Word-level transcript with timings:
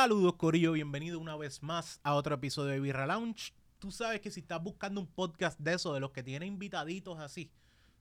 Saludos, 0.00 0.36
Corillo. 0.36 0.70
Bienvenido 0.74 1.18
una 1.18 1.36
vez 1.36 1.60
más 1.60 1.98
a 2.04 2.14
otro 2.14 2.36
episodio 2.36 2.70
de 2.70 2.78
Birra 2.78 3.04
Lounge. 3.04 3.52
Tú 3.80 3.90
sabes 3.90 4.20
que 4.20 4.30
si 4.30 4.38
estás 4.38 4.62
buscando 4.62 5.00
un 5.00 5.08
podcast 5.08 5.58
de 5.58 5.74
eso, 5.74 5.92
de 5.92 5.98
los 5.98 6.12
que 6.12 6.22
tiene 6.22 6.46
invitaditos 6.46 7.18
así, 7.18 7.50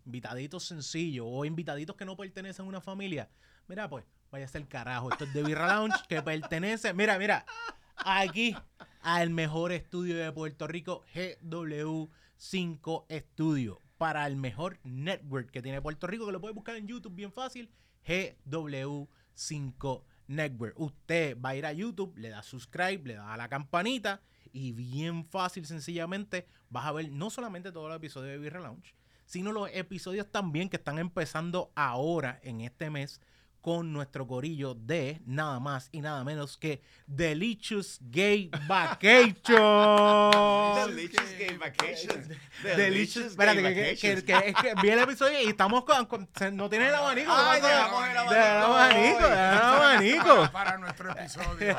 invitaditos 0.06 0.64
sencillos 0.64 1.26
o 1.28 1.44
invitaditos 1.44 1.96
que 1.96 2.06
no 2.06 2.16
pertenecen 2.16 2.66
a 2.66 2.70
una 2.70 2.82
familia, 2.82 3.32
mira, 3.68 3.90
pues, 3.90 4.06
vaya 4.30 4.46
a 4.46 4.48
ser 4.48 4.68
carajo. 4.68 5.12
Esto 5.12 5.24
es 5.24 5.34
de 5.34 5.42
Birra 5.42 5.74
Lounge 5.74 5.98
que 6.08 6.22
pertenece, 6.22 6.94
mira, 6.94 7.18
mira, 7.18 7.48
aquí 7.96 8.56
al 9.02 9.32
mejor 9.32 9.72
estudio 9.72 10.18
de 10.18 10.32
Puerto 10.32 10.68
Rico, 10.68 11.04
GW5 11.16 13.06
Studio. 13.10 13.82
Para 13.98 14.28
el 14.28 14.36
mejor 14.36 14.78
network 14.84 15.50
que 15.50 15.64
tiene 15.64 15.82
Puerto 15.82 16.06
Rico, 16.06 16.28
que 16.28 16.32
lo 16.32 16.42
puedes 16.42 16.54
buscar 16.54 16.76
en 16.76 16.86
YouTube 16.86 17.16
bien 17.16 17.32
fácil, 17.32 17.72
GW5 18.06 20.04
Network. 20.28 20.80
Usted 20.80 21.38
va 21.40 21.50
a 21.50 21.56
ir 21.56 21.66
a 21.66 21.74
YouTube, 21.74 22.18
le 22.18 22.30
da 22.30 22.44
subscribe, 22.44 23.02
le 23.06 23.16
da 23.16 23.34
a 23.34 23.38
la 23.38 23.50
campanita 23.50 24.22
y 24.52 24.72
bien 24.72 25.26
fácil, 25.26 25.66
sencillamente, 25.66 26.48
vas 26.70 26.86
a 26.86 26.92
ver 26.92 27.12
no 27.12 27.30
solamente 27.30 27.72
todos 27.72 27.90
los 27.90 27.98
episodios 27.98 28.32
de 28.32 28.40
Birra 28.40 28.60
Lounge, 28.60 28.96
sino 29.26 29.52
los 29.52 29.70
episodios 29.74 30.32
también 30.32 30.70
que 30.70 30.78
están 30.78 31.00
empezando 31.00 31.72
ahora 31.76 32.40
en 32.44 32.62
este 32.62 32.90
mes 32.90 33.22
con 33.68 33.92
nuestro 33.92 34.26
corillo 34.26 34.76
de 34.76 35.20
nada 35.26 35.60
más 35.60 35.90
y 35.92 36.00
nada 36.00 36.24
menos 36.24 36.56
que 36.56 36.82
Delicious 37.06 38.00
Gay 38.00 38.50
Vacation. 38.66 39.52
Delicious 40.88 41.38
Gay 41.38 41.58
Vacations. 41.58 42.30
Delicious. 42.64 43.26
Espérate, 43.26 43.62
que, 43.62 43.74
que, 43.74 43.98
que, 43.98 44.24
que- 44.24 44.50
es 44.52 44.56
que 44.56 44.74
vi 44.82 44.88
el 44.88 45.00
episodio 45.00 45.42
y 45.44 45.50
estamos 45.50 45.84
con. 45.84 46.30
no 46.54 46.70
tiene 46.70 46.88
el 46.88 46.96
abanico. 46.96 47.30
Ay, 47.30 47.60
¿qué 47.60 47.68
pasa? 47.68 47.76
dejamos 47.76 48.08
el 48.08 48.18
abanico. 48.18 48.34
Deja 48.34 48.56
el 48.58 48.64
abanico, 48.64 49.28
deja 49.28 49.52
el 49.52 49.60
abanico. 49.60 50.36
Para, 50.36 50.52
para 50.52 50.78
nuestro 50.78 51.12
episodio. 51.12 51.76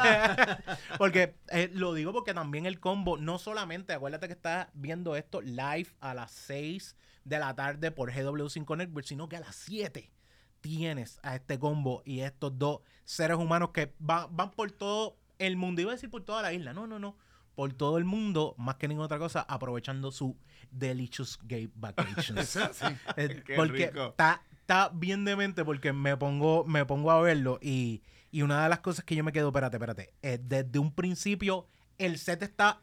porque 0.99 1.37
eh, 1.49 1.71
lo 1.73 1.95
digo 1.95 2.13
porque 2.13 2.35
también 2.35 2.67
el 2.67 2.81
combo, 2.81 3.17
no 3.17 3.39
solamente, 3.39 3.95
acuérdate 3.95 4.27
que 4.27 4.35
estás 4.35 4.69
viendo 4.75 5.17
esto 5.17 5.41
live 5.41 5.89
a 6.01 6.13
las 6.13 6.33
6 6.33 6.97
de 7.25 7.39
la 7.39 7.57
tarde 7.57 7.91
por 7.93 8.13
GW5 8.13 8.77
Network, 8.77 9.07
sino 9.07 9.31
que 9.31 9.37
a 9.37 9.41
las 9.41 9.57
7 9.57 10.13
tienes 10.61 11.19
a 11.23 11.35
este 11.37 11.59
combo 11.59 12.03
y 12.05 12.21
estos 12.21 12.59
dos 12.59 12.81
seres 13.05 13.37
humanos 13.39 13.71
que 13.73 13.95
va- 14.09 14.27
van 14.31 14.51
por 14.51 14.71
todo 14.73 15.17
el 15.39 15.57
mundo. 15.57 15.81
Iba 15.83 15.93
a 15.93 15.95
decir 15.95 16.11
por 16.11 16.23
toda 16.25 16.43
la 16.43 16.53
isla, 16.53 16.73
no, 16.73 16.87
no, 16.87 16.99
no. 16.99 17.17
Por 17.55 17.73
todo 17.73 17.99
el 17.99 18.05
mundo, 18.05 18.55
más 18.57 18.77
que 18.77 18.87
ninguna 18.87 19.07
otra 19.07 19.19
cosa, 19.19 19.41
aprovechando 19.49 20.13
su 20.13 20.37
Delicious 20.71 21.39
Gay 21.43 21.71
Vacations. 21.75 22.57
Eh, 23.17 23.43
Qué 23.47 23.55
porque 23.57 23.85
está 23.85 24.43
está 24.61 24.91
bien 24.91 25.25
demente 25.25 25.65
porque 25.65 25.93
me 25.93 26.17
pongo 26.17 26.65
me 26.65 26.85
pongo 26.85 27.11
a 27.11 27.21
verlo 27.23 27.59
y, 27.63 28.03
y 28.31 28.43
una 28.43 28.63
de 28.63 28.69
las 28.69 28.81
cosas 28.81 29.05
que 29.05 29.17
yo 29.17 29.25
me 29.25 29.33
quedo, 29.33 29.49
espérate, 29.49 29.77
espérate, 29.77 30.15
eh, 30.23 30.39
desde 30.41 30.79
un 30.79 30.93
principio 30.95 31.67
el 31.97 32.19
set 32.19 32.43
está 32.43 32.81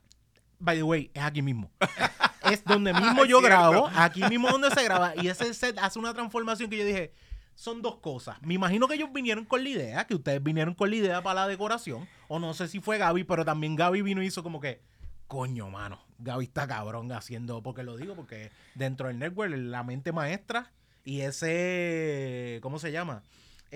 by 0.60 0.78
the 0.78 0.84
way, 0.84 1.12
es 1.14 1.22
aquí 1.24 1.42
mismo. 1.42 1.72
es 2.52 2.64
donde 2.66 2.92
mismo 2.94 3.26
yo 3.26 3.40
cierto. 3.40 3.42
grabo, 3.42 3.90
aquí 3.96 4.24
mismo 4.24 4.50
donde 4.50 4.72
se 4.72 4.84
graba 4.84 5.14
y 5.16 5.28
ese 5.28 5.54
set 5.54 5.78
hace 5.80 6.00
una 6.00 6.14
transformación 6.14 6.70
que 6.70 6.78
yo 6.80 6.86
dije, 6.86 7.14
son 7.56 7.82
dos 7.82 7.98
cosas. 7.98 8.42
Me 8.42 8.54
imagino 8.54 8.88
que 8.88 8.96
ellos 8.96 9.12
vinieron 9.12 9.46
con 9.46 9.64
la 9.64 9.70
idea, 9.70 10.06
que 10.06 10.16
ustedes 10.16 10.44
vinieron 10.44 10.76
con 10.76 10.90
la 10.90 10.98
idea 10.98 11.24
para 11.24 11.42
la 11.42 11.48
decoración, 11.48 12.08
o 12.28 12.38
no 12.40 12.54
sé 12.54 12.68
si 12.68 12.80
fue 12.80 12.98
Gaby, 12.98 13.24
pero 13.24 13.44
también 13.46 13.76
Gaby 13.76 14.02
vino 14.02 14.22
y 14.22 14.28
hizo 14.28 14.44
como 14.44 14.60
que, 14.60 14.82
coño, 15.28 15.70
mano, 15.70 16.00
Gaby 16.20 16.46
está 16.46 16.68
cabrón 16.68 17.12
haciendo, 17.12 17.64
porque 17.64 17.84
lo 17.84 17.98
digo, 17.98 18.16
porque 18.16 18.52
dentro 18.76 19.08
del 19.08 19.20
network, 19.20 19.52
la 19.56 19.84
mente 19.84 20.12
maestra 20.12 20.72
y 21.04 21.22
ese, 21.22 22.60
¿cómo 22.62 22.78
se 22.80 22.92
llama? 22.92 23.24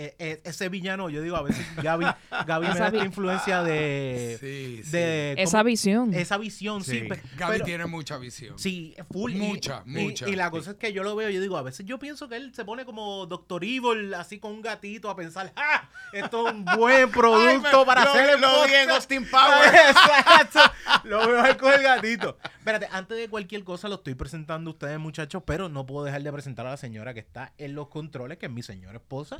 Eh, 0.01 0.15
eh, 0.17 0.41
ese 0.45 0.69
villano, 0.69 1.09
yo 1.09 1.21
digo, 1.21 1.35
a 1.35 1.41
veces 1.41 1.65
Gaby, 1.75 2.05
Gaby 2.47 2.67
me 2.67 2.71
Esa 2.71 2.79
da 2.79 2.87
esta 2.87 3.03
influencia 3.05 3.63
de... 3.63 4.37
Sí, 4.39 4.81
sí. 4.85 4.91
de 4.91 5.35
Esa 5.37 5.61
visión. 5.61 6.13
esa 6.13 6.37
visión, 6.37 6.85
sí. 6.85 7.01
Sí. 7.01 7.07
Gaby 7.35 7.51
pero- 7.51 7.65
tiene 7.65 7.85
mucha 7.85 8.17
visión. 8.17 8.57
Sí, 8.57 8.95
full. 9.11 9.33
Mucha, 9.33 9.83
y, 9.85 9.89
mucha. 9.89 10.29
Y 10.29 10.37
la 10.37 10.51
cosa 10.51 10.71
es 10.71 10.77
que 10.77 10.93
yo 10.93 11.03
lo 11.03 11.17
veo, 11.17 11.29
yo 11.29 11.41
digo, 11.41 11.57
a 11.57 11.63
veces 11.63 11.85
yo 11.85 11.99
pienso 11.99 12.29
que 12.29 12.37
él 12.37 12.53
se 12.55 12.63
pone 12.63 12.85
como 12.85 13.25
Doctor 13.25 13.61
Evil, 13.65 14.13
así 14.13 14.39
con 14.39 14.53
un 14.53 14.61
gatito, 14.61 15.09
a 15.09 15.17
pensar, 15.17 15.51
¡ah! 15.57 15.89
Esto 16.13 16.47
es 16.47 16.53
un 16.53 16.63
buen 16.63 17.11
producto 17.11 17.85
para 17.85 18.05
lo, 18.05 18.11
hacer 18.11 18.29
el 18.29 18.39
lo 18.39 18.47
vi 18.65 18.73
en 18.75 18.87
podcast". 18.87 18.89
Austin 18.91 19.29
Power. 19.29 19.75
Exacto. 19.89 20.59
Lo 21.03 21.27
veo 21.27 21.41
ahí 21.41 21.55
con 21.55 21.73
el 21.73 21.83
gatito. 21.83 22.37
Espérate, 22.57 22.87
antes 22.91 23.17
de 23.17 23.27
cualquier 23.27 23.65
cosa 23.65 23.89
lo 23.89 23.95
estoy 23.95 24.15
presentando 24.15 24.69
a 24.69 24.73
ustedes, 24.73 24.97
muchachos, 24.97 25.43
pero 25.45 25.67
no 25.67 25.85
puedo 25.85 26.05
dejar 26.05 26.21
de 26.23 26.31
presentar 26.31 26.65
a 26.67 26.69
la 26.71 26.77
señora 26.77 27.13
que 27.13 27.19
está 27.19 27.51
en 27.57 27.75
los 27.75 27.89
controles, 27.89 28.37
que 28.37 28.45
es 28.45 28.51
mi 28.51 28.63
señora 28.63 28.97
esposa. 28.97 29.37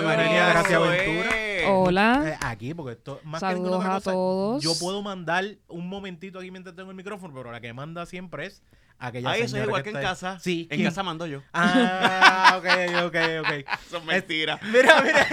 Ave 0.00 0.16
María, 0.16 0.60
eso 0.60 0.84
Aventura. 0.84 1.30
Hola. 1.68 2.22
Eh, 2.26 2.36
aquí, 2.40 2.72
porque 2.74 2.92
esto 2.92 3.20
más 3.24 3.40
que 3.40 3.46
Saludos 3.46 3.70
ninguna 3.70 3.78
otra 3.78 3.92
a 3.92 3.94
cosa, 3.98 4.12
todos. 4.12 4.62
Yo 4.62 4.72
puedo 4.78 5.02
mandar 5.02 5.44
un 5.68 5.88
momentito 5.88 6.38
aquí 6.38 6.50
mientras 6.50 6.74
tengo 6.74 6.90
el 6.90 6.96
micrófono, 6.96 7.34
pero 7.34 7.52
la 7.52 7.60
que 7.60 7.72
manda 7.72 8.04
siempre 8.06 8.46
es 8.46 8.62
aquella 8.98 9.30
Ay, 9.30 9.38
eso 9.40 9.44
es 9.46 9.50
señora 9.52 9.68
igual 9.68 9.82
que 9.82 9.90
en 9.90 9.96
está 9.96 10.08
casa. 10.08 10.38
Sí, 10.40 10.66
En 10.70 10.76
¿quién? 10.76 10.88
casa 10.88 11.02
mando 11.02 11.26
yo. 11.26 11.42
Ah, 11.52 12.54
ok, 12.58 12.66
ok, 13.06 13.16
ok. 13.40 13.50
Eso 13.86 13.96
es 13.98 14.04
mentira. 14.04 14.58
Mira, 14.72 15.02
mira. 15.02 15.26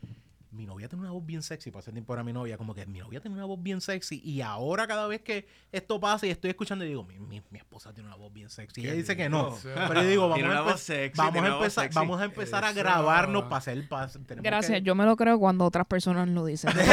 mi 0.52 0.66
novia 0.66 0.88
tiene 0.88 1.02
una 1.04 1.12
voz 1.12 1.26
bien 1.26 1.44
sexy, 1.44 1.72
para 1.72 1.82
ese 1.82 1.92
tiempo 1.92 2.14
era 2.14 2.24
mi 2.24 2.32
novia, 2.34 2.58
como 2.58 2.74
que 2.74 2.86
mi 2.86 3.00
novia 3.00 3.20
tiene 3.20 3.36
una 3.36 3.46
voz 3.46 3.62
bien 3.62 3.82
sexy, 3.82 4.22
y 4.24 4.42
ahora 4.42 4.88
cada 4.88 5.06
vez 5.08 5.22
que 5.22 5.48
esto 5.72 6.00
pasa 6.00 6.26
y 6.26 6.30
estoy 6.30 6.50
escuchando, 6.52 6.86
yo 6.86 6.90
digo, 6.90 7.04
mi, 7.04 7.20
mi, 7.20 7.42
mi 7.50 7.60
esposa 7.60 7.94
tiene 7.94 8.08
una 8.08 8.16
voz 8.18 8.32
bien 8.32 8.50
sexy, 8.50 8.82
y 8.82 8.86
ella 8.86 8.94
dice 8.94 9.16
que 9.18 9.30
no, 9.30 9.56
pero 9.64 10.02
yo 10.02 10.08
digo, 10.08 10.30
vamos 10.30 10.44
a 10.46 10.64
empe- 10.74 10.78
sexy, 10.78 11.18
vamos 11.18 11.44
a 11.44 11.48
empezar, 11.48 11.84
sexy. 11.86 11.96
vamos 12.00 12.22
a 12.22 12.26
empezar 12.26 12.64
a 12.66 12.72
grabarnos 12.74 13.44
para 13.44 13.58
hacer, 13.58 13.88
tenemos 13.88 14.44
Gracias, 14.44 14.80
que- 14.80 14.84
yo 14.84 14.96
me 14.96 15.06
lo 15.06 15.16
creo 15.18 15.38
cuando 15.38 15.66
otras 15.66 15.86
personas 15.86 16.28
lo 16.30 16.46
dicen. 16.46 16.72
no. 16.76 16.84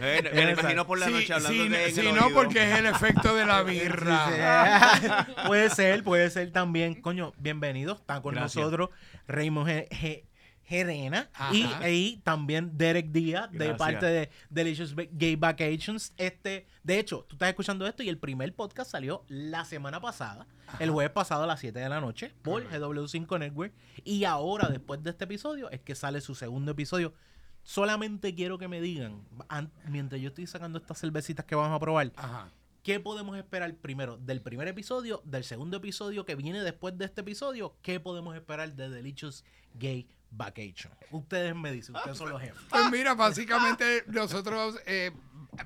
Eh, 0.00 0.30
me 0.32 0.52
imagino 0.52 0.86
por 0.86 0.98
la 0.98 1.06
Sí, 1.06 1.12
noche 1.12 1.32
hablando 1.34 1.62
sí, 1.64 1.68
de 1.68 1.90
sí, 1.90 2.02
no, 2.02 2.26
oído. 2.26 2.34
porque 2.34 2.70
es 2.72 2.78
el 2.78 2.86
efecto 2.86 3.34
de 3.34 3.44
la 3.46 3.62
birra. 3.62 4.26
Sí, 5.00 5.06
sí. 5.06 5.32
puede 5.46 5.70
ser, 5.70 6.04
puede 6.04 6.30
ser 6.30 6.52
también. 6.52 7.00
Coño, 7.00 7.32
bienvenidos. 7.38 7.98
Está 8.00 8.20
con 8.22 8.34
Gracias. 8.34 8.56
nosotros 8.64 8.90
Raymond 9.26 9.68
Ge- 9.90 10.24
Gerena 10.68 11.30
y, 11.50 12.18
también 12.18 12.76
Derek 12.76 13.10
Díaz 13.10 13.50
de 13.50 13.74
parte 13.74 14.04
de 14.04 14.30
Delicious 14.50 14.94
Gay 14.94 15.34
Vacations. 15.36 16.12
Este, 16.18 16.66
de 16.82 16.98
hecho, 16.98 17.24
tú 17.26 17.36
estás 17.36 17.48
escuchando 17.48 17.86
esto 17.86 18.02
y 18.02 18.08
el 18.10 18.18
primer 18.18 18.54
podcast 18.54 18.90
salió 18.90 19.24
la 19.28 19.64
semana 19.64 19.98
pasada, 20.00 20.46
el 20.78 20.90
jueves 20.90 21.10
pasado 21.12 21.44
a 21.44 21.46
las 21.46 21.60
7 21.60 21.78
de 21.78 21.88
la 21.88 22.00
noche 22.02 22.34
por 22.42 22.68
GW5 22.70 23.38
Network. 23.38 23.72
Y 24.04 24.24
ahora, 24.24 24.68
después 24.68 25.02
de 25.02 25.10
este 25.10 25.24
episodio, 25.24 25.70
es 25.70 25.80
que 25.80 25.94
sale 25.94 26.20
su 26.20 26.34
segundo 26.34 26.72
episodio. 26.72 27.14
Solamente 27.62 28.34
quiero 28.34 28.58
que 28.58 28.68
me 28.68 28.80
digan, 28.80 29.22
an- 29.48 29.72
mientras 29.86 30.20
yo 30.20 30.28
estoy 30.28 30.46
sacando 30.46 30.78
estas 30.78 31.00
cervecitas 31.00 31.46
que 31.46 31.54
vamos 31.54 31.74
a 31.74 31.80
probar, 31.80 32.12
Ajá. 32.16 32.50
¿Qué 32.82 33.00
podemos 33.00 33.36
esperar 33.36 33.74
primero 33.74 34.16
del 34.16 34.40
primer 34.40 34.66
episodio, 34.68 35.20
del 35.24 35.44
segundo 35.44 35.76
episodio 35.78 36.24
que 36.24 36.34
viene 36.36 36.62
después 36.62 36.96
de 36.96 37.04
este 37.04 37.20
episodio? 37.20 37.74
¿Qué 37.82 38.00
podemos 38.00 38.34
esperar 38.34 38.72
de 38.74 38.88
Delicious 38.88 39.44
Gay 39.74 40.08
Vacation? 40.30 40.92
Ustedes 41.10 41.54
me 41.54 41.72
dicen, 41.72 41.96
ustedes 41.96 42.18
son 42.18 42.30
los 42.30 42.40
jefes. 42.40 42.60
Pues 42.68 42.90
mira, 42.90 43.14
básicamente 43.14 44.04
nosotros 44.08 44.78
eh, 44.86 45.10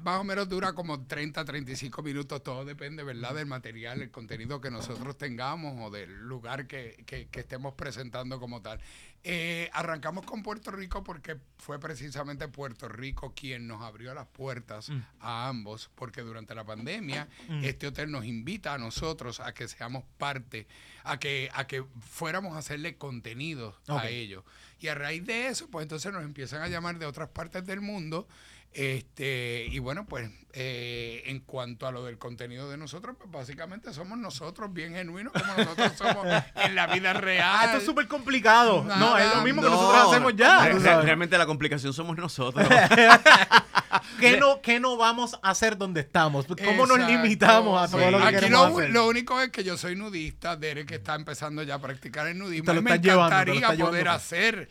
más 0.02 0.20
o 0.20 0.24
menos 0.24 0.48
dura 0.48 0.72
como 0.74 1.04
30, 1.06 1.44
35 1.44 2.02
minutos, 2.02 2.42
todo 2.42 2.64
depende, 2.64 3.02
¿verdad? 3.02 3.34
Del 3.34 3.46
material, 3.46 4.00
el 4.00 4.10
contenido 4.10 4.60
que 4.60 4.70
nosotros 4.70 5.18
tengamos 5.18 5.74
o 5.80 5.90
del 5.90 6.12
lugar 6.28 6.66
que, 6.66 7.02
que- 7.06 7.26
que 7.28 7.40
estemos 7.40 7.74
presentando 7.74 8.38
como 8.40 8.62
tal. 8.62 8.80
Eh, 9.24 9.70
arrancamos 9.72 10.24
con 10.24 10.42
Puerto 10.42 10.70
Rico 10.72 11.04
porque 11.04 11.36
fue 11.58 11.78
precisamente 11.78 12.48
Puerto 12.48 12.88
Rico 12.88 13.32
quien 13.36 13.68
nos 13.68 13.80
abrió 13.82 14.14
las 14.14 14.26
puertas 14.26 14.88
Mm. 14.88 15.00
a 15.20 15.48
ambos, 15.48 15.90
porque 15.94 16.22
durante 16.22 16.54
la 16.56 16.64
pandemia 16.64 17.28
Mm. 17.48 17.64
este 17.64 17.86
hotel 17.88 18.10
nos 18.10 18.24
invita 18.24 18.74
a 18.74 18.78
nosotros 18.78 19.38
a 19.40 19.52
que 19.54 19.68
seamos 19.68 20.02
parte, 20.18 20.66
a 21.04 21.18
que, 21.20 21.50
a 21.54 21.66
que 21.66 21.84
fuéramos 22.00 22.54
a 22.56 22.58
hacerle 22.58 22.96
contenido 22.96 23.76
a 23.88 24.08
ellos. 24.08 24.44
Y 24.80 24.88
a 24.88 24.94
raíz 24.96 25.24
de 25.24 25.46
eso, 25.46 25.68
pues 25.70 25.84
entonces 25.84 26.12
nos 26.12 26.24
empiezan 26.24 26.62
a 26.62 26.68
llamar 26.68 26.98
de 26.98 27.06
otras 27.06 27.28
partes 27.28 27.64
del 27.64 27.80
mundo. 27.80 28.26
Este, 28.74 29.66
y 29.70 29.78
bueno, 29.80 30.06
pues 30.06 30.30
eh, 30.54 31.22
en 31.26 31.40
cuanto 31.40 31.86
a 31.86 31.92
lo 31.92 32.04
del 32.04 32.16
contenido 32.18 32.70
de 32.70 32.76
nosotros, 32.78 33.16
pues 33.18 33.30
básicamente 33.30 33.92
somos 33.92 34.16
nosotros 34.18 34.72
bien 34.72 34.94
genuinos 34.94 35.32
como 35.32 35.54
nosotros 35.56 35.92
somos 35.96 36.26
en 36.56 36.74
la 36.74 36.86
vida 36.86 37.12
real. 37.12 37.50
Ah, 37.54 37.64
esto 37.66 37.78
es 37.78 37.84
súper 37.84 38.08
complicado. 38.08 38.82
No, 38.84 39.18
es 39.18 39.34
lo 39.34 39.42
mismo 39.42 39.60
que 39.62 39.68
No, 39.68 39.74
nosotros 39.74 40.08
hacemos 40.10 40.36
ya. 40.36 40.64
re- 40.66 40.78
re- 40.78 41.02
realmente 41.02 41.36
la 41.36 41.46
complicación 41.46 41.92
somos 41.92 42.16
nosotros. 42.16 42.66
¿qué 44.20 44.38
no, 44.38 44.60
¿qué 44.62 44.80
no 44.80 44.96
vamos 44.96 45.38
a 45.42 45.50
hacer 45.50 45.76
donde 45.76 46.00
estamos? 46.00 46.46
¿Cómo 46.64 46.86
nos 46.86 46.98
limitamos 47.00 47.82
a 47.82 47.90
todo 47.90 48.04
sí. 48.06 48.10
lo 48.10 48.18
que 48.18 48.24
Aquí 48.24 48.34
queremos 48.36 48.70
lo, 48.70 48.78
hacer? 48.78 48.90
lo 48.90 49.06
único 49.06 49.40
es 49.40 49.50
que 49.50 49.64
yo 49.64 49.76
soy 49.76 49.96
nudista, 49.96 50.56
Derek 50.56 50.90
está 50.92 51.14
empezando 51.14 51.62
ya 51.62 51.74
a 51.74 51.78
practicar 51.80 52.26
el 52.26 52.38
nudismo. 52.38 52.64
Te 52.66 52.74
lo 52.74 52.80
y 52.80 52.84
me 52.84 52.90
estás 52.94 53.04
llevando, 53.06 53.36
te 53.38 53.44
lo 53.46 53.54
encantaría 53.54 53.84
poder 53.86 54.02
llevando. 54.04 54.10
hacer 54.16 54.68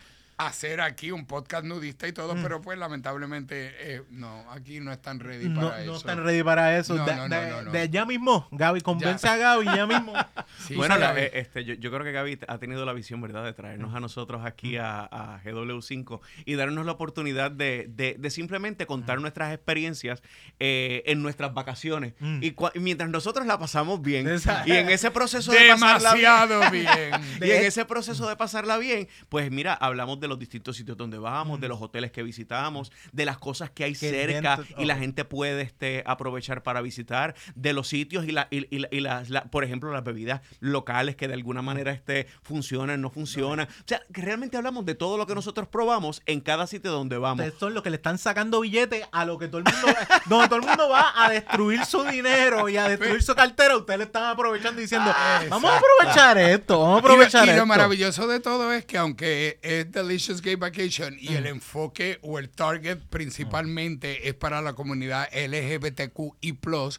hacer 0.48 0.82
aquí 0.82 1.12
un 1.12 1.26
podcast 1.26 1.66
nudista 1.66 2.08
y 2.08 2.14
todo, 2.14 2.36
pero 2.42 2.62
pues 2.62 2.78
lamentablemente 2.78 3.74
eh, 3.80 4.02
no, 4.10 4.50
aquí 4.52 4.80
no 4.80 4.92
están 4.92 5.20
ready 5.20 5.50
no, 5.50 5.62
para 5.62 5.78
no 5.78 5.82
eso. 5.84 5.96
están 5.98 6.24
ready 6.24 6.44
para 6.44 6.78
eso. 6.78 6.96
No, 6.96 7.06
de, 7.06 7.16
no, 7.16 7.28
no, 7.28 7.36
de- 7.36 7.50
no, 7.50 7.62
no. 7.64 7.72
de 7.72 7.90
ya 7.90 8.06
mismo, 8.06 8.48
Gaby, 8.52 8.82
convence 8.82 9.26
Ya. 9.28 9.34
a 9.34 9.38
Gaby 9.38 9.66
ya 9.66 9.86
mismo. 9.88 10.14
Sí, 10.68 10.76
bueno, 10.76 10.96
sí, 10.96 11.02
la- 11.02 11.08
Gaby. 11.08 11.22
eh, 11.22 11.32
este, 11.34 11.66
yo, 11.66 11.74
yo 11.76 11.90
creo 11.92 12.04
que 12.04 12.12
Gaby 12.12 12.40
ha 12.48 12.58
tenido 12.60 12.86
la 12.86 12.94
visión, 12.94 13.20
¿verdad?, 13.22 13.44
de 13.44 13.54
traernos 13.54 13.96
a 13.96 14.00
nosotros 14.00 14.42
aquí 14.46 14.78
a, 14.78 15.02
a 15.02 15.42
GW5 15.44 16.20
y 16.46 16.54
darnos 16.56 16.86
la 16.86 16.92
oportunidad 16.92 17.50
de, 17.52 17.88
de- 17.90 18.16
de 18.20 18.30
simplemente 18.30 18.86
contar 18.86 19.20
nuestras 19.22 19.54
experiencias 19.54 20.22
eh, 20.60 21.04
en 21.08 21.22
nuestras 21.24 21.54
vacaciones. 21.54 22.14
Mm. 22.20 22.44
Y, 22.44 22.56
mientras 22.80 23.10
nosotros 23.10 23.46
la 23.48 23.58
pasamos 23.58 24.02
bien, 24.02 24.28
Exacto. 24.28 24.70
y 24.70 24.76
en 24.76 24.90
ese 24.90 25.10
proceso 25.12 25.52
de 25.52 25.70
pasarla 25.70 26.14
bien, 26.14 26.26
Demasiado 26.26 26.72
bien. 26.72 27.22
y 27.42 27.52
en 27.52 27.66
ese 27.66 27.86
proceso 27.86 28.28
de 28.30 28.36
pasarla 28.36 28.78
bien, 28.78 29.08
pues 29.30 29.50
mira, 29.52 29.74
hablamos 29.74 30.20
de 30.20 30.28
los 30.31 30.39
distintos 30.39 30.75
sitios 30.78 30.98
donde 30.98 31.18
vamos, 31.19 31.60
de 31.62 31.68
los 31.68 31.81
hoteles 31.81 32.12
que 32.12 32.24
visitamos, 32.24 32.92
de 33.12 33.25
las 33.25 33.38
cosas 33.38 33.69
que 33.69 33.83
hay 33.83 33.94
Que 33.94 34.10
cerca 34.10 34.57
dentro- 34.57 34.81
y 34.81 34.86
la 34.86 34.95
ok. 34.95 35.00
gente 35.00 35.25
puede 35.25 35.62
este, 35.62 36.04
aprovechar 36.07 36.63
para 36.63 36.81
visitar, 36.81 37.36
de 37.56 37.74
los 37.74 37.88
sitios 37.88 38.25
y, 38.25 38.31
la, 38.31 38.48
y, 38.50 38.74
y 38.75 38.80
la- 38.80 38.88
y 38.92 39.00
las, 39.01 39.30
la- 39.30 39.44
por 39.45 39.63
ejemplo, 39.63 39.92
las 39.92 40.04
bebidas 40.04 40.42
locales 40.60 41.16
que 41.16 41.28
de 41.28 41.33
alguna 41.36 41.62
manera 41.62 41.92
este, 41.92 42.28
funcionan, 42.42 43.01
no 43.01 43.10
funcionan. 43.10 43.68
O 43.68 43.83
sea, 43.86 44.01
que 44.13 44.22
realmente 44.22 44.57
hablamos 44.57 44.86
de 44.86 44.95
todo 44.95 45.18
lo 45.18 45.28
que 45.28 45.36
nosotros 45.36 45.68
probamos 45.68 46.22
en 46.25 46.39
cada 46.42 46.66
sitio 46.68 46.92
donde 46.92 47.18
vamos. 47.18 47.44
Ustedes 47.45 47.60
son 47.60 47.74
los 47.74 47.84
que 47.84 47.89
le 47.89 47.98
están 47.98 48.18
sacando 48.18 48.62
billetes 48.62 49.06
a 49.12 49.25
lo 49.25 49.38
que 49.38 49.48
todo 49.48 49.57
el 49.60 49.66
mundo, 49.66 49.88
donde 50.27 50.48
todo 50.48 50.56
el 50.60 50.66
mundo 50.66 50.89
va 50.89 51.13
a 51.25 51.30
destruir 51.30 51.86
su 51.86 52.04
dinero 52.04 52.69
y 52.69 52.77
a 52.77 52.88
destruir 52.88 53.22
su 53.22 53.36
cartera. 53.36 53.75
Ustedes 53.77 53.98
le 54.00 54.06
están 54.06 54.24
aprovechando 54.24 54.80
y 54.80 54.84
diciendo, 54.84 55.12
vamos 55.50 55.72
a 55.72 55.77
aprovechar 55.77 56.38
esto, 56.38 56.80
vamos 56.80 56.95
a 56.95 56.98
Y 56.98 57.00
aprovechar 57.00 57.44
y 57.44 57.48
lo, 57.48 57.54
esto. 57.54 57.66
maravilloso 57.66 58.27
de 58.27 58.39
todo 58.39 58.72
es 58.74 58.86
que 58.86 58.98
aunque 58.98 59.60
es 59.62 59.92
Delicious 59.92 60.21
Gay 60.42 60.56
Vacation 60.56 61.18
y 61.20 61.30
Mm. 61.30 61.36
el 61.38 61.46
enfoque 61.48 62.20
o 62.22 62.38
el 62.40 62.50
target 62.50 63.00
principalmente 63.10 64.28
es 64.28 64.34
para 64.36 64.62
la 64.62 64.74
comunidad 64.74 65.28
LGBTQI+, 65.34 66.54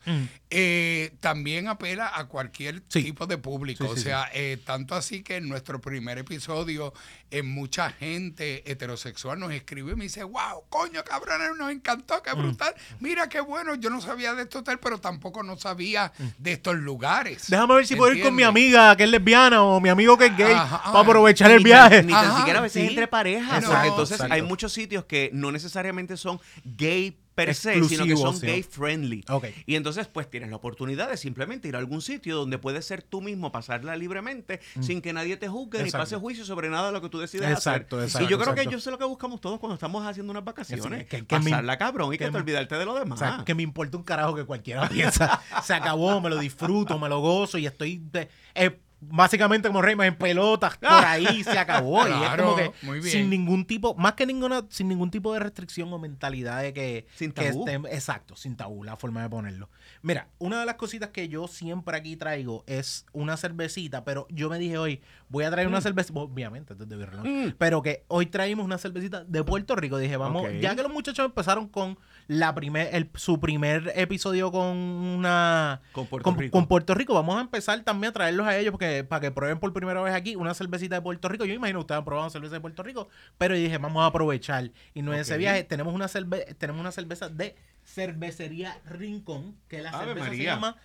Mm. 0.06 0.28
eh, 0.50 1.14
también 1.20 1.68
apela 1.68 2.10
a 2.14 2.26
cualquier 2.26 2.82
Sí. 2.88 3.02
tipo 3.04 3.26
de 3.26 3.38
público. 3.38 3.84
Sí, 3.86 3.90
sí, 3.94 4.00
o 4.00 4.02
sea, 4.02 4.28
eh, 4.34 4.58
tanto 4.64 4.94
así 4.94 5.22
que 5.22 5.36
en 5.36 5.48
nuestro 5.48 5.80
primer 5.80 6.18
episodio 6.18 6.92
eh, 7.30 7.42
mucha 7.42 7.90
gente 7.92 8.70
heterosexual 8.70 9.38
nos 9.38 9.52
escribe 9.52 9.92
y 9.92 9.96
me 9.96 10.04
dice, 10.04 10.22
wow, 10.22 10.64
coño, 10.68 11.02
cabrones, 11.02 11.52
nos 11.58 11.70
encantó, 11.70 12.16
Mm. 12.18 12.22
qué 12.22 12.32
brutal. 12.34 12.74
Mira 13.00 13.28
qué 13.30 13.40
bueno, 13.40 13.74
yo 13.76 13.88
no 13.88 14.02
sabía 14.02 14.34
de 14.34 14.42
este 14.42 14.58
hotel, 14.58 14.78
pero 14.78 14.98
tampoco 14.98 15.42
no 15.42 15.56
sabía 15.56 16.12
de 16.38 16.52
estos 16.52 16.74
lugares. 16.76 17.48
Mm. 17.48 17.52
Déjame 17.52 17.74
ver 17.76 17.86
si 17.86 17.96
puedo 17.96 18.12
ir 18.12 18.22
con 18.22 18.34
mi 18.34 18.42
amiga 18.42 18.94
que 18.96 19.04
es 19.04 19.10
lesbiana 19.10 19.62
o 19.62 19.80
mi 19.80 19.88
amigo 19.88 20.18
que 20.18 20.26
es 20.26 20.36
gay 20.36 20.52
Ajá, 20.52 20.82
para 20.92 21.00
aprovechar 21.00 21.50
el 21.50 21.58
Ni 21.58 21.64
viaje. 21.64 21.96
tan- 21.98 22.06
Ni 22.06 22.12
tan 22.12 22.36
siquiera 22.36 22.58
a 22.58 22.62
veces 22.62 22.82
sí. 22.88 22.94
Entre 23.02 23.08
parejas. 23.08 23.64
Porque 23.64 23.88
entonces 23.88 24.14
exacto. 24.16 24.34
hay 24.34 24.42
muchos 24.42 24.72
sitios 24.72 25.04
que 25.04 25.30
no 25.32 25.50
necesariamente 25.52 26.16
son 26.16 26.40
gay 26.64 27.18
per 27.34 27.54
se, 27.54 27.82
sino 27.84 28.04
que 28.04 28.14
son 28.14 28.36
sí. 28.36 28.44
gay 28.46 28.62
friendly. 28.62 29.24
Ok. 29.30 29.46
Y 29.64 29.76
entonces 29.76 30.06
pues 30.06 30.28
tienes 30.28 30.50
la 30.50 30.56
oportunidad 30.56 31.08
de 31.08 31.16
simplemente 31.16 31.66
ir 31.66 31.76
a 31.76 31.78
algún 31.78 32.02
sitio 32.02 32.36
donde 32.36 32.58
puedes 32.58 32.84
ser 32.84 33.02
tú 33.02 33.22
mismo, 33.22 33.50
pasarla 33.50 33.96
libremente, 33.96 34.60
sin 34.80 35.00
que 35.00 35.14
nadie 35.14 35.38
te 35.38 35.48
juzgue 35.48 35.78
ni 35.78 35.84
Mm. 35.84 35.86
Exacto. 35.86 36.02
pase 36.04 36.16
juicio 36.16 36.44
sobre 36.44 36.68
nada 36.68 36.88
de 36.88 36.92
lo 36.92 37.00
que 37.00 37.08
tú 37.08 37.18
decides 37.18 37.48
Exacto, 37.50 37.96
hacer. 37.96 38.08
exacto, 38.08 38.26
y 38.28 38.30
yo 38.30 38.38
creo 38.38 38.54
que 38.54 38.66
yo 38.70 38.78
sé 38.78 38.90
lo 38.90 38.98
que 38.98 39.04
buscamos 39.06 39.40
todos 39.40 39.58
cuando 39.60 39.74
estamos 39.74 40.06
haciendo 40.06 40.30
unas 40.30 40.44
vacaciones. 40.44 41.06
que- 41.06 41.24
que 41.24 41.38
me- 41.38 41.50
pasarla 41.50 41.78
cabrón 41.78 42.12
y 42.12 42.18
que, 42.18 42.26
que 42.26 42.30
te 42.30 42.36
olvidarte 42.36 42.74
de 42.74 42.84
lo 42.84 42.92
O 42.92 42.98
demás. 42.98 43.18
sea, 43.18 43.42
que 43.46 43.54
me 43.54 43.62
importa 43.62 43.96
un 43.96 44.02
carajo 44.02 44.34
que 44.34 44.44
cualquiera 44.44 44.86
piensa. 44.90 45.40
Se 45.64 45.72
acabó, 45.72 46.20
me 46.20 46.28
lo 46.28 46.36
disfruto, 46.38 46.98
me 46.98 47.08
lo 47.08 47.20
gozo 47.20 47.56
y 47.56 47.64
estoy 47.66 48.02
de- 48.12 48.28
eh, 48.54 48.78
básicamente 49.04 49.68
como 49.68 49.82
Reyes 49.82 50.00
en 50.06 50.14
pelotas 50.16 50.76
por 50.78 50.88
ahí 50.90 51.42
se 51.44 51.58
acabó. 51.58 52.06
y 52.08 52.12
es 52.12 52.30
como 52.40 52.56
que 52.56 52.72
muy 52.82 53.00
bien. 53.00 53.10
sin 53.12 53.30
ningún 53.30 53.64
tipo, 53.66 53.94
más 53.96 54.12
que 54.14 54.26
ninguna, 54.26 54.64
sin 54.70 54.88
ningún 54.88 55.10
tipo 55.10 55.32
de 55.34 55.40
restricción 55.40 55.92
o 55.92 55.98
mentalidad 55.98 56.62
de 56.62 56.72
que, 56.72 57.06
Sin 57.16 57.32
que 57.32 57.48
exacto, 57.90 58.36
sin 58.36 58.56
tabú, 58.56 58.84
la 58.84 58.96
forma 58.96 59.22
de 59.22 59.28
ponerlo. 59.28 59.68
Mira, 60.02 60.28
una 60.38 60.60
de 60.60 60.66
las 60.66 60.76
cositas 60.76 61.10
que 61.10 61.28
yo 61.28 61.48
siempre 61.48 61.96
aquí 61.96 62.16
traigo 62.16 62.64
es 62.66 63.04
una 63.12 63.36
cervecita, 63.36 64.04
pero 64.04 64.26
yo 64.30 64.48
me 64.48 64.58
dije 64.58 64.78
hoy, 64.78 65.00
voy 65.28 65.44
a 65.44 65.50
traer 65.50 65.68
una 65.68 65.80
cerveza, 65.80 66.12
obviamente, 66.14 66.74
desde 66.74 66.96
Beer 66.96 67.14
Lounge, 67.14 67.30
Mm. 67.48 67.54
pero 67.58 67.82
que 67.82 68.04
hoy 68.08 68.26
traímos 68.26 68.64
una 68.64 68.78
cervecita 68.78 69.24
de 69.24 69.42
Puerto 69.44 69.74
Rico. 69.76 69.98
Dije, 69.98 70.16
vamos, 70.16 70.46
ya 70.60 70.74
que 70.76 70.82
los 70.82 70.92
muchachos 70.92 71.24
empezaron 71.26 71.68
con 71.68 71.98
la 72.28 72.54
primer, 72.54 72.94
el, 72.94 73.10
su 73.14 73.40
primer 73.40 73.92
episodio 73.94 74.50
con 74.50 74.76
una 74.76 75.80
Con 75.92 76.06
Puerto 76.06 76.30
con, 76.30 76.38
Rico. 76.38 76.52
con 76.52 76.66
Puerto 76.66 76.94
Rico, 76.94 77.14
vamos 77.14 77.36
a 77.36 77.40
empezar 77.40 77.80
también 77.82 78.10
a 78.10 78.12
traerlos 78.12 78.46
a 78.46 78.56
ellos 78.56 78.72
porque 78.72 79.04
para 79.04 79.20
que 79.20 79.30
prueben 79.30 79.58
por 79.58 79.72
primera 79.72 80.00
vez 80.02 80.14
aquí 80.14 80.36
una 80.36 80.54
cervecita 80.54 80.96
de 80.96 81.02
Puerto 81.02 81.28
Rico. 81.28 81.44
Yo 81.44 81.54
imagino 81.54 81.80
que 81.80 81.82
ustedes 81.82 81.98
han 81.98 82.04
probado 82.04 82.30
cerveza 82.30 82.54
de 82.54 82.60
Puerto 82.60 82.82
Rico, 82.82 83.08
pero 83.38 83.54
dije, 83.54 83.78
vamos 83.78 84.02
a 84.02 84.06
aprovechar. 84.06 84.70
Y 84.94 85.02
no 85.02 85.12
en 85.12 85.20
ese 85.20 85.36
viaje 85.36 85.64
tenemos 85.64 85.94
una 85.94 86.08
cerve 86.08 86.54
tenemos 86.58 86.80
una 86.80 86.92
cerveza 86.92 87.28
de 87.28 87.56
cervecería 87.84 88.80
Rincón, 88.86 89.56
que 89.68 89.82
la 89.82 89.90
Ave 89.90 90.14
cerveza 90.14 90.30
se 90.30 90.42
llama 90.42 90.76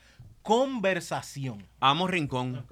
Conversación. 0.41 1.67
Amo 1.79 2.07
Rincón. 2.07 2.65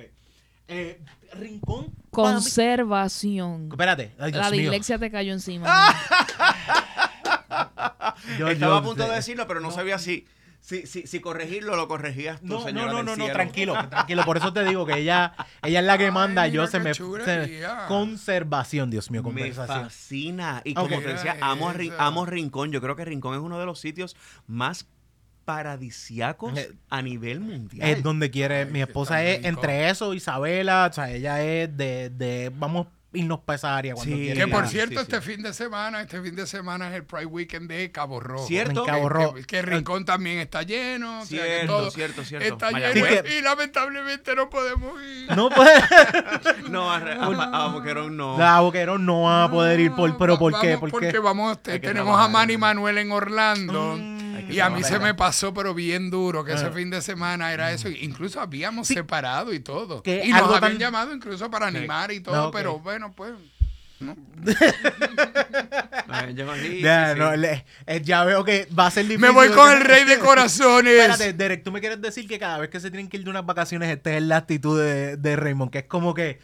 Eh, 0.68 1.00
Rincón. 1.34 1.94
Conservación. 2.10 3.68
Espérate. 3.70 4.14
Ay, 4.18 4.32
Dios 4.32 4.44
La 4.44 4.52
dislexia 4.52 4.98
te 4.98 5.12
cayó 5.12 5.34
encima. 5.34 5.68
Yo- 8.40 8.48
Estaba 8.50 8.74
yo- 8.74 8.78
a 8.78 8.84
punto 8.84 9.08
de 9.08 9.16
decirlo, 9.16 9.48
pero 9.48 9.60
no, 9.60 9.72
sabía 9.72 9.98
si, 9.98 10.26
si, 10.62 10.88
si, 10.88 11.06
si 11.06 11.20
corregirlo 11.20 11.76
lo 11.76 11.88
corregías 11.88 12.40
tú, 12.42 12.48
No, 12.48 12.60
no, 12.60 12.66
señora 12.66 12.92
no, 12.92 12.98
del 12.98 13.06
no, 13.06 13.12
no, 13.16 13.24
cielo. 13.26 13.34
tranquilo, 13.34 13.74
tranquilo. 13.90 14.26
Por 14.26 14.38
eso 14.38 14.52
te 14.52 14.64
digo 14.66 14.86
que 14.86 14.98
ella, 14.98 15.34
ella 15.64 15.80
es 15.80 15.86
la 15.86 15.98
que 15.98 16.06
Ay, 16.08 16.12
manda. 16.12 16.48
yo 16.48 16.66
se 16.68 16.80
me. 16.80 16.94
se- 16.94 17.62
conservación, 17.88 18.90
Dios 18.90 19.12
mío, 19.12 19.22
Me 19.22 19.26
conversación. 19.26 19.84
fascina. 19.84 20.62
Y 20.64 20.74
como 20.74 21.00
te 21.00 21.08
decía, 21.08 21.38
amo, 21.42 21.72
amo 22.00 22.26
Rincón. 22.26 22.72
Yo 22.72 22.82
creo 22.82 22.96
que 22.96 23.06
Rincón 23.06 23.34
es 23.36 23.42
uno 23.42 23.60
de 23.60 23.66
los 23.66 23.80
sitios 23.80 24.16
más 24.48 24.88
paradisiacos 25.46 26.58
Eh, 26.58 26.72
a 26.90 27.02
nivel 27.04 27.40
mundial. 27.40 27.88
Es 27.90 28.02
donde 28.04 28.32
quiere. 28.32 28.62
Ay, 28.62 28.66
mi 28.72 28.82
esposa 28.82 29.24
es 29.24 29.38
rico. 29.38 29.50
entre 29.50 29.90
eso, 29.90 30.14
Isabela. 30.16 30.88
O 30.90 30.94
sea, 30.94 31.12
ella 31.12 31.44
es 31.44 31.76
de. 31.78 32.10
de 32.10 32.52
vamos 32.56 32.88
irnos 33.16 33.40
para 33.40 33.56
esa 33.58 33.76
área 33.76 33.94
cuando 33.96 34.16
Sí. 34.16 34.34
Que 34.34 34.48
por 34.48 34.64
a- 34.64 34.68
cierto, 34.68 34.96
sí, 34.96 35.02
este 35.02 35.22
sí. 35.22 35.32
fin 35.32 35.42
de 35.44 35.54
semana, 35.54 36.02
este 36.02 36.22
fin 36.22 36.36
de 36.36 36.46
semana 36.48 36.90
es 36.90 36.96
el 36.96 37.04
Pride 37.04 37.26
Weekend 37.26 37.70
de 37.70 37.92
Cabo 37.92 38.20
Rojo. 38.20 38.46
¿Cierto? 38.46 38.82
En 38.82 38.86
Cabo 38.86 39.04
Que- 39.08 39.14
Rojo. 39.14 39.34
Que, 39.36 39.44
que 39.46 39.62
Rincón 39.62 40.06
también 40.06 40.40
está 40.40 40.64
lleno. 40.64 41.22
o 41.22 41.26
sea, 41.26 41.42
que 41.44 41.50
Cierto, 41.56 41.78
todo 41.78 41.92
cierto, 41.92 42.24
cierto. 42.24 42.48
Está 42.48 42.72
Mayagüez. 42.72 42.96
lleno 43.04 43.16
Sí, 43.18 43.22
que- 43.24 43.40
y 43.40 43.42
lamentablemente 43.42 44.36
no 44.36 44.50
podemos 44.50 45.02
ir. 45.02 45.36
No 45.36 45.50
puede. 45.50 45.72
No, 46.70 46.92
a, 46.92 46.98
a- 46.98 47.66
a 47.66 47.68
Boquerón 47.70 48.18
no. 48.18 48.38
La 48.38 48.60
Boquerón 48.60 49.06
no 49.06 49.22
va 49.24 49.46
a 49.46 49.52
poder 49.52 49.80
ir. 49.80 49.92
Por, 49.94 50.18
¿Pero 50.18 50.38
por 50.40 50.60
qué? 50.60 50.68
vamos 50.76 50.80
¿Por 50.80 50.92
porque 50.92 51.12
qué? 51.12 51.20
vamos, 51.20 51.58
que 51.60 51.80
tenemos 51.80 52.20
a 52.20 52.28
Manny. 52.28 52.58
Manuel 52.58 52.98
en 52.98 53.12
Orlando. 53.12 53.96
Mm. 53.98 54.25
Y 54.50 54.60
a 54.60 54.70
mí 54.70 54.84
se 54.84 55.00
me 55.00 55.14
pasó, 55.14 55.54
pero 55.54 55.74
bien 55.74 56.10
duro, 56.10 56.44
que 56.44 56.54
ese 56.54 56.66
Ah. 56.66 56.72
fin 56.72 56.90
de 56.90 57.02
semana 57.02 57.52
era 57.54 57.72
eso. 57.72 57.90
Incluso 57.90 58.40
habíamos 58.42 58.88
separado 58.88 59.54
y 59.54 59.60
todo. 59.60 60.02
Y 60.06 60.30
nos 60.32 60.44
habían 60.44 60.62
tan- 60.62 60.78
llamado 60.80 61.14
incluso 61.14 61.50
para 61.52 61.68
animar 61.68 62.12
y 62.12 62.20
todo, 62.20 62.36
No, 62.36 62.52
pero 62.52 62.80
bueno, 62.80 63.14
pues. 63.16 63.34
no. 64.00 64.16
Ya, 66.82 67.16
no, 67.16 67.36
le- 67.36 67.66
eh, 67.88 68.02
ya 68.04 68.24
veo 68.24 68.44
que 68.44 68.68
va 68.78 68.88
a 68.88 68.92
ser 68.92 69.04
difícil. 69.04 69.22
Me 69.22 69.30
voy 69.30 69.50
con 69.50 69.72
el 69.72 69.82
rey 69.82 70.04
de 70.06 70.20
corazones. 70.20 70.94
Espérate, 70.94 71.34
Derek, 71.34 71.64
tú 71.64 71.72
me 71.72 71.80
quieres 71.80 72.02
decir 72.02 72.28
que 72.28 72.38
cada 72.40 72.58
vez 72.60 72.70
que 72.70 72.80
se 72.80 72.90
tienen 72.92 73.08
que 73.10 73.18
ir 73.18 73.24
de 73.24 73.30
unas 73.30 73.46
vacaciones, 73.46 73.90
esta 73.90 74.16
es 74.16 74.22
la 74.24 74.38
actitud 74.38 74.80
de, 74.80 75.18
de 75.18 75.36
Raymond, 75.36 75.72
que 75.72 75.80
es 75.80 75.86
como 75.86 76.14
que, 76.14 76.40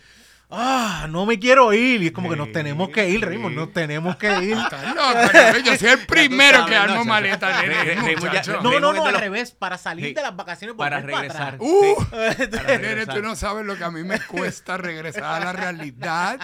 ah, 0.51 1.07
no 1.09 1.25
me 1.25 1.39
quiero 1.39 1.73
ir. 1.73 2.01
Y 2.03 2.07
es 2.07 2.11
como 2.11 2.29
que 2.29 2.35
nos 2.35 2.51
tenemos 2.51 2.89
que 2.89 3.07
ir, 3.09 3.19
sí. 3.19 3.25
Raymond, 3.25 3.55
nos 3.55 3.73
tenemos 3.73 4.15
que 4.17 4.27
ir. 4.43 4.57
Yo- 5.65 5.77
soy 5.77 5.89
el 5.89 6.05
primero 6.05 6.59
sabes, 6.59 6.69
que 6.69 6.75
armo 6.75 6.95
no, 6.97 7.05
maleta. 7.05 7.61
No, 8.61 8.79
no, 8.79 8.93
no, 8.93 9.05
al 9.05 9.15
revés, 9.15 9.51
para 9.51 9.77
salir 9.77 10.07
Sí. 10.07 10.13
de 10.13 10.21
las 10.21 10.35
vacaciones 10.35 10.75
Para 10.75 11.01
para 11.01 11.19
regresar. 11.19 11.55
atrás. 11.55 11.59
Uh, 11.59 12.05
Para 12.09 12.33
Nene, 12.37 12.77
regresar. 12.77 13.15
tú 13.15 13.21
no 13.21 13.35
sabes 13.35 13.65
lo 13.65 13.77
que 13.77 13.83
a 13.83 13.91
mí 13.91 14.03
me 14.03 14.19
cuesta 14.19 14.77
regresar 14.77 15.23
a 15.23 15.39
la 15.45 15.53
realidad. 15.53 16.39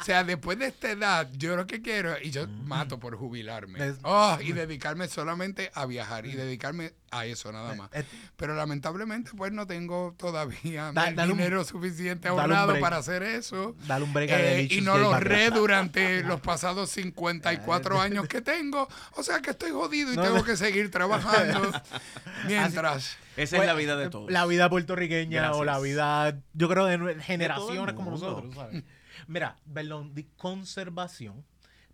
O 0.00 0.04
sea, 0.04 0.24
después 0.24 0.58
de 0.58 0.66
esta 0.66 0.90
edad, 0.90 1.28
yo 1.36 1.56
lo 1.56 1.66
que 1.66 1.80
quiero, 1.82 2.14
y 2.22 2.30
yo 2.30 2.46
mato 2.64 2.98
por 2.98 3.16
jubilarme. 3.16 3.94
Oh, 4.02 4.38
y 4.40 4.52
dedicarme 4.52 5.08
solamente 5.08 5.70
a 5.74 5.86
viajar 5.86 6.26
y 6.26 6.32
dedicarme 6.32 6.92
a 7.12 7.26
eso 7.26 7.50
nada 7.50 7.74
más. 7.74 7.90
Eh, 7.92 8.04
Pero 8.36 8.54
lamentablemente, 8.54 9.32
pues 9.36 9.50
no 9.52 9.66
tengo 9.66 10.14
todavía 10.16 10.92
Da- 10.92 11.08
el 11.08 11.16
dale 11.16 11.32
un- 11.32 11.38
dinero 11.38 11.64
suficiente 11.64 12.28
ahorrado 12.28 12.78
para 12.78 12.98
hacer 12.98 13.22
eso. 13.22 13.74
Dale 13.86 14.04
un 14.04 14.12
break 14.12 14.30
Eh, 14.32 14.68
y 14.70 14.80
no 14.80 14.96
lo 14.96 15.12
atrás. 15.14 15.52
durante 15.54 16.22
los 16.22 16.40
pasados 16.40 16.90
54 16.90 18.00
años 18.00 18.28
que 18.28 18.40
tengo. 18.40 18.88
O 19.16 19.22
sea 19.22 19.40
que 19.40 19.50
estoy 19.50 19.70
jodido 19.72 20.12
y 20.12 20.16
No, 20.16 20.22
tengo 20.22 20.36
no. 20.38 20.44
que 20.44 20.56
seguir 20.56 20.90
trabajando 20.90 21.72
mientras. 22.46 23.16
Esa 23.36 23.56
Pues, 23.56 23.62
es 23.68 23.74
la 23.74 23.74
vida 23.74 23.96
de 23.96 24.10
todos. 24.10 24.30
La 24.30 24.44
vida 24.46 24.68
puertorriqueña 24.68 25.52
o 25.52 25.64
la 25.64 25.78
vida, 25.80 26.36
yo 26.52 26.68
creo, 26.68 26.84
de 26.86 27.20
generaciones 27.22 27.94
como 27.94 28.10
nosotros, 28.10 28.54
¿sabes? 28.54 28.84
Mira, 29.26 29.56
perdón, 29.72 30.14
di 30.14 30.24
conservación. 30.36 31.44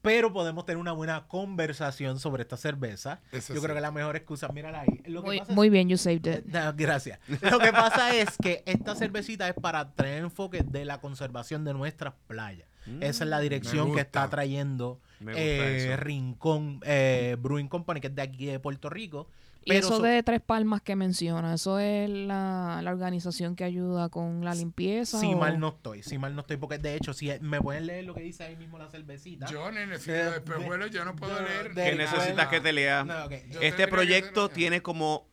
pero 0.02 0.32
podemos 0.32 0.64
tener 0.64 0.76
una 0.78 0.92
buena 0.92 1.26
conversación 1.26 2.20
sobre 2.20 2.42
esta 2.42 2.56
cerveza. 2.56 3.20
Eso 3.32 3.52
Yo 3.54 3.60
sí. 3.60 3.64
creo 3.64 3.74
que 3.74 3.80
la 3.80 3.90
mejor 3.90 4.14
excusa, 4.14 4.46
mírala 4.48 4.82
ahí. 4.82 5.00
Lo 5.06 5.20
que 5.22 5.26
Muy, 5.26 5.38
pasa 5.40 5.50
es- 5.50 5.56
muy 5.56 5.68
bien, 5.68 5.88
you 5.88 5.96
saved 5.96 6.26
it. 6.26 6.44
No, 6.46 6.72
gracias. 6.76 7.18
Lo 7.42 7.58
que 7.58 7.72
pasa 7.72 8.14
es 8.14 8.28
que 8.40 8.62
esta 8.66 8.94
cervecita 8.94 9.48
es 9.48 9.54
para 9.54 9.90
tener 9.94 10.22
enfoque 10.22 10.62
de 10.62 10.84
la 10.84 11.00
conservación 11.00 11.64
de 11.64 11.74
nuestras 11.74 12.14
playas. 12.28 12.68
Esa 13.00 13.24
es 13.24 13.30
la 13.30 13.40
dirección 13.40 13.92
que 13.96 14.02
está 14.02 14.30
trayendo 14.30 15.00
eh. 15.34 15.96
Rincón 15.98 16.78
eh, 16.84 17.36
Brewing 17.40 17.66
Company, 17.66 18.00
que 18.00 18.06
es 18.06 18.14
de 18.14 18.22
aquí 18.22 18.46
de 18.46 18.60
Puerto 18.60 18.88
Rico. 18.88 19.28
Y 19.66 19.70
Pero 19.70 19.80
eso 19.80 19.96
so- 19.96 20.02
de 20.02 20.22
Tres 20.22 20.40
Palmas 20.40 20.80
que 20.80 20.94
menciona, 20.94 21.52
¿eso 21.54 21.80
es 21.80 22.08
la, 22.08 22.78
la 22.84 22.90
organización 22.92 23.56
que 23.56 23.64
ayuda 23.64 24.08
con 24.10 24.44
la 24.44 24.54
limpieza? 24.54 25.18
Si 25.18 25.26
o- 25.26 25.36
mal 25.36 25.58
no 25.58 25.70
estoy, 25.70 26.04
si 26.04 26.18
mal 26.18 26.36
no 26.36 26.42
estoy, 26.42 26.56
porque 26.56 26.78
de 26.78 26.94
hecho, 26.94 27.12
si 27.12 27.32
me 27.40 27.60
pueden 27.60 27.86
leer 27.86 28.04
lo 28.04 28.14
que 28.14 28.20
dice 28.20 28.44
ahí 28.44 28.54
mismo 28.54 28.78
la 28.78 28.88
cervecita. 28.88 29.46
Yo, 29.46 29.72
nene, 29.72 29.98
si 29.98 30.12
De- 30.12 30.22
de 30.30 30.36
espejuelos, 30.36 30.92
yo 30.92 31.04
no 31.04 31.16
puedo 31.16 31.34
de- 31.34 31.42
leer. 31.42 31.74
de- 31.74 31.82
¿Qué 31.82 31.90
de- 31.90 31.96
necesitas 31.96 32.46
que 32.46 32.60
te 32.60 32.72
lea? 32.72 33.02
No, 33.02 33.24
Este 33.28 33.72
que 33.76 33.88
proyecto 33.88 34.48
tiene 34.50 34.82
como 34.82 35.26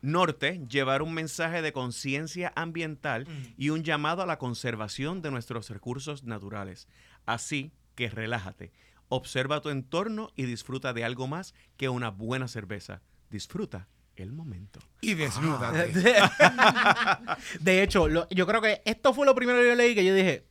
norte 0.00 0.60
llevar 0.68 1.02
un 1.02 1.12
mensaje 1.12 1.60
de 1.60 1.72
conciencia 1.72 2.52
ambiental 2.54 3.26
Mm. 3.26 3.54
y 3.56 3.70
un 3.70 3.82
llamado 3.82 4.22
a 4.22 4.26
la 4.26 4.38
conservación 4.38 5.22
de 5.22 5.32
nuestros 5.32 5.70
recursos 5.70 6.22
naturales. 6.22 6.86
Así 7.26 7.72
que 7.96 8.08
relájate, 8.10 8.72
observa 9.08 9.60
tu 9.60 9.70
entorno 9.70 10.30
y 10.36 10.44
disfruta 10.44 10.92
de 10.92 11.04
algo 11.04 11.26
más 11.26 11.52
que 11.76 11.88
una 11.88 12.10
buena 12.10 12.46
cerveza. 12.46 13.02
Disfruta 13.32 13.88
el 14.14 14.30
momento. 14.30 14.78
Y 15.00 15.14
desnúdate. 15.14 15.90
De 17.60 17.82
hecho, 17.82 18.08
lo- 18.08 18.28
yo 18.28 18.46
creo 18.46 18.60
que 18.60 18.82
esto 18.84 19.14
fue 19.14 19.24
lo 19.26 19.34
primero 19.34 19.58
que 19.60 19.68
yo 19.68 19.74
leí 19.74 19.94
que 19.94 20.04
yo 20.04 20.14
dije, 20.14 20.44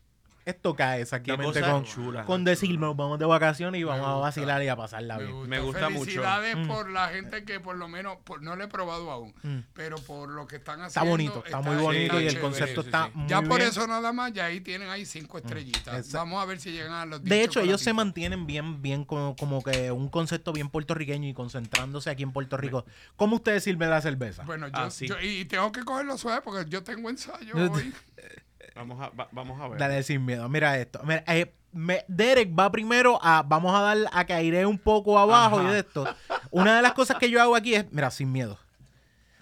esto 0.46 0.76
cae 0.76 1.02
exactamente 1.02 1.62
con, 1.62 1.84
chula. 1.86 2.26
con 2.26 2.44
decirme, 2.44 2.78
nos 2.88 2.96
vamos 2.98 3.20
de 3.20 3.26
vacaciones 3.26 3.80
y 3.80 3.84
vamos 3.84 4.08
a 4.08 4.14
vacilar 4.16 4.62
y 4.64 4.68
a 4.68 4.76
pasarla 4.76 5.18
Me 5.18 5.24
bien. 5.26 5.36
gusta, 5.36 5.50
Me 5.50 5.60
gusta 5.60 5.90
mucho. 5.90 6.02
Felicidades 6.06 6.58
Mm. 6.58 6.68
por 6.68 6.90
la 6.90 7.10
gente 7.10 7.44
que 7.44 7.60
por 7.60 7.76
lo 7.78 7.88
menos, 7.88 8.18
por- 8.24 8.42
no 8.42 8.56
lo 8.56 8.64
he 8.64 8.68
probado 8.68 9.12
aún, 9.12 9.34
Mm. 9.44 9.60
pero 9.74 9.98
por 9.98 10.30
lo 10.30 10.48
que 10.48 10.58
están 10.58 10.82
haciendo. 10.82 10.88
Está 10.88 11.04
bonito, 11.04 11.44
está, 11.46 11.62
muy 11.62 11.76
bonito 11.82 12.16
y 12.20 12.24
el 12.26 12.30
chévere. 12.30 12.40
concepto 12.42 12.82
sí, 12.82 12.88
está 12.88 13.06
sí. 13.06 13.12
muy 13.16 13.28
Ya 13.30 13.42
por 13.42 13.58
bien. 13.58 13.70
eso 13.70 13.86
nada 13.88 14.12
más, 14.14 14.34
ya 14.34 14.46
ahí 14.46 14.62
tienen 14.62 14.90
ahí 14.90 15.06
cinco 15.06 15.38
estrellitas. 15.38 15.82
Exacto. 15.96 16.18
Vamos 16.18 16.42
a 16.42 16.46
ver 16.46 16.60
si 16.60 16.72
llegan 16.72 16.94
a 16.94 17.06
los 17.06 17.24
De 17.24 17.36
10 17.36 17.46
hecho, 17.48 17.60
ellos 17.62 17.82
se 17.82 17.94
mantienen 17.94 18.48
bien, 18.48 18.82
bien 18.82 19.06
como, 19.06 19.36
como 19.36 19.62
que 19.64 19.92
un 19.92 20.10
concepto 20.10 20.54
bien 20.54 20.70
puertorriqueño 20.70 21.28
y 21.30 21.34
concentrándose 21.34 22.10
aquí 22.10 22.24
en 22.24 22.32
Puerto 22.32 22.58
Rico. 22.58 22.86
¿Cómo 23.16 23.36
ustedes 23.38 23.64
sirven 23.64 23.90
la 23.90 24.02
cerveza? 24.02 24.44
Bueno, 24.44 24.68
yo, 24.68 24.74
Ah, 24.76 24.90
sí. 24.92 25.08
yo- 25.08 25.20
y 25.22 25.46
tengo 25.46 25.72
que 25.72 25.84
cogerlo 25.84 26.18
suave 26.18 26.42
porque 26.42 26.70
yo 26.70 26.84
tengo 26.84 27.10
ensayo 27.10 27.54
hoy. 27.72 27.94
Vamos 28.82 29.00
a, 29.02 29.10
va- 29.10 29.28
vamos 29.32 29.62
a 29.62 29.68
ver. 29.68 29.80
Dale 29.80 30.04
sin 30.04 30.26
miedo. 30.26 30.48
Mira 30.50 30.78
esto. 30.78 31.00
Mira, 31.04 31.24
eh, 31.28 31.54
me- 31.72 32.04
Derek 32.08 32.58
va 32.58 32.72
primero 32.72 33.20
a. 33.22 33.44
Vamos 33.44 33.74
a 33.76 33.82
dar 33.82 33.98
a 34.12 34.26
que 34.26 34.34
aire 34.34 34.66
un 34.66 34.78
poco 34.78 35.18
abajo 35.20 35.60
Ajá. 35.60 35.70
y 35.70 35.74
de 35.74 35.80
esto. 35.80 36.06
Una 36.50 36.76
de 36.76 36.82
las 36.82 36.94
cosas 36.94 37.18
que 37.18 37.30
yo 37.30 37.42
hago 37.42 37.56
aquí 37.56 37.76
es. 37.76 37.86
Mira, 37.92 38.10
sin 38.12 38.32
miedo. 38.32 38.58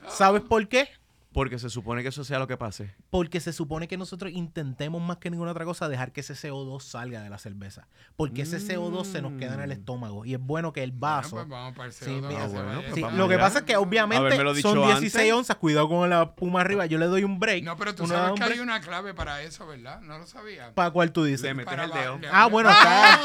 ¿Sabes 0.08 0.42
por 0.42 0.68
qué? 0.68 0.90
Porque 1.32 1.60
se 1.60 1.70
supone 1.70 2.02
que 2.02 2.10
eso 2.10 2.24
sea 2.24 2.40
lo 2.40 2.48
que 2.48 2.58
pase. 2.58 2.96
Porque 3.12 3.40
se 3.40 3.54
supone 3.54 3.88
que 3.88 3.98
nosotros 3.98 4.32
intentemos 4.34 5.00
más 5.00 5.18
que 5.18 5.30
ninguna 5.30 5.52
otra 5.52 5.64
cosa 5.64 5.88
dejar 5.88 6.12
que 6.12 6.22
ese 6.22 6.34
CO2 6.34 6.82
salga 6.82 7.22
de 7.22 7.30
la 7.30 7.38
cerveza. 7.38 7.88
Porque 8.16 8.42
ese 8.42 8.58
CO2 8.58 9.06
se 9.06 9.22
nos 9.22 9.34
queda 9.34 9.54
en 9.54 9.60
el 9.62 9.70
Mm. 9.70 9.74
estómago. 9.74 10.26
Y 10.26 10.34
es 10.34 10.40
bueno 10.40 10.74
que 10.74 10.82
el 10.82 10.92
Bueno, 10.92 11.16
vaso. 11.18 11.36
pues 11.36 11.48
vamos 11.48 11.76
para 11.76 11.86
el 11.88 11.94
Sí, 11.94 12.06
CO2, 12.06 12.28
mira, 12.30 12.42
que 12.42 12.48
se 12.48 12.54
bueno, 12.54 12.68
vaya 12.70 12.80
pues 12.82 12.94
Sí, 12.96 13.00
esa- 13.00 13.02
vamos 13.08 13.20
lo 13.20 13.28
que 13.28 13.34
allá. 13.36 13.44
pasa 13.44 13.60
es 13.60 13.66
que 13.66 13.78
obviamente 13.78 14.62
son 14.62 14.88
16 14.88 15.16
antes. 15.16 15.34
onzas. 15.34 15.56
Cuidado 15.58 15.88
con 15.88 16.10
la 16.10 16.32
puma 16.34 16.62
arriba. 16.62 16.88
Yo 16.88 16.98
le 16.98 17.06
doy 17.06 17.24
un 17.24 17.38
break. 17.40 17.64
No, 17.64 17.78
pero 17.78 17.94
tú 17.94 18.06
Uno 18.06 18.16
sabes 18.16 18.40
que 18.40 18.44
hay 18.52 18.60
una 18.60 18.82
clave 18.82 19.14
para 19.14 19.44
eso, 19.44 19.68
¿verdad? 19.68 20.02
No 20.02 20.18
lo 20.18 20.26
sabía. 20.26 20.74
¿Para 20.74 20.90
cuál 20.90 21.12
tú 21.12 21.24
dices? 21.26 21.42
Le 21.44 21.54
metes 21.54 21.70
Para 21.72 21.84
el 21.86 21.92
dedo. 21.92 22.20
Ah, 22.34 22.48
bueno, 22.48 22.72
está. 22.72 23.20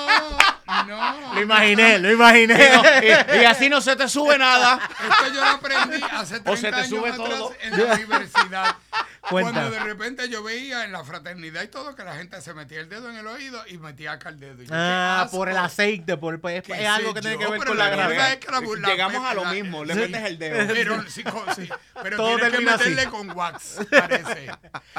No, 0.66 1.20
no. 1.20 1.34
Lo 1.34 1.42
imaginé, 1.42 1.98
lo 1.98 2.10
imaginé. 2.12 2.54
y, 3.02 3.40
y 3.40 3.44
así 3.44 3.68
no 3.68 3.80
se 3.80 3.96
te 3.96 4.08
sube 4.08 4.38
nada. 4.38 4.78
Esto 4.90 5.34
yo 5.34 5.40
lo 5.40 5.46
aprendí 5.46 6.02
hace 6.10 6.40
30 6.40 6.50
O 6.50 6.56
se 6.56 6.68
te 6.70 6.74
años 6.76 6.88
sube 6.88 7.10
atrás 7.10 7.28
todo. 7.28 7.52
en 7.62 7.76
la 7.98 8.06
universidad. 8.06 8.76
Cuenta. 9.30 9.52
Cuando 9.52 9.70
de 9.70 9.80
repente 9.80 10.28
yo 10.28 10.42
veía 10.42 10.84
en 10.84 10.92
la 10.92 11.02
fraternidad 11.02 11.62
y 11.62 11.68
todo 11.68 11.96
que 11.96 12.04
la 12.04 12.14
gente 12.14 12.38
se 12.42 12.52
metía 12.52 12.80
el 12.80 12.90
dedo 12.90 13.08
en 13.08 13.16
el 13.16 13.26
oído 13.26 13.58
y 13.68 13.78
metía 13.78 14.12
acá 14.12 14.28
el 14.28 14.38
dedo. 14.38 14.62
Yo, 14.62 14.68
Ah, 14.70 15.22
asco. 15.22 15.38
por 15.38 15.48
el 15.48 15.56
aceite, 15.56 16.18
por, 16.18 16.38
pues, 16.42 16.62
¿Qué 16.62 16.74
es 16.74 16.86
algo 16.86 17.08
sé 17.08 17.14
que 17.14 17.20
tiene 17.22 17.36
yo? 17.36 17.38
que 17.40 17.50
ver 17.52 17.58
Pero 17.60 17.70
con 17.70 17.78
la 17.78 17.88
gravedad. 17.88 18.32
es 18.32 18.36
que 18.36 18.52
la 18.52 18.60
burla- 18.60 18.86
Llegamos 18.88 19.24
a 19.24 19.32
lo 19.32 19.44
la- 19.44 19.52
mismo, 19.52 19.82
le 19.82 19.94
Sí. 19.94 20.00
metes 20.00 20.24
el 20.24 20.38
dedo. 20.38 20.66
Pero, 20.74 21.02
sí, 21.08 21.24
sí, 21.56 21.68
pero 22.02 22.16
Todo 22.18 22.36
tienes 22.36 22.50
que 22.50 22.68
así. 22.68 22.90
meterle 22.90 23.06
con 23.10 23.30
wax, 23.30 23.78
parece. 23.90 24.50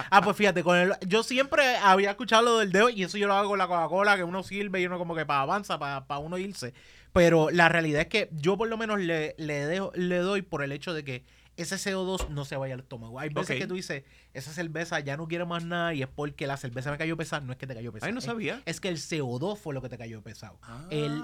Ah, 0.10 0.22
pues 0.24 0.36
fíjate, 0.36 0.64
con 0.64 0.76
el, 0.76 0.94
yo 1.02 1.22
siempre 1.22 1.78
había 1.78 2.10
escuchado 2.10 2.42
lo 2.42 2.58
del 2.58 2.72
dedo 2.72 2.90
y 2.90 3.04
eso 3.04 3.20
yo 3.20 3.28
lo 3.28 3.36
hago 3.36 3.50
con 3.50 3.60
la 3.60 3.68
Coca-Cola, 3.68 4.16
que 4.18 4.24
uno 4.24 4.42
sirve 4.42 4.82
y 4.82 4.88
uno 4.88 4.98
como 4.98 5.16
que 5.16 5.28
para 5.28 5.42
avanza, 5.42 5.78
para, 5.78 6.18
uno 6.18 6.40
irse. 6.40 6.74
Pero 7.14 7.52
la 7.52 7.70
realidad 7.70 8.02
es 8.02 8.08
que 8.08 8.30
yo 8.32 8.58
por 8.58 8.70
lo 8.70 8.78
menos 8.78 9.00
le, 9.00 9.36
le, 9.38 9.68
dejo, 9.68 9.92
le 9.94 10.18
doy 10.18 10.42
por 10.42 10.64
el 10.64 10.72
hecho 10.72 10.96
de 10.96 11.04
que 11.06 11.24
ese 11.58 11.76
CO2 11.76 12.30
no 12.30 12.46
se 12.46 12.58
vaya 12.58 12.74
al 12.74 12.82
estómago. 12.82 13.20
Hay 13.20 13.30
veces 13.30 13.58
que 13.58 13.68
tú 13.68 13.76
dices, 13.76 14.04
esa 14.34 14.52
cerveza 14.52 15.00
ya 15.00 15.18
no 15.18 15.28
quiero 15.28 15.46
más 15.46 15.64
nada 15.64 15.94
y 15.94 16.02
es 16.02 16.08
porque 16.08 16.48
la 16.48 16.58
cerveza 16.58 16.92
me 16.92 16.98
cayó 16.98 17.16
pesada. 17.16 17.46
No 17.46 17.52
es 17.54 17.58
que 17.58 17.68
te 17.68 17.74
cayó 17.74 17.92
pesada. 17.94 18.08
Ay, 18.08 18.14
no 18.14 18.22
sabía. 18.22 18.62
Es, 18.66 18.80
que 18.80 18.90
el 18.90 18.98
CO2 18.98 19.58
fue 19.58 19.74
lo 19.74 19.82
que 19.82 19.90
te 19.90 19.98
cayó 19.98 20.22
pesado. 20.22 20.60
El, 20.90 21.24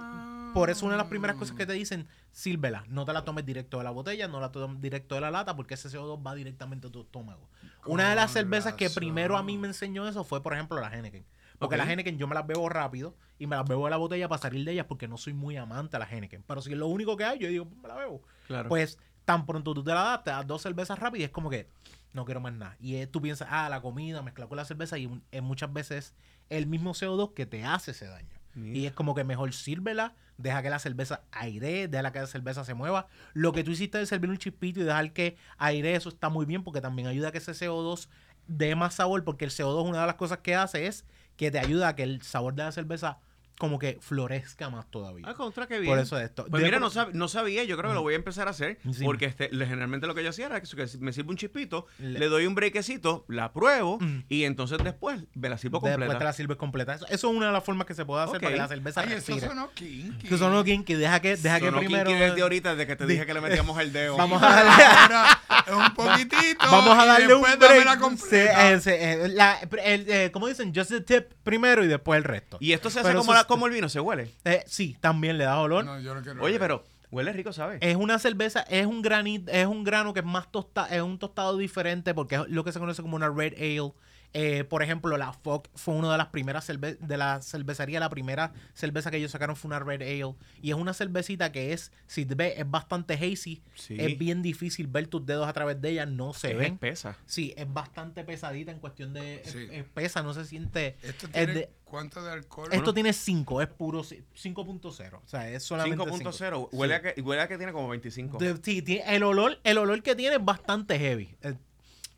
por 0.53 0.69
eso 0.69 0.85
una 0.85 0.95
de 0.95 1.00
las 1.00 1.07
primeras 1.07 1.35
cosas 1.35 1.55
que 1.55 1.65
te 1.65 1.73
dicen, 1.73 2.07
sírvela. 2.31 2.85
No 2.88 3.05
te 3.05 3.13
la 3.13 3.23
tomes 3.25 3.45
directo 3.45 3.77
de 3.77 3.83
la 3.83 3.91
botella, 3.91 4.27
no 4.27 4.39
la 4.39 4.51
tomes 4.51 4.81
directo 4.81 5.15
de 5.15 5.21
la 5.21 5.31
lata, 5.31 5.55
porque 5.55 5.73
ese 5.73 5.89
CO2 5.89 6.25
va 6.25 6.35
directamente 6.35 6.88
a 6.88 6.91
tu 6.91 7.01
estómago. 7.01 7.50
Una 7.85 8.09
de 8.09 8.15
las 8.15 8.31
cervezas 8.31 8.73
que 8.75 8.89
primero 8.89 9.38
a 9.38 9.43
mí 9.43 9.57
me 9.57 9.67
enseñó 9.67 10.07
eso 10.07 10.23
fue, 10.23 10.41
por 10.41 10.53
ejemplo, 10.53 10.79
la 10.79 10.95
Henneken. 10.95 11.25
Porque 11.59 11.75
Ok. 11.75 11.83
la 11.85 11.91
Henneken 11.91 12.17
yo 12.17 12.27
me 12.27 12.33
las 12.33 12.47
bebo 12.47 12.67
rápido 12.69 13.15
y 13.38 13.45
me 13.45 13.55
las 13.55 13.67
bebo 13.67 13.85
de 13.85 13.91
la 13.91 13.97
botella 13.97 14.27
para 14.27 14.41
salir 14.41 14.65
de 14.65 14.71
ellas 14.71 14.88
porque 14.88 15.07
no 15.07 15.17
soy 15.17 15.33
muy 15.33 15.57
amante 15.57 15.95
a 15.95 16.00
la 16.00 16.09
Henneken. 16.09 16.43
Pero 16.47 16.59
si 16.61 16.71
es 16.71 16.77
lo 16.77 16.88
único 16.88 17.15
que 17.15 17.23
hay, 17.23 17.38
yo 17.38 17.47
digo, 17.50 17.65
pues 17.65 17.79
me 17.81 17.88
la 17.88 17.95
bebo. 17.95 18.23
Claro. 18.47 18.67
Pues 18.67 18.97
tan 19.31 19.45
pronto 19.45 19.73
tú 19.73 19.83
te 19.83 19.93
la 19.93 20.01
das, 20.03 20.23
te 20.23 20.29
das 20.31 20.45
dos 20.47 20.61
cervezas 20.61 21.00
rápidas 21.00 21.21
y 21.21 21.23
es 21.25 21.31
como 21.31 21.50
que 21.50 21.67
no 22.13 22.25
quiero 22.25 22.39
más 22.41 22.53
nada. 22.53 22.75
Y 22.79 23.05
tú 23.07 23.21
piensas, 23.21 23.47
ah, 23.51 23.69
la 23.69 23.81
comida 23.81 24.21
mezclada 24.21 24.50
con 24.50 24.57
la 24.57 24.65
cerveza 24.65 24.97
y 24.97 25.05
un- 25.05 25.23
eh, 25.31 25.41
muchas 25.41 25.71
veces 25.71 26.13
el 26.50 26.67
mismo 26.67 26.93
CO2 26.93 27.33
que 27.33 27.45
te 27.45 27.63
hace 27.63 27.91
ese 27.91 28.05
daño. 28.07 28.27
Y 28.75 28.85
es 28.85 28.91
como 28.93 29.15
que 29.15 29.23
mejor 29.23 29.53
sírvela, 29.53 30.13
deja 30.38 30.61
que 30.61 30.69
la 30.69 30.79
cerveza 30.79 31.21
aire, 31.31 31.88
deja 31.88 32.11
que 32.11 32.19
la 32.19 32.27
cerveza 32.27 32.65
se 32.65 32.73
mueva. 32.73 33.07
Lo 33.33 33.53
que 33.53 33.63
tú 33.63 33.71
hiciste 33.71 33.97
de 33.97 34.05
servir 34.05 34.29
un 34.29 34.38
chispito 34.38 34.81
y 34.81 34.83
dejar 34.83 35.13
que 35.13 35.38
aire, 35.57 35.95
eso 35.95 36.09
está 36.09 36.27
muy 36.27 36.45
bien 36.45 36.63
porque 36.63 36.81
también 36.81 37.07
ayuda 37.07 37.29
a 37.29 37.31
que 37.31 37.38
ese 37.38 37.53
CO2 37.53 38.09
dé 38.47 38.75
más 38.75 38.95
sabor 38.95 39.23
porque 39.23 39.45
el 39.45 39.51
CO2 39.51 39.88
una 39.88 40.01
de 40.01 40.07
las 40.07 40.15
cosas 40.15 40.39
que 40.39 40.53
hace 40.55 40.88
es 40.88 41.05
que 41.38 41.50
te 41.50 41.59
ayuda 41.59 41.88
a 41.89 41.95
que 41.95 42.03
el 42.03 42.21
sabor 42.23 42.53
de 42.55 42.63
la 42.63 42.71
cerveza 42.73 43.19
como 43.62 43.77
que 43.77 44.00
florezca 44.01 44.72
más 44.72 44.89
todavía. 44.89 45.24
Ah, 45.27 45.36
contra, 45.36 45.68
qué 45.68 45.77
bien. 45.80 45.91
Por 45.94 46.00
eso 46.00 46.20
esto. 46.20 46.48
Pues 46.50 46.62
De- 46.63 46.68
mira, 46.68 46.80
no, 46.80 46.89
sab- 46.89 47.12
no 47.13 47.27
sabía, 47.27 47.63
yo 47.63 47.77
creo 47.77 47.91
que 47.91 47.94
lo 47.94 48.01
voy 48.01 48.13
a 48.13 48.18
empezar 48.18 48.48
a 48.48 48.51
hacer, 48.51 48.80
Sí. 48.91 49.03
porque 49.06 49.25
este, 49.25 49.50
le- 49.51 49.68
generalmente 49.68 50.08
lo 50.08 50.15
que 50.15 50.24
yo 50.24 50.32
hacía 50.32 50.48
era 50.48 50.60
que 50.60 50.68
que 50.75 50.88
me 51.00 51.13
sirve 51.13 51.30
un 51.30 51.38
chispito, 51.38 51.86
Le- 52.00 52.18
le, 52.18 52.25
doy 52.27 52.48
un 52.48 52.56
brequecito, 52.56 53.24
la 53.27 53.53
pruebo, 53.53 54.00
Mm. 54.00 54.24
y 54.30 54.46
entonces 54.46 54.80
después 54.84 55.22
me 55.36 55.48
la 55.48 55.60
sirvo 55.60 55.77
Después 55.77 55.94
completa. 55.94 56.18
te 56.18 56.24
la 56.24 56.34
sirves 56.34 56.58
completa. 56.58 56.96
Eso, 56.96 57.06
eso 57.06 57.30
es 57.30 57.36
una 57.38 57.46
de 57.48 57.51
las 57.51 57.63
formas 57.63 57.86
que 57.86 57.94
se 57.94 58.03
puede 58.03 58.24
hacer 58.24 58.39
para 58.41 58.51
que 58.51 58.58
la 58.58 58.68
cerveza 58.68 59.01
Ay, 59.01 59.08
eso 59.10 59.15
respire. 59.18 59.48
sonó 59.48 59.70
kinky. 59.75 60.27
Que 60.27 60.38
son 60.39 60.51
los 60.53 60.63
kinky. 60.63 60.96
Deja 60.96 61.20
que, 61.20 61.38
deja 61.38 61.60
que 61.60 61.65
Sonó 61.68 61.77
primero... 61.77 62.10
kinky 62.10 62.20
desde 62.20 62.41
ahorita, 62.41 62.72
desde 62.75 62.88
que 62.88 62.96
te 62.96 63.06
dije 63.06 63.25
que 63.27 63.34
le 63.36 63.41
metíamos 63.41 63.80
el 63.80 63.94
dedo. 63.94 64.18
Vamos 64.18 64.41
a 64.41 64.50
darle... 64.50 64.72
Un 65.75 65.93
poquitito. 65.93 66.65
Vamos 66.70 66.98
a 66.98 67.03
y 67.03 67.08
darle 67.08 67.36
un 67.36 67.41
después 67.41 67.60
break. 67.60 67.93
Sí, 67.93 68.00
completa. 68.00 68.72
eh, 68.72 68.79
eh, 68.86 69.27
la- 69.29 69.60
el, 69.84 70.10
eh, 70.10 70.29
¿Cómo 70.31 70.48
dicen? 70.48 70.74
Just 70.75 70.89
the 70.91 71.01
tip 71.01 71.31
primero 71.43 71.84
y 71.84 71.88
después 71.88 72.17
el 72.17 72.24
resto. 72.24 72.58
Y 72.60 72.74
esto 72.74 72.89
se 72.89 73.00
hace 73.00 73.10
Pero 73.10 73.20
como, 73.20 73.34
la- 73.34 73.46
el 73.67 73.74
vino, 73.74 73.89
se 73.89 74.00
huele. 74.00 74.31
Eh, 74.46 74.63
sí, 74.67 74.98
también 75.00 75.38
le 75.38 75.43
da 75.46 75.60
olor. 75.60 75.86
No, 75.86 76.00
yo 76.00 76.13
no 76.15 76.22
quiero 76.22 76.41
Oye, 76.43 76.53
ver. 76.53 76.60
pero 76.62 76.84
huele 77.12 77.34
rico, 77.34 77.51
¿sabes? 77.53 77.79
Es 77.81 77.96
una 77.96 78.20
cerveza, 78.20 78.62
es 78.70 78.86
un 78.86 79.01
granito, 79.01 79.51
es 79.51 79.65
un 79.67 79.84
grano 79.84 80.13
que 80.13 80.22
es 80.22 80.25
más 80.25 80.51
tostado, 80.51 80.88
es 80.89 81.01
un 81.01 81.20
tostado 81.20 81.58
diferente 81.58 82.13
porque 82.13 82.36
es 82.36 82.41
lo 82.48 82.63
que 82.63 82.72
se 82.72 82.79
conoce 82.79 83.01
como 83.01 83.15
una 83.15 83.29
red 83.29 83.53
ale. 83.58 83.91
Eh, 84.33 84.63
por 84.63 84.81
ejemplo, 84.81 85.17
la 85.17 85.33
Fock 85.33 85.67
fue 85.75 85.93
una 85.93 86.11
de 86.11 86.17
las 86.17 86.27
primeras 86.27 86.63
cerve 86.65 86.95
de 87.01 87.17
la 87.17 87.41
cervecería, 87.41 88.00
la 88.00 88.09
primera 88.09 88.53
cerveza 88.73 89.11
que 89.11 89.17
ellos 89.17 89.31
sacaron 89.31 89.55
fue 89.57 89.67
una 89.69 89.79
red 89.79 90.01
ale. 90.01 90.35
Y 90.61 90.69
es 90.71 90.75
una 90.77 90.93
cervecita 90.93 91.51
que 91.51 91.73
es, 91.73 91.91
si 92.07 92.25
te 92.25 92.35
ves, 92.35 92.53
es 92.57 92.69
bastante 92.69 93.15
hazy. 93.15 93.61
Sí. 93.75 93.97
Es 94.00 94.17
bien 94.17 94.41
difícil 94.41 94.88
ver 94.88 95.07
tus 95.07 95.25
dedos 95.25 95.47
a 95.47 95.53
través 95.53 95.81
de 95.81 95.89
ella, 95.89 96.05
no 96.05 96.33
se 96.33 96.51
es 96.51 96.57
ven. 96.57 96.73
espesa. 96.73 97.17
Sí, 97.25 97.53
es 97.57 97.71
bastante 97.71 98.23
pesadita 98.23 98.71
en 98.71 98.79
cuestión 98.79 99.13
de 99.13 99.41
Sí. 99.45 99.57
es- 99.69 99.71
es 99.71 99.83
pesa, 99.85 100.21
no 100.23 100.33
se 100.33 100.45
siente. 100.45 100.95
¿Esto 101.03 101.25
es 101.25 101.31
tiene 101.33 101.53
de- 101.53 101.69
cuánto 101.83 102.23
de 102.23 102.31
alcohol? 102.31 102.69
esto 102.71 102.93
tiene 102.93 103.11
5, 103.11 103.61
es 103.61 103.67
puro 103.67 104.01
ci- 104.01 104.23
5.0. 104.33 105.21
O 105.25 105.27
sea, 105.27 105.50
es 105.50 105.63
solamente 105.63 105.97
5.0. 105.97 106.31
5. 106.31 106.77
Huele, 106.77 106.95
a 106.95 107.01
que, 107.01 107.21
huele 107.21 107.41
a 107.41 107.47
que 107.50 107.57
tiene 107.57 107.73
como 107.73 107.89
25. 107.89 108.38
De- 108.38 108.57
sí, 108.63 108.81
tiene- 108.81 109.13
el 109.15 109.23
olor, 109.23 109.59
el 109.65 109.77
olor 109.77 110.01
que 110.01 110.15
tiene 110.15 110.38
es 110.38 110.45
bastante 110.45 110.97
heavy. 110.97 111.35
eh, 111.41 111.53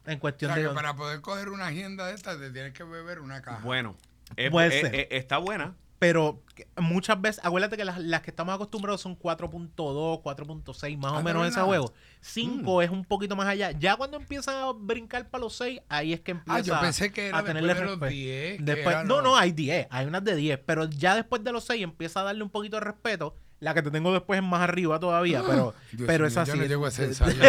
en 0.06 0.18
O 0.18 0.20
cuestión 0.20 0.54
sea, 0.54 0.62
de. 0.64 0.70
que 0.70 0.76
para 0.76 0.96
poder 0.96 1.22
coger 1.22 1.50
una 1.50 1.68
agenda 1.68 2.08
de 2.08 2.16
estas, 2.16 2.38
te 2.40 2.50
tienes 2.52 2.74
que 2.74 2.84
beber 2.84 3.20
una 3.20 3.42
caja. 3.42 3.60
Bueno, 3.64 3.96
es- 4.36 4.52
Puede 4.52 4.68
es- 4.68 4.82
ser. 4.82 4.96
es- 4.96 5.08
está 5.12 5.38
buena. 5.38 5.76
pero 6.00 6.42
muchas 6.76 7.22
veces, 7.22 7.46
acuérdate 7.46 7.78
que 7.78 7.86
las, 7.86 7.98
las 7.98 8.22
que 8.22 8.30
estamos 8.32 8.54
acostumbrados 8.54 9.00
son 9.00 9.16
4.2, 9.16 10.20
4.6, 10.22 10.98
más 10.98 11.14
Ah, 11.14 11.16
o 11.16 11.18
¿de 11.20 11.24
menos 11.24 11.44
ese 11.48 11.52
verdad? 11.56 11.66
juego. 11.68 11.94
5 12.20 12.80
Mm. 12.80 12.82
es 12.82 12.90
un 12.90 13.06
poquito 13.06 13.38
más 13.38 13.48
allá. 13.48 13.72
Ya 13.72 13.96
cuando 13.96 14.18
empiezan 14.18 14.56
a 14.56 14.72
brincar 14.74 15.30
para 15.30 15.44
los 15.44 15.56
6, 15.56 15.80
ahí 15.88 16.12
es 16.12 16.20
que 16.20 16.32
empieza 16.32 16.58
Ah, 16.58 16.62
yo 16.62 16.78
pensé 16.82 17.14
que 17.14 17.28
era 17.30 17.38
a 17.38 17.42
después 17.42 17.56
tenerle 17.64 17.74
los 17.86 17.92
respeto. 17.92 18.06
10. 18.12 18.58
que 18.58 18.64
Después, 18.64 18.96
era 18.96 19.04
no, 19.06 19.22
no, 19.22 19.38
hay 19.38 19.54
10, 19.54 19.88
hay 19.90 20.06
unas 20.06 20.26
de 20.26 20.36
10, 20.36 20.60
pero 20.66 20.90
ya 20.90 21.16
después 21.16 21.42
de 21.42 21.54
los 21.54 21.64
6 21.64 21.82
empieza 21.82 22.20
a 22.20 22.24
darle 22.24 22.44
un 22.44 22.50
poquito 22.50 22.76
de 22.76 22.82
respeto. 22.82 23.38
La 23.62 23.74
que 23.74 23.82
te 23.82 23.90
tengo 23.92 24.12
después 24.12 24.42
es 24.42 24.46
más 24.46 24.60
arriba 24.60 25.00
todavía, 25.00 25.42
pero, 25.48 25.74
Dios 25.94 26.06
pero 26.06 26.24
mío, 26.26 26.28
es 26.28 26.36
así. 26.38 26.52
Yo 26.52 26.58
no 26.58 26.66
llego 26.66 26.86
a 26.86 26.90
ese 26.90 27.06
es- 27.06 27.22
ensayo. 27.22 27.42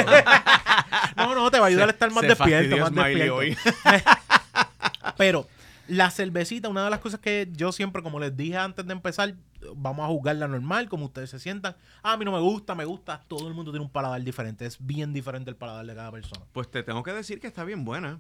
no, 1.17 1.35
no, 1.35 1.51
te 1.51 1.59
va 1.59 1.67
a 1.67 1.69
ayudar 1.69 1.89
a 1.89 1.93
estar 1.93 2.11
más 2.11 2.23
Se 2.23 2.29
despierto, 2.29 2.77
más 2.79 2.93
despierto. 2.95 3.37
hoy. 3.37 3.57
Pero 5.17 5.47
la 5.87 6.11
cervecita, 6.11 6.69
una 6.69 6.85
de 6.85 6.91
las 6.91 7.01
cosas 7.01 7.21
que 7.21 7.49
yo 7.53 7.71
siempre, 7.73 8.03
como 8.03 8.19
les 8.19 8.37
dije 8.37 8.57
antes 8.57 8.87
de 8.87 8.93
empezar, 8.93 9.35
vamos 9.77 10.05
a 10.05 10.09
jugarla 10.09 10.49
normal, 10.49 10.89
como 10.89 11.07
ustedes 11.07 11.31
se 11.31 11.39
sientan. 11.39 11.77
Ah, 12.03 12.13
a 12.13 12.17
mí 12.17 12.25
no 12.25 12.33
me 12.33 12.41
gusta, 12.41 12.75
me 12.75 12.85
gusta. 12.85 13.23
Todo 13.29 13.49
el 13.49 13.55
mundo 13.55 13.71
tiene 13.71 13.85
un 13.85 13.91
paladar 13.91 14.23
diferente. 14.23 14.65
Es 14.67 14.79
bien 14.81 15.13
diferente 15.13 15.51
el 15.51 15.57
paladar 15.57 15.85
de 15.87 15.95
cada 15.95 16.11
persona. 16.11 16.45
Pues 16.53 16.71
te 16.71 16.83
tengo 16.83 17.03
que 17.03 17.13
decir 17.13 17.41
que 17.41 17.47
está 17.47 17.65
bien 17.65 17.85
buena. 17.85 18.19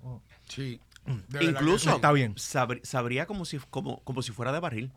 Sí. 0.48 0.78
de 1.28 1.44
Incluso. 1.44 1.94
Está 1.94 2.12
bien. 2.12 2.34
sabr- 2.34 2.82
sabría 2.84 3.26
como 3.26 3.44
si, 3.44 3.58
como, 3.70 4.00
como 4.00 4.22
si 4.22 4.32
fuera 4.32 4.52
de 4.52 4.60
barril. 4.60 4.92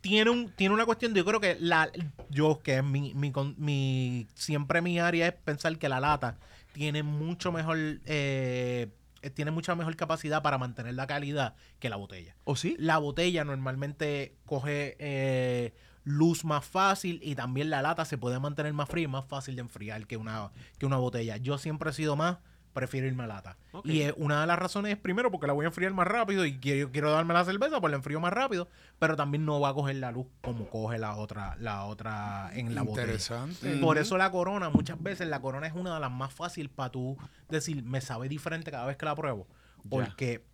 Tiene, 0.00 0.28
un, 0.30 0.50
tiene 0.50 0.74
una 0.74 0.84
cuestión, 0.84 1.14
de- 1.14 1.20
yo 1.20 1.24
creo 1.24 1.40
que 1.40 1.56
la, 1.60 1.90
yo, 2.28 2.60
que 2.62 2.76
es 2.78 2.84
mi, 2.84 3.14
mi, 3.14 3.30
con- 3.32 3.54
mi- 3.56 4.26
siempre 4.34 4.82
mi 4.82 4.98
área 4.98 5.28
es 5.28 5.32
pensar 5.32 5.78
que 5.78 5.88
la 5.88 5.98
lata 5.98 6.36
tiene 6.74 7.04
mucho 7.04 7.52
mejor, 7.52 7.78
eh, 8.04 8.88
tiene 9.32 9.52
mucha 9.52 9.74
mejor 9.76 9.94
capacidad 9.96 10.42
para 10.42 10.58
mantener 10.58 10.94
la 10.94 11.06
calidad 11.06 11.54
que 11.78 11.88
la 11.88 11.96
botella. 11.96 12.36
¿O 12.42 12.56
sí? 12.56 12.76
La 12.78 12.98
botella 12.98 13.44
normalmente 13.44 14.36
coge 14.44 14.96
eh, 14.98 15.72
luz 16.02 16.44
más 16.44 16.66
fácil 16.66 17.20
y 17.22 17.36
también 17.36 17.70
la 17.70 17.80
lata 17.80 18.04
se 18.04 18.18
puede 18.18 18.40
mantener 18.40 18.72
más 18.72 18.88
fría 18.88 19.04
y 19.04 19.08
más 19.08 19.24
fácil 19.24 19.54
de 19.54 19.62
enfriar 19.62 20.06
que 20.08 20.16
una, 20.16 20.50
que 20.76 20.84
una 20.84 20.96
botella. 20.96 21.36
Yo 21.36 21.58
siempre 21.58 21.90
he 21.90 21.94
sido 21.94 22.16
más, 22.16 22.38
prefiero 22.74 23.06
irme 23.06 23.24
a 23.24 23.26
lata. 23.28 23.56
Y 23.84 24.02
eh, 24.02 24.12
una 24.18 24.42
de 24.42 24.46
las 24.46 24.58
razones 24.58 24.92
es 24.92 24.98
primero 24.98 25.30
porque 25.30 25.46
la 25.46 25.54
voy 25.54 25.64
a 25.64 25.68
enfriar 25.68 25.92
más 25.94 26.06
rápido 26.06 26.44
y 26.44 26.58
quiero, 26.58 26.90
quiero 26.90 27.10
darme 27.10 27.32
la 27.32 27.44
cerveza, 27.44 27.80
pues 27.80 27.90
la 27.90 27.96
enfrío 27.96 28.20
más 28.20 28.32
rápido, 28.32 28.68
pero 28.98 29.16
también 29.16 29.46
no 29.46 29.60
va 29.60 29.70
a 29.70 29.74
coger 29.74 29.96
la 29.96 30.10
luz 30.10 30.26
como 30.42 30.68
coge 30.68 30.98
la 30.98 31.16
otra, 31.16 31.56
la 31.60 31.84
otra 31.84 32.50
en 32.52 32.74
la 32.74 32.82
botella. 32.82 33.04
Interesante. 33.04 33.76
Por 33.78 33.96
eso 33.96 34.18
la 34.18 34.30
corona, 34.30 34.68
muchas 34.68 35.02
veces 35.02 35.28
la 35.28 35.40
corona 35.40 35.66
es 35.66 35.74
una 35.74 35.94
de 35.94 36.00
las 36.00 36.10
más 36.10 36.34
fáciles 36.34 36.70
para 36.70 36.90
tú 36.90 37.16
decir, 37.48 37.82
me 37.84 38.00
sabe 38.00 38.28
diferente 38.28 38.70
cada 38.70 38.86
vez 38.86 38.96
que 38.96 39.06
la 39.06 39.14
pruebo. 39.14 39.46
Porque 39.88 40.44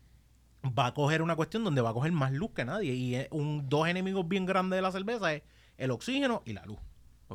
va 0.66 0.86
a 0.86 0.94
coger 0.94 1.22
una 1.22 1.36
cuestión 1.36 1.64
donde 1.64 1.80
va 1.80 1.90
a 1.90 1.94
coger 1.94 2.12
más 2.12 2.32
luz 2.32 2.50
que 2.54 2.64
nadie. 2.64 2.92
Y 2.92 3.14
es 3.14 3.28
un, 3.30 3.68
dos 3.68 3.88
enemigos 3.88 4.28
bien 4.28 4.46
grandes 4.46 4.76
de 4.76 4.82
la 4.82 4.92
cerveza 4.92 5.32
es 5.32 5.42
el 5.78 5.90
oxígeno 5.90 6.42
y 6.44 6.52
la 6.52 6.64
luz. 6.66 6.78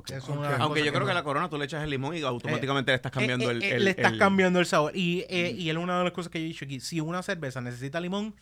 Es 0.07 0.27
una 0.27 0.55
Aunque 0.57 0.83
yo 0.83 0.91
creo 0.91 1.01
no- 1.01 1.05
que 1.07 1.13
la 1.13 1.23
corona 1.23 1.49
tú 1.49 1.57
le 1.57 1.65
echas 1.65 1.83
el 1.83 1.89
limón 1.89 2.15
y 2.15 2.21
automáticamente 2.21 2.91
le 2.91 2.95
estás 2.95 3.11
cambiando 3.11 3.49
eh, 3.49 3.53
el, 3.53 3.63
eh, 3.63 3.75
el- 3.75 3.83
Le 3.85 3.91
estás 3.91 4.13
el- 4.13 4.19
cambiando 4.19 4.59
el 4.59 4.65
sabor. 4.65 4.95
Y, 4.95 5.25
eh, 5.29 5.51
y 5.57 5.69
es 5.69 5.75
una 5.77 5.97
de 5.99 6.03
las 6.05 6.13
cosas 6.13 6.31
que 6.31 6.39
yo 6.39 6.45
he 6.45 6.47
dicho 6.49 6.65
aquí. 6.65 6.79
Si 6.79 6.99
una 6.99 7.23
cerveza 7.23 7.61
necesita 7.61 7.99
limón, 7.99 8.35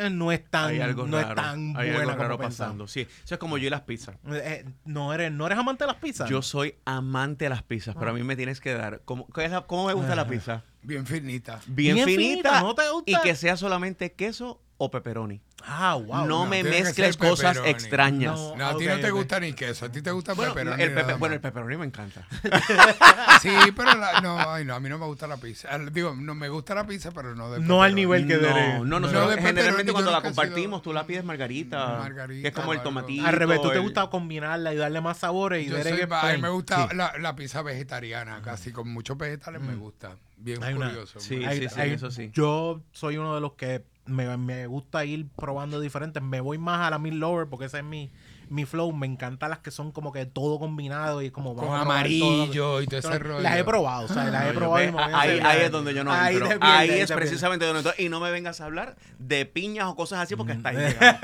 eh, 0.00 0.08
no 0.10 0.30
es 0.30 0.48
tan, 0.48 0.70
Hay 0.70 0.80
algo 0.80 1.06
no 1.06 1.16
raro. 1.16 1.28
es 1.30 1.34
tan 1.34 1.58
hay 1.76 1.88
buena 1.90 1.98
algo 1.98 2.10
como 2.12 2.22
raro 2.22 2.38
pensamos. 2.38 2.58
pasando. 2.58 2.86
Sí, 2.86 3.00
eso 3.24 3.34
es 3.34 3.38
como 3.40 3.58
yo 3.58 3.66
y 3.66 3.70
las 3.70 3.80
pizzas. 3.80 4.14
Eh, 4.30 4.64
eh, 4.64 4.64
no, 4.84 5.12
eres, 5.12 5.32
¿No 5.32 5.46
eres 5.46 5.58
amante 5.58 5.82
de 5.84 5.88
las 5.88 5.96
pizzas? 6.00 6.30
Yo 6.30 6.42
soy 6.42 6.76
amante 6.84 7.46
de 7.46 7.48
las 7.50 7.64
pizzas, 7.64 7.96
pero 7.98 8.12
a 8.12 8.14
mí 8.14 8.22
me 8.22 8.36
tienes 8.36 8.60
que 8.60 8.72
dar. 8.74 9.02
¿Cómo, 9.04 9.26
la- 9.34 9.66
cómo 9.66 9.88
me 9.88 9.94
gusta 9.94 10.14
la 10.14 10.28
pizza? 10.28 10.62
Bien 10.82 11.04
finita. 11.06 11.60
Bien, 11.66 11.96
Bien 11.96 12.06
finita, 12.06 12.50
finita, 12.50 12.60
¿no 12.60 12.74
te 12.76 12.88
gusta? 12.88 13.10
y 13.10 13.16
que 13.22 13.34
sea 13.34 13.56
solamente 13.56 14.12
queso 14.12 14.62
o 14.80 14.90
pepperoni. 14.90 15.40
Ah, 15.66 15.94
wow. 15.96 16.18
no, 16.18 16.26
no, 16.26 16.46
me 16.46 16.62
mezcles 16.62 17.16
cosas 17.16 17.56
pepperoni. 17.56 17.70
extrañas. 17.70 18.36
No. 18.38 18.56
No, 18.56 18.66
a 18.68 18.76
ti 18.76 18.86
no 18.86 18.98
te 19.00 19.10
gusta 19.10 19.40
ni 19.40 19.52
queso, 19.52 19.86
a 19.86 19.92
ti 19.92 20.00
te 20.02 20.12
gusta 20.12 20.34
Bueno, 20.34 20.54
pepperoni. 20.54 20.80
el, 20.82 20.90
pepe- 20.94 21.02
nada 21.02 21.16
bueno, 21.16 21.34
el 21.34 21.40
pepperoni 21.40 21.76
me 21.76 21.84
encanta. 21.86 22.26
Sí, 23.42 23.50
pero 23.76 23.94
la- 23.96 24.20
no, 24.20 24.38
ay, 24.52 24.64
no, 24.64 24.74
a 24.74 24.80
mí 24.80 24.88
no 24.88 24.98
me 24.98 25.06
gusta 25.06 25.26
la 25.26 25.36
pizza. 25.36 25.68
Al- 25.68 25.92
Digo, 25.92 26.14
no 26.14 26.34
me 26.34 26.48
gusta 26.48 26.74
la 26.74 26.86
pizza, 26.86 27.10
pero 27.10 27.34
no 27.34 27.50
de 27.50 27.60
No 27.60 27.82
al 27.82 27.94
nivel 27.94 28.26
que 28.26 28.36
debe. 28.38 28.78
No, 28.78 28.84
no, 28.84 29.00
No, 29.00 29.28
de 29.28 29.40
generalmente 29.40 29.92
cuando 29.92 30.10
la 30.10 30.22
compartimos, 30.22 30.82
tú 30.82 30.92
la 30.92 31.06
pides 31.06 31.24
margarita, 31.24 31.98
Margarita 31.98 32.42
que 32.42 32.48
es 32.48 32.54
como 32.54 32.72
el 32.72 32.80
tomatito. 32.82 33.26
Al 33.26 33.34
revés, 33.34 33.60
tú 33.60 33.70
te 33.70 33.78
gusta 33.78 34.06
combinarla 34.08 34.72
y 34.74 34.76
darle 34.76 35.00
más 35.00 35.18
sabores 35.18 35.66
y 35.66 35.70
Yo 35.70 35.82
soy, 35.82 36.02
a 36.10 36.32
mí 36.34 36.40
me 36.42 36.48
gusta 36.48 36.88
Sí. 36.88 36.96
la, 36.96 37.12
la 37.18 37.34
pizza 37.36 37.62
vegetariana, 37.62 38.40
casi 38.42 38.72
con 38.72 38.88
muchos 38.92 39.18
vegetales 39.18 39.60
me 39.60 39.74
gusta. 39.74 40.16
Bien 40.36 40.62
Hay 40.62 40.74
una- 40.74 40.86
curioso. 40.90 41.18
sí, 41.18 41.44
Hay- 41.44 41.68
sí, 41.68 41.80
hay- 41.80 41.90
eso 41.92 42.10
sí. 42.12 42.30
Yo 42.32 42.80
soy 42.92 43.16
uno 43.16 43.34
de 43.34 43.40
los 43.40 43.54
que 43.54 43.82
me, 44.08 44.36
me 44.36 44.66
gusta 44.66 45.04
ir 45.04 45.28
probando 45.36 45.80
diferentes. 45.80 46.22
Me 46.22 46.40
voy 46.40 46.58
más 46.58 46.86
a 46.86 46.90
la 46.90 46.98
mid 46.98 47.12
lower 47.12 47.46
porque 47.48 47.66
ese 47.66 47.78
es 47.78 47.84
mi, 47.84 48.10
mi 48.50 48.64
flow. 48.64 48.92
Me 48.92 49.06
encantan 49.06 49.50
las 49.50 49.58
que 49.60 49.70
son 49.70 49.92
como 49.92 50.12
que 50.12 50.26
todo 50.26 50.58
combinado 50.58 51.22
y 51.22 51.30
como 51.30 51.54
Con 51.54 51.64
a 51.64 51.68
todo. 51.68 51.76
amarillo 51.76 52.80
y 52.82 52.86
todo 52.86 52.98
ese 53.00 53.18
rollo. 53.18 53.40
Las 53.40 53.56
he 53.58 53.64
probado, 53.64 54.06
o 54.06 54.08
sea, 54.08 54.24
las 54.24 54.44
he 54.44 54.48
yo- 54.48 54.54
probado. 54.54 54.84
y 54.88 54.92
me 54.92 55.02
ahí, 55.02 55.40
ahí 55.44 55.60
es 55.62 55.70
donde 55.70 55.94
yo 55.94 56.04
no 56.04 56.12
Ahí 56.12 56.36
entro. 56.36 56.58
Ahí, 56.60 56.90
es 56.90 57.10
precisamente 57.12 57.64
donde 57.64 57.80
entro. 57.80 57.94
Y 57.98 58.08
no 58.08 58.20
me 58.20 58.30
vengas 58.30 58.60
a 58.60 58.64
hablar 58.66 58.96
de 59.18 59.46
piñas 59.46 59.86
o 59.86 59.94
cosas 59.96 60.20
así 60.20 60.36
porque 60.36 60.52
hasta 60.52 60.68
ahí 60.70 60.76
Mm. 60.76 60.80
llegamos. 60.88 61.20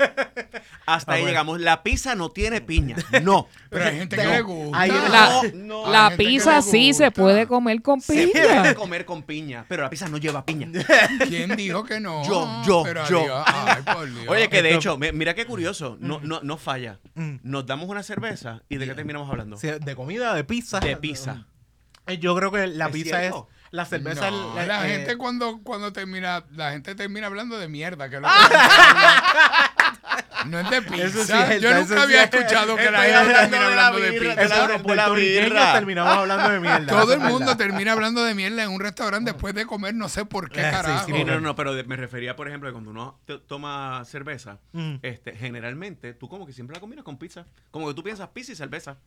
Hasta 0.85 1.11
Ah, 1.11 1.15
ahí 1.15 1.25
llegamos. 1.25 1.59
La 1.61 1.83
pizza 1.83 2.15
no 2.15 2.29
tiene 2.29 2.61
piña. 2.61 2.95
No. 3.23 3.47
Pero 3.69 3.85
hay 3.85 3.97
gente 3.97 4.15
que 4.15 4.23
No, 4.23 4.29
le 4.31 4.41
gusta. 4.41 4.79
ahí- 4.79 4.91
La- 4.91 5.41
no. 5.53 5.91
La 5.91 6.13
pizza 6.17 6.61
sí 6.61 6.93
se 6.93 7.11
puede 7.11 7.47
comer 7.47 7.81
con 7.81 8.01
Se 8.01 8.27
puede 8.27 8.47
piña. 8.47 8.75
comer 8.75 9.05
con 9.05 9.23
piña, 9.23 9.65
pero 9.67 9.83
la 9.83 9.89
pizza 9.89 10.07
no 10.07 10.17
lleva 10.17 10.45
piña. 10.45 10.67
¿Quién 11.27 11.55
dijo 11.55 11.83
que 11.83 11.99
no? 11.99 12.23
Yo, 12.25 12.61
yo, 12.65 12.83
Pero 12.83 13.07
yo. 13.07 13.43
Ay, 13.45 13.81
por 13.83 14.05
Dios. 14.11 14.25
Oye, 14.27 14.47
que 14.49 14.61
de 14.61 14.69
Esto- 14.69 14.79
hecho, 14.79 14.97
mi- 14.97 15.11
mira 15.11 15.33
qué 15.33 15.45
curioso, 15.45 15.97
no, 15.99 16.19
no, 16.21 16.39
no 16.43 16.57
falla. 16.57 16.99
Mm. 17.15 17.37
Nos 17.43 17.65
damos 17.65 17.89
una 17.89 18.03
cerveza 18.03 18.61
y 18.69 18.77
de 18.77 18.85
qué 18.87 18.93
terminamos 18.93 19.29
hablando? 19.29 19.57
Sí, 19.57 19.69
De 19.81 19.95
comida, 19.95 20.33
de 20.33 20.43
pizza. 20.43 20.79
De 20.79 20.95
pizza. 20.97 21.45
Eh, 22.07 22.19
Yo 22.19 22.35
creo 22.35 22.51
que 22.51 22.67
la 22.67 22.85
¿Es 22.85 22.91
pizza 22.91 23.23
es. 23.25 23.33
La 23.71 23.83
cerveza 23.83 24.29
No, 24.29 24.59
es. 24.59 24.67
la 24.67 24.85
eh, 24.87 24.91
gente 24.91 25.17
cuando, 25.17 25.61
cuando 25.63 25.91
termina, 25.91 26.45
la 26.51 26.69
gente 26.71 26.93
termina 26.93 27.25
hablando 27.25 27.57
de 27.57 27.67
mierda, 27.67 28.11
que 28.11 28.19
lo 28.19 28.27
que- 28.27 29.74
no 30.47 30.59
es 30.59 30.69
de 30.69 30.81
pizza. 30.81 31.03
Eso 31.05 31.23
sí 31.23 31.33
es 31.33 31.61
Yo 31.61 31.69
nunca 31.73 31.81
eso 31.93 32.01
había 32.01 32.21
sí 32.23 32.29
es- 32.29 32.33
escuchado 32.41 32.75
que 32.75 32.91
la 32.91 33.01
gente 33.01 33.15
hablando 33.17 33.39
termina 33.49 33.69
de 33.69 33.75
la 33.75 33.87
hablando 33.87 33.99
de 33.99 34.19
birra, 34.19 34.35
pizza. 34.41 34.67
Los 34.67 34.81
puertorriqueños 34.81 35.43
birra. 35.49 35.73
terminamos 35.73 36.17
hablando 36.17 36.49
de 36.49 36.59
mierda. 36.59 36.85
Todo 36.87 37.13
el 37.13 37.19
mundo 37.19 37.57
termina 37.57 37.91
hablando 37.93 38.23
de 38.23 38.35
mierda 38.35 38.63
en 38.63 38.69
un 38.71 38.79
restaurante 38.79 39.31
después 39.31 39.53
de 39.55 39.65
comer, 39.65 39.95
no 39.95 40.09
sé 40.09 40.25
por 40.25 40.49
qué 40.49 40.61
Eh, 40.61 40.65
sí, 40.65 40.71
carajo. 40.71 41.05
sí, 41.05 41.13
Sí, 41.13 41.23
no, 41.23 41.33
no, 41.35 41.41
no, 41.41 41.55
pero 41.55 41.73
me 41.85 41.95
refería, 41.95 42.35
por 42.35 42.47
ejemplo, 42.47 42.69
que 42.69 42.73
cuando 42.73 42.91
uno 42.91 43.19
to- 43.25 43.41
toma 43.41 44.03
cerveza, 44.05 44.59
Mm. 44.73 44.95
este, 45.01 45.35
generalmente 45.35 46.13
tú 46.13 46.27
como 46.29 46.45
que 46.45 46.53
siempre 46.53 46.75
la 46.75 46.79
combinas 46.81 47.03
con 47.05 47.17
pizza. 47.17 47.45
Como 47.71 47.87
que 47.87 47.93
tú 47.93 48.03
piensas 48.03 48.29
pizza 48.29 48.51
y 48.51 48.55
cerveza. 48.55 48.97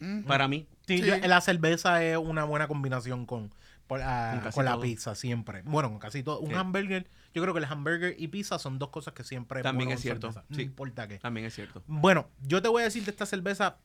Mm. 0.00 0.22
Para 0.24 0.48
mí. 0.48 0.66
Sí, 0.86 1.00
la 1.00 1.40
cerveza 1.40 2.02
es 2.02 2.16
una 2.16 2.42
buena 2.44 2.66
combinación 2.66 3.24
con, 3.24 3.54
por- 3.92 4.02
ah, 4.02 4.50
Con 4.54 4.64
la 4.64 4.72
todo. 4.72 4.80
pizza, 4.82 5.14
siempre. 5.14 5.62
Bueno, 5.62 5.90
con 5.90 5.98
casi 5.98 6.22
todo. 6.22 6.40
Un 6.40 6.50
Sí. 6.50 6.54
hamburger, 6.54 7.06
yo 7.34 7.42
creo 7.42 7.52
que 7.54 7.58
el 7.60 7.66
hamburger 7.66 8.14
y 8.18 8.28
pizza 8.28 8.58
son 8.58 8.78
dos 8.78 8.88
cosas 8.90 9.12
que 9.14 9.22
siempre 9.24 9.62
También 9.62 9.90
es 9.90 10.00
cierto, 10.00 10.32
cerveza, 10.32 10.46
No 10.48 10.60
importa 10.62 11.06
qué. 11.08 11.18
También 11.18 11.46
es 11.46 11.54
cierto. 11.54 11.82
Bueno, 11.86 12.28
yo 12.42 12.62
te 12.62 12.68
voy 12.68 12.82
a 12.82 12.84
decir 12.86 13.04
de 13.04 13.10
esta 13.10 13.26
cerveza. 13.26 13.76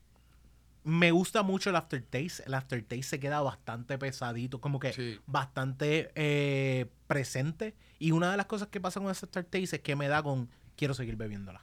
Me 0.84 1.12
gusta 1.12 1.44
mucho 1.44 1.70
el 1.70 1.76
aftertaste. 1.76 2.44
El 2.46 2.54
aftertaste 2.54 3.04
se 3.04 3.20
queda 3.20 3.42
bastante 3.42 3.98
pesadito, 3.98 4.62
como 4.62 4.80
que 4.80 4.94
Sí. 4.94 5.20
bastante 5.26 6.12
eh, 6.16 6.86
presente. 7.08 7.76
Y 8.00 8.12
una 8.12 8.32
de 8.32 8.38
las 8.38 8.46
cosas 8.46 8.70
que 8.70 8.80
pasa 8.80 9.02
con 9.02 9.12
ese 9.12 9.26
aftertaste 9.26 9.62
es 9.76 9.82
que 9.82 9.96
me 9.98 10.08
da 10.08 10.24
con 10.24 10.50
quiero 10.78 10.94
seguir 10.94 11.18
bebiéndola. 11.18 11.62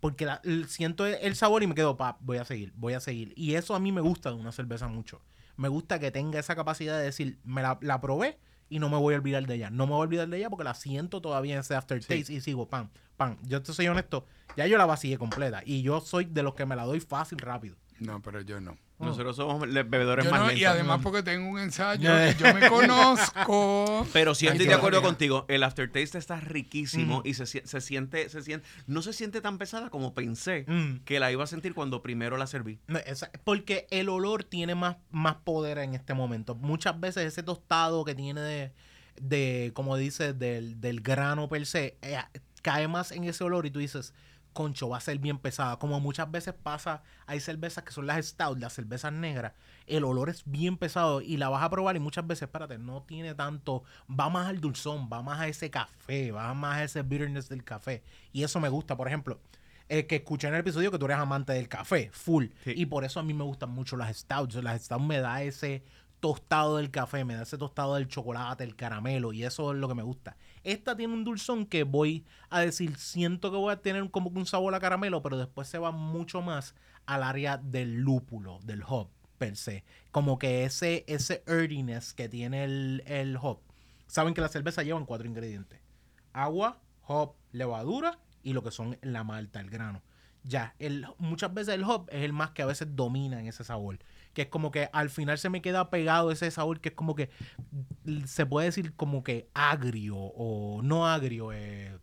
Porque 0.00 0.24
la- 0.24 0.40
el- 0.44 0.66
siento 0.68 1.06
el, 1.06 1.36
sabor 1.36 1.62
y 1.62 1.66
me 1.68 1.74
quedo, 1.74 1.96
pa, 1.96 2.16
voy 2.20 2.38
a 2.38 2.44
seguir, 2.44 2.72
voy 2.74 2.94
a 2.94 3.00
seguir. 3.00 3.32
Y 3.36 3.54
eso 3.54 3.74
a 3.76 3.78
mí 3.80 3.92
me 3.92 4.00
gusta 4.00 4.30
de 4.30 4.36
una 4.36 4.50
cerveza 4.50 4.88
mucho. 4.88 5.20
Me 5.60 5.68
gusta 5.68 5.98
que 5.98 6.10
tenga 6.10 6.40
esa 6.40 6.56
capacidad 6.56 6.96
de 6.96 7.04
decir, 7.04 7.38
me 7.44 7.60
la, 7.60 7.78
la 7.82 8.00
probé 8.00 8.38
y 8.70 8.78
no 8.78 8.88
me 8.88 8.96
voy 8.96 9.12
a 9.12 9.18
olvidar 9.18 9.46
de 9.46 9.56
ella. 9.56 9.68
No 9.68 9.84
me 9.84 9.92
voy 9.92 10.00
a 10.00 10.02
olvidar 10.04 10.26
de 10.26 10.38
ella 10.38 10.48
porque 10.48 10.64
la 10.64 10.72
siento 10.72 11.20
todavía 11.20 11.52
en 11.52 11.60
ese 11.60 11.74
aftertaste 11.74 12.32
y 12.32 12.40
sigo, 12.40 12.66
pam, 12.66 12.88
pam. 13.18 13.36
Yo 13.42 13.62
te 13.62 13.74
soy 13.74 13.86
honesto, 13.86 14.24
ya 14.56 14.66
yo 14.66 14.78
la 14.78 14.86
vacié 14.86 15.18
completa. 15.18 15.60
Y 15.66 15.82
yo 15.82 16.00
soy 16.00 16.24
de 16.24 16.42
los 16.42 16.54
que 16.54 16.64
me 16.64 16.76
la 16.76 16.86
doy 16.86 17.00
fácil, 17.00 17.38
rápido. 17.40 17.76
No, 17.98 18.22
pero 18.22 18.40
yo 18.40 18.58
no. 18.58 18.78
Nosotros 19.00 19.36
somos 19.36 19.60
bebedores 19.60 20.24
Yo 20.24 20.30
más 20.30 20.40
no, 20.40 20.46
lentos. 20.48 20.60
y 20.60 20.64
además 20.64 21.00
porque 21.02 21.22
tengo 21.22 21.48
un 21.48 21.58
ensayo, 21.58 22.10
que 22.36 22.36
yo 22.38 22.54
me 22.54 22.68
conozco. 22.68 24.06
Pero 24.12 24.34
sí 24.34 24.46
estoy 24.46 24.66
de 24.66 24.74
acuerdo 24.74 25.02
contigo. 25.02 25.44
El 25.48 25.62
aftertaste 25.62 26.18
está 26.18 26.36
riquísimo 26.40 27.20
Mm. 27.20 27.22
y 27.28 27.34
se, 27.34 27.46
se 27.46 27.80
siente, 27.80 28.28
se 28.28 28.42
siente, 28.42 28.66
no 28.86 29.02
se 29.02 29.12
siente 29.12 29.40
tan 29.40 29.58
pesada 29.58 29.90
como 29.90 30.14
pensé 30.14 30.64
Mm. 30.66 31.00
que 31.04 31.20
la 31.20 31.32
iba 31.32 31.44
a 31.44 31.46
sentir 31.46 31.74
cuando 31.74 32.02
primero 32.02 32.36
la 32.36 32.46
serví. 32.46 32.78
No, 32.86 32.98
esa- 32.98 33.30
porque 33.44 33.86
el 33.90 34.08
olor 34.08 34.44
tiene 34.44 34.74
más, 34.74 34.96
más 35.10 35.36
poder 35.36 35.78
en 35.78 35.94
este 35.94 36.14
momento. 36.14 36.54
Muchas 36.54 36.98
veces 37.00 37.24
ese 37.26 37.42
tostado 37.42 38.04
que 38.04 38.14
tiene 38.14 38.40
de, 38.40 38.72
de 39.20 39.70
como 39.74 39.96
dices, 39.96 40.38
del, 40.38 40.80
del 40.80 41.00
grano 41.00 41.48
per 41.48 41.66
se, 41.66 41.96
eh, 42.02 42.18
cae 42.62 42.88
más 42.88 43.12
en 43.12 43.24
ese 43.24 43.42
olor 43.44 43.66
y 43.66 43.70
tú 43.70 43.78
dices, 43.78 44.12
concho, 44.52 44.88
va 44.88 44.98
a 44.98 45.00
ser 45.00 45.18
bien 45.18 45.38
pesada. 45.38 45.78
Como 45.78 46.00
muchas 46.00 46.30
veces 46.30 46.54
pasa, 46.54 47.02
hay 47.26 47.40
cervezas 47.40 47.84
que 47.84 47.92
son 47.92 48.06
las 48.06 48.24
stout, 48.26 48.58
las 48.58 48.72
cervezas 48.74 49.12
negras, 49.12 49.52
el 49.86 50.04
olor 50.04 50.28
es 50.30 50.42
bien 50.46 50.76
pesado 50.76 51.20
y 51.20 51.36
la 51.36 51.48
vas 51.48 51.62
a 51.62 51.70
probar 51.70 51.96
y 51.96 52.00
muchas 52.00 52.26
veces, 52.26 52.42
espérate, 52.42 52.78
no 52.78 53.02
tiene 53.02 53.34
tanto, 53.34 53.82
va 54.08 54.28
más 54.28 54.48
al 54.48 54.60
dulzón, 54.60 55.08
va 55.12 55.22
más 55.22 55.40
a 55.40 55.48
ese 55.48 55.70
café, 55.70 56.30
va 56.32 56.52
más 56.54 56.76
a 56.78 56.84
ese 56.84 57.02
bitterness 57.02 57.48
del 57.48 57.64
café. 57.64 58.02
Y 58.32 58.42
eso 58.44 58.60
me 58.60 58.68
gusta, 58.68 58.96
por 58.96 59.08
ejemplo. 59.08 59.40
eh, 59.88 60.06
que 60.06 60.16
escuché 60.16 60.48
en 60.48 60.54
el 60.54 60.60
episodio 60.60 60.90
que 60.90 60.98
tú 60.98 61.06
eres 61.06 61.18
amante 61.18 61.52
del 61.52 61.68
café, 61.68 62.10
full. 62.12 62.46
Sí. 62.64 62.72
Y 62.76 62.86
por 62.86 63.04
eso 63.04 63.18
a 63.20 63.22
mí 63.22 63.34
me 63.34 63.44
gustan 63.44 63.70
mucho 63.70 63.96
las 63.96 64.16
stouts. 64.16 64.54
Las 64.56 64.82
stouts 64.84 65.04
me 65.04 65.18
da 65.20 65.42
ese 65.42 65.84
tostado 66.20 66.76
del 66.76 66.90
café, 66.90 67.24
me 67.24 67.34
da 67.34 67.42
ese 67.42 67.58
tostado 67.58 67.94
del 67.96 68.06
chocolate, 68.08 68.62
el 68.64 68.76
caramelo, 68.76 69.32
y 69.32 69.44
eso 69.44 69.72
es 69.72 69.78
lo 69.78 69.88
que 69.88 69.94
me 69.94 70.02
gusta. 70.02 70.36
Esta 70.64 70.96
tiene 70.96 71.14
un 71.14 71.24
dulzón 71.24 71.66
que 71.66 71.84
voy 71.84 72.24
a 72.50 72.60
decir, 72.60 72.96
siento 72.96 73.50
que 73.50 73.56
voy 73.56 73.72
a 73.72 73.80
tener 73.80 74.10
como 74.10 74.30
un 74.30 74.46
sabor 74.46 74.74
a 74.74 74.80
caramelo, 74.80 75.22
pero 75.22 75.38
después 75.38 75.68
se 75.68 75.78
va 75.78 75.90
mucho 75.90 76.42
más 76.42 76.74
al 77.06 77.22
área 77.22 77.56
del 77.56 78.00
lúpulo, 78.00 78.60
del 78.62 78.82
hop 78.86 79.08
per 79.38 79.56
se. 79.56 79.84
Como 80.10 80.38
que 80.38 80.64
ese, 80.64 81.04
ese 81.06 81.42
earthiness 81.46 82.12
que 82.12 82.28
tiene 82.28 82.64
el, 82.64 83.02
el 83.06 83.38
hop. 83.40 83.60
Saben 84.06 84.34
que 84.34 84.40
la 84.40 84.48
cerveza 84.48 84.82
llevan 84.82 85.06
cuatro 85.06 85.26
ingredientes. 85.26 85.80
Agua, 86.32 86.80
hop, 87.06 87.34
levadura 87.52 88.18
y 88.42 88.52
lo 88.52 88.62
que 88.62 88.70
son 88.70 88.98
la 89.02 89.24
malta, 89.24 89.60
el 89.60 89.70
grano. 89.70 90.02
Ya, 90.42 90.74
el, 90.78 91.06
muchas 91.18 91.52
veces 91.52 91.74
el 91.74 91.84
hop 91.84 92.08
es 92.10 92.22
el 92.24 92.32
más 92.32 92.50
que 92.52 92.62
a 92.62 92.66
veces 92.66 92.88
domina 92.96 93.38
en 93.40 93.46
ese 93.46 93.62
sabor. 93.64 93.98
Que 94.32 94.42
es 94.42 94.48
como 94.48 94.70
que 94.70 94.88
al 94.92 95.10
final 95.10 95.38
se 95.38 95.50
me 95.50 95.60
queda 95.60 95.90
pegado 95.90 96.30
ese 96.30 96.50
sabor 96.50 96.80
que 96.80 96.90
es 96.90 96.94
como 96.94 97.14
que 97.14 97.28
l- 98.06 98.26
se 98.26 98.46
puede 98.46 98.66
decir 98.66 98.94
como 98.94 99.22
que 99.22 99.48
agrio 99.54 100.16
o 100.16 100.80
no 100.82 101.06
agrio, 101.08 101.52
eh, 101.52 101.98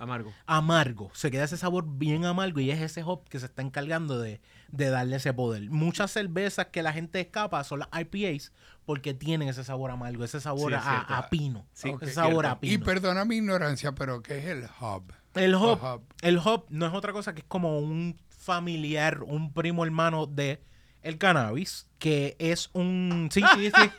Amargo. 0.00 0.32
amargo. 0.46 1.10
Se 1.14 1.30
queda 1.30 1.44
ese 1.44 1.56
sabor 1.56 1.84
bien 1.86 2.24
amargo 2.24 2.58
y 2.58 2.70
es 2.72 2.80
ese 2.80 3.04
hop 3.04 3.28
que 3.28 3.38
se 3.38 3.46
está 3.46 3.62
encargando 3.62 4.18
de, 4.18 4.40
de 4.72 4.90
darle 4.90 5.16
ese 5.16 5.32
poder. 5.32 5.70
Muchas 5.70 6.10
cervezas 6.10 6.66
que 6.66 6.82
la 6.82 6.92
gente 6.92 7.20
escapa 7.20 7.62
son 7.62 7.78
las 7.80 7.88
IPAs 7.92 8.50
porque 8.84 9.14
tienen 9.14 9.48
ese 9.48 9.62
sabor 9.62 9.92
amargo, 9.92 10.24
ese 10.24 10.40
sabor 10.40 10.72
Sí, 10.72 10.78
a, 10.82 11.28
pino. 11.30 11.64
Sí, 11.72 11.90
ese 11.90 12.04
es 12.06 12.14
sabor 12.14 12.46
a 12.46 12.58
cierto. 12.58 12.66
Y 12.66 12.70
pino. 12.78 12.84
perdona 12.84 13.24
mi 13.24 13.36
ignorancia, 13.36 13.92
pero 13.92 14.20
¿qué 14.22 14.38
es 14.38 14.46
el 14.46 14.64
hub? 14.80 15.12
El 15.34 15.54
hop, 15.54 15.82
hub. 15.82 16.02
el 16.22 16.38
hop 16.38 16.66
no 16.68 16.86
es 16.86 16.92
otra 16.92 17.12
cosa 17.12 17.34
que 17.34 17.40
es 17.40 17.46
como 17.46 17.78
un 17.78 18.16
familiar, 18.28 19.22
un 19.22 19.52
primo 19.52 19.84
hermano 19.84 20.26
de 20.26 20.62
el 21.02 21.18
cannabis, 21.18 21.86
que 21.98 22.36
es 22.38 22.70
un 22.72 23.28
sí, 23.30 23.42
sí, 23.56 23.70
sí, 23.70 23.90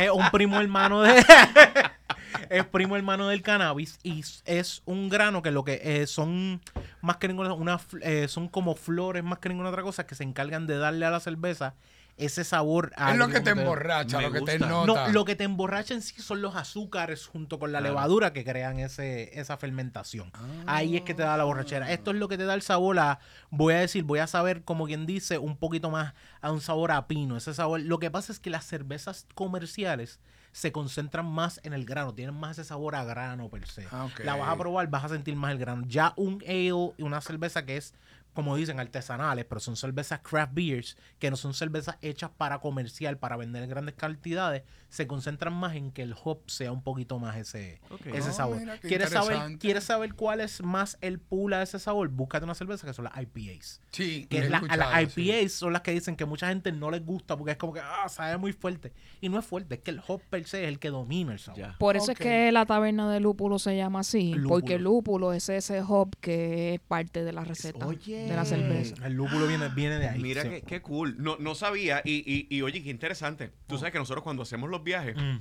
es 0.00 0.10
un 0.10 0.30
primo 0.30 0.60
hermano 0.60 1.02
de 1.02 1.24
es 2.50 2.64
primo 2.66 2.96
hermano 2.96 3.28
del 3.28 3.42
cannabis 3.42 3.98
y 4.02 4.22
es 4.44 4.82
un 4.84 5.08
grano 5.08 5.42
que 5.42 5.50
lo 5.50 5.64
que 5.64 5.80
eh, 5.82 6.06
son 6.06 6.60
más 7.00 7.16
que 7.16 7.28
ninguna 7.28 7.52
una 7.54 7.80
eh, 8.02 8.28
son 8.28 8.48
como 8.48 8.74
flores 8.74 9.24
más 9.24 9.38
que 9.38 9.48
ninguna 9.48 9.70
otra 9.70 9.82
cosa 9.82 10.06
que 10.06 10.14
se 10.14 10.24
encargan 10.24 10.66
de 10.66 10.76
darle 10.76 11.06
a 11.06 11.10
la 11.10 11.20
cerveza 11.20 11.74
ese 12.20 12.44
sabor 12.44 12.92
Es 13.10 13.16
lo 13.16 13.28
que 13.28 13.40
te 13.40 13.50
emborracha, 13.50 14.18
Me 14.18 14.24
lo 14.24 14.32
que 14.32 14.40
te 14.42 14.58
nota. 14.58 15.06
no, 15.06 15.08
lo 15.12 15.24
que 15.24 15.36
te 15.36 15.44
emborracha 15.44 15.94
en 15.94 16.02
sí 16.02 16.20
son 16.20 16.42
los 16.42 16.54
azúcares 16.56 17.26
junto 17.26 17.58
con 17.58 17.72
la 17.72 17.80
levadura 17.80 18.32
que 18.32 18.44
crean 18.44 18.78
ese, 18.78 19.38
esa 19.38 19.56
fermentación. 19.56 20.30
Ahí 20.66 20.96
es 20.96 21.02
que 21.02 21.14
te 21.14 21.22
da 21.22 21.36
la 21.36 21.44
borrachera. 21.44 21.90
Esto 21.90 22.10
es 22.10 22.16
lo 22.18 22.28
que 22.28 22.38
te 22.38 22.44
da 22.44 22.54
el 22.54 22.62
sabor 22.62 22.98
a, 22.98 23.18
voy 23.50 23.74
a 23.74 23.78
decir, 23.80 24.04
voy 24.04 24.18
a 24.18 24.26
saber, 24.26 24.62
como 24.64 24.86
quien 24.86 25.06
dice, 25.06 25.38
un 25.38 25.56
poquito 25.56 25.90
más 25.90 26.14
a 26.40 26.52
un 26.52 26.60
sabor 26.60 26.92
a 26.92 27.06
pino. 27.06 27.36
Ese 27.36 27.54
sabor. 27.54 27.80
Lo 27.80 27.98
que 27.98 28.10
pasa 28.10 28.32
es 28.32 28.38
que 28.38 28.50
las 28.50 28.64
cervezas 28.64 29.26
comerciales 29.34 30.20
se 30.52 30.72
concentran 30.72 31.26
más 31.26 31.60
en 31.62 31.72
el 31.72 31.84
grano, 31.84 32.12
tienen 32.12 32.34
más 32.34 32.58
ese 32.58 32.68
sabor 32.68 32.96
a 32.96 33.04
grano 33.04 33.48
per 33.48 33.66
se. 33.66 33.86
Ah, 33.90 34.04
ok. 34.06 34.20
La 34.24 34.36
vas 34.36 34.48
a 34.48 34.56
probar, 34.56 34.88
vas 34.88 35.04
a 35.04 35.08
sentir 35.08 35.36
más 35.36 35.52
el 35.52 35.58
grano. 35.58 35.84
Ya 35.86 36.12
un 36.16 36.42
ale 36.46 36.92
y 36.96 37.02
una 37.02 37.20
cerveza 37.20 37.64
que 37.64 37.76
es, 37.76 37.94
como 38.32 38.56
dicen, 38.56 38.78
artesanales, 38.80 39.44
pero 39.44 39.60
son 39.60 39.76
cervezas 39.76 40.20
craft 40.20 40.54
beers, 40.54 40.96
que 41.18 41.30
no 41.30 41.36
son 41.36 41.54
cervezas 41.54 41.96
hechas 42.00 42.30
para 42.36 42.58
comercial, 42.60 43.18
para 43.18 43.36
vender 43.36 43.62
en 43.62 43.70
grandes 43.70 43.94
cantidades, 43.94 44.62
se 44.88 45.06
concentran 45.06 45.52
más 45.52 45.76
en 45.76 45.90
que 45.92 46.02
el 46.02 46.14
hop 46.24 46.40
sea 46.48 46.72
un 46.72 46.82
poquito 46.82 47.18
más 47.18 47.36
ese, 47.36 47.80
ese 48.12 48.32
sabor. 48.32 48.58
¿Quieres 48.82 49.10
saber. 49.10 49.58
¿Quieres 49.58 49.84
saber 49.84 50.14
cuál 50.14 50.40
es 50.40 50.62
más 50.62 50.98
el 51.00 51.18
pool 51.20 51.52
a 51.54 51.62
ese 51.62 51.78
sabor? 51.78 52.08
Búscate 52.08 52.44
una 52.44 52.54
cerveza 52.54 52.86
que 52.86 52.92
son 52.94 53.04
las 53.04 53.14
IPAs. 53.20 53.80
Sí, 53.90 54.26
Que 54.28 54.38
he 54.38 54.48
la- 54.50 54.60
las 54.62 55.12
sí. 55.12 55.22
IPAs 55.30 55.52
son 55.52 55.72
las 55.72 55.82
que 55.82 55.92
dicen 55.92 56.16
que 56.16 56.24
mucha 56.24 56.48
gente 56.48 56.72
no 56.72 56.90
les 56.90 57.04
gusta 57.04 57.36
porque 57.36 57.52
es 57.52 57.56
como 57.56 57.72
que 57.72 57.80
ah, 57.80 58.08
sabe 58.08 58.36
muy 58.36 58.52
fuerte. 58.52 58.92
Y 59.20 59.28
no 59.28 59.38
es 59.38 59.44
fuerte, 59.44 59.76
es 59.76 59.80
que 59.80 59.90
el 59.92 60.00
hop 60.06 60.22
per 60.30 60.46
se 60.46 60.62
es 60.64 60.68
el 60.68 60.78
que 60.78 60.90
domina 60.90 61.32
el 61.32 61.38
sabor. 61.38 61.76
Por 61.78 61.96
eso 61.96 62.12
es 62.12 62.18
que 62.18 62.50
la 62.52 62.66
taberna 62.66 63.10
de 63.12 63.20
lúpulo 63.20 63.58
se 63.58 63.76
llama 63.76 64.00
así, 64.00 64.34
Lúpulo. 64.34 64.48
porque 64.48 64.74
el 64.74 64.82
lúpulo 64.82 65.32
es 65.32 65.48
ese 65.48 65.82
hop 65.86 66.16
que 66.20 66.74
es 66.74 66.80
parte 66.80 67.22
de 67.24 67.32
la 67.32 67.44
receta 67.44 67.86
Oye. 67.86 68.19
De 68.28 68.36
la 68.36 68.44
cerveza. 68.44 68.94
El 69.06 69.14
lúpulo 69.14 69.46
viene, 69.46 69.68
viene 69.68 69.98
de 69.98 70.08
ahí. 70.08 70.20
Mira 70.20 70.42
sí. 70.42 70.48
qué, 70.48 70.62
qué 70.62 70.82
cool. 70.82 71.16
No, 71.18 71.36
no 71.38 71.54
sabía. 71.54 72.02
Y, 72.04 72.22
y, 72.26 72.46
y 72.54 72.62
oye, 72.62 72.82
qué 72.82 72.90
interesante. 72.90 73.50
Tú 73.66 73.78
sabes 73.78 73.92
que 73.92 73.98
nosotros 73.98 74.22
cuando 74.24 74.42
hacemos 74.42 74.70
los 74.70 74.82
viajes, 74.84 75.16
Mm. 75.16 75.38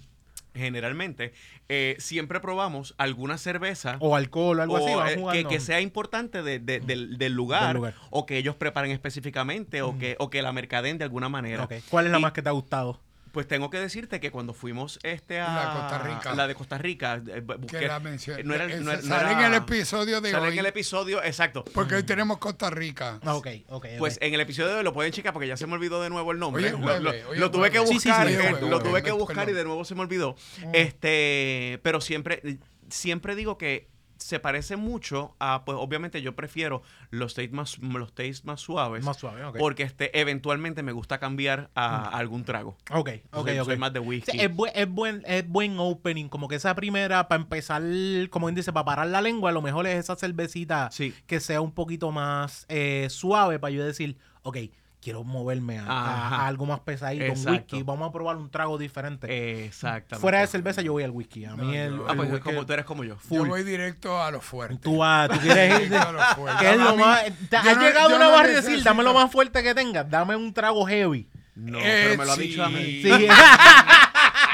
generalmente, 0.56 1.34
eh, 1.70 1.96
siempre 2.00 2.40
probamos 2.40 2.96
alguna 2.98 3.38
cerveza. 3.38 3.98
O 4.00 4.16
alcohol 4.16 4.60
o 4.60 4.62
algo 4.64 4.78
así. 4.78 4.92
o, 4.94 4.98
van 4.98 5.10
eh, 5.10 5.16
jugando. 5.18 5.50
que, 5.50 5.56
que 5.56 5.60
sea 5.62 5.80
importante 5.82 6.42
de- 6.42 6.60
de- 6.60 6.80
del, 6.80 7.18
del 7.18 7.34
lugar, 7.34 7.68
Del 7.68 7.76
lugar. 7.78 7.94
o 8.10 8.26
que 8.26 8.38
ellos 8.38 8.56
preparen 8.56 8.92
específicamente 8.92 9.82
o, 9.82 9.98
que, 9.98 10.16
o 10.20 10.30
que 10.30 10.42
la 10.42 10.52
mercaden 10.52 10.98
de 10.98 11.04
alguna 11.06 11.30
manera. 11.30 11.68
¿Cuál 11.90 12.08
es 12.08 12.12
la 12.12 12.20
Y- 12.20 12.22
más 12.22 12.32
que 12.34 12.42
te 12.42 12.50
ha 12.50 12.54
gustado? 12.54 13.00
Pues 13.32 13.48
tengo 13.48 13.70
que 13.70 13.80
decirte 13.80 14.20
que 14.20 14.32
cuando 14.32 14.54
fuimos 14.54 15.00
este 15.04 15.40
a 15.40 15.54
La 15.54 15.60
de 15.62 15.80
Costa 15.80 15.98
Rica. 16.00 16.36
la 16.36 16.48
de 16.48 16.56
Costa 16.56 16.78
Rica, 16.78 17.22
eh, 17.28 17.44
Que 17.68 17.88
la 17.88 18.00
mencioné. 18.00 18.44
no 18.44 18.54
era, 18.56 18.68
no 18.68 18.92
era- 18.92 19.02
no 19.02 19.08
sale 19.08 19.32
en 19.34 19.38
era- 19.40 19.48
el 19.48 19.54
episodio 19.56 20.20
de 20.22 20.32
sale 20.32 20.48
hoy. 20.48 20.54
en 20.54 20.60
el 20.60 20.66
episodio, 20.66 21.24
exacto. 21.24 21.64
Porque 21.74 21.96
hoy 21.96 22.04
tenemos 22.04 22.38
Costa 22.40 22.70
Rica. 22.70 23.20
Ah, 23.24 23.36
Ok, 23.36 23.48
ok. 23.70 23.86
Pues 24.00 24.18
en 24.22 24.34
el 24.34 24.42
episodio 24.42 24.70
de 24.70 24.76
hoy 24.76 24.84
lo 24.84 24.94
pueden 24.94 25.12
checar 25.12 25.32
porque 25.34 25.48
ya 25.48 25.58
se 25.58 25.68
me 25.68 25.74
olvidó 25.74 26.02
de 26.02 26.10
nuevo 26.10 26.32
el 26.32 26.40
nombre. 26.40 26.72
Lo- 26.72 27.52
tuve 27.52 27.70
que 27.72 27.78
jueves. 27.80 27.90
Sí, 27.90 28.00
sí, 28.00 28.10
buscar, 28.10 28.28
sí, 28.28 28.34
eh, 28.34 28.56
lo 28.70 28.80
tuve 28.82 29.04
que 29.04 29.12
buscar 29.12 29.50
y 29.50 29.54
de 29.54 29.64
nuevo 29.64 29.86
se 29.86 29.96
me 29.96 30.02
olvidó. 30.02 30.36
Ah. 30.64 30.72
Este, 30.74 31.80
pero 31.84 32.02
siempre, 32.02 32.42
siempre 32.90 33.36
digo 33.36 33.58
que 33.58 33.88
se 34.20 34.40
parece 34.40 34.76
mucho 34.76 35.36
a, 35.40 35.64
pues 35.66 35.78
obviamente 35.80 36.22
yo 36.22 36.36
prefiero 36.36 36.82
los 37.10 37.34
tastes 37.34 37.52
más, 37.54 37.78
los 37.80 38.14
tastes 38.14 38.46
más 38.46 38.62
suaves. 38.62 39.04
más 39.04 39.18
suave, 39.18 39.44
ok. 39.46 39.58
Porque 39.58 39.84
este, 39.84 40.20
eventualmente 40.20 40.84
me 40.84 40.92
gusta 40.92 41.20
cambiar 41.20 41.70
a, 41.76 42.10
a 42.10 42.18
algún 42.18 42.44
trago. 42.44 42.78
Ok, 42.92 43.10
ok, 43.32 43.48
Soy- 43.48 43.60
ok. 43.60 43.66
soy 43.66 43.78
más 43.78 43.94
de 43.94 44.00
Sí, 44.02 44.06
whisky. 44.08 44.40
es, 44.40 44.54
buen, 44.56 44.72
es, 44.76 44.90
buen, 44.90 45.24
es 45.26 45.48
buen 45.48 45.80
opening, 45.80 46.28
como 46.30 46.48
que 46.48 46.56
esa 46.56 46.76
primera, 46.76 47.28
para 47.28 47.42
empezar, 47.42 47.82
como 48.30 48.52
dice, 48.52 48.72
para 48.74 48.86
parar 48.86 49.08
la 49.08 49.22
lengua, 49.22 49.50
a 49.50 49.54
lo 49.54 49.62
mejor 49.62 49.88
es 49.88 49.96
esa 49.98 50.16
cervecita 50.16 50.90
Sí. 50.92 51.14
que 51.26 51.40
sea 51.40 51.62
un 51.62 51.72
poquito 51.72 52.12
más 52.12 52.66
eh, 52.70 53.08
suave 53.10 53.58
para 53.60 53.72
yo 53.72 53.86
decir, 53.86 54.18
ok, 54.44 54.58
quiero 55.02 55.24
moverme 55.24 55.80
a, 55.80 55.84
a- 55.86 56.28
Ajá. 56.28 56.36
a 56.38 56.48
algo 56.48 56.66
más 56.66 56.82
pesadito, 56.82 57.24
un 57.26 57.32
Exacto. 57.32 57.52
whisky, 57.52 57.84
vamos 57.84 58.10
a 58.10 58.12
probar 58.12 58.36
un 58.38 58.50
trago 58.50 58.78
diferente. 58.78 59.66
Exactamente. 59.66 60.18
Fuera 60.22 60.42
de 60.42 60.48
cerveza 60.48 60.82
yo 60.82 60.92
voy 60.94 61.04
al 61.04 61.12
whisky. 61.12 61.46
A 61.46 61.56
mí 61.56 61.68
No, 61.68 61.74
el, 61.74 61.96
yo- 61.98 62.06
Ah, 62.08 62.12
el 62.12 62.18
pues 62.18 62.30
whisky- 62.32 62.44
como, 62.44 62.66
tú 62.66 62.74
eres 62.74 62.86
como 62.86 63.04
yo. 63.04 63.18
Yo 63.30 63.46
voy 63.46 63.64
directo 63.64 64.22
a 64.22 64.30
lo 64.32 64.42
fuerte. 64.42 64.78
Tú, 64.82 64.98
vas- 64.98 65.30
tú 65.30 65.40
quieres 65.40 65.80
ir... 65.82 65.90
Directo 65.90 66.08
a 66.08 66.12
lo 66.12 66.20
fuerte. 66.36 66.60
¿Qué 66.66 66.72
es 66.72 66.78
lo 66.78 66.96
mí- 66.96 67.02
más? 67.04 67.24
Has 67.24 67.76
no- 67.78 67.82
llegado 67.82 68.16
una 68.16 68.26
no 68.26 68.32
barra 68.32 68.50
y 68.52 68.56
decir, 68.56 68.84
dame 68.84 69.04
lo 69.04 69.14
más 69.14 69.32
fuerte 69.32 69.64
que 69.64 69.74
tengas, 69.74 70.10
dame 70.10 70.36
un 70.36 70.54
trago 70.54 70.86
heavy. 70.86 71.28
No, 71.56 71.78
Eh, 71.80 72.04
pero 72.10 72.18
me 72.20 72.26
lo 72.26 72.32
ha 72.32 72.36
sí. 72.36 72.42
dicho 72.44 72.64
a 72.64 72.70
mí. 72.70 73.02
Sí. 73.04 73.10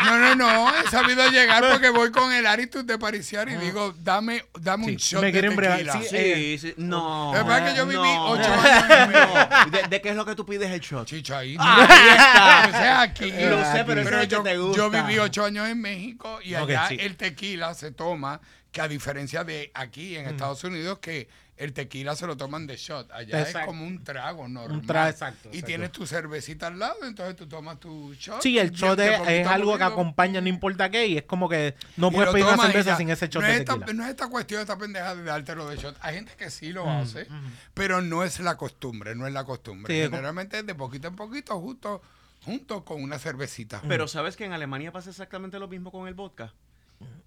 No, 0.05 0.17
no, 0.19 0.35
no. 0.35 0.69
He 0.79 0.89
sabido 0.89 1.29
llegar 1.29 1.63
porque 1.71 1.89
voy 1.89 2.11
con 2.11 2.31
el 2.31 2.45
attitude 2.45 2.83
de 2.83 2.97
pariciar 2.97 3.49
y 3.49 3.55
digo, 3.55 3.93
dame, 3.99 4.45
dame 4.59 4.85
un 4.85 4.99
Sí, 4.99 5.15
shot 5.15 5.21
me 5.21 5.27
de 5.27 5.31
quieren 5.33 5.55
bregar. 5.55 5.77
tequila. 5.77 5.93
Sí, 6.01 6.07
Sí, 6.09 6.15
eh, 6.17 6.57
sí. 6.59 6.73
No. 6.77 7.33
Es 7.35 7.61
que 7.71 7.77
yo 7.77 7.85
viví 7.85 8.01
no, 8.01 8.29
ocho 8.29 8.53
años. 8.53 9.71
¿De, 9.71 9.83
de 9.89 10.01
qué 10.01 10.09
es 10.09 10.15
lo 10.15 10.25
que 10.25 10.35
tú 10.35 10.45
pides 10.45 10.69
el 10.71 10.79
shot? 10.79 11.07
Chichaíto. 11.07 11.61
Ahí 11.63 12.09
está. 12.09 12.65
O 12.69 12.71
sea, 12.71 13.01
aquí. 13.01 13.31
Lo 13.31 13.63
sé, 13.71 13.83
pero 13.85 14.01
es 14.01 14.07
el 14.07 14.19
que 14.21 14.27
yo, 14.27 14.43
te 14.43 14.57
gusta. 14.57 14.77
yo 14.77 14.89
viví 14.89 15.19
ocho 15.19 15.45
años 15.45 15.67
en 15.67 15.79
México 15.81 16.39
y 16.43 16.55
allá 16.55 16.87
sí. 16.89 16.97
el 16.99 17.15
tequila 17.15 17.73
se 17.73 17.91
toma, 17.91 18.39
que 18.71 18.81
a 18.81 18.87
diferencia 18.87 19.43
de 19.43 19.71
aquí 19.73 20.15
en 20.15 20.27
Estados 20.27 20.63
Unidos, 20.63 20.99
que 20.99 21.27
el 21.57 21.71
tequila 21.73 22.15
se 22.15 22.27
lo 22.27 22.35
toman 22.35 22.67
de 22.67 22.75
shot. 22.75 23.09
Allá 23.11 23.41
es 23.41 23.55
como 23.65 23.85
un 23.85 24.03
trago 24.03 24.47
normal. 24.47 24.85
trago, 24.85 25.09
exacto, 25.09 25.49
Y 25.53 25.61
tienes 25.61 25.91
tu 25.91 26.05
cervecita 26.05 26.67
al 26.67 26.77
lado, 26.79 26.95
entonces 27.03 27.35
tú 27.35 27.47
tomas 27.47 27.79
tu 27.79 28.13
shot. 28.13 28.41
Sí, 28.41 28.59
el 28.59 28.71
shot 28.71 28.99
es, 28.99 29.47
algo 29.47 29.77
que 29.77 29.83
acompaña, 29.83 30.41
no 30.41 30.49
importa 30.49 30.89
qué, 30.89 31.07
y 31.07 31.17
es 31.17 31.23
como 31.23 31.47
que 31.47 31.75
no 31.97 32.11
puedes 32.11 32.31
pedir 32.33 32.45
una 32.45 32.57
cerveza 32.57 32.91
ya. 32.91 32.97
sin 32.97 33.09
ese 33.09 33.27
shot 33.29 33.41
no 33.41 33.47
de 33.47 33.53
es 33.53 33.59
esta- 33.61 33.73
tequila. 33.75 33.93
no 33.93 34.03
es 34.03 34.09
esta 34.09 34.27
cuestión, 34.27 34.61
esta 34.61 34.77
pendeja 34.77 35.15
de 35.15 35.23
dártelo 35.23 35.67
de 35.69 35.77
shot. 35.77 35.95
Hay 36.01 36.15
gente 36.15 36.33
que 36.37 36.49
sí 36.49 36.73
lo 36.73 36.85
Mm, 36.85 36.89
hace, 37.01 37.27
pero 37.73 38.01
no 38.01 38.23
es 38.23 38.39
la 38.41 38.57
costumbre, 38.57 39.15
no 39.15 39.25
es 39.25 39.33
la 39.33 39.43
costumbre. 39.45 39.93
Sí, 39.93 40.01
Generalmente 40.09 40.59
es 40.59 40.65
de 40.65 40.75
poquito 40.75 41.07
en 41.07 41.15
poquito, 41.15 41.59
justo 41.61 42.01
junto 42.43 42.85
con 42.85 43.01
una 43.01 43.17
cervecita. 43.17 43.81
Pero 43.87 44.07
sabes 44.07 44.35
que 44.35 44.45
en 44.45 44.53
Alemania 44.53 44.91
pasa 44.91 45.09
exactamente 45.09 45.57
lo 45.57 45.67
mismo 45.67 45.91
con 45.91 46.07
el 46.07 46.13
vodka. 46.13 46.53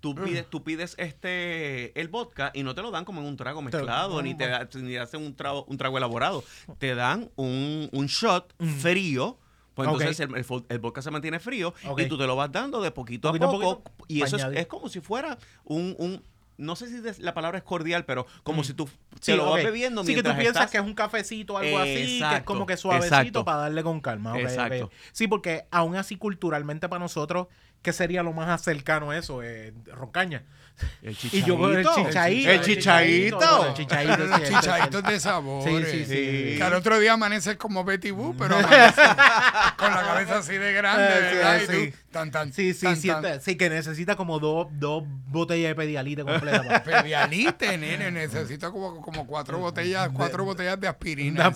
Tú 0.00 0.14
Mm. 0.14 0.24
pides, 0.24 0.46
tú 0.48 0.62
pides 0.62 0.94
este 0.98 1.98
el 2.00 2.09
vodka 2.09 2.50
y 2.54 2.62
no 2.62 2.74
te 2.74 2.83
lo 2.83 2.90
dan 2.90 3.04
como 3.04 3.20
en 3.20 3.26
un 3.26 3.37
trago 3.37 3.62
mezclado, 3.62 4.22
ni 4.22 4.35
te 4.37 4.46
da- 4.48 4.68
ni 4.74 4.90
te 4.92 5.00
hacen 5.00 5.22
un 5.22 5.35
trago, 5.35 5.64
un 5.64 5.76
trago 5.76 5.98
elaborado. 5.98 6.44
Te 6.78 6.94
dan 6.94 7.31
un, 7.37 7.88
un 7.92 8.07
shot 8.07 8.54
frío. 8.81 9.38
Pues 9.74 9.88
Mm. 9.88 9.92
Ok. 9.92 10.00
entonces 10.00 10.26
el, 10.28 10.37
el 10.37 10.44
fo- 10.46 10.64
el 10.68 10.78
vodka 10.81 11.02
se 11.02 11.11
mantiene 11.12 11.38
frío 11.38 11.72
Ok. 11.87 12.00
y 12.00 12.07
tú 12.09 12.18
te 12.18 12.26
lo 12.26 12.35
vas 12.35 12.50
dando 12.50 12.81
de 12.83 12.90
poquito, 12.90 13.28
Poquito 13.28 13.44
a 13.46 13.48
a 13.48 13.52
poco. 13.52 13.83
poquito, 13.85 14.04
y 14.09 14.22
eso 14.22 14.37
es, 14.37 14.42
añadir. 14.42 14.59
es 14.59 14.66
como 14.66 14.88
si 14.88 15.00
fuera 15.00 15.38
un, 15.64 15.94
un- 15.98 16.22
no 16.57 16.74
sé 16.74 16.88
si 16.88 16.98
des- 16.98 17.20
la 17.20 17.33
palabra 17.33 17.59
es 17.59 17.62
cordial, 17.64 18.04
pero 18.04 18.26
como 18.42 18.64
si 18.64 18.74
tú 18.74 18.88
te 19.24 19.35
Mm. 19.35 19.37
Lo 19.37 19.44
vas 19.50 19.61
ok. 19.61 19.66
bebiendo 19.66 20.02
Sí, 20.02 20.09
que 20.16 20.22
tú 20.24 20.31
mientras 20.31 20.37
piensas 20.38 20.62
estás- 20.64 20.70
que 20.72 20.78
es 20.78 20.83
un 20.85 20.94
cafecito 20.94 21.54
o 21.54 21.59
algo 21.59 21.78
así, 21.78 21.94
que 21.94 22.02
es 22.02 22.11
Exacto, 22.22 22.44
como 22.46 22.66
que 22.66 22.76
suavecito 22.76 23.14
exacto. 23.14 23.44
para 23.44 23.59
darle 23.59 23.85
con 23.85 24.00
calma. 24.00 24.33
ok, 24.33 24.38
ok. 24.38 24.42
Exacto. 24.42 24.90
Sí, 25.12 25.28
porque 25.28 25.66
aún 25.70 25.94
así 25.94 26.16
culturalmente 26.16 26.88
para 26.88 26.98
nosotros, 26.98 27.46
¿qué 27.83 27.93
sería 27.93 28.23
lo 28.23 28.33
más 28.33 28.62
cercano 28.62 29.11
a 29.11 29.19
eso? 29.19 29.43
Eh, 29.43 29.73
roncaña. 29.87 30.45
El 31.03 31.17
Y 31.33 31.43
yo 31.43 31.59
con 31.59 31.77
el 31.77 31.87
chichaíto. 31.87 32.51
El 32.51 32.61
chichaíto. 32.62 33.41
El 33.41 33.75
chichaditos 34.45 35.03
de 35.03 35.21
sabores. 35.21 35.91
Sí, 35.91 36.05
sí, 36.05 36.05
sí. 36.05 36.57
Que 36.57 36.62
al 36.62 36.75
otro 36.75 36.99
día 36.99 37.14
amaneces 37.14 37.57
como 37.57 37.85
Betty 37.85 38.11
Boo, 38.11 38.35
pero 38.38 38.57
amaneces 38.57 38.95
con 39.77 39.95
la 39.95 40.03
cabeza 40.03 40.38
así 40.38 40.57
de 40.57 40.73
grande, 40.73 41.09
sí, 41.09 41.37
¿verdad? 41.37 41.57
Y 41.57 41.67
sí. 41.67 41.91
tú, 41.91 41.97
tan, 42.11 42.31
tan, 42.31 42.53
Sí, 42.53 42.75
sí, 42.75 42.87
tan, 42.87 42.97
sí, 42.97 43.09
tan. 43.09 43.41
sí, 43.41 43.57
que 43.57 43.71
necesita 43.71 44.17
como 44.17 44.38
dos, 44.38 44.69
dos 44.73 45.05
botellas 45.29 45.71
de 45.71 45.75
pedialite 45.75 46.25
completa. 46.25 46.83
Pedialite, 46.85 47.79
nene, 47.79 48.11
necesito 48.11 48.73
como, 48.73 49.01
como 49.01 49.27
cuatro 49.27 49.59
botellas, 49.59 50.11
cuatro 50.12 50.45
botellas 50.45 50.81
de 50.81 50.88
aspirina, 50.88 51.53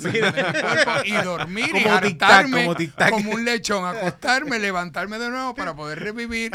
y 1.05 1.13
dormir 1.13 1.71
y 1.75 1.83
Como 1.83 1.97
tic-tac, 2.01 2.23
hartarme 2.23 2.67
como 3.09 3.23
como 3.23 3.31
un 3.33 3.45
lechón, 3.45 3.85
acostarme, 3.85 4.59
levantarme 4.59 5.19
de 5.19 5.31
nuevo 5.31 5.55
para 5.55 5.75
poder 5.75 6.01
revivir, 6.01 6.53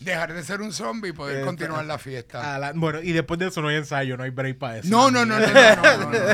dejar 0.00 0.32
de 0.32 0.42
ser 0.42 0.60
un 0.60 0.72
zombie 0.72 1.10
y 1.10 1.12
poder 1.12 1.42
Eh, 1.42 1.44
continuar 1.46 1.84
la 1.84 1.98
fiesta. 1.98 2.58
la- 2.58 2.72
bueno, 2.74 3.00
y 3.02 3.12
después 3.12 3.38
de 3.38 3.48
eso 3.48 3.60
no 3.62 3.68
hay 3.68 3.76
ensayo, 3.76 4.16
no 4.16 4.24
hay 4.24 4.30
break 4.30 4.58
para 4.58 4.78
eso. 4.78 4.88
No, 4.88 5.10
no, 5.10 5.24
no, 5.24 5.38
no, 5.38 5.46
no, 5.46 5.76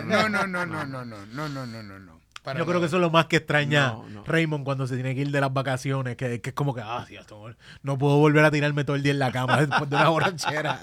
no, 0.02 0.28
no, 0.28 0.46
no, 0.46 0.46
no, 0.46 0.66
no, 0.66 0.84
no, 0.86 1.04
no, 1.04 1.04
no, 1.04 1.48
no, 1.48 1.66
no, 1.66 1.82
no, 1.82 1.98
no. 1.98 2.16
Para 2.42 2.60
Yo 2.60 2.66
creo 2.66 2.78
que 2.78 2.86
eso 2.86 2.96
es 2.96 3.00
lo 3.02 3.10
más 3.10 3.26
que 3.26 3.38
extraña 3.38 3.88
No, 3.88 4.08
no. 4.08 4.24
Raymond 4.24 4.64
cuando 4.64 4.86
se 4.86 4.94
tiene 4.94 5.16
que 5.16 5.22
ir 5.22 5.32
de 5.32 5.40
las 5.40 5.52
vacaciones, 5.52 6.16
que, 6.16 6.40
que 6.40 6.50
es 6.50 6.54
como 6.54 6.76
que, 6.76 6.80
ah, 6.80 7.04
sí, 7.08 7.16
esto- 7.16 7.52
no 7.82 7.98
puedo 7.98 8.18
volver 8.18 8.44
a 8.44 8.52
tirarme 8.52 8.84
todo 8.84 8.94
el 8.94 9.02
día 9.02 9.10
en 9.10 9.18
la 9.18 9.32
cama 9.32 9.56
después 9.66 9.90
de 9.90 9.96
una 9.96 10.08
borrachera. 10.10 10.80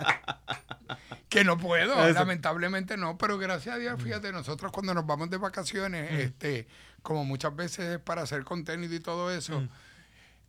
Que 1.30 1.44
no 1.46 1.58
puedo, 1.58 1.94
Eso. 2.06 2.14
lamentablemente 2.20 2.98
no, 2.98 3.18
pero 3.18 3.38
gracias 3.38 3.76
a 3.76 3.78
Dios, 3.80 4.00
fíjate, 4.04 4.32
nosotros 4.32 4.72
cuando 4.74 4.94
nos 4.94 5.06
vamos 5.08 5.30
de 5.30 5.38
vacaciones, 5.38 6.12
este, 6.20 6.68
como 7.02 7.24
muchas 7.26 7.56
veces 7.56 7.94
es 7.96 8.00
para 8.00 8.22
hacer 8.24 8.44
contenido 8.44 8.94
y 8.94 9.00
todo 9.00 9.32
eso, 9.32 9.64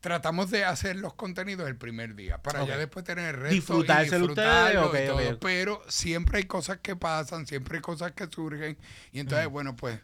tratamos 0.05 0.51
de 0.51 0.67
hacer 0.67 0.97
los 0.97 1.15
contenidos 1.15 1.67
el 1.67 1.77
primer 1.77 2.15
día, 2.15 2.37
para 2.37 2.63
Ok. 2.63 2.69
ya 2.69 2.77
después 2.77 3.07
tener 3.07 3.35
el 3.35 3.41
resto 3.41 3.55
y 3.55 3.57
disfrutarlo 3.57 4.27
ustedes, 4.27 5.05
y 5.05 5.07
todo, 5.09 5.39
pero 5.41 5.83
siempre 5.89 6.37
hay 6.37 6.45
cosas 6.45 6.81
que 6.83 6.95
pasan, 6.95 7.47
siempre 7.47 7.79
hay 7.79 7.81
cosas 7.81 8.13
que 8.13 8.27
surgen, 8.27 8.77
y 9.13 9.21
entonces, 9.21 9.49
bueno, 9.49 9.75
pues... 9.77 9.99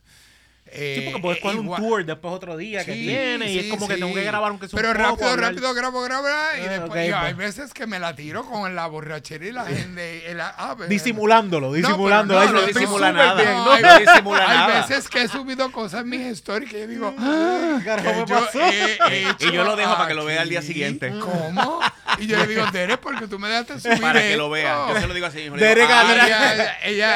Sí, 0.72 0.78
eh, 0.80 1.02
porque 1.06 1.20
puedes 1.22 1.38
eh, 1.38 1.42
coger 1.42 1.59
un 1.59 1.74
tour 1.76 2.04
después 2.04 2.33
otro 2.35 2.56
día 2.56 2.85
que 2.85 2.94
Sí, 2.94 3.00
tiene 3.06 3.50
y 3.50 3.59
es 3.59 3.64
sí, 3.64 3.70
como 3.70 3.88
que 3.88 3.96
tengo 3.96 4.14
que 4.14 4.22
grabar 4.22 4.50
aunque 4.50 4.68
sea 4.68 4.76
un 4.76 4.83
Pero 4.83 4.92
poco, 4.92 5.04
rápido, 5.11 5.30
hablar- 5.30 5.50
rápido, 5.50 5.74
grabo, 5.74 6.00
grabo, 6.02 6.26
y 6.28 6.30
Ah, 6.66 6.68
después 6.70 7.12
hay 7.14 7.35
pues. 7.35 7.37
veces 7.56 7.74
que 7.74 7.87
me 7.88 7.98
la 7.98 8.14
tiro 8.14 8.44
con 8.44 8.74
la 8.76 8.87
borrachera 8.87 9.44
y 9.46 9.52
la 9.52 9.64
gente... 9.64 10.30
el- 10.30 10.40
ah, 10.40 10.74
pero- 10.78 10.88
Disimulándolo, 10.88 11.72
disimulándolo. 11.72 12.44
no, 12.44 12.52
no 12.52 12.62
disimula 12.66 13.12
nada. 13.12 13.35
bien, 13.35 13.52
No, 13.54 13.64
¿no? 13.64 13.72
hay, 13.72 13.83
no 13.83 13.98
disimula 13.98 14.50
hay 14.50 14.59
nada. 14.59 14.80
veces 14.87 15.09
que 15.09 15.22
he 15.22 15.28
subido 15.28 15.72
cosas 15.72 16.02
en 16.02 16.09
mis 16.09 16.20
stories 16.38 16.70
que 16.70 16.80
yo 16.80 16.87
digo, 16.87 17.14
ah, 17.18 17.78
que 17.83 18.24
yo 18.26 18.48
he 18.61 18.94
hecho 19.33 19.37
Y 19.48 19.52
yo 19.52 19.64
lo 19.64 19.74
dejo 19.76 19.94
para 19.96 20.06
que 20.09 20.14
lo 20.14 20.24
vea 20.24 20.42
al 20.42 20.48
día 20.48 20.62
siguiente. 20.62 21.12
¿Cómo? 21.18 21.80
Y 22.18 22.26
yo 22.26 22.37
le 22.37 22.46
digo, 22.46 22.64
Derek, 22.70 23.00
porque 23.00 23.26
tú 23.26 23.38
me 23.38 23.48
dejaste 23.48 23.80
subir 23.80 24.00
Para 24.00 24.20
que 24.20 24.37
lo 24.37 24.50
vean. 24.50 24.78
esto?" 24.80 24.94
Yo 24.94 25.00
se 25.00 25.06
lo 25.09 25.14
digo 25.14 25.26
así. 25.26 25.48
Derek 25.48 25.88
"Ah, 25.90 26.76
ella, 26.85 27.11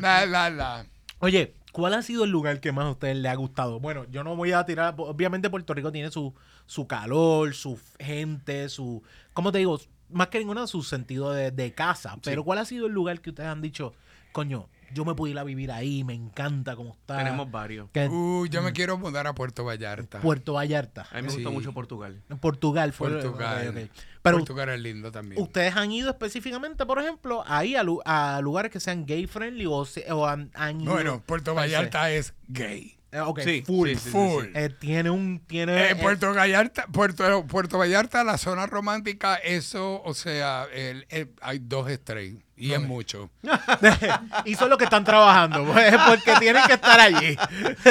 la, 0.00 0.26
la, 0.26 0.50
la. 0.50 0.86
Oye, 1.18 1.54
¿cuál 1.72 1.94
ha 1.94 2.02
sido 2.02 2.24
el 2.24 2.30
lugar 2.30 2.60
que 2.60 2.72
más 2.72 2.86
a 2.86 2.90
ustedes 2.90 3.16
le 3.16 3.28
ha 3.28 3.34
gustado? 3.34 3.80
Bueno, 3.80 4.04
yo 4.10 4.24
no 4.24 4.36
voy 4.36 4.52
a 4.52 4.64
tirar, 4.64 4.94
obviamente 4.98 5.50
Puerto 5.50 5.74
Rico 5.74 5.92
tiene 5.92 6.10
su, 6.10 6.34
su 6.66 6.86
calor, 6.86 7.54
su 7.54 7.78
gente, 7.98 8.68
su, 8.68 9.02
¿cómo 9.32 9.52
te 9.52 9.58
digo? 9.58 9.80
Más 10.10 10.28
que 10.28 10.38
ninguna 10.38 10.66
su 10.66 10.82
sentido 10.82 11.32
de, 11.32 11.50
de 11.50 11.72
casa. 11.74 12.16
Pero 12.22 12.44
¿cuál 12.44 12.58
ha 12.58 12.64
sido 12.64 12.86
el 12.86 12.92
lugar 12.92 13.20
que 13.20 13.30
ustedes 13.30 13.48
han 13.48 13.62
dicho, 13.62 13.94
coño, 14.32 14.68
yo 14.94 15.04
me 15.04 15.14
puedo 15.14 15.30
ir 15.32 15.38
a 15.38 15.44
vivir 15.44 15.70
ahí, 15.72 16.04
me 16.04 16.14
encanta 16.14 16.76
cómo 16.76 16.92
está? 16.92 17.18
Tenemos 17.18 17.50
varios. 17.50 17.88
Que- 17.92 18.08
Uh, 18.08 18.46
yo 18.46 18.62
me 18.62 18.72
quiero 18.72 18.96
mudar 18.98 19.26
a 19.26 19.34
Puerto 19.34 19.64
Vallarta. 19.64 20.20
Puerto 20.20 20.52
Vallarta. 20.54 21.06
A 21.10 21.16
mí 21.16 21.22
me 21.22 21.28
Sí. 21.30 21.34
gustó 21.36 21.50
mucho 21.52 21.72
Portugal. 21.72 22.22
Portugal 22.40 22.92
fue. 22.92 23.10
Portugal. 23.10 23.68
ok, 23.68 23.76
ok. 23.76 23.90
Pero 24.22 24.38
Portugal 24.38 24.68
es 24.70 24.80
lindo 24.80 25.12
también. 25.12 25.40
ustedes 25.40 25.76
han 25.76 25.92
ido 25.92 26.10
específicamente, 26.10 26.84
por 26.86 26.98
ejemplo, 26.98 27.44
ahí 27.46 27.76
a, 27.76 27.82
lu- 27.82 28.02
a 28.04 28.40
lugares 28.42 28.72
que 28.72 28.80
sean 28.80 29.06
gay 29.06 29.26
friendly 29.26 29.66
o, 29.66 29.84
se- 29.84 30.10
o 30.12 30.26
han, 30.26 30.50
han 30.54 30.80
ido. 30.80 30.92
Bueno, 30.92 31.22
Puerto? 31.24 31.54
Vallarta 31.54 32.10
es 32.10 32.34
gay. 32.48 32.92
Eh, 33.12 33.20
Sí, 33.44 33.62
full. 33.64 33.88
sí, 33.90 33.94
sí, 33.94 34.00
sí, 34.04 34.10
Full. 34.10 34.44
Eh, 34.54 34.68
tiene 34.78 35.08
un. 35.10 35.38
Tiene, 35.46 35.72
Eh, 35.78 35.90
eh, 35.92 35.96
Puerto 35.96 36.34
Vallarta, 36.34 36.86
Puerto, 36.88 37.46
Puerto 37.46 37.78
Vallarta, 37.78 38.24
la 38.24 38.36
zona 38.36 38.66
romántica, 38.66 39.36
eso, 39.36 40.02
o 40.02 40.12
sea, 40.12 40.66
el- 40.74 41.06
el- 41.08 41.30
hay 41.40 41.60
dos 41.60 41.88
estrellas 41.88 42.42
y 42.56 42.72
es 42.72 42.80
mucho. 42.80 43.30
y 44.44 44.54
son 44.54 44.70
los 44.70 44.78
que 44.78 44.84
están 44.84 45.04
trabajando, 45.04 45.64
pues, 45.72 45.94
porque 46.08 46.32
tienen 46.40 46.64
que 46.66 46.74
estar 46.74 46.98
allí. 46.98 47.36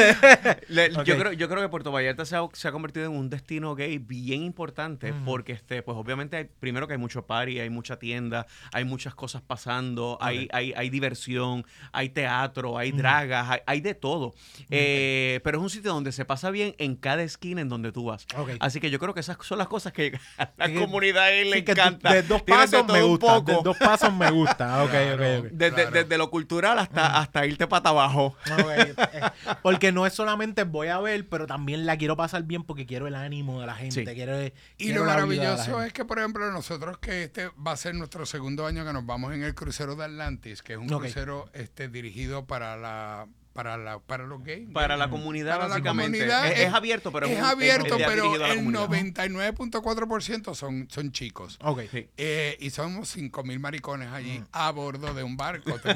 Le- 0.69 0.91
yo, 1.05 1.17
creo, 1.17 1.31
yo 1.33 1.47
creo 1.47 1.61
que 1.61 1.69
Puerto 1.69 1.91
Vallarta 1.91 2.25
se 2.25 2.35
ha, 2.35 2.41
se 2.53 2.67
ha 2.67 2.71
convertido 2.71 3.05
en 3.05 3.11
un 3.11 3.29
destino 3.29 3.75
gay 3.75 3.99
bien 3.99 4.43
importante 4.43 5.13
porque, 5.25 5.53
este, 5.53 5.83
pues 5.83 5.97
obviamente, 5.97 6.37
hay, 6.37 6.45
primero 6.45 6.87
que 6.87 6.93
hay 6.93 6.99
mucho 6.99 7.25
party, 7.25 7.59
hay 7.59 7.69
mucha 7.69 7.97
tienda, 7.99 8.47
hay 8.73 8.85
muchas 8.85 9.13
cosas 9.13 9.41
pasando, 9.41 10.17
hay, 10.19 10.49
hay, 10.51 10.73
hay 10.75 10.89
diversión, 10.89 11.65
hay 11.91 12.09
teatro, 12.09 12.77
hay 12.77 12.91
dragas, 12.91 13.49
hay, 13.49 13.59
hay 13.65 13.81
de 13.81 13.93
todo. 13.93 14.33
Eh, 14.71 15.41
pero 15.43 15.59
es 15.59 15.63
un 15.63 15.69
sitio 15.69 15.93
donde 15.93 16.11
se 16.11 16.25
pasa 16.25 16.49
bien 16.49 16.75
en 16.79 16.95
cada 16.95 17.21
esquina 17.23 17.61
en 17.61 17.69
donde 17.69 17.91
tú 17.91 18.05
vas. 18.05 18.25
Así 18.59 18.79
que 18.79 18.89
yo 18.89 18.99
creo 18.99 19.13
que 19.13 19.19
esas 19.19 19.37
son 19.41 19.59
las 19.59 19.67
cosas 19.67 19.93
que 19.93 20.17
a 20.37 20.51
la 20.57 20.73
comunidad 20.73 21.25
ahí 21.25 21.49
le 21.49 21.59
encanta. 21.59 22.11
De 22.11 22.23
dos 22.23 22.43
de 22.45 22.51
pasos 22.53 22.85
me 22.87 23.01
gusta. 23.03 23.41
De 23.41 23.57
dos 23.63 23.77
pasos 23.77 24.13
me 24.13 24.31
gusta. 24.31 24.54
Ok, 24.55 24.89
Claro. 24.89 25.15
ok, 25.39 25.45
ok. 25.45 25.51
Desde, 25.51 25.75
Claro. 25.75 25.91
desde 25.91 26.17
lo 26.17 26.29
cultural 26.29 26.79
hasta, 26.79 27.19
hasta 27.19 27.45
irte 27.45 27.67
para 27.67 27.89
abajo. 27.89 28.35
Eh, 28.75 28.93
Porque 29.61 29.91
no 29.91 30.05
es 30.05 30.13
solamente 30.13 30.63
voy 30.63 30.87
a 30.87 30.99
ver, 30.99 31.27
pero 31.27 31.45
también 31.47 31.85
la 31.85 31.97
quiero 31.97 32.15
pasar 32.15 32.43
bien 32.43 32.63
porque 32.63 32.85
quiero 32.85 33.07
el 33.07 33.15
ánimo 33.15 33.59
de 33.61 33.67
la 33.67 33.75
gente. 33.75 34.05
Sí. 34.05 34.13
Quiero, 34.13 34.41
Y 34.43 34.51
quiero 34.77 35.01
lo 35.01 35.05
maravilloso 35.11 35.81
es 35.81 35.93
que, 35.93 36.05
por 36.05 36.19
ejemplo, 36.19 36.49
nosotros 36.51 36.97
que 36.99 37.23
este 37.23 37.49
va 37.65 37.71
a 37.73 37.77
ser 37.77 37.95
nuestro 37.95 38.25
segundo 38.25 38.65
año 38.65 38.85
que 38.85 38.93
nos 38.93 39.05
vamos 39.05 39.33
en 39.33 39.43
el 39.43 39.53
crucero 39.55 39.95
de 39.95 40.05
Atlantis, 40.05 40.61
que 40.61 40.73
es 40.73 40.79
un 40.79 40.87
crucero 40.87 41.49
este 41.53 41.87
dirigido 41.89 42.45
para 42.45 42.75
la 42.77 43.27
para 43.55 43.77
la 43.77 43.99
para 43.99 44.25
los 44.25 44.43
gays. 44.43 44.69
Para 44.73 44.97
la 44.97 45.09
comunidad, 45.09 45.53
Para 45.55 45.63
la 45.69 45.75
básicamente. 45.75 46.17
comunidad 46.19 46.51
es, 46.51 46.59
es 46.59 46.73
abierto, 46.73 47.09
pero 47.13 47.25
es 47.27 47.39
abierto, 47.39 47.95
es 47.95 48.05
pero 48.05 48.35
la 48.37 48.49
el 48.51 48.57
comunidad. 48.57 48.89
99.4% 48.89 50.53
son, 50.55 50.87
son 50.91 51.11
chicos. 51.13 51.57
Ok. 51.63 51.83
Sí. 51.89 52.09
Eh, 52.17 52.57
y 52.59 52.69
somos 52.71 53.15
5.000 53.15 53.57
maricones 53.59 54.11
allí 54.11 54.43
a 54.51 54.71
bordo 54.71 55.13
de 55.13 55.23
un 55.23 55.37
barco. 55.37 55.79
te 55.79 55.95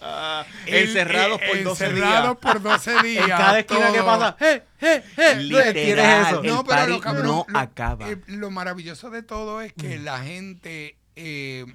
Ah. 0.00 0.46
El- 0.66 0.86
Encerrados 0.88 1.40
por 1.40 1.62
12 1.62 1.84
encerrados 1.86 2.40
días. 2.40 2.52
por 2.54 2.62
12 2.62 3.02
días. 3.02 3.24
En 3.24 3.28
cada 3.30 3.58
esquina 3.58 3.92
que 3.92 3.98
todo. 3.98 4.06
pasa, 4.06 4.36
¡eh, 4.40 4.62
eh, 4.80 5.02
eh! 5.18 5.34
Literal. 5.36 6.26
Eso. 6.26 6.42
El 6.42 6.46
no, 6.50 6.64
pero 6.64 6.86
lo 6.86 7.00
cabrón, 7.00 7.26
no 7.26 7.46
lo, 7.48 7.58
acaba. 7.58 8.08
eh, 8.10 8.16
lo 8.28 8.50
maravilloso 8.50 9.10
de 9.10 9.22
todo 9.22 9.60
es 9.60 9.72
que 9.74 9.98
la 9.98 10.20
gente 10.20 10.96
eh, 11.16 11.66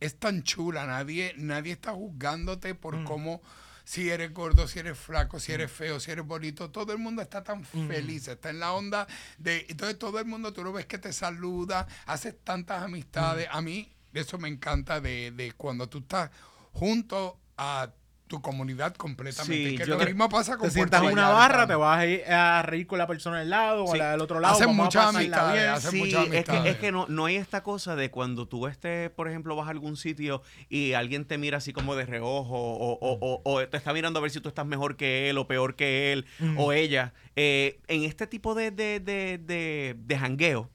es 0.00 0.18
tan 0.18 0.42
chula, 0.42 0.86
nadie, 0.86 1.34
nadie 1.36 1.72
está 1.72 1.92
juzgándote 1.92 2.74
por 2.74 3.04
cómo 3.04 3.40
si 3.84 4.10
eres 4.10 4.34
gordo, 4.34 4.66
si 4.66 4.80
eres 4.80 4.98
flaco, 4.98 5.38
si 5.38 5.52
eres 5.52 5.70
feo, 5.70 6.00
si 6.00 6.10
eres 6.10 6.26
bonito, 6.26 6.70
todo 6.70 6.92
el 6.92 6.98
mundo 6.98 7.22
está 7.22 7.44
tan 7.44 7.64
feliz, 7.64 8.26
está 8.26 8.50
en 8.50 8.58
la 8.58 8.72
onda 8.72 9.06
de, 9.38 9.64
entonces 9.68 9.96
todo 9.98 10.18
el 10.18 10.26
mundo 10.26 10.52
tú 10.52 10.64
lo 10.64 10.72
ves 10.72 10.86
que 10.86 10.98
te 10.98 11.12
saluda, 11.12 11.86
haces 12.06 12.34
tantas 12.42 12.82
amistades, 12.82 13.48
a 13.50 13.60
mí 13.62 13.92
eso 14.12 14.38
me 14.38 14.48
encanta 14.48 15.00
de, 15.00 15.30
de 15.30 15.52
cuando 15.52 15.88
tú 15.88 15.98
estás 15.98 16.30
junto 16.72 17.38
a 17.56 17.90
tu 18.26 18.42
comunidad 18.42 18.94
completamente, 18.96 19.70
Sí, 19.70 19.76
que 19.76 19.86
yo 19.86 19.96
lo 19.96 20.04
mismo 20.04 20.28
pasa 20.28 20.56
con 20.56 20.66
Te 20.66 20.72
sientas 20.74 21.02
en 21.02 21.10
una 21.12 21.28
barra, 21.28 21.66
te 21.66 21.74
vas 21.76 21.98
a 21.98 22.06
ir 22.06 22.24
a 22.24 22.62
reír 22.62 22.86
con 22.86 22.98
la 22.98 23.06
persona 23.06 23.38
del 23.38 23.50
lado 23.50 23.84
o 23.84 23.94
la 23.94 24.10
del 24.12 24.20
otro 24.20 24.40
lado. 24.40 24.54
Hacen 24.54 24.74
muchas 24.74 25.06
amistades, 25.14 25.68
hacen 25.68 25.90
Sí, 25.92 25.98
muchas 25.98 26.26
es 26.32 26.44
que, 26.44 26.68
es 26.70 26.76
que 26.76 26.92
no, 26.92 27.06
no 27.08 27.26
hay 27.26 27.36
esta 27.36 27.62
cosa 27.62 27.94
de 27.94 28.10
cuando 28.10 28.46
tú 28.48 28.66
estés, 28.66 29.10
por 29.10 29.28
ejemplo, 29.28 29.54
vas 29.54 29.68
a 29.68 29.70
algún 29.70 29.96
sitio 29.96 30.42
y 30.68 30.94
alguien 30.94 31.24
te 31.24 31.38
mira 31.38 31.58
así 31.58 31.72
como 31.72 31.94
de 31.94 32.04
reojo 32.04 32.56
o, 32.56 32.92
o- 33.00 33.18
o- 33.20 33.42
o 33.44 33.68
te 33.68 33.76
está 33.76 33.92
mirando 33.92 34.18
a 34.18 34.22
ver 34.22 34.30
si 34.32 34.40
tú 34.40 34.48
estás 34.48 34.66
mejor 34.66 34.96
que 34.96 35.30
él 35.30 35.38
o 35.38 35.46
peor 35.46 35.76
que 35.76 36.12
él 36.12 36.26
o 36.56 36.72
ella. 36.72 37.14
Eh, 37.36 37.78
en 37.86 38.02
este 38.04 38.26
tipo 38.26 38.54
de, 38.54 38.70
de, 38.70 38.98
de, 39.00 39.38
de, 39.38 39.94
de 39.98 40.18
jangueo, 40.18 40.68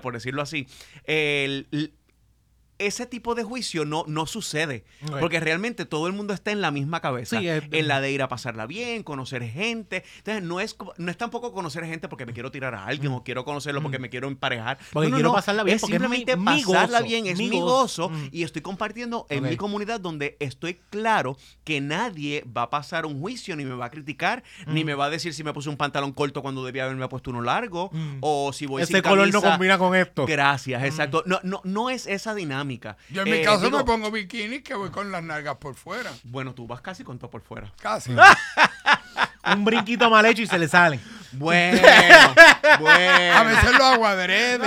por- 0.00 0.12
decirlo 0.14 0.40
así, 0.42 0.66
el- 1.04 1.92
ese 2.78 3.06
tipo 3.06 3.34
de 3.34 3.42
juicio 3.44 3.84
no, 3.84 4.04
no 4.06 4.26
sucede. 4.26 4.84
Porque 5.20 5.40
realmente 5.40 5.84
todo 5.86 6.06
el 6.06 6.12
mundo 6.12 6.34
está 6.34 6.50
en 6.50 6.60
la 6.60 6.70
misma 6.70 7.00
cabeza. 7.00 7.38
Sí, 7.38 7.48
es- 7.48 7.64
en 7.70 7.88
la 7.88 8.00
de 8.00 8.12
ir 8.12 8.22
a 8.22 8.28
pasarla 8.28 8.66
bien, 8.66 9.02
conocer 9.02 9.42
gente. 9.44 10.04
Entonces, 10.18 10.42
no 10.42 10.60
es, 10.60 10.76
no 10.98 11.10
es 11.10 11.16
tampoco 11.16 11.52
conocer 11.52 11.84
gente 11.86 12.08
porque 12.08 12.26
me 12.26 12.32
quiero 12.32 12.50
tirar 12.50 12.74
a 12.74 12.84
alguien 12.86 13.12
o 13.12 13.22
quiero 13.24 13.44
conocerlo 13.44 13.82
porque 13.82 13.98
me 13.98 14.10
quiero 14.10 14.28
emparejar. 14.28 14.76
Mm. 14.78 14.84
Porque 14.92 15.06
No, 15.08 15.10
no, 15.12 15.16
quiero 15.16 15.28
no. 15.30 15.34
pasarla 15.34 15.62
bien 15.62 15.76
Es 15.76 15.80
porque 15.80 15.96
es 15.96 16.02
mi- 16.02 16.16
simplemente 16.16 16.36
mi 16.36 16.62
pasarla 16.64 16.98
gozo, 16.98 17.08
bien, 17.08 17.26
es 17.26 17.38
mi 17.38 17.48
gozo. 17.48 18.08
gozo. 18.08 18.08
Mm. 18.10 18.28
Y 18.32 18.42
estoy 18.42 18.62
compartiendo 18.62 19.26
en 19.30 19.44
mi 19.44 19.56
comunidad 19.56 20.00
donde 20.00 20.36
estoy 20.40 20.78
claro 20.90 21.36
que 21.64 21.80
nadie 21.80 22.44
va 22.54 22.62
a 22.62 22.70
pasar 22.70 23.06
un 23.06 23.20
juicio, 23.20 23.56
ni 23.56 23.64
me 23.64 23.74
va 23.74 23.86
a 23.86 23.90
criticar, 23.90 24.42
ni 24.66 24.82
Mm. 24.82 24.86
me 24.86 24.94
va 24.94 25.06
a 25.06 25.10
decir 25.10 25.32
si 25.34 25.42
me 25.44 25.52
puse 25.54 25.68
un 25.68 25.76
pantalón 25.76 26.12
corto 26.12 26.42
cuando 26.42 26.64
debía 26.64 26.84
haberme 26.84 27.08
puesto 27.08 27.30
uno 27.30 27.40
largo, 27.42 27.90
Mm. 27.92 28.18
o 28.20 28.52
si 28.52 28.66
voy 28.66 28.82
Ese 28.82 28.92
sin 28.92 29.02
color 29.02 29.32
no 29.32 29.40
combina 29.40 29.78
con 29.78 29.94
esto. 29.94 30.26
Gracias, 30.26 30.82
exacto. 30.84 31.22
No, 31.26 31.40
no, 31.42 31.60
no 31.64 31.88
es 31.90 32.06
esa 32.06 32.34
dinámica. 32.34 32.65
Yo 33.10 33.22
en 33.22 33.30
mi 33.30 33.36
Eh, 33.38 33.44
caso 33.44 33.64
digo, 33.66 33.78
me 33.78 33.84
pongo 33.84 34.10
bikini 34.10 34.60
que 34.60 34.74
voy 34.74 34.90
con 34.90 35.10
las 35.12 35.22
nalgas 35.22 35.56
por 35.56 35.74
fuera. 35.74 36.12
Bueno, 36.24 36.54
tú 36.54 36.66
vas 36.66 36.80
casi 36.80 37.04
con 37.04 37.18
todo 37.18 37.30
por 37.30 37.42
fuera. 37.42 37.72
Casi. 37.80 38.14
un 39.54 39.64
brinquito 39.64 40.08
mal 40.10 40.24
hecho 40.26 40.42
y 40.42 40.46
se 40.46 40.58
le 40.58 40.68
salen. 40.68 41.00
Bueno, 41.32 41.78
bueno. 42.80 43.34
A 43.36 43.42
veces 43.44 43.72
lo 43.78 43.84
hago 43.84 44.06
adrede. 44.06 44.66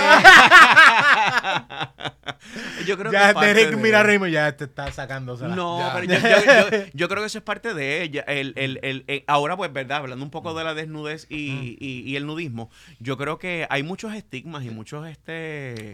Yo 2.86 2.96
creo 2.98 3.10
que 3.10 3.16
Ya 3.16 3.28
es 3.28 3.34
parte 3.34 3.54
Derek 3.54 3.70
de- 3.70 3.76
mira 3.76 4.00
a 4.00 4.02
Raymond, 4.02 4.32
ya 4.32 4.56
te 4.56 4.64
está 4.64 4.90
sacándosela. 4.92 5.54
No, 5.54 5.78
Ya. 5.78 5.92
pero 5.94 6.04
yo, 6.06 6.18
yo- 6.18 6.70
yo- 6.70 6.84
yo 6.94 7.08
creo 7.08 7.22
que 7.22 7.26
eso 7.26 7.38
es 7.38 7.44
parte 7.44 7.74
de 7.74 8.02
ella. 8.02 8.22
El, 8.26 8.54
el- 8.56 8.78
el- 8.82 9.04
el- 9.06 9.24
ahora, 9.26 9.56
pues, 9.56 9.72
¿verdad? 9.72 9.98
Hablando 9.98 10.24
un 10.24 10.30
poco 10.30 10.54
de 10.54 10.64
la 10.64 10.74
desnudez 10.74 11.26
y, 11.28 11.76
y- 11.80 12.02
y 12.06 12.16
el 12.16 12.26
nudismo, 12.26 12.70
yo 12.98 13.16
creo 13.18 13.38
que 13.38 13.66
hay 13.68 13.82
muchos 13.82 14.14
estigmas 14.14 14.64
y 14.64 14.70
muchos, 14.70 15.06
este... 15.06 15.92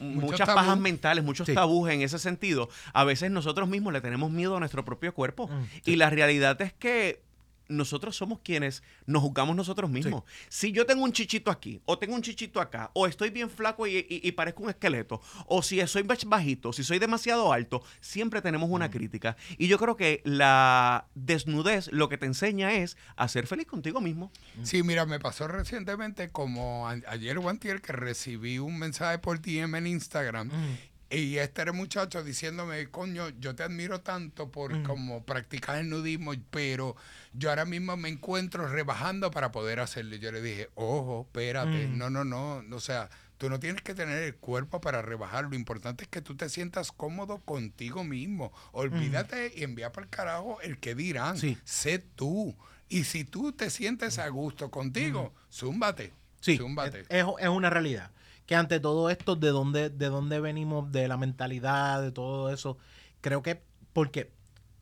Muchas 0.00 0.46
tabú. 0.46 0.56
pajas 0.56 0.78
mentales, 0.78 1.24
muchos 1.24 1.46
Sí. 1.46 1.54
tabús 1.54 1.90
en 1.90 2.02
ese 2.02 2.18
sentido. 2.18 2.68
A 2.92 3.04
veces 3.04 3.30
nosotros 3.30 3.68
mismos 3.68 3.92
le 3.92 4.00
tenemos 4.00 4.30
miedo 4.30 4.56
a 4.56 4.60
nuestro 4.60 4.84
propio 4.84 5.14
cuerpo. 5.14 5.48
Mm, 5.48 5.64
Y 5.86 5.96
la 5.96 6.10
realidad 6.10 6.60
es 6.60 6.72
que 6.74 7.22
nosotros 7.70 8.16
somos 8.16 8.40
quienes 8.40 8.82
nos 9.06 9.22
juzgamos 9.22 9.56
nosotros 9.56 9.88
mismos. 9.90 10.24
Si 10.48 10.72
yo 10.72 10.84
tengo 10.86 11.02
un 11.04 11.12
chichito 11.12 11.50
aquí, 11.50 11.80
o 11.86 11.98
tengo 11.98 12.14
un 12.14 12.22
chichito 12.22 12.60
acá, 12.60 12.90
o 12.94 13.06
estoy 13.06 13.30
bien 13.30 13.48
flaco 13.48 13.86
y, 13.86 13.96
y- 14.08 14.20
y 14.22 14.32
parezco 14.32 14.62
un 14.62 14.70
esqueleto, 14.70 15.20
o 15.46 15.62
si 15.62 15.80
soy 15.86 16.02
baj- 16.02 16.28
bajito, 16.28 16.72
si 16.72 16.84
soy 16.84 16.98
demasiado 16.98 17.52
alto, 17.52 17.82
siempre 18.00 18.42
tenemos 18.42 18.68
Mm. 18.68 18.72
una 18.72 18.90
crítica. 18.90 19.36
Y 19.56 19.68
yo 19.68 19.78
creo 19.78 19.96
que 19.96 20.20
la 20.24 21.06
desnudez 21.14 21.88
lo 21.92 22.08
que 22.08 22.18
te 22.18 22.26
enseña 22.26 22.72
es 22.74 22.96
a 23.16 23.28
ser 23.28 23.46
feliz 23.46 23.66
contigo 23.66 24.00
mismo. 24.00 24.30
Sí, 24.62 24.82
mira, 24.82 25.06
me 25.06 25.20
pasó 25.20 25.46
recientemente 25.48 26.30
como 26.30 26.88
a- 26.88 26.96
ayer 27.08 27.38
o 27.38 27.48
antier 27.48 27.80
que 27.80 27.92
recibí 27.92 28.58
un 28.58 28.78
mensaje 28.78 29.18
por 29.18 29.40
DM 29.40 29.78
en 29.78 29.86
Instagram 29.86 30.48
Mm. 30.48 30.78
Y 31.10 31.38
este 31.38 31.62
era 31.62 31.72
el 31.72 31.76
muchacho 31.76 32.22
diciéndome, 32.22 32.88
coño, 32.90 33.28
yo 33.40 33.54
te 33.54 33.62
admiro 33.64 34.00
tanto 34.00 34.50
por 34.50 34.74
Mm. 34.76 34.82
como 34.84 35.24
practicar 35.24 35.78
el 35.78 35.88
nudismo, 35.90 36.32
pero 36.50 36.94
yo 37.32 37.50
ahora 37.50 37.64
mismo 37.64 37.96
me 37.96 38.08
encuentro 38.08 38.68
rebajando 38.68 39.30
para 39.30 39.50
poder 39.50 39.80
hacerlo. 39.80 40.14
Y 40.16 40.20
yo 40.20 40.30
le 40.32 40.40
dije, 40.40 40.70
ojo, 40.74 41.22
espérate, 41.26 41.88
Mm. 41.88 41.98
no, 41.98 42.10
no, 42.10 42.24
no, 42.24 42.62
o 42.76 42.80
sea, 42.80 43.10
tú 43.38 43.48
no 43.50 43.58
tienes 43.58 43.82
que 43.82 43.94
tener 43.94 44.22
el 44.22 44.36
cuerpo 44.36 44.80
para 44.80 45.02
rebajar, 45.02 45.44
lo 45.46 45.56
importante 45.56 46.04
es 46.04 46.08
que 46.10 46.20
tú 46.22 46.36
te 46.36 46.48
sientas 46.48 46.92
cómodo 46.92 47.38
contigo 47.38 48.04
mismo. 48.04 48.52
Olvídate 48.72 49.52
y 49.56 49.64
envía 49.64 49.92
para 49.92 50.04
el 50.04 50.10
carajo 50.10 50.60
el 50.62 50.78
que 50.78 50.94
dirán. 50.94 51.36
Sí. 51.38 51.58
Sé 51.64 51.98
tú. 51.98 52.56
Y 52.88 53.04
si 53.04 53.24
tú 53.24 53.52
te 53.52 53.70
sientes 53.70 54.18
a 54.18 54.28
gusto 54.28 54.70
contigo, 54.70 55.32
zúmbate. 55.50 56.12
Sí, 56.40 56.56
Zúmbate. 56.56 57.00
es, 57.08 57.24
es 57.38 57.48
una 57.48 57.68
realidad. 57.70 58.10
Que 58.50 58.56
ante 58.56 58.80
todo 58.80 59.10
esto, 59.10 59.36
de 59.36 59.50
dónde, 59.50 59.90
de 59.90 60.06
dónde 60.08 60.40
venimos, 60.40 60.90
de 60.90 61.06
la 61.06 61.16
mentalidad, 61.16 62.02
de 62.02 62.10
todo 62.10 62.52
eso, 62.52 62.78
creo 63.20 63.44
que, 63.44 63.62
porque 63.92 64.32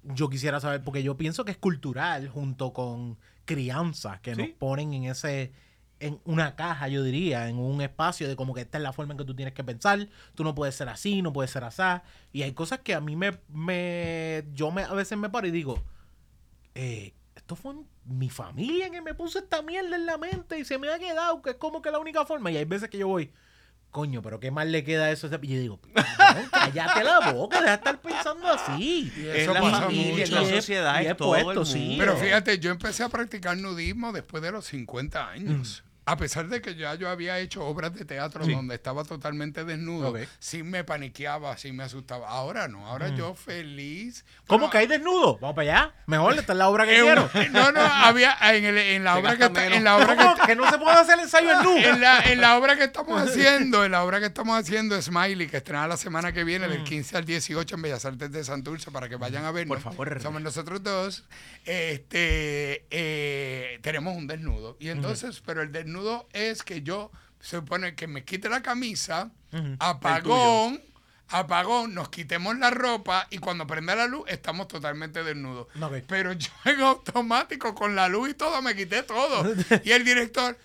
yo 0.04 0.30
quisiera 0.30 0.58
saber, 0.58 0.82
porque 0.82 1.02
yo 1.02 1.18
pienso 1.18 1.44
que 1.44 1.50
es 1.50 1.58
cultural 1.58 2.30
junto 2.30 2.72
con 2.72 3.18
crianza, 3.44 4.22
que 4.22 4.34
nos 4.34 4.48
ponen 4.48 4.94
en 4.94 5.04
ese, 5.04 5.52
en 6.00 6.18
una 6.24 6.56
caja, 6.56 6.88
yo 6.88 7.02
diría, 7.02 7.50
en 7.50 7.58
un 7.58 7.82
espacio 7.82 8.26
de 8.26 8.36
como 8.36 8.54
que 8.54 8.62
esta 8.62 8.78
es 8.78 8.82
la 8.82 8.94
forma 8.94 9.12
en 9.12 9.18
que 9.18 9.26
tú 9.26 9.36
tienes 9.36 9.52
que 9.52 9.62
pensar, 9.62 10.08
tú 10.34 10.44
no 10.44 10.54
puedes 10.54 10.74
ser 10.74 10.88
así, 10.88 11.20
no 11.20 11.34
puedes 11.34 11.50
ser 11.50 11.64
así, 11.64 11.82
y 12.32 12.44
hay 12.44 12.52
cosas 12.52 12.78
que 12.78 12.94
a 12.94 13.02
mí 13.02 13.16
me, 13.16 13.38
me 13.48 14.46
yo 14.54 14.70
me, 14.70 14.84
a 14.84 14.94
veces 14.94 15.18
me 15.18 15.28
paro 15.28 15.46
y 15.46 15.50
digo, 15.50 15.82
eh, 16.74 17.12
esto 17.36 17.54
fue 17.54 17.74
mi 18.06 18.30
familia 18.30 18.88
que 18.88 19.02
me 19.02 19.12
puso 19.12 19.38
esta 19.38 19.60
mierda 19.60 19.94
en 19.94 20.06
la 20.06 20.16
mente 20.16 20.58
y 20.58 20.64
se 20.64 20.78
me 20.78 20.88
ha 20.88 20.98
quedado, 20.98 21.42
que 21.42 21.50
es 21.50 21.56
como 21.56 21.82
que 21.82 21.90
la 21.90 21.98
única 21.98 22.24
forma. 22.24 22.50
Y 22.50 22.56
hay 22.56 22.64
veces 22.64 22.88
que 22.88 22.96
yo 22.96 23.08
voy, 23.08 23.30
coño, 23.90 24.22
pero 24.22 24.38
qué 24.40 24.50
mal 24.50 24.70
le 24.72 24.84
queda 24.84 25.04
a 25.06 25.10
eso. 25.10 25.26
a 25.26 25.30
ese-". 25.30 25.38
Y 25.42 25.48
yo 25.54 25.60
digo, 25.60 25.80
"Cabrón, 25.94 26.48
cállate 26.50 27.04
la 27.04 27.32
boca, 27.32 27.58
deja 27.60 27.70
de 27.72 27.76
estar 27.76 28.00
pensando 28.00 28.48
así. 28.48 29.12
Y 29.16 29.26
Es 29.26 29.36
eso 29.42 29.54
la 29.54 29.60
pasa 29.60 29.82
familia, 29.82 30.24
es 30.24 30.30
mucho. 30.30 30.42
la 30.42 30.48
sociedad, 30.50 31.00
y 31.00 31.04
es 31.06 31.10
es 31.12 31.16
todo 31.16 31.36
el 31.36 31.44
puesto, 31.44 31.64
sí. 31.64 31.96
Pero 31.98 32.16
fíjate, 32.16 32.58
yo 32.58 32.70
empecé 32.70 33.02
a 33.02 33.08
practicar 33.08 33.56
nudismo 33.56 34.12
después 34.12 34.42
de 34.42 34.50
los 34.52 34.66
50 34.66 35.28
años. 35.30 35.84
A 36.10 36.16
pesar 36.16 36.48
de 36.48 36.60
que 36.62 36.74
ya 36.74 36.94
yo 36.94 37.08
había 37.08 37.38
hecho 37.38 37.64
obras 37.64 37.94
de 37.94 38.04
teatro 38.04 38.46
donde 38.46 38.74
estaba 38.74 39.04
totalmente 39.04 39.64
desnudo, 39.64 40.08
Ok. 40.10 40.20
sí 40.38 40.62
me 40.62 40.84
paniqueaba, 40.84 41.56
sí 41.58 41.72
me 41.72 41.84
asustaba. 41.84 42.28
Ahora 42.28 42.66
no, 42.68 42.86
ahora 42.86 43.08
yo 43.14 43.34
feliz. 43.34 44.24
¿Cómo 44.46 44.60
Bueno, 44.60 44.70
que 44.72 44.78
hay 44.78 44.86
desnudo? 44.86 45.38
Vamos 45.40 45.54
para 45.56 45.70
allá. 45.84 45.94
Mejor, 46.06 46.34
esta 46.38 46.52
es 46.52 46.58
la 46.58 46.68
obra 46.68 46.84
que 46.86 46.98
en 46.98 47.04
quiero. 47.04 47.30
No, 47.52 47.72
no, 47.72 47.80
había 47.80 48.36
en, 48.54 48.64
el- 48.64 48.78
en 48.78 49.04
la 49.04 49.18
obra 49.18 49.36
que 49.36 49.44
está- 49.44 49.66
en 49.66 49.84
la 49.84 49.96
obra 49.96 50.16
que 50.16 50.22
¿Cómo? 50.22 50.46
que 50.46 50.56
no 50.56 50.70
se 50.70 50.78
puede 50.78 50.96
hacer 50.96 51.18
ensayo 51.18 51.52
en 51.52 51.58
nu. 51.62 51.76
en 51.76 52.00
la, 52.00 52.20
en 52.20 52.40
la 52.40 52.56
obra 52.58 52.76
que 52.76 52.84
estamos 52.84 53.20
haciendo, 53.28 53.84
en 53.84 53.92
la 53.92 54.02
obra 54.04 54.20
que 54.20 54.26
estamos 54.26 54.58
haciendo, 54.58 55.00
Smiley, 55.00 55.46
que 55.48 55.58
estrena 55.58 55.86
la 55.88 55.96
semana 55.96 56.32
que 56.32 56.44
viene, 56.44 56.66
Mm. 56.68 56.70
del 56.70 56.84
15 56.84 57.16
al 57.18 57.24
18 57.24 57.74
en 57.76 57.82
Bellas 57.82 58.04
Artes 58.04 58.32
de 58.32 58.44
Santurce, 58.44 58.90
para 58.90 59.08
que 59.08 59.16
vayan 59.16 59.44
a 59.44 59.50
vernos. 59.50 59.82
Por 59.82 59.92
favor. 59.92 60.20
Somos 60.22 60.40
nosotros 60.42 60.82
dos. 60.82 61.24
Este, 61.64 62.86
eh, 62.90 63.78
tenemos 63.82 64.16
un 64.16 64.26
desnudo. 64.26 64.76
Y 64.80 64.88
entonces, 64.88 65.42
pero 65.44 65.62
el 65.62 65.72
desnudo 65.72 65.97
es 66.32 66.62
que 66.62 66.82
yo, 66.82 67.10
se 67.40 67.56
supone 67.56 67.94
que 67.94 68.06
me 68.06 68.24
quite 68.24 68.48
la 68.48 68.62
camisa, 68.62 69.30
apagón, 69.78 70.80
apagón, 71.28 71.94
nos 71.94 72.08
quitemos 72.08 72.58
la 72.58 72.70
ropa 72.70 73.26
y 73.30 73.38
cuando 73.38 73.66
prenda 73.66 73.94
la 73.94 74.06
luz 74.06 74.24
estamos 74.28 74.68
totalmente 74.68 75.22
desnudos. 75.22 75.68
Pero 76.06 76.32
yo 76.34 76.50
en 76.64 76.80
automático, 76.80 77.74
con 77.74 77.94
la 77.94 78.08
luz 78.08 78.30
y 78.30 78.34
todo, 78.34 78.60
me 78.62 78.74
quité 78.74 79.02
todo. 79.02 79.44
Y 79.84 79.92
el 79.92 80.04
director, 80.04 80.58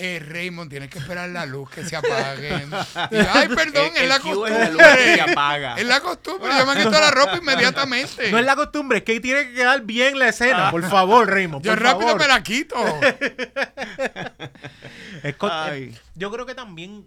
eh, 0.00 0.18
Raymond, 0.18 0.70
tienes 0.70 0.90
que 0.90 0.98
esperar 0.98 1.28
la 1.30 1.46
luz 1.46 1.70
que 1.70 1.84
se 1.84 1.94
apague. 1.96 2.48
Y 3.10 3.16
Ay, 3.16 3.48
perdón, 3.48 3.90
El- 3.96 4.02
es 4.02 4.08
la 4.08 4.16
el 4.16 4.22
cue 4.22 4.30
es 4.50 4.58
costumbre. 4.58 4.58
la 4.58 4.70
luz 4.70 4.82
que 4.96 5.14
se 5.14 5.20
apaga. 5.20 5.74
Es 5.76 5.86
la 5.86 6.00
costumbre. 6.00 6.50
Yo 6.58 6.66
me 6.66 6.76
quito 6.76 6.90
la 6.90 7.10
ropa 7.10 7.36
inmediatamente. 7.36 8.30
No 8.30 8.38
es 8.38 8.44
la 8.44 8.56
costumbre, 8.56 8.98
es 8.98 9.04
que 9.04 9.20
tiene 9.20 9.46
que 9.48 9.54
quedar 9.54 9.82
bien 9.82 10.18
la 10.18 10.28
escena. 10.28 10.70
Por 10.70 10.88
favor, 10.88 11.28
Raymond. 11.28 11.64
yo 11.64 11.76
rápido 11.76 12.08
favor. 12.08 12.20
me 12.22 12.28
la 12.28 12.42
quito. 12.42 12.76
Es 15.22 15.36
yo 16.14 16.30
creo 16.30 16.46
que 16.46 16.54
también 16.54 17.06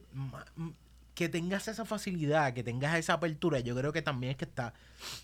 que 1.15 1.29
tengas 1.29 1.67
esa 1.67 1.85
facilidad, 1.85 2.53
que 2.53 2.63
tengas 2.63 2.97
esa 2.97 3.13
apertura, 3.13 3.59
yo 3.59 3.75
creo 3.75 3.93
que 3.93 4.01
también 4.01 4.31
es 4.31 4.37
que 4.37 4.45
está 4.45 4.73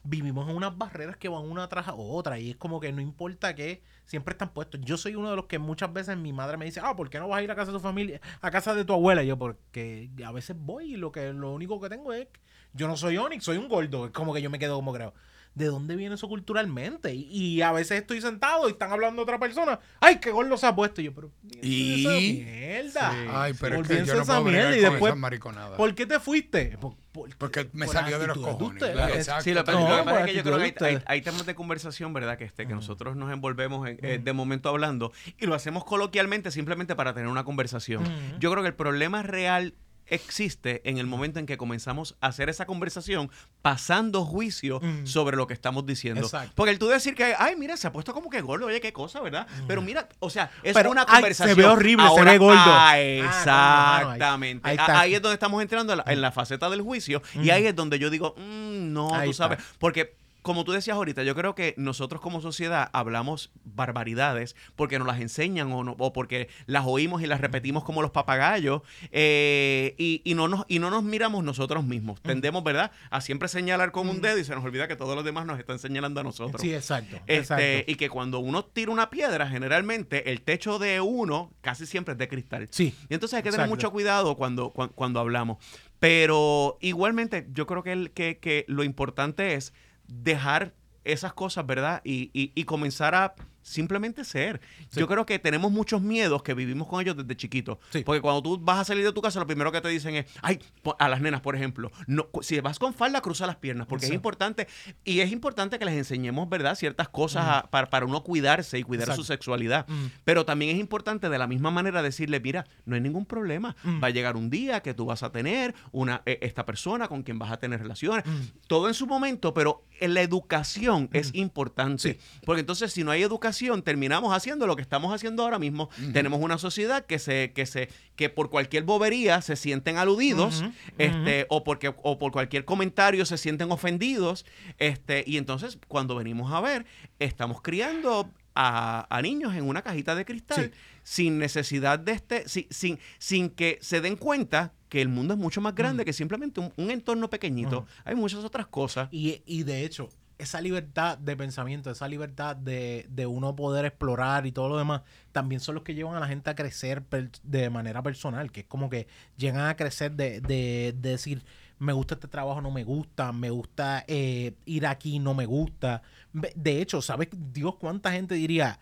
vivimos 0.03 0.49
en 0.49 0.55
unas 0.55 0.77
barreras 0.77 1.17
que 1.17 1.29
van 1.29 1.43
una 1.43 1.67
tras 1.67 1.87
otra 1.89 2.39
y 2.39 2.51
es 2.51 2.57
como 2.57 2.79
que 2.79 2.91
no 2.91 3.01
importa 3.01 3.55
que 3.55 3.81
siempre 4.05 4.33
están 4.33 4.49
puestos. 4.49 4.81
Yo 4.81 4.97
soy 4.97 5.15
uno 5.15 5.29
de 5.29 5.35
los 5.35 5.45
que 5.45 5.59
muchas 5.59 5.91
veces 5.93 6.17
mi 6.17 6.33
madre 6.33 6.57
me 6.57 6.65
dice, 6.65 6.81
"Ah, 6.83 6.95
¿por 6.95 7.09
qué 7.09 7.19
no 7.19 7.27
vas 7.27 7.39
a 7.39 7.43
ir 7.43 7.51
a 7.51 7.55
casa 7.55 7.71
de 7.71 7.77
tu 7.77 7.81
familia, 7.81 8.21
a 8.41 8.51
casa 8.51 8.73
de 8.75 8.85
tu 8.85 8.93
abuela?" 8.93 9.23
Y 9.23 9.27
yo 9.27 9.37
porque 9.37 10.09
a 10.25 10.31
veces 10.31 10.55
voy 10.59 10.93
y 10.93 10.97
lo 10.97 11.11
que 11.11 11.33
lo 11.33 11.53
único 11.53 11.79
que 11.79 11.89
tengo 11.89 12.13
es 12.13 12.27
yo 12.73 12.87
no 12.87 12.97
soy 12.97 13.17
Onyx, 13.17 13.43
soy 13.43 13.57
un 13.57 13.67
gordo, 13.67 14.05
es 14.07 14.11
como 14.11 14.33
que 14.33 14.41
yo 14.41 14.49
me 14.49 14.59
quedo 14.59 14.75
como 14.75 14.93
creo. 14.93 15.13
¿De 15.55 15.65
dónde 15.65 15.95
viene 15.97 16.15
eso 16.15 16.27
culturalmente? 16.29 17.13
Y, 17.13 17.25
y 17.31 17.61
a 17.61 17.71
veces 17.73 17.99
estoy 17.99 18.21
sentado 18.21 18.69
y 18.69 18.71
están 18.71 18.91
hablando 18.91 19.17
de 19.17 19.23
otra 19.23 19.39
persona. 19.39 19.79
¡Ay, 19.99 20.19
qué 20.19 20.31
gordo 20.31 20.55
se 20.57 20.65
ha 20.67 20.73
puesto! 20.75 21.01
Y 21.01 21.05
yo, 21.05 21.13
pero. 21.13 21.31
Y-. 21.61 22.43
Mierda. 22.45 23.41
Ay, 23.43 23.53
pero 23.59 23.81
es 23.81 23.87
que 23.87 23.97
yo 24.05 24.13
de 24.13 24.19
no 24.19 24.25
puedo 24.25 24.43
mierda 24.45 24.77
y 24.77 24.79
después. 24.81 25.03
esas 25.11 25.17
mariconadas. 25.17 25.75
¿Por 25.77 25.93
qué 25.95 26.05
te 26.05 26.19
fuiste? 26.19 26.77
Por- 26.79 26.95
por- 27.11 27.35
Porque 27.37 27.67
me 27.73 27.87
por 27.87 27.95
salió 27.95 28.19
de 28.19 28.27
los 28.27 28.37
cojones. 28.37 28.73
ustedes. 28.73 28.93
Claro, 28.93 29.13
exacto. 29.15 29.43
Sí, 29.43 29.53
lo, 29.53 29.63
que- 29.65 29.71
No, 29.73 29.79
lo 29.79 29.85
que 29.87 29.95
por 29.95 30.05
pasa 30.05 30.19
es 30.21 30.25
que 30.27 30.33
yo 30.37 30.43
creo 30.43 30.57
que 30.57 30.85
hay, 30.85 30.95
de 30.95 31.03
hay- 31.07 31.21
temas 31.21 31.45
de 31.45 31.55
conversación, 31.55 32.13
¿verdad? 32.13 32.37
Que, 32.37 32.45
este, 32.45 32.65
que 32.67 32.73
nosotros 32.73 33.15
nos 33.17 33.31
envolvemos 33.33 33.87
en- 33.89 33.97
eh, 34.01 34.19
de 34.23 34.33
momento 34.33 34.69
hablando 34.69 35.11
y 35.39 35.45
lo 35.45 35.55
hacemos 35.55 35.83
coloquialmente 35.83 36.51
simplemente 36.51 36.95
para 36.95 37.13
tener 37.13 37.27
una 37.27 37.43
conversación. 37.43 38.03
Yo 38.39 38.51
creo 38.51 38.61
que 38.63 38.69
el 38.69 38.75
problema 38.75 39.23
real 39.23 39.73
existe 40.09 40.81
en 40.89 40.97
el 40.97 41.07
momento 41.07 41.39
en 41.39 41.45
que 41.45 41.57
comenzamos 41.57 42.15
a 42.21 42.27
hacer 42.27 42.49
esa 42.49 42.65
conversación 42.65 43.29
pasando 43.61 44.25
juicio 44.25 44.77
Ujú. 44.77 45.05
sobre 45.07 45.37
lo 45.37 45.47
que 45.47 45.53
estamos 45.53 45.85
diciendo. 45.85 46.21
Exacto. 46.21 46.51
Porque 46.55 46.71
el 46.71 46.79
tú 46.79 46.87
decir 46.87 47.15
que, 47.15 47.35
ay, 47.37 47.55
mira, 47.55 47.77
se 47.77 47.87
ha 47.87 47.91
puesto 47.91 48.13
como 48.13 48.29
que 48.29 48.41
gordo, 48.41 48.67
oye, 48.67 48.79
qué 48.81 48.93
cosa, 48.93 49.21
¿verdad? 49.21 49.47
Pero 49.67 49.81
mira, 49.81 50.07
o 50.19 50.29
sea, 50.29 50.51
es 50.63 50.73
Pero, 50.73 50.91
una 50.91 51.01
ay, 51.07 51.15
conversación. 51.15 51.55
se 51.55 51.61
ve 51.61 51.67
horrible, 51.67 52.03
se 52.05 52.09
Ahora- 52.09 52.31
ve 52.31 52.37
gordo. 52.37 52.59
Ah, 52.65 52.89
Ah, 52.91 52.91
no, 52.95 52.99
no, 52.99 54.37
no, 54.37 54.45
ahí- 54.45 54.51
exactamente. 54.51 54.69
ahí 54.91 55.15
es 55.15 55.21
donde 55.21 55.33
estamos 55.33 55.61
entrando 55.61 55.93
en 55.93 55.97
la, 55.97 56.05
en 56.07 56.21
la 56.21 56.31
faceta 56.31 56.69
del 56.69 56.81
juicio 56.81 57.21
y 57.41 57.49
ahí 57.49 57.65
es 57.65 57.75
donde 57.75 57.99
yo 57.99 58.09
digo, 58.09 58.35
"Mm, 58.37 58.93
no, 58.93 59.13
Ahí 59.13 59.25
tú 59.25 59.31
está. 59.31 59.43
sabes. 59.45 59.59
Porque, 59.79 60.15
como 60.41 60.63
tú 60.63 60.71
decías 60.71 60.95
ahorita, 60.95 61.23
yo 61.23 61.35
creo 61.35 61.53
que 61.55 61.73
nosotros 61.77 62.21
como 62.21 62.41
sociedad 62.41 62.89
hablamos 62.93 63.51
barbaridades 63.65 64.55
porque 64.75 64.97
nos 64.99 65.07
las 65.07 65.19
enseñan 65.19 65.71
o, 65.71 65.83
no, 65.83 65.95
o 65.99 66.13
porque 66.13 66.47
las 66.65 66.85
oímos 66.85 67.21
y 67.21 67.27
las 67.27 67.41
repetimos 67.41 67.83
como 67.83 68.01
los 68.01 68.11
papagayos 68.11 68.81
eh, 69.11 69.95
y, 69.97 70.21
y 70.23 70.33
no 70.35 70.47
nos, 70.47 70.65
y 70.67 70.79
no 70.79 70.89
nos 70.89 71.03
miramos 71.03 71.43
nosotros 71.43 71.83
mismos. 71.83 72.21
Tendemos, 72.21 72.63
¿verdad?, 72.63 72.91
a 73.09 73.21
siempre 73.21 73.47
señalar 73.47 73.91
con 73.91 74.07
un 74.09 74.21
dedo 74.21 74.37
y 74.37 74.43
se 74.43 74.55
nos 74.55 74.63
olvida 74.63 74.87
que 74.87 74.95
todos 74.95 75.15
los 75.15 75.25
demás 75.25 75.45
nos 75.45 75.59
están 75.59 75.79
señalando 75.79 76.21
a 76.21 76.23
nosotros. 76.23 76.61
Sí, 76.61 76.73
exacto. 76.73 77.17
Este, 77.27 77.37
exacto. 77.79 77.91
y 77.91 77.95
que 77.95 78.09
cuando 78.09 78.39
uno 78.39 78.63
tira 78.65 78.91
una 78.91 79.09
piedra, 79.09 79.47
generalmente 79.47 80.31
el 80.31 80.41
techo 80.41 80.79
de 80.79 81.01
uno 81.01 81.51
casi 81.61 81.85
siempre 81.85 82.13
es 82.13 82.17
de 82.17 82.27
cristal. 82.27 82.67
Sí. 82.71 82.95
Y 83.09 83.13
entonces 83.13 83.37
hay 83.37 83.43
que 83.43 83.51
tener 83.51 83.67
mucho 83.67 83.91
cuidado 83.91 84.35
cuando, 84.35 84.71
cuan- 84.71 84.91
cuando, 84.95 85.19
hablamos. 85.19 85.57
Pero 85.99 86.77
igualmente, 86.81 87.47
yo 87.51 87.67
creo 87.67 87.83
que, 87.83 87.91
el- 87.91 88.11
que, 88.11 88.37
que 88.39 88.65
lo 88.67 88.83
importante 88.83 89.55
es 89.55 89.73
dejar 90.09 90.73
esas 91.03 91.33
cosas, 91.33 91.65
¿verdad? 91.65 92.01
Y, 92.03 92.29
y- 92.33 92.51
y 92.55 92.63
comenzar 92.65 93.15
a 93.15 93.35
simplemente 93.69 94.23
ser. 94.25 94.59
Yo 94.93 95.07
creo 95.07 95.25
que 95.25 95.39
tenemos 95.39 95.71
muchos 95.71 96.01
miedos 96.01 96.43
que 96.43 96.53
vivimos 96.53 96.87
con 96.87 97.01
ellos 97.01 97.15
desde 97.15 97.35
chiquitos. 97.37 97.77
Sí. 97.91 98.03
Porque 98.03 98.21
cuando 98.21 98.41
tú 98.41 98.57
vas 98.59 98.79
a 98.79 98.83
salir 98.85 99.05
de 99.05 99.11
tu 99.13 99.21
casa, 99.21 99.39
lo 99.39 99.47
primero 99.47 99.71
que 99.71 99.79
te 99.81 99.89
dicen 99.89 100.15
es, 100.15 100.25
ay, 100.41 100.59
a 100.97 101.07
las 101.09 101.21
nenas, 101.21 101.41
por 101.41 101.55
ejemplo, 101.55 101.91
no, 102.07 102.27
si 102.41 102.59
vas 102.59 102.79
con 102.79 102.93
falda, 102.93 103.21
cruza 103.21 103.45
las 103.47 103.57
piernas, 103.57 103.87
porque 103.87 104.07
es 104.07 104.11
importante, 104.11 104.67
y 105.03 105.19
es 105.19 105.31
importante 105.31 105.77
que 105.79 105.85
les 105.85 105.95
enseñemos, 105.95 106.49
¿verdad?, 106.49 106.75
ciertas 106.75 107.09
cosas 107.09 107.45
a- 107.47 107.69
para, 107.69 107.89
para 107.89 108.05
uno 108.05 108.23
cuidarse 108.23 108.79
y 108.79 108.83
cuidar 108.83 109.03
Exacto. 109.03 109.21
su 109.23 109.27
sexualidad. 109.27 109.85
Pero 110.23 110.45
también 110.45 110.75
es 110.75 110.79
importante 110.81 111.29
de 111.29 111.37
la 111.37 111.47
misma 111.47 111.69
manera 111.71 112.01
decirle, 112.01 112.39
mira, 112.39 112.65
no 112.85 112.95
hay 112.95 113.01
ningún 113.01 113.25
problema. 113.25 113.75
Va 114.03 114.07
a 114.07 114.11
llegar 114.11 114.35
un 114.35 114.49
día 114.49 114.81
que 114.81 114.93
tú 114.93 115.05
vas 115.05 115.21
a 115.23 115.31
tener 115.31 115.75
una, 115.91 116.21
eh, 116.25 116.39
esta 116.41 116.65
persona 116.65 117.07
con 117.07 117.23
quien 117.23 117.37
vas 117.37 117.51
a 117.51 117.57
tener 117.57 117.79
relaciones. 117.81 118.23
Todo 118.67 118.87
en 118.87 118.93
su 118.93 119.05
momento, 119.05 119.53
pero 119.53 119.85
la 120.01 120.21
educación 120.21 121.09
es 121.13 121.31
importante. 121.35 122.13
Sí. 122.13 122.39
Porque 122.45 122.61
entonces 122.61 122.91
si 122.93 123.03
no 123.03 123.11
hay 123.11 123.21
educación, 123.21 123.58
terminamos 123.83 124.33
haciendo 124.35 124.65
lo 124.67 124.75
que 124.75 124.81
estamos 124.81 125.13
haciendo 125.13 125.43
ahora 125.43 125.59
mismo. 125.59 125.89
Tenemos 126.13 126.39
una 126.41 126.57
sociedad 126.57 127.05
que 127.05 127.19
se, 127.19 127.51
que 127.53 127.65
se, 127.65 127.89
que 128.15 128.29
por 128.29 128.49
cualquier 128.49 128.83
bobería 128.83 129.41
se 129.41 129.55
sienten 129.55 129.97
aludidos, 129.97 130.63
este, 130.97 131.45
o 131.49 131.63
porque, 131.63 131.93
o 132.03 132.17
por 132.17 132.31
cualquier 132.31 132.65
comentario 132.65 133.25
se 133.25 133.37
sienten 133.37 133.71
ofendidos. 133.71 134.45
Este, 134.77 135.23
y 135.27 135.37
entonces, 135.37 135.77
cuando 135.87 136.15
venimos 136.15 136.51
a 136.51 136.61
ver, 136.61 136.85
estamos 137.19 137.61
criando 137.61 138.29
a, 138.55 139.07
a 139.15 139.21
niños 139.21 139.53
en 139.55 139.63
una 139.67 139.81
cajita 139.81 140.15
de 140.15 140.25
cristal 140.25 140.71
Sí. 140.73 140.79
sin 141.03 141.37
necesidad 141.39 141.97
de 141.99 142.11
este, 142.13 142.47
si- 142.49 142.67
sin, 142.69 142.99
sin 143.17 143.49
que 143.49 143.77
se 143.81 144.01
den 144.01 144.15
cuenta 144.15 144.73
que 144.89 145.01
el 145.01 145.07
mundo 145.07 145.35
es 145.35 145.39
mucho 145.39 145.61
más 145.61 145.75
grande 145.75 146.03
que 146.03 146.13
simplemente 146.13 146.59
un, 146.59 146.73
un 146.75 146.89
entorno 146.91 147.29
pequeñito. 147.29 147.85
Hay 148.05 148.15
muchas 148.15 148.43
otras 148.43 148.65
cosas. 148.67 149.07
Y, 149.11 149.41
y 149.45 149.63
de 149.63 149.85
hecho, 149.85 150.09
esa 150.39 150.59
libertad 150.61 151.17
de 151.17 151.37
pensamiento, 151.37 151.91
esa 151.91 152.07
libertad 152.07 152.55
de, 152.55 153.05
de 153.09 153.25
uno 153.27 153.55
poder 153.55 153.85
explorar 153.85 154.47
y 154.47 154.51
todo 154.51 154.69
lo 154.69 154.77
demás, 154.77 155.01
también 155.31 155.59
son 155.61 155.75
los 155.75 155.83
que 155.83 155.93
llevan 155.93 156.15
a 156.15 156.19
la 156.19 156.27
gente 156.27 156.49
a 156.49 156.55
crecer 156.55 157.03
per- 157.03 157.29
de 157.43 157.69
manera 157.69 158.01
personal, 158.01 158.51
que 158.51 158.61
es 158.61 158.65
como 158.65 158.89
que 158.89 159.05
llegan 159.37 159.67
a 159.67 159.75
crecer 159.75 160.13
de, 160.13 160.41
de- 160.41 160.95
de 160.97 161.09
decir, 161.09 161.43
me 161.77 161.93
gusta 161.93 162.15
este 162.15 162.27
trabajo, 162.27 162.61
no 162.61 162.71
me 162.71 162.83
gusta, 162.83 163.31
me 163.31 163.49
gusta 163.51 164.03
eh, 164.07 164.53
ir 164.65 164.87
aquí, 164.87 165.19
no 165.19 165.33
me 165.33 165.45
gusta. 165.45 166.01
De 166.33 166.81
hecho, 166.81 167.01
¿sabes 167.01 167.29
Dios 167.53 167.75
cuánta 167.75 168.11
gente 168.11 168.35
diría, 168.35 168.79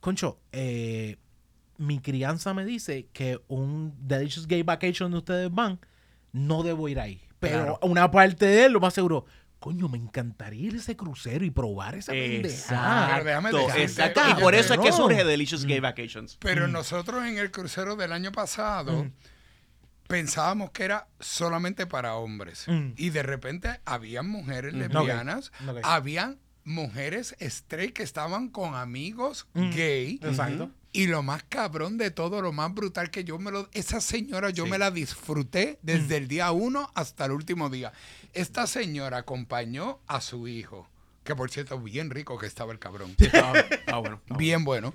concho, 0.00 0.38
eh, 0.52 1.16
mi 1.78 2.00
crianza 2.00 2.54
me 2.54 2.64
dice 2.64 3.06
que 3.12 3.40
un 3.48 3.94
Delicious 4.00 4.46
Gay 4.46 4.62
Vacation 4.62 5.10
donde 5.10 5.18
ustedes 5.18 5.50
van, 5.54 5.78
no 6.32 6.62
debo 6.62 6.88
ir 6.88 7.00
ahí. 7.00 7.20
Pero 7.40 7.58
Claro. 7.58 7.78
una 7.82 8.10
parte 8.10 8.46
de 8.46 8.64
él, 8.66 8.72
lo 8.72 8.80
más 8.80 8.94
seguro, 8.94 9.24
coño, 9.58 9.88
me 9.88 9.98
encantaría 9.98 10.68
ir 10.68 10.74
a 10.74 10.78
ese 10.78 10.96
crucero 10.96 11.44
y 11.44 11.50
probar 11.50 11.94
esa 11.96 12.12
Exacto, 12.14 13.58
exacto. 13.76 14.20
Y 14.30 14.34
por 14.40 14.54
eso 14.54 14.74
es 14.74 14.80
que 14.80 14.92
surge 14.92 15.24
Delicious 15.24 15.64
Gay 15.64 15.80
Vacations. 15.80 16.36
Pero 16.40 16.68
nosotros 16.68 17.24
en 17.26 17.38
el 17.38 17.50
crucero 17.50 17.96
del 17.96 18.12
año 18.12 18.32
pasado 18.32 19.10
pensábamos 20.06 20.70
que 20.70 20.84
era 20.84 21.08
solamente 21.20 21.86
para 21.86 22.14
hombres. 22.16 22.64
Mm. 22.66 22.92
Y 22.96 23.10
de 23.10 23.22
repente 23.22 23.80
habían 23.84 24.28
mujeres 24.28 24.72
Mm. 24.74 24.78
lesbianas, 24.78 25.52
Ok, 25.66 25.70
ok. 25.70 25.80
habían 25.84 26.38
mujeres 26.64 27.34
straight 27.40 27.94
que 27.94 28.02
estaban 28.02 28.48
con 28.48 28.74
amigos 28.74 29.46
Mm. 29.54 29.70
gay. 29.70 30.20
Exacto. 30.22 30.70
Y 30.92 31.06
lo 31.06 31.22
más 31.22 31.42
cabrón 31.42 31.98
de 31.98 32.10
todo, 32.10 32.40
lo 32.40 32.52
más 32.52 32.72
brutal 32.74 33.10
que 33.10 33.22
yo 33.22 33.38
me 33.38 33.50
lo... 33.50 33.68
Esa 33.72 34.00
señora 34.00 34.48
yo 34.50 34.64
Sí. 34.64 34.70
me 34.70 34.78
la 34.78 34.90
disfruté 34.90 35.78
desde 35.82 36.16
el 36.16 36.28
día 36.28 36.50
uno 36.50 36.90
hasta 36.94 37.26
el 37.26 37.32
último 37.32 37.68
día. 37.68 37.92
Esta 38.34 38.66
señora 38.66 39.18
acompañó 39.18 39.98
a 40.06 40.20
su 40.20 40.48
hijo, 40.48 40.88
que 41.24 41.34
por 41.34 41.50
cierto, 41.50 41.78
bien 41.78 42.10
rico 42.10 42.38
que 42.38 42.46
estaba 42.46 42.72
el 42.72 42.78
cabrón. 42.78 43.14
Ah, 43.86 43.98
bueno. 43.98 44.20
ah, 44.30 44.36
Bien 44.36 44.64
bueno. 44.64 44.92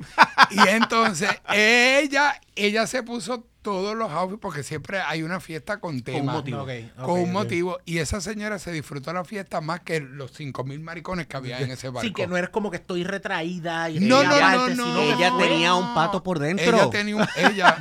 Y 0.52 0.68
entonces 0.68 1.30
ella, 1.54 2.40
ella 2.56 2.88
se 2.88 3.04
puso 3.04 3.48
todos 3.62 3.96
los 3.96 4.12
outfits 4.12 4.42
porque 4.42 4.62
siempre 4.62 5.00
hay 5.00 5.24
una 5.24 5.40
fiesta 5.40 5.80
con 5.80 6.02
tema. 6.02 6.34
motivo. 6.34 6.64
Ok, 6.64 6.70
ok, 6.98 7.06
Con 7.06 7.20
un 7.22 7.32
motivo. 7.32 7.80
Y 7.86 8.00
esa 8.00 8.20
señora 8.20 8.60
se 8.60 8.72
disfrutó 8.74 9.14
la 9.14 9.24
fiesta 9.24 9.62
más 9.62 9.80
que 9.80 10.02
los 10.02 10.32
cinco 10.34 10.66
mil 10.66 10.82
maricones 10.82 11.28
que 11.28 11.38
había 11.38 11.60
en 11.62 11.72
ese 11.72 11.88
barco. 11.88 12.02
Sí, 12.06 12.14
que 12.14 12.28
no 12.28 12.36
eres 12.36 12.50
como 12.50 12.70
que 12.70 12.78
estoy 12.78 13.06
retraída 13.06 13.90
y 13.90 14.02
No, 14.02 14.22
no, 14.22 14.36
aparte, 14.36 14.76
no, 14.76 14.84
sino 14.86 14.88
no. 14.88 15.00
que 15.00 15.14
Ella 15.14 15.34
tenía 15.38 15.76
un 15.76 15.94
pato 15.94 16.22
por 16.22 16.40
dentro. 16.40 16.66
Ella 16.76 16.90
tenía 16.90 17.16
un, 17.16 17.26
ella, 17.38 17.78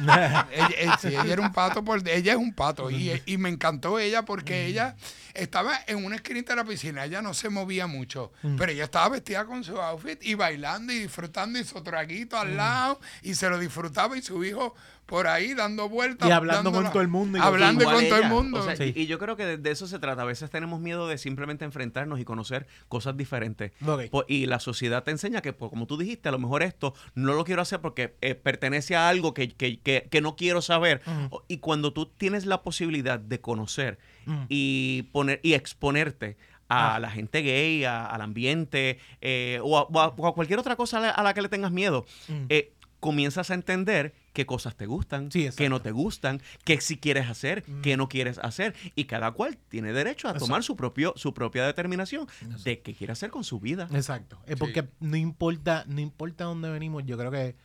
ella, 0.53 0.99
sí, 1.01 1.09
ella 1.09 1.25
era 1.33 1.43
un 1.43 1.53
pato 1.53 1.85
por, 1.85 2.09
ella 2.09 2.33
es 2.33 2.39
un 2.39 2.55
pato 2.55 2.89
y, 2.89 3.21
y 3.27 3.37
me 3.39 3.49
encantó 3.49 3.99
ella 3.99 4.25
porque 4.25 4.67
ella 4.67 4.95
estaba 5.35 5.73
en 5.87 6.05
una 6.05 6.17
esquinita 6.17 6.53
de 6.53 6.57
la 6.63 6.65
piscina, 6.65 7.07
ella 7.07 7.23
no 7.23 7.33
se 7.33 7.49
movía 7.49 7.87
mucho, 7.87 8.33
pero 8.59 8.71
ella 8.71 8.85
estaba 8.85 9.09
vestida 9.09 9.47
con 9.47 9.65
su 9.65 9.81
outfit 9.81 10.23
y 10.23 10.35
bailando 10.35 10.93
y 10.93 10.99
disfrutando 10.99 11.59
y 11.59 11.65
su 11.65 11.83
traguito 11.83 12.37
al 12.39 12.55
lado 12.57 13.01
y 13.23 13.35
se 13.35 13.49
lo 13.49 13.59
disfrutaba 13.59 14.17
y 14.17 14.21
su 14.23 14.45
hijo 14.45 14.62
por 15.07 15.27
ahí 15.27 15.53
dando 15.55 15.89
vueltas. 15.89 16.29
Y 16.29 16.33
hablando 16.33 16.73
con 16.73 16.85
todo 16.91 17.03
el 17.03 17.09
mundo 17.09 17.37
y 17.39 17.41
hablando 17.41 17.85
con 17.85 17.95
todo 17.95 18.17
el 18.17 18.25
ella. 18.25 18.29
mundo. 18.29 18.61
O 18.61 18.63
sea, 18.65 18.77
Sí. 18.77 18.93
y, 18.97 19.03
y 19.03 19.07
yo 19.07 19.19
creo 19.19 19.37
que 19.37 19.45
de, 19.45 19.57
de 19.59 19.71
eso 19.71 19.87
se 19.87 19.99
trata. 19.99 20.23
A 20.23 20.25
veces 20.25 20.49
tenemos 20.51 20.81
miedo 20.81 21.07
de 21.09 21.19
simplemente 21.19 21.65
enfrentarnos 21.65 22.19
y 22.21 22.25
conocer 22.25 22.67
cosas 22.89 23.17
diferentes. 23.17 23.73
Y 24.29 24.47
la 24.47 24.59
sociedad 24.61 25.03
te 25.05 25.11
enseña 25.11 25.43
que, 25.43 25.53
pues, 25.53 25.71
como 25.71 25.87
tú 25.87 25.97
dijiste, 25.99 26.29
a 26.29 26.33
lo 26.33 26.39
mejor 26.39 26.63
esto 26.63 26.95
no 27.15 27.35
lo 27.35 27.45
quiero 27.45 27.61
hacer 27.63 27.81
porque 27.81 28.17
eh, 28.21 28.35
pertenece 28.35 28.97
a 28.97 29.09
algo 29.09 29.35
que, 29.35 29.49
que- 29.51 29.79
que- 29.81 30.09
que 30.11 30.21
no 30.21 30.37
quiero 30.37 30.63
saber. 30.63 31.03
Y 31.49 31.59
cuando 31.59 31.93
tú 31.93 32.07
tienes 32.07 32.47
la 32.47 32.63
posibilidad 32.63 33.19
de 33.19 33.41
conocer 33.41 33.99
y, 34.49 35.03
poner, 35.13 35.41
y 35.43 35.55
exponerte 35.55 36.37
a 36.69 36.95
Ah. 36.95 37.01
la 37.01 37.11
gente 37.11 37.43
gay, 37.43 37.85
a- 37.85 38.07
al 38.07 38.23
ambiente 38.23 38.99
eh, 39.21 39.59
o, 39.63 39.77
a, 39.77 39.83
o 39.83 40.01
a- 40.01 40.09
o 40.17 40.27
a 40.27 40.35
cualquier 40.35 40.59
otra 40.59 40.75
cosa 40.77 40.97
a 40.99 41.01
la, 41.01 41.11
a 41.11 41.23
la 41.23 41.35
que 41.35 41.43
le 41.43 41.51
tengas 41.51 41.71
miedo, 41.71 42.07
eh, 42.49 42.73
comienzas 43.01 43.51
a 43.51 43.55
entender 43.55 44.15
qué 44.33 44.47
cosas 44.47 44.77
te 44.77 44.87
gustan, 44.87 45.31
Sí, 45.31 45.49
qué 45.57 45.69
no 45.69 45.81
te 45.83 45.91
gustan, 45.91 46.41
qué 46.65 46.81
sí 46.81 46.97
quieres 46.99 47.29
hacer, 47.29 47.65
qué 47.83 47.97
no 47.97 48.09
quieres 48.09 48.39
hacer. 48.39 48.75
Y 48.95 49.05
cada 49.05 49.33
cual 49.33 49.59
tiene 49.69 49.93
derecho 49.93 50.29
a 50.29 50.35
tomar 50.35 50.63
su, 50.63 50.77
propio, 50.77 51.13
su 51.17 51.35
propia 51.35 51.67
determinación 51.67 52.27
de 52.65 52.81
qué 52.81 52.95
quiere 52.95 53.13
hacer 53.13 53.31
con 53.31 53.45
su 53.45 53.61
vida. 53.61 53.89
Exacto. 53.93 54.39
Es 54.47 54.57
porque 54.57 54.89
no 55.01 55.17
importa, 55.17 55.85
no 55.87 56.01
importa 56.01 56.45
dónde 56.45 56.71
venimos, 56.71 57.05
yo 57.05 57.17
creo 57.19 57.31
que 57.31 57.57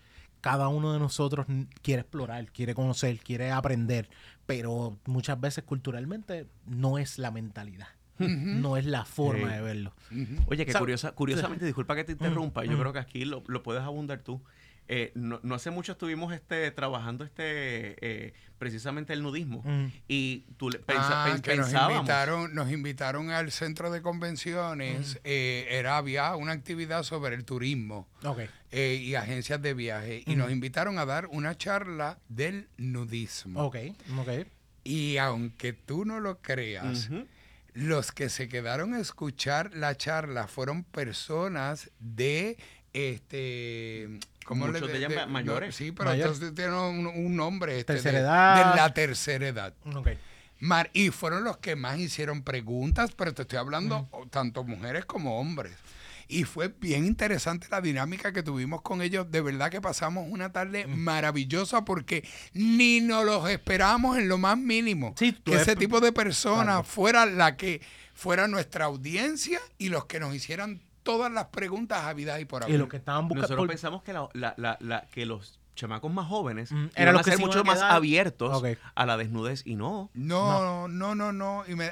cada 0.41 0.67
uno 0.67 0.93
de 0.93 0.99
nosotros 0.99 1.45
quiere 1.81 2.01
explorar, 2.01 2.51
quiere 2.51 2.75
conocer, 2.75 3.19
quiere 3.19 3.51
aprender, 3.51 4.09
pero 4.45 4.97
muchas 5.05 5.39
veces 5.39 5.63
culturalmente 5.63 6.47
no 6.65 6.97
es 6.97 7.17
la 7.17 7.31
mentalidad, 7.31 7.87
no 8.19 8.77
es 8.77 8.85
la 8.85 9.03
forma 9.05 9.47
Sí. 9.49 9.53
de 9.55 9.61
verlo. 9.61 9.93
Oye, 10.47 10.65
que 10.65 10.71
Sa- 10.71 10.79
curiosa, 10.79 11.11
curiosamente, 11.13 11.65
disculpa 11.65 11.95
que 11.95 12.03
te 12.03 12.11
interrumpa, 12.13 12.63
yo 12.65 12.73
mm. 12.73 12.79
creo 12.79 12.93
que 12.93 12.99
aquí 12.99 13.25
lo, 13.25 13.43
lo 13.47 13.63
puedes 13.63 13.83
abundar 13.83 14.19
tú. 14.19 14.41
Eh, 14.89 15.11
no, 15.15 15.39
no 15.43 15.55
hace 15.55 15.69
mucho 15.69 15.91
estuvimos 15.93 16.33
este, 16.33 16.71
trabajando 16.71 17.25
este 17.25 17.43
eh, 18.01 18.33
precisamente 18.57 19.11
el 19.13 19.21
nudismo. 19.21 19.61
Mm. 19.65 19.87
Y 20.07 20.45
tú 20.57 20.69
le 20.69 20.79
pensa- 20.79 21.25
Ah, 21.25 21.25
nos 21.57 21.67
invitaron, 21.97 22.55
nos 22.55 22.71
invitaron 22.71 23.29
al 23.31 23.51
centro 23.51 23.91
de 23.91 24.01
convenciones. 24.01 25.19
eh, 25.25 25.67
era, 25.71 25.97
había 25.97 26.35
una 26.35 26.53
actividad 26.53 27.03
sobre 27.03 27.35
el 27.35 27.43
turismo. 27.43 28.07
Eh, 28.71 28.99
y 29.01 29.15
agencias 29.15 29.61
de 29.61 29.73
viaje 29.73 30.23
y 30.25 30.35
nos 30.35 30.51
invitaron 30.51 30.99
a 30.99 31.05
dar 31.05 31.27
una 31.27 31.57
charla 31.57 32.19
del 32.29 32.67
nudismo. 32.77 33.65
Ok, 33.65 33.75
ok. 34.19 34.29
Y 34.83 35.17
aunque 35.17 35.73
tú 35.73 36.05
no 36.05 36.19
lo 36.21 36.41
creas, 36.41 37.09
los 37.73 38.11
que 38.13 38.29
se 38.29 38.47
quedaron 38.47 38.93
a 38.93 38.99
escuchar 38.99 39.71
la 39.75 39.95
charla 39.97 40.47
fueron 40.47 40.83
personas 40.85 41.91
de 41.99 42.57
este 42.93 44.19
¿cómo 44.47 44.65
Muchos 44.65 44.81
le 44.87 44.93
de 44.93 44.97
ellas 44.97 45.13
ma- 45.15 45.25
no, 45.25 45.31
mayores. 45.31 45.75
sí, 45.75 45.91
pero 45.91 46.09
Mayor. 46.09 46.27
entonces 46.29 46.55
tienen 46.55 46.73
un, 46.73 47.05
un 47.07 47.35
nombre 47.35 47.77
este, 47.79 47.93
Tercera 47.93 48.17
de, 48.17 48.23
edad. 48.23 48.71
de 48.71 48.75
la 48.81 48.93
tercera 48.93 49.47
edad. 49.47 49.73
Ok. 49.95 50.09
Mar- 50.59 50.89
y 50.93 51.11
fueron 51.11 51.43
los 51.43 51.57
que 51.57 51.75
más 51.75 51.99
hicieron 51.99 52.41
preguntas, 52.41 53.11
pero 53.15 53.33
te 53.33 53.43
estoy 53.43 53.59
hablando 53.59 54.09
tanto 54.31 54.63
mujeres 54.63 55.05
como 55.05 55.39
hombres. 55.39 55.73
Y 56.29 56.43
fue 56.43 56.67
bien 56.67 57.05
interesante 57.05 57.67
la 57.71 57.79
dinámica 57.79 58.33
que 58.33 58.43
tuvimos 58.43 58.81
con 58.81 59.01
ellos. 59.01 59.31
De 59.31 59.39
verdad 59.39 59.69
que 59.71 59.79
pasamos 59.79 60.25
una 60.29 60.51
tarde 60.51 60.85
maravillosa 60.87 61.85
porque 61.85 62.27
ni 62.53 62.99
nos 63.01 63.23
los 63.23 63.49
esperábamos 63.49 64.17
en 64.17 64.27
lo 64.27 64.37
más 64.37 64.57
mínimo. 64.57 65.13
Sí, 65.17 65.31
tú 65.31 65.51
que 65.51 65.57
ese 65.61 65.71
es- 65.73 65.77
tipo 65.77 66.01
de 66.01 66.11
personas 66.11 66.65
Claro. 66.65 66.83
fuera 66.83 67.25
la 67.25 67.55
que 67.55 67.81
fuera 68.13 68.47
nuestra 68.47 68.85
audiencia 68.85 69.59
y 69.77 69.87
los 69.89 70.05
que 70.05 70.19
nos 70.19 70.33
hicieran 70.35 70.81
todas 71.07 71.31
las 71.31 71.45
preguntas 71.45 72.03
habidas 72.03 72.39
y 72.41 72.45
por 72.45 72.63
haber. 72.63 72.75
Y 72.75 72.77
lo 72.77 72.89
que 72.89 72.97
estaban 72.97 73.27
buscando... 73.27 73.47
Nosotros 73.47 73.67
pensamos 73.67 74.03
que, 74.03 74.11
la- 74.13 74.29
la- 74.33 74.53
la- 74.57 74.77
la- 74.81 75.07
que 75.07 75.25
los 75.25 75.59
chamacos 75.75 76.11
más 76.11 76.27
jóvenes 76.27 76.71
Mm, 76.71 76.87
eran 76.95 77.13
los 77.13 77.23
que 77.23 77.31
ser 77.31 77.39
mucho 77.39 77.63
más 77.63 77.81
abiertos 77.83 78.63
a 78.95 79.05
la 79.05 79.15
desnudez 79.15 79.61
y 79.65 79.75
no. 79.75 80.09
No, 80.15 80.87
no, 80.87 81.13
no, 81.15 81.31
no. 81.31 81.63
Y 81.67 81.75
me- 81.75 81.91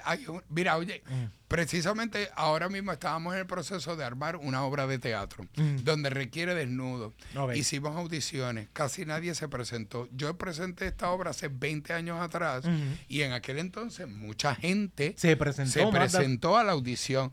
mira, 0.50 0.76
oye, 0.78 1.04
Mm. 1.08 1.26
precisamente 1.48 2.30
ahora 2.36 2.68
mismo 2.68 2.92
estábamos 2.92 3.34
en 3.36 3.42
el 3.42 3.46
proceso 3.46 3.96
de 3.96 4.04
armar 4.04 4.38
una 4.38 4.64
obra 4.64 4.88
de 4.88 4.98
teatro 4.98 5.46
Mm. 5.56 5.84
donde 5.84 6.10
requiere 6.10 6.56
desnudo. 6.56 7.14
Ok. 7.38 7.56
Hicimos 7.56 7.96
audiciones, 7.96 8.70
casi 8.74 9.06
nadie 9.06 9.36
se 9.36 9.48
presentó. 9.50 10.10
Yo 10.12 10.36
presenté 10.36 10.88
esta 10.88 11.12
obra 11.12 11.30
hace 11.30 11.48
20 11.48 11.94
años 11.94 12.20
atrás 12.20 12.66
y 13.08 13.22
en 13.22 13.34
aquel 13.34 13.60
entonces 13.60 14.08
mucha 14.08 14.56
gente 14.56 15.14
Se 15.16 15.38
presentó. 15.38 15.72
se 15.72 15.86
presentó 15.88 16.58
a 16.58 16.64
la 16.64 16.72
audición. 16.72 17.32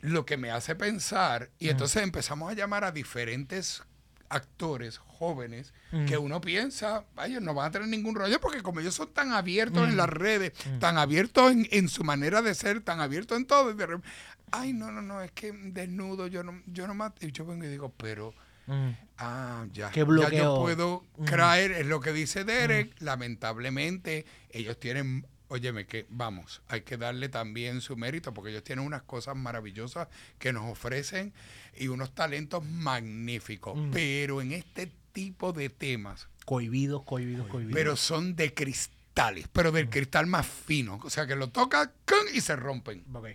Lo 0.00 0.26
que 0.26 0.36
me 0.36 0.50
hace 0.50 0.74
pensar, 0.74 1.50
y 1.58 1.68
entonces 1.70 2.02
empezamos 2.02 2.50
a 2.50 2.54
llamar 2.54 2.84
a 2.84 2.92
diferentes 2.92 3.82
actores 4.28 4.98
jóvenes 4.98 5.72
que 6.06 6.18
uno 6.18 6.40
piensa, 6.40 7.04
ellos 7.24 7.40
no 7.40 7.54
van 7.54 7.66
a 7.68 7.70
tener 7.70 7.88
ningún 7.88 8.14
rollo 8.16 8.40
porque 8.40 8.60
como 8.62 8.80
ellos 8.80 8.94
son 8.94 9.12
tan 9.14 9.32
abiertos 9.32 9.88
en 9.88 9.96
las 9.96 10.08
redes, 10.10 10.52
tan 10.80 10.98
abiertos 10.98 11.52
en, 11.52 11.66
en 11.70 11.88
su 11.88 12.04
manera 12.04 12.42
de 12.42 12.54
ser, 12.54 12.80
tan 12.82 13.00
abiertos 13.00 13.38
en 13.38 13.46
todo, 13.46 13.70
y 13.70 13.74
de 13.74 13.86
rep- 13.86 14.02
ay, 14.50 14.72
no, 14.72 14.90
no, 14.92 15.00
no, 15.00 15.22
es 15.22 15.30
que 15.32 15.52
desnudo, 15.52 16.26
yo 16.26 16.42
no, 16.42 16.60
yo 16.66 16.86
no 16.86 16.94
mat-". 16.94 17.22
y 17.22 17.32
yo 17.32 17.46
vengo 17.46 17.64
y 17.64 17.68
digo, 17.68 17.92
pero, 17.96 18.34
ah, 19.18 19.64
ya, 19.72 19.90
ya 20.22 20.28
yo 20.36 20.54
puedo 20.60 21.04
creer, 21.24 21.70
es 21.72 21.86
lo 21.86 22.00
que 22.00 22.12
dice 22.12 22.44
Derek, 22.44 22.94
lamentablemente 23.00 24.26
ellos 24.50 24.78
tienen, 24.78 25.26
óyeme, 25.48 25.86
que 25.86 26.06
vamos, 26.08 26.60
hay 26.68 26.82
que 26.82 26.96
darle 26.96 27.28
también 27.28 27.80
su 27.80 27.96
mérito 27.96 28.32
porque 28.34 28.50
ellos 28.50 28.64
tienen 28.64 28.84
unas 28.84 29.02
cosas 29.02 29.36
maravillosas 29.36 30.08
que 30.38 30.52
nos 30.52 30.70
ofrecen 30.70 31.32
y 31.76 31.88
unos 31.88 32.14
talentos 32.14 32.64
magníficos, 32.64 33.76
Mm. 33.76 33.90
pero 33.92 34.40
en 34.42 34.52
este 34.52 34.90
tipo 35.12 35.52
de 35.52 35.68
temas, 35.70 36.28
Cohibidos, 36.44 37.02
cohibidos, 37.04 37.46
cohibidos. 37.48 37.74
pero 37.74 37.96
son 37.96 38.36
de 38.36 38.54
cristales, 38.54 39.48
pero 39.52 39.70
Mm. 39.70 39.74
del 39.74 39.88
cristal 39.90 40.26
más 40.26 40.46
fino, 40.46 41.00
o 41.02 41.10
sea 41.10 41.26
que 41.26 41.36
lo 41.36 41.48
toca 41.48 41.92
¡cum! 42.06 42.26
y 42.34 42.40
se 42.40 42.54
rompen, 42.56 43.04
Ok. 43.12 43.28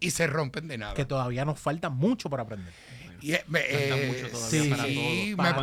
y 0.00 0.10
se 0.10 0.26
rompen 0.26 0.68
de 0.68 0.78
nada. 0.78 0.94
Que 0.94 1.04
todavía 1.04 1.44
nos 1.44 1.58
falta 1.60 1.88
mucho 1.88 2.28
para 2.30 2.42
aprender. 2.42 2.72
Y, 3.20 3.32
eh, 3.32 3.44
me- 3.48 3.60
Falta 3.62 3.96
mucho 4.06 4.28
todavía 4.28 4.62
sí, 4.62 4.68
para 4.70 4.84
sí, 4.84 4.94
todo, 4.94 5.44
me- 5.44 5.52
para 5.52 5.62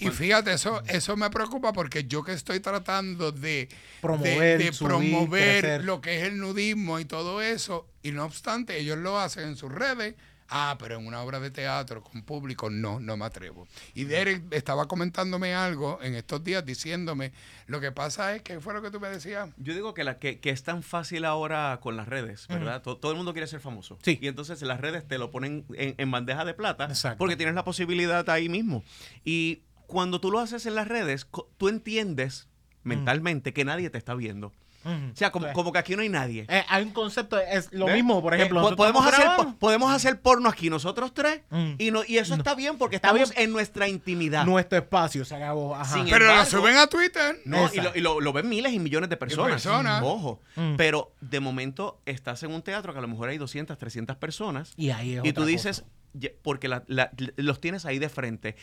y- 0.00 0.10
fíjate, 0.10 0.52
eso, 0.52 0.82
eso 0.88 1.16
me 1.16 1.30
preocupa 1.30 1.72
porque 1.72 2.04
yo 2.04 2.22
que 2.24 2.32
estoy 2.32 2.60
tratando 2.60 3.32
de 3.32 3.68
Promover, 4.00 4.58
de, 4.58 4.64
de 4.66 4.72
subir, 4.72 4.88
promover 4.88 5.60
crecer. 5.60 5.84
lo 5.84 6.00
que 6.00 6.18
es 6.18 6.22
el 6.24 6.38
nudismo 6.38 6.98
y 7.00 7.04
todo 7.04 7.42
eso, 7.42 7.86
y 8.02 8.12
no 8.12 8.24
obstante, 8.24 8.78
ellos 8.78 8.98
lo 8.98 9.18
hacen 9.18 9.44
en 9.48 9.56
sus 9.56 9.70
redes. 9.72 10.14
Ah, 10.50 10.76
pero 10.78 10.96
en 10.98 11.06
una 11.06 11.20
obra 11.22 11.40
de 11.40 11.50
teatro 11.50 12.02
con 12.02 12.22
público, 12.22 12.70
no, 12.70 13.00
no 13.00 13.16
me 13.18 13.26
atrevo. 13.26 13.68
Y 13.94 14.04
Derek 14.04 14.44
estaba 14.50 14.88
comentándome 14.88 15.54
algo 15.54 15.98
en 16.02 16.14
estos 16.14 16.42
días 16.42 16.64
diciéndome, 16.64 17.32
lo 17.66 17.80
que 17.80 17.92
pasa 17.92 18.34
es 18.34 18.40
que 18.42 18.58
fue 18.60 18.72
lo 18.72 18.80
que 18.80 18.90
tú 18.90 18.98
me 18.98 19.08
decías. 19.08 19.50
Yo 19.58 19.74
digo 19.74 19.92
que, 19.92 20.04
la, 20.04 20.18
que, 20.18 20.40
que 20.40 20.48
es 20.50 20.62
tan 20.62 20.82
fácil 20.82 21.26
ahora 21.26 21.78
con 21.82 21.96
las 21.98 22.08
redes, 22.08 22.46
¿verdad? 22.48 22.80
To- 22.80 22.96
todo, 22.96 23.12
el 23.12 23.16
mundo 23.18 23.32
quiere 23.34 23.46
ser 23.46 23.60
famoso. 23.60 23.98
Sí. 24.02 24.18
Y 24.22 24.26
entonces 24.28 24.62
las 24.62 24.80
redes 24.80 25.06
te 25.06 25.18
lo 25.18 25.30
ponen 25.30 25.66
en, 25.74 25.94
en 25.98 26.10
bandeja 26.10 26.46
de 26.46 26.54
plata 26.54 26.86
Exacto. 26.86 27.18
porque 27.18 27.36
tienes 27.36 27.54
la 27.54 27.64
posibilidad 27.64 28.28
ahí 28.30 28.48
mismo. 28.48 28.82
Y 29.24 29.60
cuando 29.86 30.18
tú 30.20 30.30
lo 30.30 30.38
haces 30.40 30.64
en 30.64 30.74
las 30.74 30.88
redes, 30.88 31.26
tú 31.58 31.68
entiendes 31.68 32.48
mentalmente 32.84 33.52
que 33.52 33.64
nadie 33.66 33.90
te 33.90 33.98
está 33.98 34.14
viendo. 34.14 34.52
O 34.84 35.16
sea, 35.16 35.30
como, 35.32 35.46
Sí. 35.46 35.52
como 35.54 35.72
que 35.72 35.78
aquí 35.78 35.96
no 35.96 36.02
hay 36.02 36.08
nadie. 36.08 36.46
Eh, 36.48 36.64
hay 36.68 36.84
un 36.84 36.92
concepto, 36.92 37.38
es 37.38 37.70
lo 37.72 37.86
¿Ves? 37.86 37.96
mismo, 37.96 38.22
por 38.22 38.32
Eh, 38.32 38.36
ejemplo. 38.38 38.74
podemos, 38.76 39.04
hacer, 39.06 39.26
po- 39.36 39.54
podemos 39.58 39.92
hacer 39.92 40.20
porno 40.20 40.48
aquí 40.48 40.70
nosotros 40.70 41.12
tres 41.12 41.42
Mm. 41.50 41.72
y, 41.78 41.90
no, 41.90 42.02
y 42.06 42.18
eso 42.18 42.34
está 42.34 42.54
bien 42.54 42.78
porque 42.78 42.96
Está 42.96 43.08
estamos 43.08 43.30
bien. 43.34 43.42
en 43.44 43.52
nuestra 43.52 43.88
intimidad. 43.88 44.46
nuestro 44.46 44.78
espacio 44.78 45.24
se 45.24 45.34
acabó. 45.34 45.74
Ajá. 45.74 45.94
Sin 45.96 46.04
Pero 46.06 46.24
lo 46.26 46.30
embargo- 46.30 46.50
suben 46.50 46.76
a 46.76 46.86
Twitter. 46.86 47.40
No, 47.44 47.68
y, 47.72 47.80
lo, 47.80 47.96
y 47.96 48.00
lo- 48.00 48.20
lo 48.20 48.32
ven 48.32 48.48
miles 48.48 48.72
y 48.72 48.78
millones 48.78 49.10
de 49.10 49.16
personas. 49.16 49.50
personas. 49.52 50.02
Ojo. 50.02 50.40
Mm. 50.56 50.76
Pero 50.76 51.12
de 51.20 51.40
momento 51.40 52.00
estás 52.06 52.42
en 52.44 52.52
un 52.52 52.62
teatro 52.62 52.92
que 52.92 52.98
a 52.98 53.02
lo 53.02 53.08
mejor 53.08 53.28
hay 53.28 53.36
200, 53.38 53.76
300 53.78 54.16
personas. 54.16 54.72
Y 54.76 54.90
ahí 54.90 55.16
es 55.16 55.24
Y 55.24 55.32
tú 55.32 55.44
dices, 55.44 55.80
cosa. 55.82 56.32
porque 56.42 56.68
la- 56.68 56.84
la- 56.86 57.10
los 57.36 57.60
tienes 57.60 57.84
ahí 57.84 57.98
de 57.98 58.08
frente. 58.08 58.56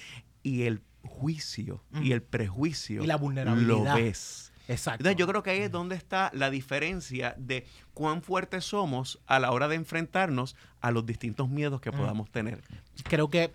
Y 0.43 0.63
el 0.63 0.81
juicio 1.03 1.83
y 2.01 2.13
el 2.13 2.23
prejuicio 2.23 3.01
Mm. 3.01 3.03
Y 3.03 3.07
la 3.07 3.15
vulnerabilidad. 3.17 3.67
lo 3.67 3.95
ves. 3.95 4.51
Exacto. 4.67 5.01
Entonces 5.03 5.17
yo 5.17 5.27
creo 5.27 5.43
que 5.43 5.51
ahí 5.51 5.59
es 5.59 5.71
donde 5.71 5.95
está 5.95 6.31
la 6.33 6.49
diferencia 6.49 7.35
de 7.37 7.65
cuán 7.93 8.21
fuertes 8.21 8.65
somos 8.65 9.19
a 9.27 9.39
la 9.39 9.51
hora 9.51 9.67
de 9.67 9.75
enfrentarnos 9.75 10.55
a 10.81 10.91
los 10.91 11.05
distintos 11.05 11.47
miedos 11.49 11.79
Mm. 11.79 11.83
que 11.83 11.91
podamos 11.91 12.29
tener. 12.31 12.61
Creo 13.03 13.29
que. 13.29 13.51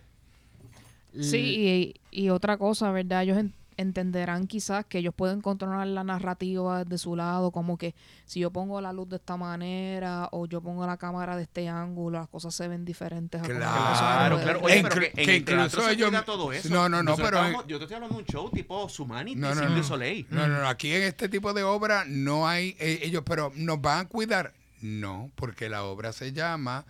Sí, 1.20 1.94
y, 2.12 2.22
y 2.24 2.28
otra 2.30 2.56
cosa, 2.56 2.92
¿verdad? 2.92 3.24
En- 3.24 3.52
entenderán 3.81 4.47
quizás 4.47 4.85
que 4.87 4.99
ellos 4.99 5.14
pueden 5.14 5.41
controlar 5.41 5.87
la 5.87 6.05
narrativa 6.05 6.85
de 6.85 6.99
su 6.99 7.16
lado, 7.16 7.51
como 7.51 7.76
que 7.78 7.95
si 8.26 8.41
yo 8.41 8.51
pongo 8.51 8.81
la 8.81 8.93
luz 8.93 9.09
de 9.09 9.16
esta 9.16 9.37
manera 9.37 10.28
o 10.33 10.47
yo 10.47 10.61
pongo 10.61 10.87
la 10.87 10.97
cámara 10.97 11.37
de 11.37 11.43
este 11.45 11.68
ángulo, 11.68 12.18
las 12.20 12.28
cosas 12.28 12.55
se 12.55 12.68
ven 12.68 12.85
diferentes. 12.85 13.43
Claro, 13.43 14.39
claro. 14.41 14.61
ven. 14.61 14.64
Oye, 14.64 14.76
En 14.78 14.83
pero 14.89 15.01
que, 15.01 15.12
en 15.16 15.31
incluso 15.37 15.81
se 15.83 15.93
ellos- 15.93 16.09
cuida 16.11 16.24
todo 16.24 16.53
eso. 16.53 16.68
No, 16.68 16.89
no, 16.89 17.03
no, 17.03 17.11
Nosotros 17.16 17.41
pero 17.43 17.66
yo 17.66 17.78
te 17.78 17.85
estoy 17.85 17.95
hablando 17.97 18.16
de 18.16 18.22
un 18.22 18.26
show 18.26 18.51
tipo 18.51 18.89
Sumanity, 18.89 19.41
No, 19.41 19.55
no, 19.55 19.68
no. 19.68 19.83
Soleil. 19.83 20.26
No, 20.31 20.47
no, 20.47 20.61
no, 20.61 20.68
aquí 20.68 20.93
en 20.93 21.03
este 21.03 21.28
tipo 21.28 21.53
de 21.53 21.62
obra 21.62 22.05
no 22.07 22.47
hay 22.47 22.76
eh, 22.78 23.01
ellos, 23.03 23.22
pero 23.26 23.53
nos 23.57 23.81
van 23.81 24.01
a 24.01 24.09
cuidar. 24.09 24.53
No, 24.83 25.31
porque 25.35 25.68
la 25.68 25.85
obra 25.85 26.12
se 26.12 26.33
llama 26.33 26.85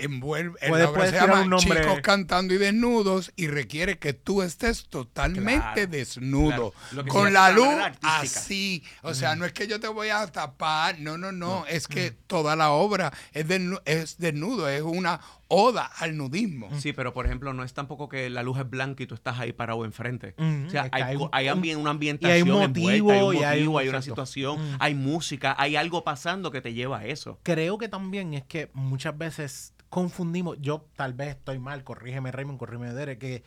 envuelve, 0.00 0.58
eh, 0.60 0.68
Puedes- 0.68 0.84
la 0.84 0.90
obra 0.90 0.98
puedes 0.98 1.10
se 1.12 1.16
tirar 1.18 1.28
llama 1.30 1.42
un 1.42 1.50
nombre. 1.50 1.80
Chicos 1.82 2.00
cantando 2.02 2.54
y 2.54 2.58
desnudos 2.58 3.32
y 3.36 3.46
requiere 3.48 3.98
que 3.98 4.12
tú 4.12 4.42
estés 4.42 4.86
totalmente 4.88 5.60
Claro, 5.86 5.90
desnudo, 5.90 6.74
claro. 6.90 7.08
Con 7.08 7.32
la 7.32 7.50
luz 7.50 7.74
así. 8.02 8.82
O 9.02 9.14
sea, 9.14 9.34
no 9.36 9.44
es 9.44 9.52
que 9.52 9.66
yo 9.66 9.80
te 9.80 9.88
voy 9.88 10.08
a 10.08 10.26
tapar, 10.26 10.98
no, 11.00 11.18
no, 11.18 11.32
no, 11.32 11.66
es 11.66 11.88
que 11.88 12.10
toda 12.10 12.56
la 12.56 12.70
obra 12.70 13.12
es, 13.32 13.46
desnu- 13.46 13.80
es 13.84 14.18
desnudo, 14.18 14.68
es 14.68 14.82
una 14.82 15.20
oda 15.50 15.86
al 15.86 16.16
nudismo. 16.16 16.68
Sí, 16.78 16.92
pero 16.92 17.14
por 17.14 17.24
ejemplo, 17.26 17.52
no 17.54 17.64
es 17.64 17.72
tampoco 17.72 18.08
que 18.08 18.28
la 18.28 18.42
luz 18.42 18.58
es 18.58 18.68
blanca 18.68 19.02
y 19.02 19.06
tú 19.06 19.14
estás 19.14 19.38
ahí 19.38 19.52
parado 19.52 19.84
enfrente. 19.86 20.34
Ujú, 20.38 20.66
o 20.66 20.70
sea, 20.70 20.88
hay, 20.92 21.16
un- 21.16 21.28
hay 21.32 21.46
ambi- 21.46 21.74
una 21.76 21.90
ambientación 21.90 22.30
y 22.30 22.34
hay 22.34 22.42
un 22.42 22.62
envuelta, 22.62 22.80
motivo, 22.80 23.10
hay 23.12 23.20
un 23.22 23.34
y 23.34 23.38
hay 23.44 23.44
motivo, 23.60 23.72
un- 23.72 23.80
hay 23.80 23.88
una 23.88 23.98
exacto. 23.98 24.14
situación, 24.26 24.60
Mm. 24.60 24.76
hay 24.78 24.94
música, 24.94 25.54
hay 25.58 25.76
algo 25.76 26.04
pasando 26.04 26.50
que 26.50 26.60
te 26.60 26.74
lleva 26.74 26.98
a 26.98 27.06
eso. 27.06 27.40
creo 27.42 27.78
que 27.78 27.88
también 27.88 28.34
es 28.34 28.44
que 28.44 28.70
muchas 28.74 29.16
veces 29.16 29.72
confundimos, 29.88 30.58
yo 30.60 30.86
tal 30.96 31.14
vez 31.14 31.30
estoy 31.30 31.58
mal, 31.58 31.82
corrígeme 31.82 32.30
Raymond, 32.30 32.58
corrígeme 32.58 32.92
Derek, 32.92 33.18
que 33.18 33.42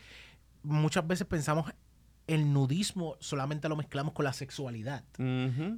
muchas 0.64 1.06
veces 1.06 1.26
pensamos 1.26 1.72
el 2.26 2.52
nudismo 2.52 3.16
solamente 3.20 3.68
lo 3.68 3.76
mezclamos 3.76 4.12
con 4.14 4.24
la 4.24 4.32
sexualidad. 4.32 5.04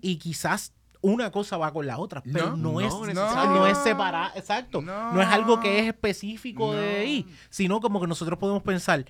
Y 0.00 0.16
quizás 0.16 0.72
una 1.04 1.30
cosa 1.30 1.56
va 1.58 1.70
con 1.72 1.86
la 1.86 1.98
otra, 1.98 2.22
pero 2.22 2.56
No, 2.56 2.72
no, 2.72 2.80
es 2.80 2.92
no 3.14 3.46
no, 3.54 3.66
es 3.66 3.76
separado, 3.78 4.32
exacto. 4.36 4.80
No. 4.80 5.12
No. 5.12 5.20
es 5.20 5.28
algo 5.28 5.60
que 5.60 5.78
es 5.80 5.86
específico 5.88 6.72
de 6.72 6.96
ahí, 7.00 7.26
sino 7.50 7.80
como 7.80 8.00
que 8.00 8.06
nosotros 8.06 8.38
podemos 8.38 8.62
pensar, 8.62 9.04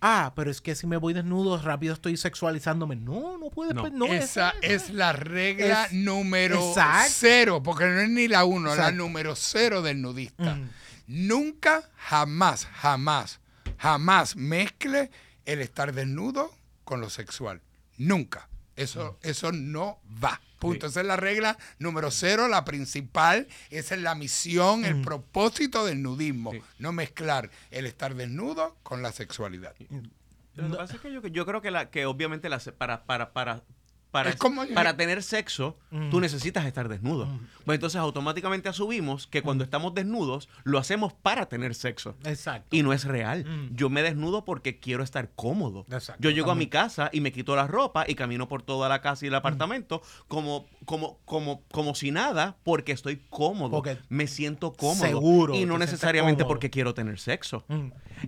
ah, 0.00 0.32
pero 0.36 0.50
es 0.50 0.60
que 0.60 0.76
si 0.76 0.86
me 0.86 0.96
voy 0.96 1.12
desnudo 1.12 1.58
rápido 1.60 1.92
estoy 1.94 2.16
sexualizándome. 2.16 2.94
No, 2.94 3.36
no 3.36 3.50
puedes, 3.50 3.74
No. 3.74 4.06
Esa 4.06 4.54
es- 4.62 4.90
la 4.90 5.12
regla 5.12 5.86
Es- 5.86 5.92
número 5.92 6.72
cero, 7.08 7.62
porque 7.64 7.84
no 7.86 8.00
es 8.00 8.08
ni 8.10 8.28
la 8.28 8.44
uno, 8.44 8.74
la 8.76 8.92
número 8.92 9.34
cero 9.34 9.82
del 9.82 10.00
nudista. 10.00 10.54
Mm. 10.54 10.68
Nunca, 11.06 11.90
jamás, 11.96 12.66
jamás, 12.66 13.40
jamás 13.76 14.36
mezcle 14.36 15.10
el 15.44 15.60
estar 15.60 15.92
desnudo 15.92 16.50
con 16.84 17.00
lo 17.00 17.10
sexual. 17.10 17.60
Nunca. 17.98 18.48
Eso, 18.76 19.18
eso 19.22 19.52
no 19.52 19.98
va. 20.22 20.40
Punto. 20.70 20.86
Esa 20.86 21.00
es 21.00 21.06
la 21.06 21.16
regla 21.16 21.58
número 21.78 22.10
cero, 22.10 22.48
la 22.48 22.64
principal. 22.64 23.48
Esa 23.70 23.94
es 23.94 24.00
la 24.00 24.14
misión, 24.14 24.84
el 24.84 25.02
propósito 25.02 25.84
del 25.84 26.02
nudismo. 26.02 26.52
Sí. 26.52 26.62
No 26.78 26.92
mezclar 26.92 27.50
el 27.70 27.86
estar 27.86 28.14
desnudo 28.14 28.76
con 28.82 29.02
la 29.02 29.12
sexualidad. 29.12 29.74
Lo 30.54 30.70
que 30.70 30.76
pasa 30.76 30.94
es 30.96 31.00
que 31.00 31.12
yo, 31.12 31.20
yo 31.26 31.46
creo 31.46 31.60
que, 31.60 31.70
la, 31.70 31.90
que 31.90 32.06
obviamente 32.06 32.48
la, 32.48 32.58
para, 32.78 33.04
para, 33.04 33.32
para, 33.32 33.62
para, 34.14 34.30
Es 34.30 34.36
como- 34.36 34.64
para 34.74 34.96
tener 34.96 35.24
sexo, 35.24 35.76
Mm. 35.90 36.10
tú 36.10 36.20
necesitas 36.20 36.64
estar 36.66 36.88
desnudo. 36.88 37.26
Pues 37.64 37.78
entonces 37.78 37.98
automáticamente 38.00 38.68
asumimos 38.68 39.26
que 39.26 39.42
cuando 39.42 39.64
estamos 39.64 39.92
desnudos, 39.92 40.48
lo 40.62 40.78
hacemos 40.78 41.12
para 41.12 41.46
tener 41.46 41.74
sexo. 41.74 42.14
Exacto. 42.24 42.68
Y 42.76 42.84
no 42.84 42.92
es 42.92 43.02
real. 43.06 43.44
Mm. 43.44 43.74
Yo 43.74 43.90
me 43.90 44.04
desnudo 44.04 44.44
porque 44.44 44.78
quiero 44.78 45.02
estar 45.02 45.30
cómodo. 45.34 45.84
Exacto, 45.90 46.22
Yo 46.22 46.30
llego 46.30 46.52
a 46.52 46.54
mi 46.54 46.68
casa 46.68 47.10
y 47.12 47.20
me 47.20 47.32
quito 47.32 47.56
la 47.56 47.66
ropa 47.66 48.04
y 48.06 48.14
camino 48.14 48.46
por 48.46 48.62
toda 48.62 48.88
la 48.88 49.00
casa 49.00 49.24
y 49.24 49.28
el 49.28 49.34
apartamento 49.34 50.00
como, 50.28 50.64
como, 50.84 51.18
como, 51.24 51.62
como 51.72 51.96
si 51.96 52.12
nada 52.12 52.56
porque 52.62 52.92
estoy 52.92 53.20
cómodo. 53.30 53.72
Porque 53.72 53.98
me 54.10 54.28
siento 54.28 54.74
cómodo. 54.74 55.04
seguro, 55.08 55.54
Y 55.56 55.66
no 55.66 55.76
necesariamente 55.76 56.44
porque 56.44 56.70
quiero 56.70 56.94
tener 56.94 57.18
sexo. 57.18 57.64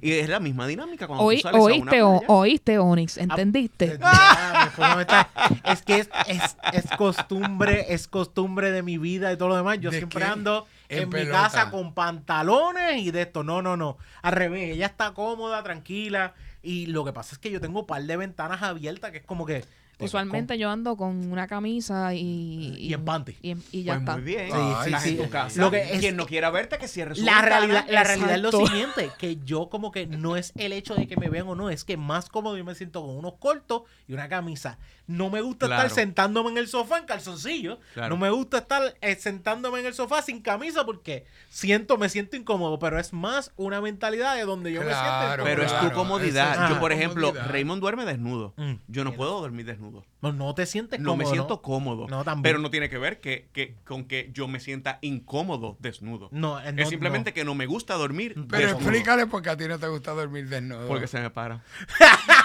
Y 0.00 0.12
es 0.12 0.28
la 0.28 0.40
misma 0.40 0.66
dinámica 0.66 1.06
cuando 1.06 1.24
Oí- 1.24 1.36
tú 1.36 1.42
sales 1.42 1.58
a 1.60 1.64
una 1.64 1.72
oíste, 1.74 1.88
playa. 1.90 2.20
oíste, 2.28 2.78
Onyx, 2.78 3.16
¿entendiste? 3.18 3.98
Ya, 4.00 4.64
esposa 4.68 4.96
me 4.96 5.02
está- 5.02 5.28
Es 5.64 5.82
que 5.82 5.98
es, 6.00 6.10
es, 6.28 6.56
es 6.72 6.90
costumbre, 6.96 7.86
es 7.94 8.08
costumbre 8.08 8.70
de 8.72 8.82
mi 8.82 8.98
vida 8.98 9.32
y 9.32 9.36
todo 9.36 9.48
lo 9.48 9.56
demás. 9.56 9.78
Yo 9.80 9.90
¿De 9.90 9.98
siempre 9.98 10.20
qué? 10.24 10.30
ando 10.30 10.66
En 10.88 11.02
en, 11.04 11.08
mi 11.08 11.12
pelota. 11.14 11.42
casa 11.42 11.70
con 11.70 11.94
pantalones 11.94 12.98
y 13.02 13.10
de 13.10 13.22
esto. 13.22 13.42
No, 13.42 13.62
no, 13.62 13.76
no. 13.76 13.96
Al 14.22 14.32
revés, 14.32 14.74
ella 14.74 14.86
está 14.86 15.12
cómoda, 15.14 15.62
tranquila. 15.62 16.34
Y 16.62 16.86
lo 16.86 17.04
que 17.04 17.12
pasa 17.12 17.34
es 17.34 17.38
que 17.38 17.50
yo 17.50 17.60
tengo 17.60 17.80
un 17.80 17.86
par 17.86 18.02
de 18.02 18.16
ventanas 18.16 18.62
abiertas 18.62 19.12
que 19.12 19.18
es 19.18 19.24
como 19.24 19.46
que 19.46 19.64
Usualmente 19.98 20.58
yo 20.58 20.68
ando 20.70 20.96
con 20.96 21.32
una 21.32 21.46
camisa 21.46 22.12
y... 22.14 22.74
Y 22.78 22.92
en 22.92 23.04
panty. 23.04 23.34
Y, 23.40 23.54
ya 23.82 23.94
Pues 23.94 23.98
está. 24.00 24.12
muy 24.16 24.22
bien. 24.22 24.46
Sí, 24.50 24.52
Ay, 24.54 24.74
sí, 24.82 24.86
Estás 24.88 25.02
sí. 25.02 25.08
en 25.10 25.16
tu 25.16 25.30
casa. 25.30 25.60
Lo 25.60 25.70
que 25.70 25.82
es- 25.94 26.00
Quien 26.00 26.16
no 26.16 26.26
quiera 26.26 26.50
verte, 26.50 26.76
que 26.78 26.86
cierre 26.86 27.14
su 27.14 27.24
La 27.24 27.40
realidad, 27.40 27.86
la 27.88 28.04
realidad 28.04 28.34
es 28.34 28.42
lo 28.42 28.52
siguiente, 28.52 29.10
que 29.18 29.38
yo 29.44 29.70
como 29.70 29.90
que 29.92 30.06
no 30.06 30.36
es 30.36 30.52
el 30.56 30.72
hecho 30.74 30.94
de 30.94 31.06
que 31.06 31.16
me 31.16 31.30
vean 31.30 31.48
o 31.48 31.54
no, 31.54 31.70
es 31.70 31.84
que 31.84 31.96
más 31.96 32.28
cómodo 32.28 32.58
yo 32.58 32.64
me 32.64 32.74
siento 32.74 33.00
con 33.06 33.16
unos 33.16 33.34
cortos 33.38 33.82
y 34.06 34.12
una 34.12 34.28
camisa. 34.28 34.78
No 35.06 35.30
me 35.30 35.40
gusta 35.40 35.66
Claro. 35.66 35.82
estar 35.86 35.94
sentándome 36.02 36.50
en 36.50 36.58
el 36.58 36.68
sofá 36.68 36.98
en 36.98 37.04
calzoncillo. 37.06 37.78
Claro. 37.94 38.10
No 38.10 38.20
me 38.20 38.30
gusta 38.30 38.58
estar 38.58 38.96
eh, 39.00 39.14
sentándome 39.16 39.80
en 39.80 39.86
el 39.86 39.94
sofá 39.94 40.22
sin 40.22 40.40
camisa 40.42 40.84
porque 40.84 41.26
siento, 41.48 41.96
me 41.98 42.08
siento 42.08 42.36
incómodo, 42.36 42.78
pero 42.78 42.98
es 42.98 43.12
más 43.12 43.52
una 43.56 43.80
mentalidad 43.80 44.34
de 44.36 44.44
donde 44.44 44.72
yo 44.72 44.80
me 44.80 44.92
siento. 44.92 45.44
Pero 45.44 45.62
es 45.62 45.80
tu 45.80 45.92
comodidad. 45.92 46.64
es 46.64 46.70
Yo, 46.70 46.80
por 46.80 46.92
ejemplo, 46.92 47.28
comodidad. 47.28 47.50
Raymond 47.52 47.80
duerme 47.80 48.04
desnudo. 48.04 48.54
Mm. 48.56 48.72
Yo 48.88 49.04
no 49.04 49.12
puedo 49.14 49.40
dormir 49.40 49.64
desnudo. 49.66 50.04
No, 50.22 50.32
no 50.32 50.54
te 50.54 50.66
sientes 50.66 50.98
No 50.98 51.10
cómodo. 51.10 51.28
me 51.28 51.32
siento 51.34 51.54
¿no? 51.54 51.62
cómodo. 51.62 52.06
No, 52.08 52.24
también. 52.24 52.42
Pero 52.42 52.58
no 52.58 52.70
tiene 52.70 52.88
que 52.88 52.98
ver 52.98 53.20
que, 53.20 53.48
que- 53.52 53.76
con 53.84 54.04
que 54.06 54.30
yo 54.32 54.48
me 54.48 54.58
sienta 54.60 54.98
incómodo 55.02 55.76
desnudo. 55.78 56.28
No, 56.32 56.58
eh, 56.60 56.72
no, 56.72 56.82
es 56.82 56.88
simplemente 56.88 57.30
no. 57.30 57.34
que 57.34 57.44
no 57.44 57.54
me 57.54 57.66
gusta 57.66 57.94
dormir 57.94 58.34
Pero 58.48 58.66
desnudo. 58.66 58.80
explícale 58.80 59.26
por 59.26 59.42
qué 59.42 59.50
a 59.50 59.56
ti 59.56 59.68
no 59.68 59.78
te 59.78 59.86
gusta 59.86 60.12
dormir 60.12 60.48
desnudo. 60.48 60.88
Porque 60.88 61.06
se 61.06 61.20
me 61.20 61.30
para. 61.30 61.62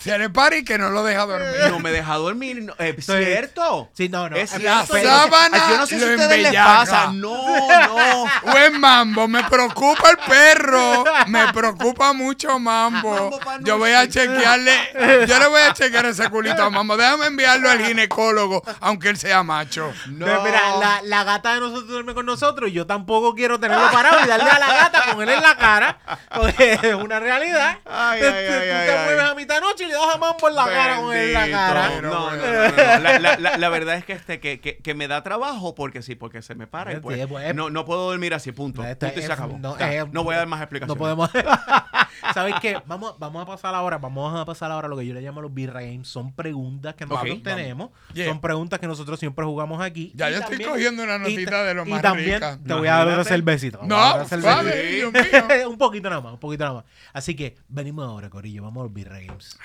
se 0.00 0.18
le 0.18 0.30
para 0.30 0.56
y 0.56 0.64
que 0.64 0.76
no 0.78 0.90
lo 0.90 1.02
deja 1.04 1.24
dormir. 1.26 1.70
No 1.70 1.78
me 1.78 1.90
deja 1.90 2.14
dormir. 2.16 2.62
no- 2.62 2.74
Sí. 2.78 3.02
¿Cierto? 3.02 3.90
Sí, 3.94 4.08
no, 4.08 4.28
no. 4.28 4.36
Es 4.36 4.52
La 4.62 4.84
cierto. 4.84 5.08
sábana 5.08 5.58
Yo 5.70 5.76
no 5.78 5.86
sé 5.86 5.98
si 5.98 6.04
a 6.04 6.08
ustedes 6.08 6.42
les 6.42 6.54
pasa. 6.54 7.10
No, 7.12 7.36
no. 7.88 8.26
Buen 8.52 8.80
mambo, 8.80 9.28
me 9.28 9.42
preocupa 9.44 10.10
el 10.10 10.18
perro. 10.18 11.04
Me 11.26 11.52
preocupa 11.52 12.12
mucho 12.12 12.58
mambo. 12.58 13.14
Mambo 13.14 13.40
pa' 13.40 13.58
Yo 13.60 13.78
voy 13.78 13.92
a 13.92 14.08
chequearle, 14.08 15.26
yo 15.26 15.38
le 15.38 15.46
voy 15.48 15.60
a 15.62 15.72
chequear 15.72 16.06
ese 16.06 16.28
culito 16.30 16.62
a 16.62 16.70
mambo. 16.70 16.96
Déjame 16.96 17.26
enviarlo 17.26 17.70
al 17.70 17.84
ginecólogo, 17.84 18.62
aunque 18.80 19.08
él 19.08 19.16
sea 19.16 19.42
macho. 19.42 19.92
No. 20.08 20.26
Pero 20.26 20.42
mira, 20.42 20.60
la, 20.78 21.00
la 21.02 21.24
gata 21.24 21.54
de 21.54 21.60
nosotros 21.60 21.88
duerme 21.88 22.14
con 22.14 22.26
nosotros 22.26 22.70
y 22.70 22.72
yo 22.72 22.86
tampoco 22.86 23.34
quiero 23.34 23.58
tenerlo 23.60 23.90
parado 23.90 24.24
y 24.24 24.28
darle 24.28 24.50
a 24.50 24.58
la 24.58 24.66
gata 24.66 25.02
con 25.12 25.22
él 25.22 25.28
en 25.30 25.42
la 25.42 25.56
cara. 25.56 25.98
Porque 26.34 26.78
es 26.82 26.94
una 26.94 27.20
realidad. 27.20 27.78
Ay, 27.84 28.13
Tú- 28.20 28.24
ay, 28.26 28.46
tú 28.46 28.52
ay, 28.52 28.68
ay, 28.70 28.86
te 28.86 28.92
ay. 28.92 29.04
mueves 29.04 29.24
a 29.24 29.34
mitad 29.34 29.60
noche 29.60 29.84
y 29.84 29.86
le 29.88 29.92
das 29.94 30.14
a 30.14 30.18
mambo 30.18 30.48
en 30.48 30.54
la 30.54 30.64
cara 30.66 30.96
con 30.96 31.14
él 31.16 31.28
en 31.28 31.32
la 31.34 31.50
cara. 31.50 32.00
No, 32.00 32.02
no, 32.02 32.30
no, 32.30 32.36
no, 32.36 32.68
no. 32.68 32.76
La, 32.76 33.18
la- 33.18 33.36
la- 33.38 33.58
la 33.58 33.68
verdad 33.68 33.96
es 33.96 34.04
que 34.04 34.12
este 34.14 34.40
que, 34.40 34.60
que, 34.60 34.76
que 34.78 34.94
me 34.94 35.08
da 35.08 35.22
trabajo 35.22 35.74
porque 35.74 36.02
sí, 36.02 36.14
porque 36.14 36.42
se 36.42 36.54
me 36.54 36.66
para 36.66 36.92
y 36.92 36.94
Sí, 36.96 37.00
pues, 37.02 37.26
pues, 37.26 37.54
no, 37.54 37.70
no 37.70 37.84
puedo 37.84 38.08
dormir 38.10 38.34
así, 38.34 38.52
punto. 38.52 38.82
Esto 38.84 39.06
Punto 39.06 39.18
y 39.18 39.22
es- 39.22 39.26
se 39.26 39.32
acabó. 39.32 39.58
no, 39.58 39.78
Ya, 39.78 40.04
no 40.06 40.24
voy 40.24 40.34
a 40.34 40.38
dar 40.38 40.46
más 40.46 40.60
explicaciones. 40.60 40.96
No 40.96 40.98
podemos. 40.98 41.30
¿Sabes 42.32 42.54
qué? 42.60 42.78
Vamos, 42.86 43.14
vamos 43.18 43.42
a 43.42 43.46
pasar 43.46 43.74
ahora, 43.74 43.98
vamos 43.98 44.34
a 44.38 44.44
pasar 44.44 44.70
ahora 44.70 44.86
a 44.86 44.88
lo 44.88 44.96
que 44.96 45.06
yo 45.06 45.14
le 45.14 45.20
llamo 45.20 45.40
los 45.42 45.52
B-Games. 45.52 46.08
Son 46.08 46.32
preguntas 46.34 46.94
que 46.94 47.04
nosotros 47.06 47.42
tenemos. 47.42 47.90
Yeah. 48.14 48.28
Son 48.28 48.40
preguntas 48.40 48.78
que 48.80 48.86
nosotros 48.86 49.18
siempre 49.20 49.44
jugamos 49.44 49.82
aquí. 49.82 50.12
Ya 50.14 50.30
Y 50.30 50.32
yo 50.34 50.38
estoy 50.38 50.50
también- 50.58 50.70
cogiendo 50.70 51.02
una 51.02 51.16
y 51.16 51.18
notita 51.18 51.50
ta- 51.50 51.64
de 51.64 51.74
lo 51.74 51.86
y 51.86 51.90
más 51.90 52.02
también 52.02 52.34
rica. 52.34 52.58
te 52.66 52.74
voy 52.74 52.88
a 52.88 52.94
dar 52.96 53.08
otra 53.08 53.24
cervecita. 53.24 53.78
No, 53.82 53.96
dar 53.96 54.14
otra 54.14 54.24
cervecita. 54.28 54.62
suave, 54.62 54.82
Dios 54.92 55.12
mío. 55.12 55.22
un 55.70 55.78
poquito 55.78 56.08
nada 56.08 56.20
más, 56.22 56.32
un 56.34 56.38
poquito 56.40 56.64
nada 56.64 56.76
más. 56.76 56.84
Así 57.12 57.34
que 57.36 57.56
venimos 57.68 58.03
ahora, 58.06 58.30
Corillo. 58.30 58.62
Vamos 58.62 58.80
a 58.80 58.84
los 58.84 58.92
B-Games. 58.92 59.58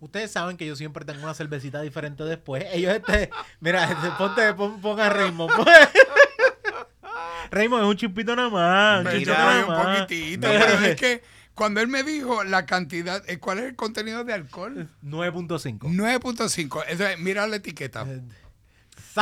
Ustedes 0.00 0.30
saben 0.30 0.56
que 0.56 0.66
yo 0.66 0.76
siempre 0.76 1.04
tengo 1.04 1.22
una 1.24 1.34
cervecita 1.34 1.82
diferente 1.82 2.22
después. 2.22 2.64
Ellos, 2.72 2.94
este, 2.94 3.30
mira, 3.60 3.84
este, 3.90 4.10
ponte, 4.16 4.54
pon, 4.54 4.80
pon 4.80 5.00
a 5.00 5.08
Raymond. 5.08 5.50
Raymond 7.50 7.82
es 7.82 7.88
un 7.88 7.96
chispito 7.96 8.36
nada 8.36 8.48
más. 8.48 9.14
Un 9.14 9.20
yo 9.20 9.32
nada 9.32 9.54
doy 9.54 9.62
un 9.62 9.68
más. 9.68 10.00
poquitito, 10.00 10.48
pero 10.48 10.84
es 10.84 10.96
que 10.96 11.22
cuando 11.54 11.80
él 11.80 11.88
me 11.88 12.04
dijo 12.04 12.44
la 12.44 12.64
cantidad, 12.66 13.28
eh, 13.28 13.40
¿cuál 13.40 13.58
es 13.58 13.64
el 13.64 13.74
contenido 13.74 14.22
de 14.22 14.34
alcohol? 14.34 14.88
9.5. 15.02 15.78
9.5. 15.80 16.84
Entonces, 16.88 17.18
mira 17.18 17.46
la 17.48 17.56
etiqueta. 17.56 18.06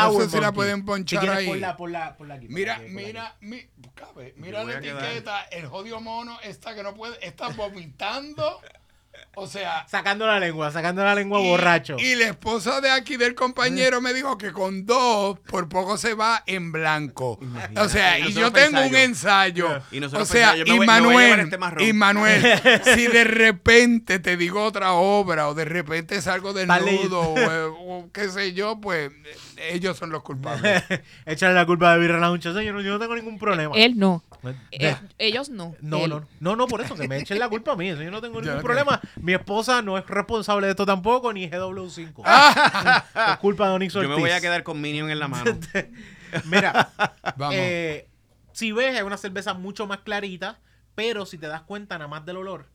Sour 0.02 0.14
No 0.24 0.30
sé 0.30 0.36
si 0.36 0.40
la 0.40 0.52
pueden 0.52 0.84
ponchar 0.84 1.28
ahí. 1.30 1.48
aquí, 1.62 2.46
Mira, 2.48 2.78
mira, 2.88 3.26
aquí. 3.28 3.46
mi, 3.46 3.66
cabe, 3.94 4.34
mira 4.36 4.64
la 4.64 4.80
quedar- 4.80 5.04
etiqueta, 5.04 5.42
el 5.50 5.66
jodido 5.66 6.00
mono 6.00 6.38
está 6.42 6.74
que 6.74 6.82
no 6.82 6.94
puede, 6.94 7.16
está 7.26 7.48
vomitando. 7.48 8.60
O 9.34 9.46
sea, 9.46 9.86
Sacando 9.88 10.26
la 10.26 10.38
lengua, 10.38 10.70
sacando 10.70 11.02
la 11.02 11.14
lengua 11.14 11.40
y- 11.40 11.48
borracho. 11.48 11.96
Y 11.98 12.16
la 12.16 12.26
esposa 12.28 12.82
de 12.82 12.90
aquí 12.90 13.16
del 13.16 13.34
compañero 13.34 14.02
me 14.02 14.12
dijo 14.12 14.36
que 14.36 14.52
con 14.52 14.84
dos 14.84 15.38
por 15.40 15.70
poco 15.70 15.96
se 15.96 16.12
va 16.12 16.42
en 16.46 16.70
blanco. 16.70 17.38
O 17.76 17.88
sea, 17.88 18.18
Y 18.18 18.28
y 18.28 18.32
yo 18.34 18.52
tengo 18.52 18.80
un 18.84 18.94
ensayo. 18.94 19.82
Y 19.90 20.02
O 20.04 20.24
sea, 20.26 20.52
voy- 20.52 20.70
Immanuel, 20.70 21.40
este 21.40 21.56
marrón. 21.56 21.82
Immanuel, 21.86 22.42
si 22.94 23.06
de 23.06 23.24
repente 23.24 24.18
te 24.18 24.36
digo 24.36 24.62
otra 24.62 24.92
obra 24.92 25.48
o 25.48 25.54
de 25.54 25.64
repente 25.64 26.20
salgo 26.20 26.52
desnudo 26.52 27.20
o, 27.20 27.34
o 28.04 28.10
qué 28.12 28.28
sé 28.28 28.52
yo, 28.52 28.80
pues 28.82 29.10
ellos 29.56 29.96
son 29.96 30.10
los 30.10 30.22
culpables. 30.22 30.82
Échale 31.26 31.54
la 31.54 31.66
culpa 31.66 31.92
de 31.92 31.98
Birra 32.00 32.18
Lounge. 32.18 32.42
Señor, 32.52 32.80
yo 32.82 32.92
no 32.92 32.98
tengo 32.98 33.14
ningún 33.16 33.38
problema. 33.38 33.74
Él 33.76 33.98
no. 33.98 34.22
De- 34.42 34.54
Eh, 34.72 34.96
ellos 35.18 35.48
no. 35.50 35.74
no, 35.80 36.04
Él. 36.04 36.10
no, 36.10 36.26
no, 36.40 36.56
no, 36.56 36.66
por 36.66 36.80
eso, 36.80 36.94
que 36.94 37.08
me 37.08 37.18
echen 37.18 37.38
la 37.38 37.48
culpa 37.48 37.72
a 37.72 37.76
mí. 37.76 37.88
Eso 37.88 38.02
yo 38.02 38.10
no 38.10 38.20
tengo 38.20 38.40
Yo 38.40 38.46
ningún 38.48 38.62
problema. 38.62 39.00
Mi 39.20 39.32
esposa 39.34 39.82
no 39.82 39.98
es 39.98 40.06
responsable 40.06 40.66
de 40.66 40.72
esto 40.72 40.86
tampoco, 40.86 41.32
ni 41.32 41.48
GW5. 41.50 42.22
es 43.32 43.36
culpa 43.38 43.68
de 43.68 43.74
Onyx 43.74 43.92
Yo 43.94 44.00
me 44.02 44.06
voy 44.14 44.30
a 44.30 44.34
Ortiz. 44.34 44.40
quedar 44.42 44.62
con 44.62 44.80
Minion 44.80 45.10
en 45.10 45.18
la 45.18 45.28
mano. 45.28 45.58
Mira, 46.44 46.90
Vamos. 47.36 47.54
eh, 47.56 48.08
si 48.52 48.72
ves, 48.72 48.96
es 48.96 49.02
una 49.02 49.16
cerveza 49.16 49.54
mucho 49.54 49.86
más 49.86 49.98
clarita, 50.00 50.58
pero 50.94 51.26
si 51.26 51.38
te 51.38 51.46
das 51.46 51.62
cuenta 51.62 51.98
nada 51.98 52.08
más 52.08 52.24
del 52.26 52.36
olor, 52.38 52.66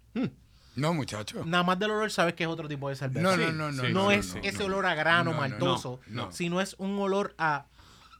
no, 0.76 0.94
muchachos. 0.94 1.46
nada 1.46 1.64
más 1.64 1.78
del 1.80 1.92
olor 1.92 2.12
sabes 2.12 2.34
que 2.34 2.44
es 2.44 2.50
otro 2.50 2.68
tipo 2.68 2.90
de 2.90 2.96
cerveza. 2.96 3.22
No, 3.22 3.34
Sí, 3.36 3.42
no, 3.52 3.52
no, 3.52 3.72
no. 3.72 3.84
sí, 3.84 3.94
no, 3.94 4.04
no, 4.06 4.12
es 4.12 4.36
no, 4.36 4.42
ese 4.44 4.64
olor 4.64 4.86
a 4.86 4.96
grano 4.96 5.26
No, 5.26 5.32
no, 5.32 5.38
maltoso, 5.38 6.00
no, 6.08 6.26
no. 6.28 6.32
sino 6.32 6.62
es 6.62 6.76
un 6.78 6.98
olor 7.00 7.34
a 7.38 7.66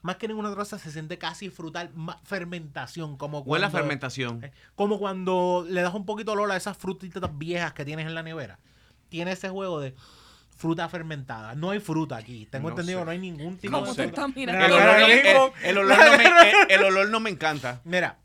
más 0.02 0.16
que 0.16 0.26
ninguna 0.26 0.48
otra 0.48 0.58
cosa 0.62 0.78
se 0.80 0.90
siente 0.90 1.16
casi 1.16 1.48
frutal, 1.48 1.90
fermentación, 2.24 3.16
como 3.16 3.40
Huele 3.40 3.66
a 3.66 3.70
cuando- 3.70 3.84
fermentación. 3.86 4.44
eh, 4.44 4.52
Como 4.74 4.98
cuando 4.98 5.64
le 5.68 5.80
das 5.82 5.94
un 5.94 6.04
poquito 6.06 6.32
de 6.32 6.38
olor 6.38 6.50
a 6.52 6.56
esas 6.56 6.76
frutitas 6.76 7.22
viejas 7.38 7.72
que 7.72 7.84
tienes 7.84 8.06
en 8.06 8.14
la 8.14 8.22
nevera. 8.24 8.58
Tiene 9.08 9.32
ese 9.32 9.48
juego 9.48 9.78
de 9.80 9.94
fruta 10.56 10.88
fermentada. 10.88 11.54
No 11.54 11.70
hay 11.70 11.78
fruta 11.80 12.16
aquí. 12.16 12.46
Tengo 12.50 12.64
No 12.68 12.70
entendido 12.70 12.98
sé. 12.98 13.02
que 13.02 13.04
no 13.06 13.10
hay 13.12 13.18
ningún 13.18 13.58
tipo 13.58 13.72
¿Cómo 13.74 13.86
de 13.86 13.92
tú 13.92 14.02
fruta. 14.02 14.22
olor, 15.76 15.92
olor 15.92 16.18
me, 16.18 16.50
el- 16.50 16.70
el 16.70 16.84
olor 16.84 17.08
no 17.10 17.20
me 17.20 17.30
encanta. 17.30 17.80
Mira, 17.84 18.18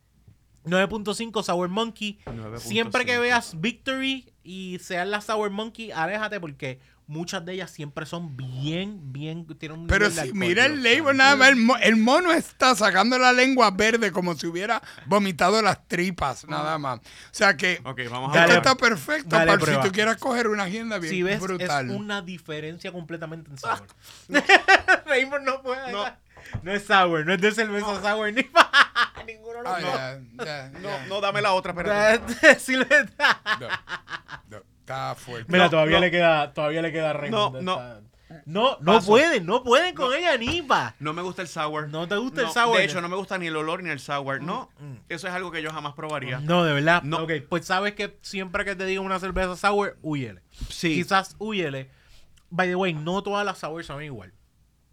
9.5 0.67 1.43
Sour 1.43 1.69
Monkey. 1.69 2.19
9.5. 2.25 2.57
Siempre 2.59 3.05
que 3.05 3.17
veas 3.17 3.59
Victory 3.59 4.31
y 4.43 4.79
sean 4.79 5.11
las 5.11 5.25
Sour 5.25 5.49
Monkey, 5.49 5.91
aléjate 5.91 6.39
porque 6.39 6.79
muchas 7.09 7.45
de 7.45 7.53
ellas 7.53 7.71
siempre 7.71 8.05
son 8.05 8.35
bien, 8.35 9.13
bien. 9.13 9.45
Tienen 9.57 9.79
un 9.79 9.87
Pero 9.87 10.09
si 10.11 10.19
alcohol. 10.19 10.37
mira 10.39 10.65
el 10.65 10.83
label 10.83 11.15
nada 11.15 11.37
más, 11.37 11.49
el, 11.49 11.55
mo- 11.55 11.77
el 11.77 11.95
mono 11.95 12.33
está 12.33 12.75
sacando 12.75 13.17
la 13.17 13.31
lengua 13.31 13.71
verde 13.71 14.11
como 14.11 14.35
si 14.35 14.45
hubiera 14.47 14.81
vomitado 15.05 15.61
las 15.61 15.87
tripas, 15.87 16.45
nada 16.49 16.77
más. 16.77 16.99
O 16.99 17.01
sea 17.31 17.55
que 17.55 17.79
Ok, 17.85 18.01
vamos 18.11 18.31
a 18.35 18.39
Dale, 18.41 18.55
esto 18.55 18.69
está 18.69 18.75
perfecto 18.75 19.29
dale 19.29 19.47
para 19.51 19.59
prueba. 19.59 19.83
si 19.83 19.87
tú 19.89 19.93
quieres 19.93 20.17
coger 20.17 20.49
una 20.49 20.63
agenda 20.63 20.97
bien 20.99 21.13
Si 21.13 21.23
ves, 21.23 21.39
brutal. 21.39 21.89
es 21.89 21.95
una 21.95 22.21
diferencia 22.21 22.91
completamente 22.91 23.51
en 23.51 23.57
sabor. 23.57 23.87
Raymond 25.05 25.45
no 25.45 25.61
puede. 25.61 25.91
No. 25.91 26.05
No 26.63 26.71
es 26.71 26.83
sour, 26.85 27.25
no 27.25 27.33
es 27.33 27.41
de 27.41 27.51
cerveza 27.51 28.01
sour 28.01 28.31
ni 28.33 28.41
ninguno 29.25 29.57
de 29.59 29.63
los 29.63 29.67
Ah, 29.67 29.79
dos. 29.81 30.45
ya, 30.45 30.71
ya, 30.71 30.79
No, 30.79 31.07
no, 31.07 31.21
dame 31.21 31.41
la 31.41 31.53
otra, 31.53 31.71
espérate. 31.71 32.59
Sí 32.59 32.75
le 32.75 32.85
da. 32.85 33.41
No, 33.59 33.67
no, 34.57 34.63
está 34.79 35.15
fuerte. 35.15 35.51
Mira, 35.51 35.65
No, 35.65 35.69
todavía 35.69 35.97
no. 35.97 36.01
le 36.01 36.11
queda, 36.11 36.53
todavía 36.53 36.81
le 36.81 36.91
queda 36.91 37.13
Raymond. 37.13 37.61
No, 37.61 37.77
no. 37.77 38.07
No, 38.45 38.77
no 38.81 38.93
Paso. 38.95 39.07
pueden, 39.07 39.45
no 39.45 39.63
pueden 39.63 39.95
con 39.95 40.13
ella 40.13 40.37
ni 40.37 40.61
pa. 40.61 40.93
No 40.99 41.13
me 41.13 41.21
gusta 41.21 41.41
el 41.41 41.47
sour. 41.47 41.87
¿No 41.89 42.07
te 42.09 42.17
gusta 42.17 42.41
el 42.41 42.49
sour? 42.49 42.77
De 42.77 42.83
hecho, 42.83 43.01
no 43.01 43.07
me 43.09 43.15
gusta 43.15 43.37
ni 43.37 43.47
el 43.47 43.55
olor 43.55 43.81
ni 43.83 43.89
el 43.89 43.99
sour. 43.99 44.41
No, 44.41 44.69
eso 45.09 45.27
es 45.27 45.33
algo 45.33 45.49
que 45.51 45.61
yo 45.61 45.71
jamás 45.71 45.93
probaría. 45.93 46.39
No, 46.39 46.63
de 46.63 46.73
verdad. 46.73 47.03
No. 47.03 47.23
Ok, 47.23 47.31
pues 47.49 47.65
sabes 47.65 47.93
que 47.93 48.17
siempre 48.21 48.63
que 48.65 48.75
te 48.75 48.85
digan 48.85 49.05
una 49.05 49.19
cerveza 49.19 49.55
sour, 49.55 49.97
huyele. 50.01 50.41
Sí. 50.69 50.95
Quizás 50.95 51.35
huyele. 51.39 51.89
By 52.49 52.67
the 52.67 52.75
way, 52.75 52.93
no 52.93 53.21
todas 53.23 53.45
las 53.45 53.57
sour 53.59 53.83
saben 53.83 54.05
igual. 54.05 54.33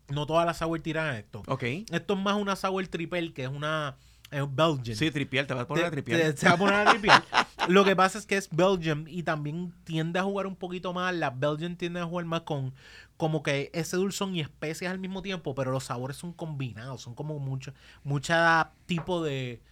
No 0.08 0.26
todas 0.26 0.44
las 0.46 0.58
sour 0.58 0.80
tiran 0.80 1.06
a 1.06 1.18
esto. 1.18 1.42
Ok. 1.46 1.62
Esto 1.90 2.14
es 2.14 2.20
más 2.20 2.36
una 2.36 2.56
sour 2.56 2.86
triple, 2.88 3.32
que 3.32 3.44
es 3.44 3.48
una 3.48 3.96
eh, 4.30 4.44
Belgian. 4.48 4.96
Sí, 4.96 5.10
tripiel, 5.10 5.46
te 5.46 5.54
vas 5.54 5.64
a 5.64 5.66
poner 5.66 5.84
a 5.86 5.90
tripiel. 5.90 6.20
te- 6.20 6.36
Se 6.36 6.46
va 6.48 6.54
a 6.54 6.58
poner 6.58 6.74
a 6.74 6.90
tripear. 6.90 7.24
Lo 7.68 7.84
que 7.84 7.96
pasa 7.96 8.18
es 8.18 8.26
que 8.26 8.36
es 8.36 8.48
Belgium 8.50 9.06
y 9.08 9.22
también 9.22 9.72
tiende 9.84 10.18
a 10.18 10.22
jugar 10.24 10.46
un 10.46 10.56
poquito 10.56 10.92
más. 10.92 11.14
Las 11.14 11.38
Belgian 11.38 11.76
tienden 11.76 12.02
a 12.02 12.06
jugar 12.06 12.26
más 12.26 12.42
con 12.42 12.74
como 13.16 13.42
que 13.42 13.70
ese 13.72 13.96
dulzón 13.96 14.34
y 14.36 14.40
especias 14.40 14.90
al 14.92 14.98
mismo 14.98 15.22
tiempo, 15.22 15.54
pero 15.54 15.70
los 15.70 15.84
sabores 15.84 16.16
son 16.18 16.32
combinados. 16.34 17.00
Son 17.00 17.14
como 17.14 17.38
mucho, 17.38 17.72
mucha 18.02 18.72
tipo 18.86 19.22
de 19.22 19.62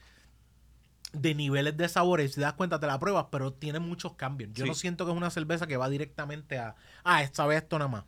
de 1.12 1.34
niveles 1.34 1.76
de 1.76 1.88
sabores. 1.90 2.30
Si 2.30 2.34
te 2.36 2.40
das 2.40 2.54
cuenta, 2.54 2.80
te 2.80 2.86
la 2.86 2.98
pruebas, 2.98 3.26
pero 3.30 3.52
tiene 3.52 3.78
muchos 3.80 4.14
cambios. 4.14 4.50
Yo 4.54 4.64
Sí. 4.64 4.68
no 4.70 4.74
siento 4.74 5.04
que 5.04 5.10
es 5.10 5.16
una 5.16 5.28
cerveza 5.30 5.66
que 5.66 5.76
va 5.76 5.90
directamente 5.90 6.58
a, 6.58 6.74
ah, 7.04 7.22
esta 7.22 7.44
vez 7.46 7.62
esto 7.62 7.78
nada 7.78 7.90
más. 7.90 8.04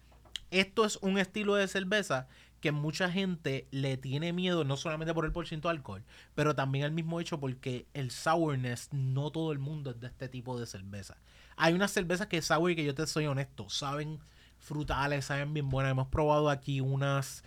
Esto 0.54 0.84
es 0.84 0.98
un 1.02 1.18
estilo 1.18 1.56
de 1.56 1.66
cerveza 1.66 2.28
que 2.60 2.70
mucha 2.70 3.10
gente 3.10 3.66
le 3.72 3.96
tiene 3.96 4.32
miedo, 4.32 4.62
no 4.62 4.76
solamente 4.76 5.12
por 5.12 5.24
el 5.24 5.32
porcentaje 5.32 5.72
de 5.72 5.78
alcohol, 5.78 6.04
pero 6.36 6.54
también 6.54 6.84
el 6.84 6.92
mismo 6.92 7.18
hecho 7.18 7.40
porque 7.40 7.88
el 7.92 8.12
sourness, 8.12 8.88
no 8.92 9.32
todo 9.32 9.50
el 9.50 9.58
mundo 9.58 9.90
es 9.90 9.98
de 9.98 10.06
este 10.06 10.28
tipo 10.28 10.56
de 10.58 10.66
cerveza. 10.66 11.16
Hay 11.56 11.74
unas 11.74 11.90
cervezas 11.90 12.28
que 12.28 12.40
sour 12.40 12.70
y 12.70 12.76
que 12.76 12.84
yo 12.84 12.94
te 12.94 13.04
soy 13.08 13.26
honesto, 13.26 13.68
saben 13.68 14.20
frutales, 14.60 15.24
saben 15.24 15.52
bien 15.52 15.68
buenas. 15.68 15.90
Hemos 15.90 16.06
probado 16.06 16.48
aquí 16.48 16.80
unas 16.80 17.42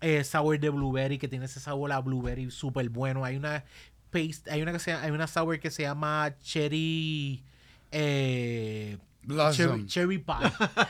eh, 0.00 0.24
sour 0.24 0.58
de 0.58 0.70
blueberry 0.70 1.18
que 1.18 1.28
tiene 1.28 1.44
ese 1.44 1.60
sabor 1.60 1.92
a 1.92 2.00
blueberry 2.00 2.50
súper 2.50 2.88
bueno. 2.88 3.26
Hay 3.26 3.36
una 3.36 3.62
hay 4.50 4.62
una 4.62 4.72
que 4.72 4.78
se, 4.78 4.94
hay 4.94 5.10
una 5.10 5.26
sour 5.26 5.60
que 5.60 5.70
se 5.70 5.82
llama 5.82 6.34
cherry 6.40 7.44
eh. 7.92 8.96
Cherry, 9.86 10.18
pie. 10.18 10.34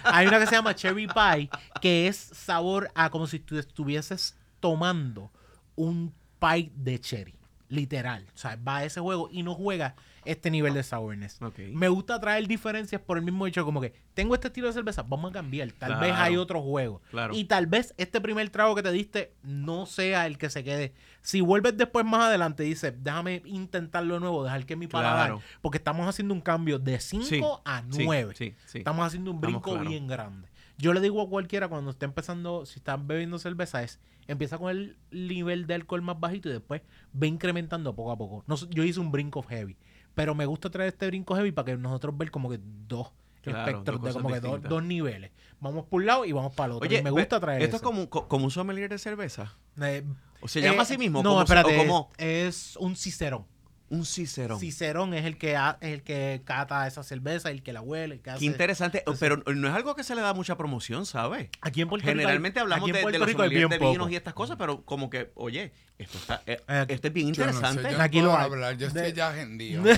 Hay 0.05 0.27
una 0.27 0.39
que 0.39 0.47
se 0.47 0.55
llama 0.55 0.75
cherry 0.75 1.07
pie, 1.07 1.51
que 1.81 2.07
es 2.09 2.17
sabor 2.17 2.91
a 2.95 3.11
como 3.11 3.27
si 3.27 3.39
tú 3.39 3.59
estuvieses 3.59 4.37
tomando 4.61 5.31
un 5.77 6.13
pie 6.39 6.71
de 6.75 7.01
cherry. 7.01 7.35
Literal. 7.69 8.27
O 8.35 8.39
sea, 8.39 8.57
va 8.57 8.79
a 8.79 8.85
ese 8.85 9.01
juego 9.01 9.29
y 9.31 9.43
no 9.43 9.55
juega 9.55 9.95
este 10.29 10.51
nivel 10.51 10.75
de 10.75 10.83
sourness. 10.83 11.39
Me 11.73 11.89
gusta 11.89 12.21
traer 12.21 12.47
diferencias 12.47 13.01
por 13.01 13.17
el 13.17 13.25
mismo 13.25 13.47
hecho, 13.47 13.65
como 13.65 13.81
que 13.81 13.95
tengo 14.15 14.35
este 14.35 14.49
estilo 14.49 14.67
de 14.67 14.75
cerveza, 14.75 15.03
vamos 15.03 15.31
a 15.31 15.33
cambiar. 15.33 15.73
Tal 15.73 15.99
vez 15.99 16.13
hay 16.15 16.37
otro 16.37 16.61
juego. 16.63 17.01
Claro. 17.11 17.35
Y 17.35 17.45
tal 17.45 17.67
vez 17.67 17.95
este 17.97 18.21
primer 18.21 18.51
trago 18.51 18.75
que 18.75 18.83
te 18.83 18.93
diste 18.93 19.33
no 19.43 19.87
sea 19.87 20.27
el 20.27 20.37
que 20.37 20.51
se 20.51 20.63
quede. 20.63 20.93
Si 21.23 21.41
vuelves 21.41 21.77
después 21.77 22.05
más 22.05 22.25
adelante 22.25 22.65
y 22.65 22.69
dices, 22.71 22.93
déjame 22.99 23.43
intentarlo 23.47 24.15
de 24.15 24.21
nuevo, 24.21 24.45
dejar 24.45 24.67
que 24.67 24.77
mi 24.77 24.87
paladar. 24.87 25.29
Claro. 25.29 25.43
Porque 25.63 25.79
estamos 25.79 26.07
haciendo 26.07 26.35
un 26.35 26.41
cambio 26.41 26.79
de 26.79 27.01
5 27.01 27.25
Sí, 27.25 27.41
a 27.65 27.83
sí, 27.91 28.05
9. 28.05 28.35
sí, 28.37 28.55
sí. 28.67 28.79
Estamos 28.79 29.07
haciendo 29.07 29.31
un 29.31 29.41
brinco 29.41 29.79
bien 29.79 30.07
grande. 30.07 30.49
Yo 30.77 30.93
le 30.93 31.01
digo 31.01 31.21
a 31.21 31.29
cualquiera 31.29 31.69
cuando 31.69 31.91
esté 31.91 32.05
empezando, 32.05 32.65
si 32.65 32.79
están 32.79 33.09
bebiendo 33.09 33.39
cerveza, 33.39 33.83
es 33.83 33.99
empieza 34.29 34.59
con 34.59 34.71
el 34.71 34.97
nivel 35.11 35.67
de 35.67 35.75
alcohol 35.75 36.03
más 36.03 36.21
bajito 36.21 36.49
y 36.49 36.53
después 36.53 36.83
ve 37.13 37.27
incrementando 37.27 37.95
poco 37.97 38.13
a 38.13 38.17
poco. 38.17 38.45
No 38.47 38.57
yo 38.71 38.85
hice 38.85 39.01
un 39.01 39.11
brinco 39.11 39.43
heavy, 39.43 39.77
pero 40.19 40.35
me 40.35 40.47
gusta 40.47 40.69
traer 40.69 40.89
este 40.89 41.07
brinco 41.07 41.37
heavy 41.37 41.53
para 41.53 41.67
que 41.67 41.77
nosotros 41.77 42.19
ver 42.19 42.33
como 42.33 42.51
que 42.51 42.59
dos 42.61 43.13
Claro, 43.41 43.61
espectros 43.71 44.03
de 44.03 44.13
como 44.13 44.29
que 44.31 44.41
dos, 44.41 44.61
dos 44.65 44.83
niveles. 44.83 45.31
Vamos 45.61 45.85
por 45.87 46.01
un 46.01 46.07
lado 46.07 46.25
y 46.25 46.33
vamos 46.33 46.53
para 46.55 46.67
el 46.67 46.73
otro. 46.73 46.89
Oye, 46.89 46.99
Y 46.99 47.03
me 47.05 47.11
gusta 47.11 47.39
traer 47.39 47.63
Esto 47.63 47.77
eso. 47.77 47.85
es 47.85 48.09
como, 48.09 48.11
como 48.11 48.45
un 48.45 48.51
sommelier 48.51 48.91
de 48.91 48.99
cerveza. 48.99 49.55
Eh, 49.81 50.05
¿O 50.41 50.49
se 50.49 50.61
llama 50.61 50.79
eh, 50.79 50.81
así 50.81 50.99
mismo? 50.99 51.23
No, 51.23 51.31
como, 51.31 51.43
espérate, 51.43 51.77
como 51.77 52.11
es 52.19 52.77
un 52.79 52.97
cicerón. 52.97 53.47
Un 53.91 54.05
cicerón. 54.05 54.61
Cicerón 54.61 55.15
es 55.15 55.25
el 55.25 55.39
que 55.39 55.57
ha- 55.57 55.79
es 55.81 55.95
el 55.95 56.03
que 56.03 56.43
cata 56.45 56.87
esa 56.87 57.03
cerveza, 57.03 57.51
el 57.51 57.63
que 57.63 57.73
la 57.73 57.81
huele, 57.81 58.17
el 58.17 58.21
que 58.21 58.31
hace. 58.31 58.41
Qué 58.41 58.45
interesante. 58.47 58.99
Entonces- 58.99 59.21
pero 59.21 59.43
no 59.55 59.69
es 59.69 59.75
algo 59.75 59.95
que 59.95 60.05
se 60.05 60.15
le 60.15 60.21
da 60.21 60.35
mucha 60.35 60.57
promoción, 60.57 61.07
¿sabes? 61.07 61.49
Aquí 61.63 61.81
en 61.81 61.89
Puerto 61.89 62.07
Rico 62.07 62.19
Generalmente 62.19 62.61
hablamos 62.61 62.89
aquí 62.91 62.99
en 62.99 63.07
de, 63.07 63.13
de 63.13 63.19
los 63.19 63.29
Rico 63.29 63.43
sommeliers 63.43 63.71
de 63.71 63.79
vinos 63.79 63.97
poco. 63.97 64.09
y 64.11 64.17
estas 64.17 64.35
cosas, 64.35 64.57
pero 64.59 64.83
como 64.83 65.09
que, 65.09 65.31
oye, 65.35 65.73
esto 65.99 66.19
está, 66.19 66.43
eh, 66.47 66.61
Eh, 66.69 66.87
esto 66.89 67.07
es 67.09 67.13
bien 67.15 67.33
Yo 67.33 67.47
no 67.47 67.53
sé, 67.53 67.57
interesante. 67.59 67.91
yo 67.93 67.99
no 67.99 68.05
Aquí 68.05 68.19
puedo 68.19 68.33
lo 68.33 68.39
hay. 68.39 68.45
hablar, 68.45 68.77
yo 68.77 68.87
estoy 68.89 69.03
De- 69.03 69.13
ya 69.15 69.29
agendido. 69.31 69.83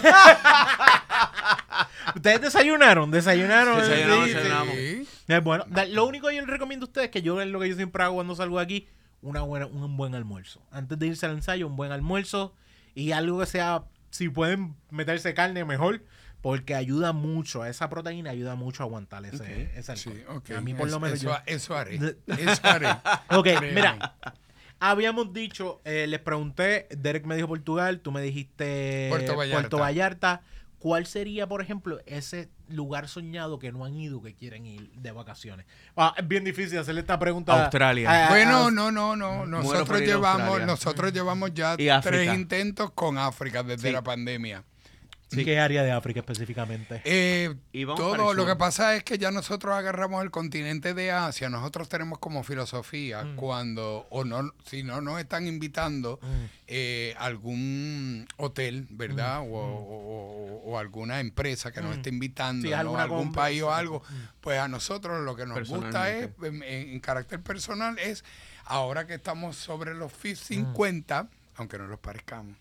¿Ustedes 2.15 2.41
desayunaron? 2.41 3.11
¿Desayunaron? 3.11 3.79
Desayunamos, 3.81 4.25
Sí, 4.27 4.33
desayunamos. 4.35 4.75
Sí. 4.75 5.09
Es 5.29 5.45
bueno. 5.45 5.65
Lo 5.91 6.07
único 6.07 6.29
que 6.29 6.35
yo 6.37 6.41
les 6.43 6.51
recomiendo 6.51 6.85
a 6.87 6.89
ustedes, 6.89 7.11
que 7.11 7.23
yo 7.23 7.41
es 7.41 7.49
lo 7.49 7.61
que 7.61 7.69
yo 7.69 7.77
siempre 7.77 8.03
hago 8.03 8.15
cuando 8.17 8.35
salgo 8.35 8.59
de 8.59 8.65
aquí, 8.65 8.89
una 9.23 9.43
buena, 9.43 9.67
un 9.67 9.97
buen 9.97 10.15
almuerzo. 10.15 10.63
Antes 10.71 10.99
de 10.99 11.07
irse 11.09 11.27
al 11.27 11.33
ensayo, 11.33 11.67
un 11.67 11.77
buen 11.77 11.93
almuerzo 11.93 12.55
y 12.95 13.13
algo 13.13 13.41
que 13.41 13.47
sea, 13.47 13.85
si 14.11 14.29
pueden 14.29 14.77
meterse 14.91 15.35
carne, 15.35 15.65
mejor, 15.65 16.03
porque 16.43 16.75
ayuda 16.75 17.13
mucho, 17.13 17.65
esa 17.67 17.89
proteína 17.91 18.31
ayuda 18.31 18.55
mucho 18.55 18.83
a 18.83 18.87
aguantar 18.87 19.25
ese, 19.27 19.37
Ok. 19.37 19.49
ese 19.77 19.93
alcohol. 19.93 20.15
Sí, 20.17 20.25
ok. 20.29 20.51
A 20.53 20.61
mí 20.61 20.73
por 20.75 20.87
lo 20.87 20.93
Eso- 20.97 21.01
menos 21.01 21.19
eso, 21.19 21.29
yo- 21.29 21.37
eso 21.47 21.77
haré. 21.77 21.97
Eso 22.27 22.61
haré. 22.65 22.89
Ok, 23.31 23.45
Créeme. 23.45 23.73
mira. 23.73 24.15
Habíamos 24.83 25.35
dicho, 25.35 25.83
eh, 25.85 26.07
les 26.07 26.21
pregunté, 26.21 26.89
Derek 26.97 27.27
me 27.27 27.37
dijo 27.37 27.49
Portugal, 27.49 28.01
tú 28.01 28.13
me 28.13 28.23
dijiste 28.23 29.07
Puerto 29.11 29.37
Vallarta. 29.37 29.77
Vallarta. 29.77 30.41
¿Cuál 30.79 31.05
sería, 31.05 31.47
por 31.47 31.61
ejemplo, 31.61 32.01
ese 32.07 32.49
lugar 32.71 33.09
soñado 33.09 33.59
que 33.59 33.73
no 33.73 33.85
han 33.85 33.95
ido, 33.97 34.21
que 34.23 34.35
quieren 34.35 34.67
ir 34.67 34.91
de 34.93 35.13
vacaciones? 35.13 35.67
Ah, 35.97 36.15
es 36.17 36.27
bien 36.27 36.45
difícil 36.45 36.79
hacerle 36.79 37.01
esta 37.03 37.19
pregunta. 37.19 37.53
a- 37.55 37.63
Australia. 37.63 38.11
a- 38.11 38.27
a- 38.27 38.29
Bueno, 38.31 38.67
a- 38.67 38.71
no, 38.71 38.91
no, 38.91 39.17
no. 39.17 39.47
Nosotros 39.47 40.01
llevamos, 40.01 40.61
nosotros 40.63 41.13
llevamos 41.13 41.53
ya 41.55 41.77
tres 42.03 42.35
intentos 42.35 42.91
con 42.93 43.19
África 43.19 43.63
desde 43.63 43.89
Sí. 43.89 43.93
la 43.93 44.03
pandemia. 44.03 44.65
Sí. 45.31 45.45
¿Qué 45.45 45.61
área 45.61 45.85
de 45.85 45.93
África 45.93 46.21
específicamente? 46.21 47.01
Eh, 47.05 47.55
Y 47.73 47.87
todo 47.87 48.35
lo 48.35 48.45
que 48.47 48.57
pasa 48.57 48.97
es 48.97 49.05
que 49.05 49.17
ya 49.17 49.31
nosotros 49.31 49.75
agarramos 49.75 50.25
el 50.25 50.31
continente 50.33 50.93
de 50.93 51.13
Asia. 51.13 51.49
Nosotros 51.49 51.89
tenemos 51.89 52.19
como 52.19 52.43
filosofía 52.43 53.23
Mm. 53.23 53.37
cuando, 53.37 54.07
o 54.11 54.25
no, 54.25 54.53
si 54.67 54.83
no 54.83 55.01
nos 55.01 55.21
están 55.21 55.47
invitando 55.47 56.19
Mm. 56.21 56.27
eh, 56.67 57.15
algún 57.19 58.27
hotel, 58.39 58.87
¿verdad? 58.91 59.41
O, 59.41 59.45
o- 59.45 60.65
o- 60.67 60.71
o 60.73 60.79
alguna 60.79 61.21
empresa 61.21 61.71
que 61.73 61.81
nos 61.81 61.91
Mm. 61.95 61.99
esté 61.99 62.09
invitando, 62.11 62.67
Sí, 62.67 62.73
algún 62.73 63.33
país 63.33 63.63
o 63.63 63.73
algo, 63.73 64.03
pues 64.41 64.59
a 64.59 64.69
nosotros 64.69 65.25
lo 65.25 65.37
que 65.37 65.47
nos 65.47 65.69
gusta 65.69 66.11
es, 66.13 66.31
en, 66.43 66.63
en 66.63 67.01
carácter 67.01 67.41
personal, 67.41 67.99
es 67.99 68.25
ahora 68.65 69.07
que 69.07 69.15
estamos 69.15 69.57
sobre 69.57 69.95
los 69.95 70.13
fi- 70.13 70.37
50, 70.37 71.29
aunque 71.57 71.79
no 71.79 71.87
los 71.87 71.99
parezcamos. 72.01 72.57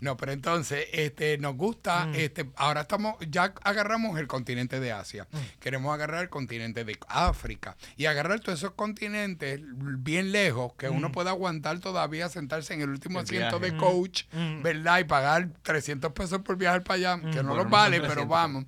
No, 0.00 0.16
pero 0.16 0.32
entonces, 0.32 0.86
este, 0.92 1.38
nos 1.38 1.56
gusta, 1.56 2.06
Mm. 2.06 2.14
este, 2.14 2.50
ahora 2.56 2.82
estamos, 2.82 3.16
ya 3.28 3.52
agarramos 3.62 4.18
el 4.18 4.26
continente 4.26 4.80
de 4.80 4.92
Asia, 4.92 5.26
Mm. 5.30 5.36
queremos 5.60 5.92
agarrar 5.94 6.22
el 6.22 6.28
continente 6.28 6.84
de 6.84 6.98
África 7.08 7.76
y 7.96 8.06
agarrar 8.06 8.40
todos 8.40 8.58
esos 8.58 8.72
continentes 8.72 9.60
bien 9.62 10.32
lejos 10.32 10.72
que 10.74 10.88
Mm. 10.90 10.96
uno 10.96 11.12
pueda 11.12 11.30
aguantar 11.30 11.78
todavía 11.80 12.28
sentarse 12.28 12.74
en 12.74 12.82
el 12.82 12.90
último 12.90 13.18
El 13.20 13.24
asiento 13.24 13.58
viaje. 13.60 13.74
de 13.74 13.80
coach, 13.80 14.24
Mm. 14.32 14.62
¿verdad? 14.62 14.98
Y 15.00 15.04
pagar 15.04 15.48
300 15.62 16.12
pesos 16.12 16.40
por 16.42 16.56
viajar 16.56 16.82
para 16.82 16.96
allá, 16.96 17.20
que 17.20 17.42
no 17.42 17.50
Bueno, 17.50 17.54
los 17.56 17.70
vale, 17.70 18.00
pero 18.00 18.12
300. 18.26 18.28
vamos. 18.28 18.64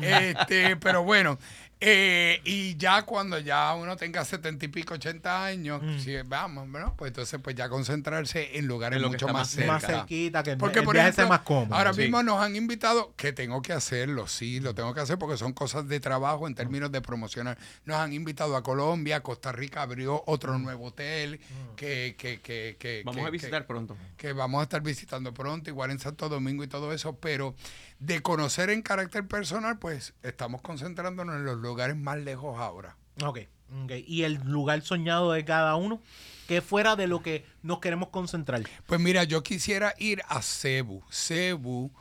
este, 0.00 0.76
pero 0.76 1.02
bueno, 1.04 1.38
eh, 1.82 2.40
y 2.44 2.76
ya 2.76 3.02
cuando 3.04 3.38
ya 3.38 3.74
uno 3.74 3.96
tenga 3.96 4.24
setenta 4.24 4.64
y 4.66 4.68
pico, 4.68 4.94
80 4.94 5.44
años, 5.46 5.82
Mm. 5.82 5.98
si 5.98 6.14
vamos, 6.22 6.68
¿no? 6.68 6.94
Pues 6.96 7.08
entonces 7.10 7.40
pues 7.42 7.56
ya 7.56 7.68
concentrarse 7.70 8.58
en 8.58 8.66
lugares 8.66 8.96
En 8.96 9.02
lo 9.02 9.08
que 9.08 9.14
mucho 9.14 9.26
más 9.28 9.34
más 9.34 9.50
cerca. 9.50 9.72
Más 9.72 9.82
cerquita, 9.86 10.42
que 10.42 10.50
el, 10.52 10.58
Porque, 10.58 10.80
el 10.80 10.84
por 10.84 10.94
viaje 10.94 11.08
ejemplo, 11.10 11.24
sea 11.24 11.28
más 11.38 11.40
cómodo. 11.46 11.74
ahora 11.74 11.94
sí. 11.94 12.02
mismo 12.02 12.22
nos 12.22 12.40
han 12.42 12.54
invitado, 12.54 13.14
que 13.16 13.32
tengo 13.32 13.62
que 13.62 13.72
hacerlo, 13.72 14.26
sí, 14.28 14.60
lo 14.60 14.74
tengo 14.74 14.92
que 14.94 15.00
hacer 15.00 15.18
porque 15.18 15.36
son 15.38 15.52
cosas 15.52 15.88
de 15.88 16.00
trabajo 16.00 16.46
en 16.46 16.54
términos 16.54 16.92
de 16.92 17.00
promocionar. 17.00 17.56
Nos 17.86 17.96
han 17.96 18.12
invitado 18.12 18.56
a 18.56 18.62
Colombia, 18.62 19.22
Costa 19.22 19.50
Rica 19.52 19.82
abrió 19.82 20.22
otro 20.26 20.58
nuevo 20.58 20.86
hotel 20.88 21.40
que, 21.76 22.14
que, 22.18 22.40
que, 22.40 22.76
que- 22.78 23.02
Vamos 23.04 23.22
que- 23.22 23.26
a 23.26 23.30
visitar 23.30 23.66
pronto. 23.66 23.96
que, 24.18 24.26
que 24.28 24.32
vamos 24.34 24.60
a 24.60 24.64
estar 24.64 24.82
visitando 24.82 25.32
pronto, 25.32 25.70
igual 25.70 25.90
en 25.90 25.98
Santo 25.98 26.28
Domingo 26.28 26.62
y 26.62 26.68
todo 26.68 26.92
eso, 26.92 27.16
pero 27.16 27.54
de 28.00 28.20
conocer 28.22 28.70
en 28.70 28.82
carácter 28.82 29.26
personal, 29.28 29.78
pues 29.78 30.14
estamos 30.22 30.60
concentrándonos 30.62 31.36
en 31.36 31.44
los 31.44 31.58
lugares 31.58 31.96
más 31.96 32.18
lejos 32.18 32.58
ahora. 32.58 32.96
Ok, 33.22 33.40
ok. 33.84 33.92
¿Y 34.06 34.22
el 34.24 34.34
lugar 34.44 34.82
soñado 34.82 35.32
de 35.32 35.44
cada 35.44 35.76
uno? 35.76 36.00
Que 36.48 36.60
fuera 36.62 36.96
de 36.96 37.06
lo 37.06 37.22
que 37.22 37.44
nos 37.62 37.78
queremos 37.78 38.08
concentrar. 38.08 38.62
Pues 38.86 39.00
mira, 39.00 39.22
yo 39.24 39.42
quisiera 39.42 39.94
ir 39.98 40.22
a 40.28 40.42
Cebu. 40.42 41.02
Cebu, 41.10 41.92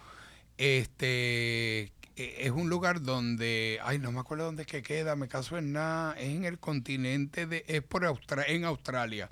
este, 0.57 1.81
eh, 2.15 2.35
es 2.39 2.51
un 2.51 2.69
lugar 2.69 3.01
donde, 3.01 3.79
ay, 3.83 3.99
no 3.99 4.11
me 4.11 4.19
acuerdo 4.19 4.45
dónde 4.45 4.63
es 4.63 4.67
que 4.67 4.81
queda, 4.81 5.15
me 5.15 5.27
caso 5.27 5.57
en 5.57 5.73
nada, 5.73 6.13
es 6.17 6.29
en 6.29 6.45
el 6.45 6.59
continente 6.59 7.45
de, 7.45 7.65
es 7.67 7.81
por 7.81 8.03
Austra- 8.05 8.45
en 8.47 8.65
Australia. 8.65 9.29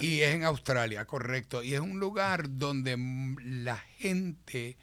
Y 0.00 0.20
es 0.20 0.34
en 0.34 0.44
Australia, 0.44 1.04
correcto. 1.04 1.62
Y 1.64 1.74
es 1.74 1.80
un 1.80 1.98
lugar 1.98 2.44
donde 2.58 2.96
la 3.42 3.76
gente 3.98 4.76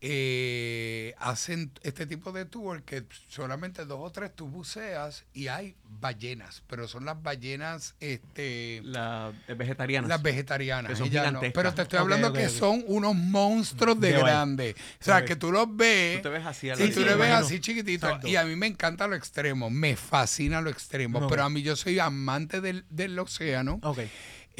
eh, 0.00 1.14
hacen 1.18 1.72
este 1.82 2.06
tipo 2.06 2.30
de 2.30 2.44
tour 2.44 2.82
que 2.84 3.04
solamente 3.28 3.84
dos 3.84 3.98
o 4.00 4.10
tres 4.12 4.34
tú 4.34 4.46
buceas 4.46 5.24
y 5.34 5.48
hay 5.48 5.74
ballenas, 6.00 6.62
pero 6.68 6.86
son 6.86 7.04
las 7.04 7.20
ballenas, 7.20 7.96
este, 7.98 8.80
La 8.84 9.32
eh, 9.48 9.54
vegetariana. 9.54 10.06
las 10.06 10.22
vegetarianas. 10.22 10.90
Que 10.90 10.96
son 10.96 11.08
ellas 11.08 11.24
no. 11.24 11.40
gigantescas. 11.40 11.62
Pero 11.62 11.74
te 11.74 11.82
estoy 11.82 11.98
hablando 11.98 12.32
que 12.32 12.48
son 12.48 12.84
unos 12.86 13.14
monstruos 13.16 13.98
de 14.00 14.12
De 14.12 14.18
grandes. 14.18 14.74
O 15.00 15.04
sea, 15.04 15.24
que 15.24 15.36
tú 15.36 15.50
los 15.50 15.66
ves. 15.76 16.18
Tú 16.18 16.22
te 16.24 16.28
ves 16.28 16.46
así 16.46 16.70
a 16.70 16.76
la 16.76 16.86
Sí, 16.86 16.92
tú 16.92 17.00
le 17.00 17.14
ves 17.16 17.32
así 17.32 17.60
chiquitito. 17.60 18.06
Exacto. 18.06 18.28
Y 18.28 18.36
a 18.36 18.44
mí 18.44 18.54
me 18.56 18.66
encanta 18.66 19.06
lo 19.08 19.16
extremo. 19.16 19.68
Me 19.70 19.96
fascina 19.96 20.60
lo 20.60 20.70
extremo. 20.70 21.26
Pero 21.28 21.42
a 21.42 21.50
mí 21.50 21.62
yo 21.62 21.74
soy 21.76 21.98
amante 21.98 22.60
del, 22.60 22.84
del 22.90 23.18
océano. 23.18 23.80
Ok. 23.82 23.98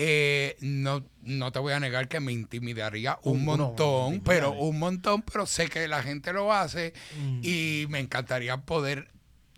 Eh, 0.00 0.56
no, 0.60 1.04
no 1.22 1.50
te 1.50 1.58
voy 1.58 1.72
a 1.72 1.80
negar 1.80 2.06
que 2.06 2.20
me 2.20 2.30
intimidaría 2.32 3.18
un 3.24 3.38
Un- 3.38 3.48
uno, 3.48 3.56
montón, 3.66 4.20
pero 4.20 4.52
un 4.52 4.78
montón, 4.78 5.22
pero 5.22 5.44
sé 5.44 5.68
que 5.68 5.88
la 5.88 6.04
gente 6.04 6.32
lo 6.32 6.52
hace 6.52 6.92
Mm. 7.18 7.40
y 7.42 7.86
me 7.88 7.98
encantaría 7.98 8.58
poder 8.58 9.08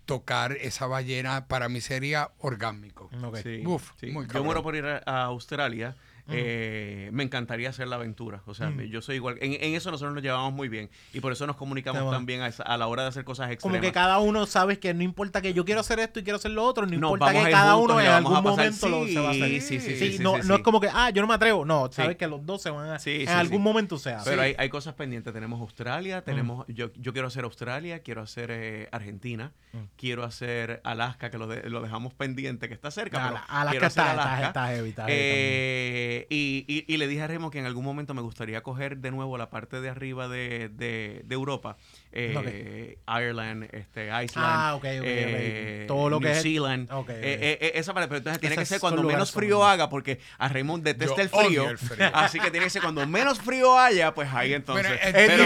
tocar 0.07 0.53
esa 0.53 0.87
ballena. 0.87 1.47
Para 1.47 1.69
mí 1.69 1.79
sería 1.79 2.31
orgánico. 2.39 3.11
Ok. 3.23 3.37
Sí, 3.43 3.61
Uf, 3.67 3.91
sí. 3.99 4.07
muy 4.07 4.25
Yo 4.33 4.43
muero 4.43 4.63
por 4.63 4.75
ir 4.75 4.83
a, 4.85 5.03
a 5.05 5.23
Australia. 5.25 5.95
Eh, 6.29 7.09
me 7.13 7.23
encantaría 7.23 7.69
hacer 7.69 7.87
la 7.87 7.95
aventura. 7.97 8.41
O 8.45 8.53
sea, 8.53 8.69
Mm. 8.69 8.81
yo 8.83 9.01
soy 9.01 9.15
igual. 9.15 9.37
En, 9.41 9.53
en 9.53 9.75
eso 9.75 9.91
nosotros 9.91 10.13
nos 10.13 10.23
llevamos 10.23 10.53
muy 10.53 10.69
bien. 10.69 10.89
Y 11.13 11.19
por 11.19 11.31
eso 11.31 11.45
nos 11.47 11.55
comunicamos 11.55 12.01
bueno. 12.01 12.17
también 12.17 12.41
a, 12.41 12.47
esa- 12.47 12.63
a 12.63 12.77
la 12.77 12.87
hora 12.87 13.03
de 13.03 13.09
hacer 13.09 13.23
cosas 13.23 13.51
extremas. 13.51 13.77
Como 13.77 13.81
que 13.81 13.91
cada 13.93 14.19
uno 14.19 14.45
sabe 14.45 14.79
que 14.79 14.93
no 14.93 15.03
importa 15.03 15.41
que 15.41 15.53
yo 15.53 15.65
quiero 15.65 15.81
hacer 15.81 15.99
esto 15.99 16.19
y 16.19 16.23
quiero 16.23 16.37
hacer 16.37 16.51
lo 16.51 16.63
otro, 16.63 16.85
no 16.85 16.93
importa 16.93 17.31
que 17.31 17.49
cada 17.51 17.73
juntos 17.73 17.95
uno 17.95 18.01
en 18.01 18.07
algún 18.07 18.33
momento 18.43 18.89
lo 18.89 19.07
se 19.07 19.19
va 19.19 19.27
a 19.29 19.31
hacer. 19.31 19.61
Sí, 19.61 19.79
sí, 19.79 19.95
sí, 19.97 20.17
no, 20.19 20.37
no 20.39 20.55
es 20.55 20.61
como 20.61 20.79
que, 20.79 20.89
ah, 20.93 21.09
yo 21.09 21.21
no 21.21 21.27
me 21.27 21.33
atrevo. 21.33 21.65
No, 21.65 21.91
sabes 21.91 22.17
que 22.17 22.27
los 22.27 22.45
dos 22.45 22.61
se 22.61 22.69
van 22.69 22.89
a. 22.89 22.97
En 23.05 23.29
algún 23.29 23.61
momento 23.61 23.97
se 23.97 24.11
hace. 24.13 24.29
Pero 24.29 24.41
hay, 24.41 24.55
hay 24.57 24.69
cosas 24.69 24.93
pendientes. 24.93 25.33
Tenemos 25.33 25.59
Australia, 25.61 26.23
tenemos 26.23 26.65
yo, 26.67 26.91
yo 26.95 27.13
quiero 27.13 27.27
hacer 27.27 27.43
Australia, 27.43 27.99
quiero 27.99 28.21
hacer 28.21 28.49
eh, 28.51 28.89
Argentina, 28.91 29.51
Mm. 29.73 29.77
quiero 29.95 30.23
hacer 30.25 30.81
Alaska, 30.83 31.29
que 31.31 31.37
lo, 31.37 31.47
de- 31.47 31.69
lo 31.69 31.81
dejamos 31.81 32.13
pendiente, 32.13 32.67
que 32.67 32.73
está 32.73 32.91
cerca. 32.91 33.17
pero 33.17 33.29
Ala- 33.29 33.45
Alaska 33.47 33.71
quiero 33.71 33.85
hacer 33.87 34.01
está, 34.03 34.11
está, 34.11 34.23
Alaska. 34.37 34.47
está 34.47 34.67
heavy, 34.67 34.89
está 34.89 35.01
heavy 35.07 35.17
Eh, 35.17 36.10
y, 36.29 36.65
y- 36.67 36.85
y 36.93 36.97
le 36.97 37.07
dije 37.07 37.21
a 37.23 37.27
Remo 37.27 37.51
que 37.51 37.59
en 37.59 37.65
algún 37.65 37.83
momento 37.85 38.13
me 38.13 38.21
gustaría 38.21 38.61
coger 38.63 38.97
de 38.97 39.11
nuevo 39.11 39.37
la 39.37 39.49
parte 39.49 39.81
de 39.81 39.89
arriba 39.89 40.27
de- 40.27 40.69
de 41.25 41.33
Europa. 41.35 41.77
Eh, 42.13 42.97
Ireland, 43.07 43.63
este, 43.71 44.07
Iceland, 44.07 44.29
Ah, 44.37 44.75
ok, 44.75 44.83
ok, 44.83 44.99
ok. 44.99 45.03
eh, 45.05 45.85
Todo 45.87 46.09
lo 46.09 46.19
New 46.19 46.27
que 46.29 46.35
es- 46.37 46.41
Zealand. 46.43 46.91
ok, 46.91 46.99
ok. 46.99 47.09
Eh, 47.09 47.57
eh, 47.61 47.71
esa 47.75 47.93
parte, 47.93 48.07
pero 48.09 48.17
entonces 48.17 48.41
tiene 48.41 48.57
que 48.57 48.65
ser 48.65 48.79
cuando 48.81 49.01
menos 49.03 49.29
son- 49.29 49.39
frío 49.41 49.63
haga, 49.65 49.87
porque 49.89 50.19
a 50.37 50.47
Raymond 50.49 50.83
detesta 50.83 51.15
Yo 51.15 51.21
el 51.21 51.29
frío, 51.29 51.41
odio 51.63 51.69
el 51.69 51.77
frío. 51.77 52.09
Así 52.13 52.39
que 52.39 52.51
tiene 52.51 52.65
que 52.65 52.69
ser 52.69 52.81
cuando 52.81 53.05
menos 53.07 53.39
frío 53.39 53.77
haya, 53.79 54.13
pues 54.13 54.27
ahí 54.33 54.53
entonces. 54.53 54.91
Pero, 55.13 55.43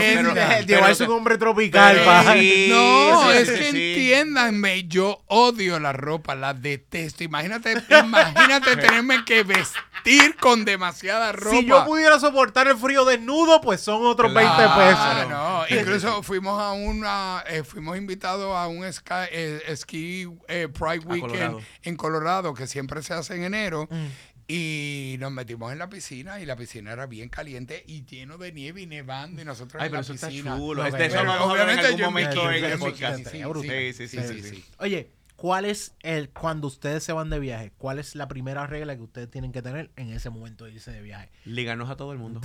Es 0.87 1.01
un 1.01 1.11
hombre 1.11 1.37
tropical, 1.37 1.95
pero- 1.97 2.05
pa. 2.05 2.33
sí, 2.33 2.67
No, 2.71 3.31
sí, 3.31 3.37
es 3.37 3.47
sí, 3.47 3.53
que 3.55 3.71
sí. 3.71 3.93
entiéndanme, 3.93 4.83
yo 4.87 5.21
odio 5.27 5.79
la 5.79 5.93
ropa, 5.93 6.35
la 6.35 6.53
detesto. 6.53 7.23
Imagínate, 7.23 7.75
imagínate 7.89 8.75
tenerme 8.77 9.23
que 9.25 9.43
vestir 9.43 10.35
con 10.39 10.65
demasiada 10.65 11.31
ropa. 11.31 11.57
Si 11.57 11.65
yo 11.65 11.85
pudiera 11.85 12.19
soportar 12.19 12.67
el 12.67 12.77
frío 12.77 13.05
desnudo, 13.05 13.61
pues 13.61 13.81
son 13.81 14.05
otros 14.05 14.33
20 14.33 14.51
Ah, 14.57 14.75
pesos. 14.77 15.29
no. 15.29 15.79
Incluso 15.79 16.23
fuimos 16.23 16.54
a 16.59 16.73
una, 16.73 17.43
eh, 17.49 17.63
fuimos 17.63 17.97
invitados 17.97 18.55
a 18.55 18.67
un 18.67 18.91
sky- 18.91 19.29
eh, 19.31 19.61
ski 19.75 20.27
eh, 20.47 20.67
Pride 20.67 21.05
Weekend 21.05 21.21
Colorado. 21.21 21.61
en 21.83 21.95
Colorado, 21.97 22.53
que 22.53 22.67
siempre 22.67 23.01
se 23.03 23.13
hace 23.13 23.35
en 23.35 23.43
enero. 23.43 23.87
Mm. 23.91 24.05
Y 24.47 25.15
nos 25.19 25.31
metimos 25.31 25.71
en 25.71 25.79
la 25.79 25.89
piscina 25.89 26.39
y 26.39 26.45
la 26.45 26.55
piscina 26.55 26.91
era 26.91 27.07
bien 27.07 27.29
caliente 27.29 27.83
y 27.87 28.05
lleno 28.05 28.37
de 28.37 28.51
nieve 28.51 28.81
y 28.81 28.85
nevando 28.85 29.41
y 29.41 29.45
nosotros 29.45 29.81
Ay, 29.81 29.87
en 29.87 29.91
pero 29.91 30.01
la 30.01 30.03
eso 30.03 30.13
está 30.13 30.27
piscina. 30.27 30.55
chulo. 30.55 30.85
Este, 30.85 31.05
eso 31.05 31.15
Pero 31.15 31.23
lo 31.25 31.31
vamos 31.31 31.47
a 31.47 31.51
hablar 31.51 31.69
en 31.69 31.79
obviamente 31.79 31.85
algún 31.87 31.99
yo 31.99 32.05
en 32.05 32.11
momento 32.13 32.51
en 32.51 32.63
el 32.65 32.77
podcast. 32.77 33.97
sí, 33.97 34.07
sí, 34.07 34.41
sí. 34.43 34.65
Oye, 34.77 35.09
¿cuál 35.35 35.65
es 35.65 35.95
el 36.03 36.29
cuando 36.29 36.67
ustedes 36.67 37.03
se 37.03 37.11
van 37.11 37.31
de 37.31 37.39
viaje? 37.39 37.71
¿Cuál 37.79 37.97
es 37.97 38.13
la 38.13 38.27
primera 38.27 38.67
regla 38.67 38.95
que 38.95 39.01
ustedes 39.01 39.31
tienen 39.31 39.51
que 39.51 39.63
tener 39.63 39.89
en 39.95 40.11
ese 40.13 40.29
momento 40.29 40.65
de 40.65 40.73
irse 40.73 40.91
de 40.91 41.01
viaje? 41.01 41.31
Líganos 41.45 41.89
a 41.89 41.95
todo 41.95 42.11
el 42.11 42.19
mundo. 42.19 42.39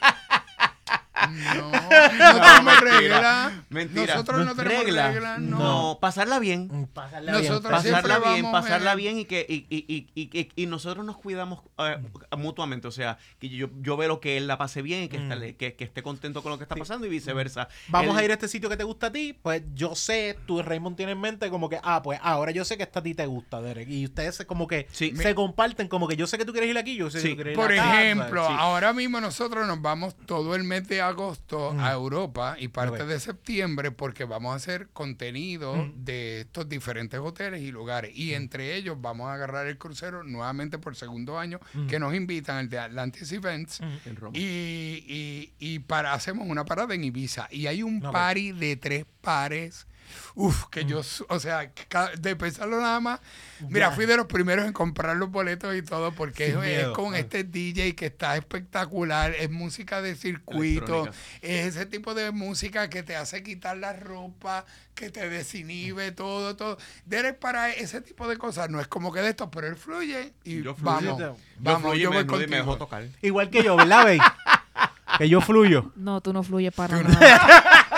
No, 1.32 1.70
no 1.70 2.40
tenemos 2.40 2.80
regla. 2.80 3.64
Mentira. 3.70 4.14
Nosotros 4.14 4.44
no 4.46 4.54
tenemos 4.54 4.84
Regla. 4.84 5.10
regla, 5.12 5.38
No. 5.38 5.58
no. 5.58 5.98
pasarla 6.00 6.38
bien. 6.38 6.68
Mm, 6.70 6.84
Pasarla 6.86 7.32
Nosotros 7.32 7.82
bien. 7.82 7.94
pasarla 7.94 8.18
bien, 8.32 8.42
vamos, 8.44 8.60
pasarla 8.62 8.92
eh, 8.92 8.96
bien 8.96 9.18
y 9.18 9.24
que 9.24 9.46
y, 9.48 9.66
y- 9.70 10.08
y- 10.14 10.48
y- 10.54 10.66
nosotros 10.66 11.04
nos 11.04 11.16
cuidamos 11.16 11.60
eh, 11.78 11.98
mutuamente, 12.36 12.88
o 12.88 12.90
sea, 12.92 13.18
que 13.38 13.48
yo, 13.48 13.68
yo 13.80 13.96
veo 13.96 14.20
que 14.20 14.36
él 14.36 14.46
la 14.46 14.58
pase 14.58 14.82
bien 14.82 15.04
y 15.04 15.08
que, 15.08 15.16
está- 15.16 15.36
Mm. 15.36 15.54
que, 15.56 15.74
que 15.74 15.84
esté 15.84 16.02
contento 16.02 16.42
con 16.42 16.50
lo 16.52 16.58
que 16.58 16.64
está 16.64 16.76
pasando 16.76 17.06
y 17.06 17.10
viceversa. 17.10 17.68
Vamos 17.88 18.14
Él- 18.16 18.22
a 18.22 18.24
ir 18.24 18.30
a 18.30 18.34
este 18.34 18.48
sitio 18.48 18.68
que 18.68 18.76
te 18.76 18.84
gusta 18.84 19.08
a 19.08 19.12
ti, 19.12 19.32
pues 19.40 19.62
yo 19.74 19.94
sé, 19.94 20.36
tú 20.46 20.62
Raymond 20.62 20.96
tiene 20.96 21.12
en 21.12 21.20
mente 21.20 21.50
como 21.50 21.68
que, 21.68 21.78
ah, 21.82 22.02
pues 22.02 22.18
ahora 22.22 22.52
yo 22.52 22.64
sé 22.64 22.76
que 22.76 22.82
esto 22.84 22.98
a 22.98 23.02
ti 23.02 23.14
te 23.14 23.26
gusta, 23.26 23.60
Derek. 23.60 23.88
Y 23.88 24.04
ustedes 24.04 24.44
como 24.46 24.66
que 24.66 24.86
Sí. 24.92 25.14
se 25.16 25.34
comparten, 25.34 25.88
como 25.88 26.08
que 26.08 26.16
yo 26.16 26.26
sé 26.26 26.38
que 26.38 26.44
tú 26.44 26.52
quieres 26.52 26.70
ir 26.70 26.78
aquí, 26.78 26.96
yo 26.96 27.10
sé 27.10 27.18
que 27.18 27.22
Sí. 27.22 27.28
tú 27.30 27.34
quieres 27.36 27.52
ir 27.52 27.56
Por 27.56 27.72
acá, 27.72 28.02
ejemplo, 28.02 28.42
ahora 28.46 28.92
mismo 28.92 29.20
nosotros 29.20 29.66
nos 29.66 29.80
vamos 29.80 30.14
todo 30.26 30.54
el 30.54 30.64
mes 30.64 30.86
de 30.88 31.00
agosto 31.02 31.21
Mm. 31.30 31.80
a 31.80 31.92
Europa 31.92 32.56
y 32.58 32.68
parte 32.68 33.04
de 33.06 33.20
septiembre 33.20 33.90
porque 33.90 34.24
vamos 34.24 34.52
a 34.52 34.56
hacer 34.56 34.88
contenido 34.92 35.74
Mm. 35.76 36.04
de 36.04 36.40
estos 36.42 36.68
diferentes 36.68 37.18
hoteles 37.20 37.62
y 37.62 37.70
lugares. 37.70 38.10
Y 38.14 38.34
entre 38.34 38.74
ellos 38.76 38.96
vamos 39.00 39.28
a 39.28 39.34
agarrar 39.34 39.66
el 39.66 39.78
crucero 39.78 40.22
nuevamente 40.24 40.78
por 40.78 40.96
segundo 40.96 41.38
año 41.38 41.60
Mm. 41.74 41.86
que 41.86 41.98
nos 41.98 42.14
invitan, 42.14 42.58
el 42.58 42.68
de 42.68 42.78
Atlantis 42.78 43.30
Events. 43.32 43.80
Mm. 43.80 44.08
en 44.08 44.16
Roma. 44.16 44.38
Y, 44.38 44.42
y, 45.06 45.52
y 45.58 45.78
para, 45.80 46.12
hacemos 46.14 46.48
una 46.48 46.64
parada 46.64 46.94
en 46.94 47.04
Ibiza. 47.04 47.48
Y 47.50 47.66
hay 47.66 47.82
un 47.82 48.00
party 48.00 48.52
de 48.52 48.76
tres 48.76 49.04
pares. 49.20 49.86
Uf, 50.34 50.64
que 50.70 50.84
yo, 50.84 51.02
su- 51.02 51.26
o 51.28 51.38
sea, 51.40 51.70
de 52.18 52.36
pensarlo 52.36 52.80
nada 52.80 53.00
más. 53.00 53.20
Mira, 53.68 53.90
fui 53.92 54.06
de 54.06 54.16
los 54.16 54.26
primeros 54.26 54.66
en 54.66 54.72
comprar 54.72 55.16
los 55.16 55.30
boletos 55.30 55.74
y 55.76 55.82
todo, 55.82 56.12
porque 56.12 56.48
es, 56.48 56.88
con 56.88 57.14
Ah. 57.14 57.18
este 57.18 57.44
DJ 57.44 57.94
que 57.94 58.06
está 58.06 58.36
espectacular. 58.36 59.34
Es 59.38 59.50
música 59.50 60.02
de 60.02 60.14
circuito. 60.16 61.08
Es 61.40 61.66
ese 61.76 61.86
tipo 61.86 62.14
de 62.14 62.30
música 62.32 62.88
que 62.90 63.02
te 63.02 63.14
hace 63.16 63.42
quitar 63.42 63.76
la 63.76 63.92
ropa, 63.92 64.64
que 64.94 65.10
te 65.10 65.28
desinhibe, 65.28 66.12
todo, 66.12 66.56
todo. 66.56 66.78
Derek 67.06 67.38
para 67.38 67.70
ese 67.70 68.00
tipo 68.00 68.26
de 68.28 68.36
cosas 68.36 68.68
no 68.70 68.80
es 68.80 68.88
como 68.88 69.12
que 69.12 69.20
de 69.20 69.30
esto, 69.30 69.50
pero 69.50 69.66
él 69.68 69.76
fluye 69.76 70.32
y 70.44 70.62
Yo 70.62 70.74
fluyo. 70.74 71.16
vamos. 71.16 71.18
Yo 71.20 71.36
Vamos, 71.58 71.98
yo 71.98 72.10
me 72.10 72.24
voy 72.24 72.46
me 72.48 72.62
tocar. 72.76 73.04
Igual 73.22 73.48
que 73.50 73.62
yo, 73.62 73.76
¿verdad, 73.76 74.16
que 75.18 75.28
yo 75.28 75.40
fluyo. 75.40 75.92
No, 75.94 76.20
tú 76.20 76.32
no 76.32 76.42
fluyes 76.42 76.72
para 76.74 77.00
nada. 77.02 77.86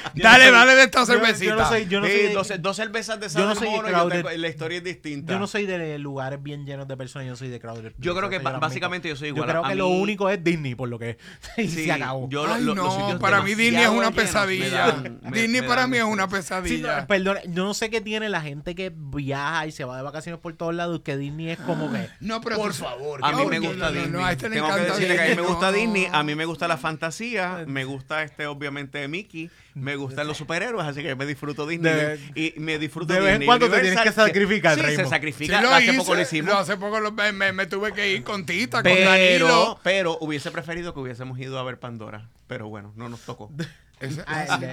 Dale, 0.14 0.46
no 0.46 0.52
dale 0.52 0.74
de 0.74 0.82
esta 0.84 1.04
cervecita. 1.06 1.44
Yo 1.50 1.56
no 1.56 1.68
soy, 1.68 1.86
yo 1.86 2.00
no 2.00 2.06
soy 2.06 2.16
de- 2.16 2.32
dos, 2.32 2.52
dos 2.60 2.76
cervezas 2.76 3.20
de 3.20 3.28
yo 3.28 3.46
no 3.46 3.54
soy 3.54 3.68
crowded. 3.68 3.92
yo 3.92 4.08
tengo- 4.28 4.30
la 4.40 4.48
historia 4.48 4.78
es 4.78 4.84
distinta. 4.84 5.32
yo 5.32 5.38
no 5.38 5.46
soy 5.46 5.66
de 5.66 5.98
lugares 5.98 6.42
bien 6.42 6.64
llenos 6.66 6.86
de 6.88 6.96
personas, 6.96 7.28
yo 7.28 7.36
soy 7.36 7.48
de 7.48 7.60
crowded. 7.60 7.92
Yo 7.98 8.14
creo 8.16 8.28
que 8.28 8.38
lo 8.38 8.60
básicamente 8.60 9.08
yo 9.08 9.16
soy 9.16 9.28
igual. 9.28 9.46
Yo 9.46 9.50
creo 9.52 9.64
A 9.64 9.68
que 9.70 9.74
lo 9.74 9.88
mí- 9.90 10.00
único 10.02 10.28
es 10.30 10.42
Disney, 10.42 10.74
por 10.74 10.88
lo 10.88 10.98
que 10.98 11.18
Sí, 11.56 11.68
se 11.68 11.92
acabó. 11.92 12.28
yo 12.28 12.46
lo- 12.46 12.54
Ay, 12.54 12.62
lo- 12.64 12.74
no, 12.74 13.18
para 13.20 13.42
mí 13.42 13.54
Disney 13.54 13.82
es 13.82 13.88
una 13.88 14.10
pesadilla. 14.10 14.70
dan- 14.86 15.20
me- 15.22 15.30
Disney 15.40 15.60
me 15.62 15.66
para 15.68 15.86
mí 15.86 15.96
es 15.98 16.04
una. 16.04 16.24
Sí, 16.24 16.28
no, 16.30 16.36
pesadilla. 16.36 17.06
perdona, 17.06 17.40
yo 17.44 17.64
no 17.64 17.74
sé 17.74 17.90
qué 17.90 18.00
tiene 18.00 18.28
la 18.28 18.40
gente 18.40 18.74
que 18.74 18.92
viaja 18.94 19.66
y 19.66 19.72
se 19.72 19.84
va 19.84 19.96
de 19.96 20.02
vacaciones 20.02 20.40
por 20.40 20.52
todos 20.54 20.74
lados, 20.74 21.00
que 21.04 21.16
Disney 21.16 21.50
es 21.50 21.58
como 21.58 21.90
que... 21.92 22.08
no, 22.20 22.40
pero 22.40 22.56
Por 22.56 22.72
favor, 22.74 23.20
A 23.22 23.32
mí 23.32 23.46
me 23.46 23.60
no, 23.60 23.68
gusta 23.68 23.86
no, 23.86 23.90
no, 23.90 23.92
Disney. 23.92 24.10
no, 24.12 24.24
a 24.24 24.32
este 24.32 24.48
le 24.48 24.56
Tengo 24.56 24.68
que 24.68 24.72
encanta 24.74 24.94
decirle 24.94 25.14
que 25.14 25.20
a 25.20 25.24
mí 25.24 25.28
me 25.30 25.36
Disney, 25.36 25.50
gusta 25.52 25.70
no. 25.70 25.76
Disney, 25.76 26.08
a 26.12 26.22
mí 26.22 26.34
me 26.34 26.44
gusta 26.44 26.68
la 26.68 26.76
fantasía, 26.76 27.64
me 27.66 27.84
gusta 27.84 28.22
este 28.22 28.46
obviamente 28.46 29.06
Mickey, 29.08 29.50
me 29.80 29.96
gustan 29.96 30.26
los 30.26 30.36
superhéroes, 30.36 30.86
así 30.86 31.02
que 31.02 31.14
me 31.16 31.26
disfruto 31.26 31.66
Disney 31.66 31.92
De- 31.92 32.18
y 32.34 32.54
me 32.60 32.78
disfruto 32.78 33.12
de 33.12 33.20
vez 33.20 33.28
en 33.28 33.32
Disney. 33.40 33.46
cuando 33.46 33.66
te 33.66 33.72
Universal, 33.72 34.02
tienes 34.04 34.14
que 34.14 34.20
sacrificar, 34.20 34.74
Sí, 34.76 34.80
se. 34.82 35.04
Sí, 35.04 35.10
sacrifica. 35.10 35.60
lo 35.60 35.70
hace 35.70 35.84
hice, 35.86 35.96
poco 35.98 36.14
lo 36.14 36.20
hicimos. 36.22 36.54
hace 36.54 36.76
poco 36.76 37.00
lo- 37.00 37.12
me, 37.12 37.32
me- 37.32 37.52
me 37.52 37.66
tuve 37.66 37.92
que 37.92 38.12
ir 38.12 38.22
con 38.22 38.46
Tita, 38.46 38.82
con 38.82 38.92
pero, 38.92 39.10
Danilo. 39.10 39.80
pero 39.82 40.18
hubiese 40.20 40.50
preferido 40.50 40.94
que 40.94 41.00
hubiésemos 41.00 41.38
ido 41.38 41.58
a 41.58 41.62
ver 41.62 41.78
Pandora. 41.78 42.28
Pero 42.46 42.68
bueno, 42.68 42.92
no 42.96 43.08
nos 43.08 43.20
tocó. 43.20 43.50
Ese- 44.00 44.24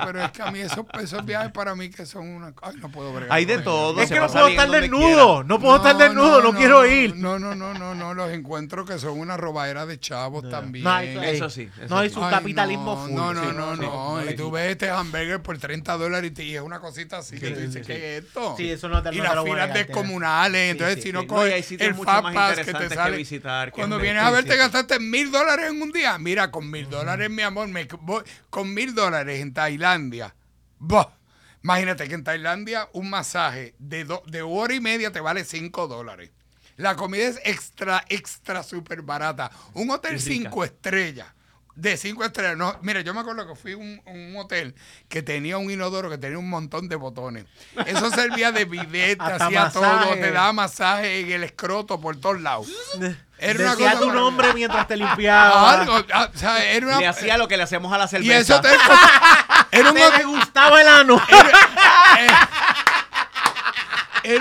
pero 0.05 0.23
es 0.23 0.31
que 0.31 0.41
a 0.41 0.51
mí 0.51 0.59
esos, 0.59 0.85
esos 1.01 1.25
viajes 1.25 1.51
para 1.51 1.75
mí 1.75 1.89
que 1.89 2.05
son 2.05 2.27
una... 2.27 2.53
Ay, 2.61 2.75
no 2.77 2.89
puedo 2.89 3.11
bregar 3.13 3.35
Hay 3.35 3.43
de 3.43 3.57
todo. 3.59 4.01
Es 4.01 4.09
que 4.09 4.19
no 4.19 4.27
puedo 4.27 4.47
estar 4.47 4.69
desnudo, 4.69 5.43
no 5.43 5.59
puedo 5.59 5.75
estar 5.75 5.97
desnudo, 5.97 6.41
no, 6.41 6.53
quiero 6.53 6.85
ir. 6.85 7.15
No, 7.17 7.37
no, 7.37 7.53
no, 7.53 7.73
no, 7.73 7.93
no, 7.93 8.13
los 8.13 8.31
encuentro 8.31 8.85
que 8.85 8.97
son 8.99 9.19
una 9.19 9.35
robadera 9.35 9.85
de 9.85 9.99
chavos 9.99 10.49
también. 10.49 10.85
No, 10.85 10.99
Eso 10.99 11.49
sí, 11.49 11.69
eso 11.77 11.93
No 11.93 11.99
hay 11.99 12.09
su 12.09 12.23
Ay, 12.23 12.31
capitalismo 12.31 12.95
no, 12.95 13.01
full. 13.05 13.13
No, 13.15 13.33
no, 13.33 13.41
sí, 13.43 13.49
no, 13.55 13.75
sí, 13.75 13.81
no. 13.81 14.31
Y 14.31 14.35
tú 14.35 14.49
ves 14.49 14.71
este 14.71 14.89
hamburger 14.89 15.41
por 15.41 15.57
30 15.57 15.97
dólares 15.97 16.31
y, 16.31 16.33
te- 16.33 16.43
y 16.45 16.55
es 16.55 16.61
una 16.61 16.79
cosita 16.79 17.17
así 17.17 17.37
que 17.37 17.47
Sí, 17.47 17.53
tú 17.53 17.59
dices, 17.59 17.85
sí, 17.85 17.93
¿qué 17.93 18.17
es 18.17 18.23
esto? 18.23 18.53
Sí, 18.55 18.71
eso 18.71 18.87
no 18.87 19.03
te- 19.03 19.13
Y 19.13 19.17
las 19.19 19.35
lo 19.35 19.41
voy 19.41 19.59
a 19.59 19.63
filas 19.65 19.73
descomunales. 19.73 20.71
Entonces, 20.71 20.95
sí, 20.95 21.01
si 21.01 21.11
no 21.11 21.27
coges 21.27 21.69
el 21.71 21.95
Fast 21.95 22.33
Pass 22.33 22.59
que 22.59 22.73
te 22.73 22.89
sale. 22.95 23.17
visitar, 23.17 23.71
Cuando 23.71 23.97
vienes 23.99 24.23
a 24.23 24.31
ver, 24.31 24.45
te 24.45 24.55
gastaste 24.55 24.99
mil 24.99 25.31
dólares 25.31 25.69
en 25.69 25.81
un 25.81 25.91
día. 25.91 26.17
Mira, 26.17 26.49
con 26.49 26.71
mil 26.71 26.89
dólares, 26.89 27.29
mi 27.29 27.41
amor, 27.41 27.67
me 27.67 27.85
voy 28.01 28.23
con 28.49 28.73
mil 28.73 28.95
dólares 28.95 29.16
en 29.21 29.53
Tailandia. 29.53 30.35
Bah. 30.79 31.13
Imagínate 31.63 32.07
que 32.07 32.13
en 32.15 32.23
Tailandia 32.23 32.87
un 32.93 33.09
masaje 33.09 33.75
de, 33.79 34.05
do- 34.05 34.23
de 34.27 34.41
hora 34.41 34.73
y 34.73 34.79
media 34.79 35.11
te 35.11 35.19
vale 35.19 35.43
cinco 35.43 35.87
dólares. 35.87 36.31
La 36.77 36.95
comida 36.95 37.25
es 37.27 37.41
extra, 37.43 38.05
extra 38.07 38.61
súper 38.63 39.01
barata. 39.01 39.51
Un 39.73 39.89
hotel 39.89 40.13
Y 40.15 40.17
rica. 40.19 40.27
cinco 40.49 40.63
estrellas. 40.63 41.27
De 41.77 41.95
cinco 41.95 42.25
estrellas. 42.25 42.57
No, 42.57 42.75
mira, 42.81 43.01
yo 43.01 43.13
me 43.13 43.19
acuerdo 43.19 43.47
que 43.47 43.55
fui 43.55 43.73
a 43.73 43.77
un, 43.77 44.01
un 44.07 44.35
hotel 44.37 44.73
que 45.07 45.21
tenía 45.21 45.59
un 45.59 45.69
inodoro 45.69 46.09
que 46.09 46.17
tenía 46.17 46.39
un 46.39 46.49
montón 46.49 46.89
de 46.89 46.95
botones. 46.95 47.45
Eso 47.85 48.09
servía 48.15 48.51
de 48.51 48.65
bidet, 48.65 49.19
te 49.19 49.31
hacía 49.33 49.69
todo, 49.69 50.13
te 50.15 50.31
daba 50.31 50.51
masaje 50.53 51.19
en 51.19 51.31
el 51.31 51.43
escroto 51.43 52.01
por 52.01 52.19
todos 52.19 52.41
lados. 52.41 52.67
Era 53.37 53.59
una 53.59 53.71
Decía 53.75 53.91
cosa 53.91 53.99
tu 54.03 54.11
nombre 54.11 54.51
mientras 54.55 54.87
te 54.87 54.97
limpiaba. 54.97 55.73
Algo, 55.73 56.03
ah, 56.11 56.31
o 56.33 56.37
sea, 56.37 56.63
era 56.65 56.87
una, 56.87 56.97
Le 56.99 57.05
hacía 57.07 57.37
lo 57.37 57.47
que 57.47 57.55
le 57.57 57.61
hacemos 57.63 57.93
a 57.93 57.99
la 57.99 58.05
y 58.05 58.07
cerveza. 58.07 58.37
ese 58.39 58.53
hotel 58.55 58.77
co- 58.87 58.93
era 59.69 59.91
un 59.91 59.97
Te 60.17 60.23
gustaba 60.23 60.81
el 60.81 60.87
ano. 60.87 61.21
era 61.29 62.49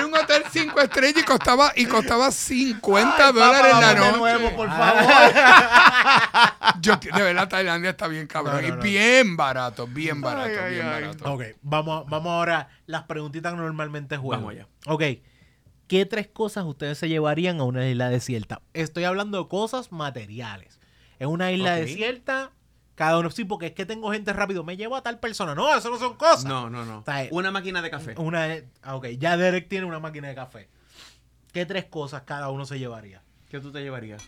un 0.05 0.15
hotel 0.15 0.43
cinco 0.53 0.81
estrellas 0.81 1.23
y 1.23 1.25
costaba 1.25 1.73
y 1.77 1.87
costaba 1.87 2.31
50 2.31 3.27
Ay, 3.29 3.33
dólares 3.33 3.73
papá, 3.73 3.81
la 3.81 3.95
vamos 3.95 3.95
de 3.95 4.07
noche. 4.07 4.19
nuevo, 4.19 4.57
por 4.57 4.69
favor. 4.69 5.13
Yo, 6.81 6.97
de 6.97 7.23
verdad, 7.23 7.49
Tailandia 7.49 7.91
está 7.91 8.09
bien 8.09 8.27
cabrón. 8.27 8.63
No, 8.63 8.69
no, 8.77 8.85
y 8.87 8.89
bien 8.89 9.37
barato, 9.37 9.87
bien 9.87 10.21
barato, 10.21 10.59
Ay, 10.63 10.75
bien 10.75 10.87
ay. 10.87 11.03
barato. 11.03 11.33
Ok, 11.33 11.43
vamos, 11.63 12.05
vamos 12.09 12.31
ahora 12.33 12.69
las 12.87 13.05
preguntitas 13.05 13.53
que 13.53 13.59
normalmente 13.59 14.17
juego. 14.17 14.43
Vamos 14.43 14.53
allá. 14.53 14.67
Ok. 14.87 15.03
¿qué 15.89 16.05
tres 16.05 16.27
cosas 16.27 16.65
ustedes 16.65 16.99
se 16.99 17.09
llevarían 17.09 17.61
a 17.61 17.63
una 17.65 17.87
isla 17.89 18.09
desierta? 18.11 18.61
Estoy 18.75 19.05
hablando 19.05 19.41
de 19.43 19.49
cosas 19.49 19.93
materiales. 19.93 20.81
En 21.21 21.29
una 21.29 21.53
isla 21.53 21.77
desierta, 21.77 22.51
cada 22.97 23.19
uno, 23.19 23.31
sí, 23.31 23.45
porque 23.45 23.67
es 23.67 23.73
que 23.73 23.85
tengo 23.85 24.11
gente 24.11 24.33
rápido, 24.33 24.65
me 24.65 24.77
llevo 24.77 24.97
a 24.97 25.03
tal 25.03 25.21
persona. 25.21 25.55
No, 25.55 25.73
eso 25.77 25.91
no 25.91 25.99
son 25.99 26.17
cosas. 26.17 26.47
No, 26.47 26.71
no, 26.71 26.85
no. 26.87 27.01
O 27.01 27.05
sea, 27.05 27.29
Una 27.31 27.51
máquina 27.51 27.83
de 27.83 27.91
café. 27.91 28.15
Una, 28.17 28.49
ah, 28.83 28.97
ok, 28.97 29.09
ya 29.19 29.37
Derek 29.37 29.69
tiene 29.69 29.85
una 29.85 30.01
máquina 30.01 30.29
de 30.29 30.35
café. 30.35 30.69
¿Qué 31.53 31.67
tres 31.67 31.85
cosas 31.85 32.23
cada 32.23 32.51
uno 32.51 32.65
se 32.65 32.79
llevaría? 32.79 33.23
¿Qué 33.51 33.61
tú 33.61 33.71
te 33.71 33.83
llevarías? 33.83 34.27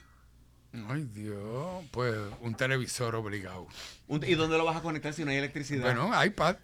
Ay, 0.89 1.07
Dios. 1.13 1.85
Pues 1.91 2.15
un 2.41 2.55
televisor 2.55 3.15
obligado. 3.15 3.67
Un- 4.07 4.25
¿Y 4.25 4.35
dónde 4.35 4.57
lo 4.59 4.65
vas 4.65 4.77
a 4.77 4.81
conectar 4.81 5.13
si 5.13 5.25
no 5.25 5.31
hay 5.31 5.37
electricidad? 5.39 5.83
Bueno, 5.85 6.11
iPad. 6.25 6.57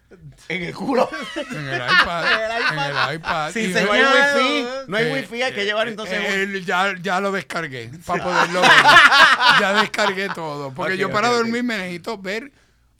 en 0.49 0.63
el 0.63 0.73
culo. 0.73 1.09
En 1.35 1.67
el 1.67 1.75
iPad. 1.81 2.25
en 2.73 2.79
el 2.79 3.15
iPad. 3.15 3.51
Señor. 3.51 3.83
no 3.83 3.91
hay 3.91 3.99
Señal. 4.01 4.37
wifi. 4.37 4.67
No 4.91 4.97
hay 4.97 5.05
Eh, 5.05 5.13
wifi, 5.13 5.41
hay 5.41 5.53
que 5.53 5.65
llevar 5.65 5.87
entonces. 5.87 6.17
Eh, 6.21 6.63
ya, 6.65 6.93
ya 7.01 7.19
lo 7.19 7.31
descargué 7.31 7.91
para 8.05 8.23
poderlo 8.23 8.61
ver. 8.61 8.71
ya 9.59 9.81
descargué 9.81 10.29
todo. 10.29 10.73
Porque 10.73 10.97
yo 10.97 11.11
para 11.11 11.29
dormir 11.29 11.63
me 11.63 11.77
necesito 11.77 12.17
ver, 12.17 12.51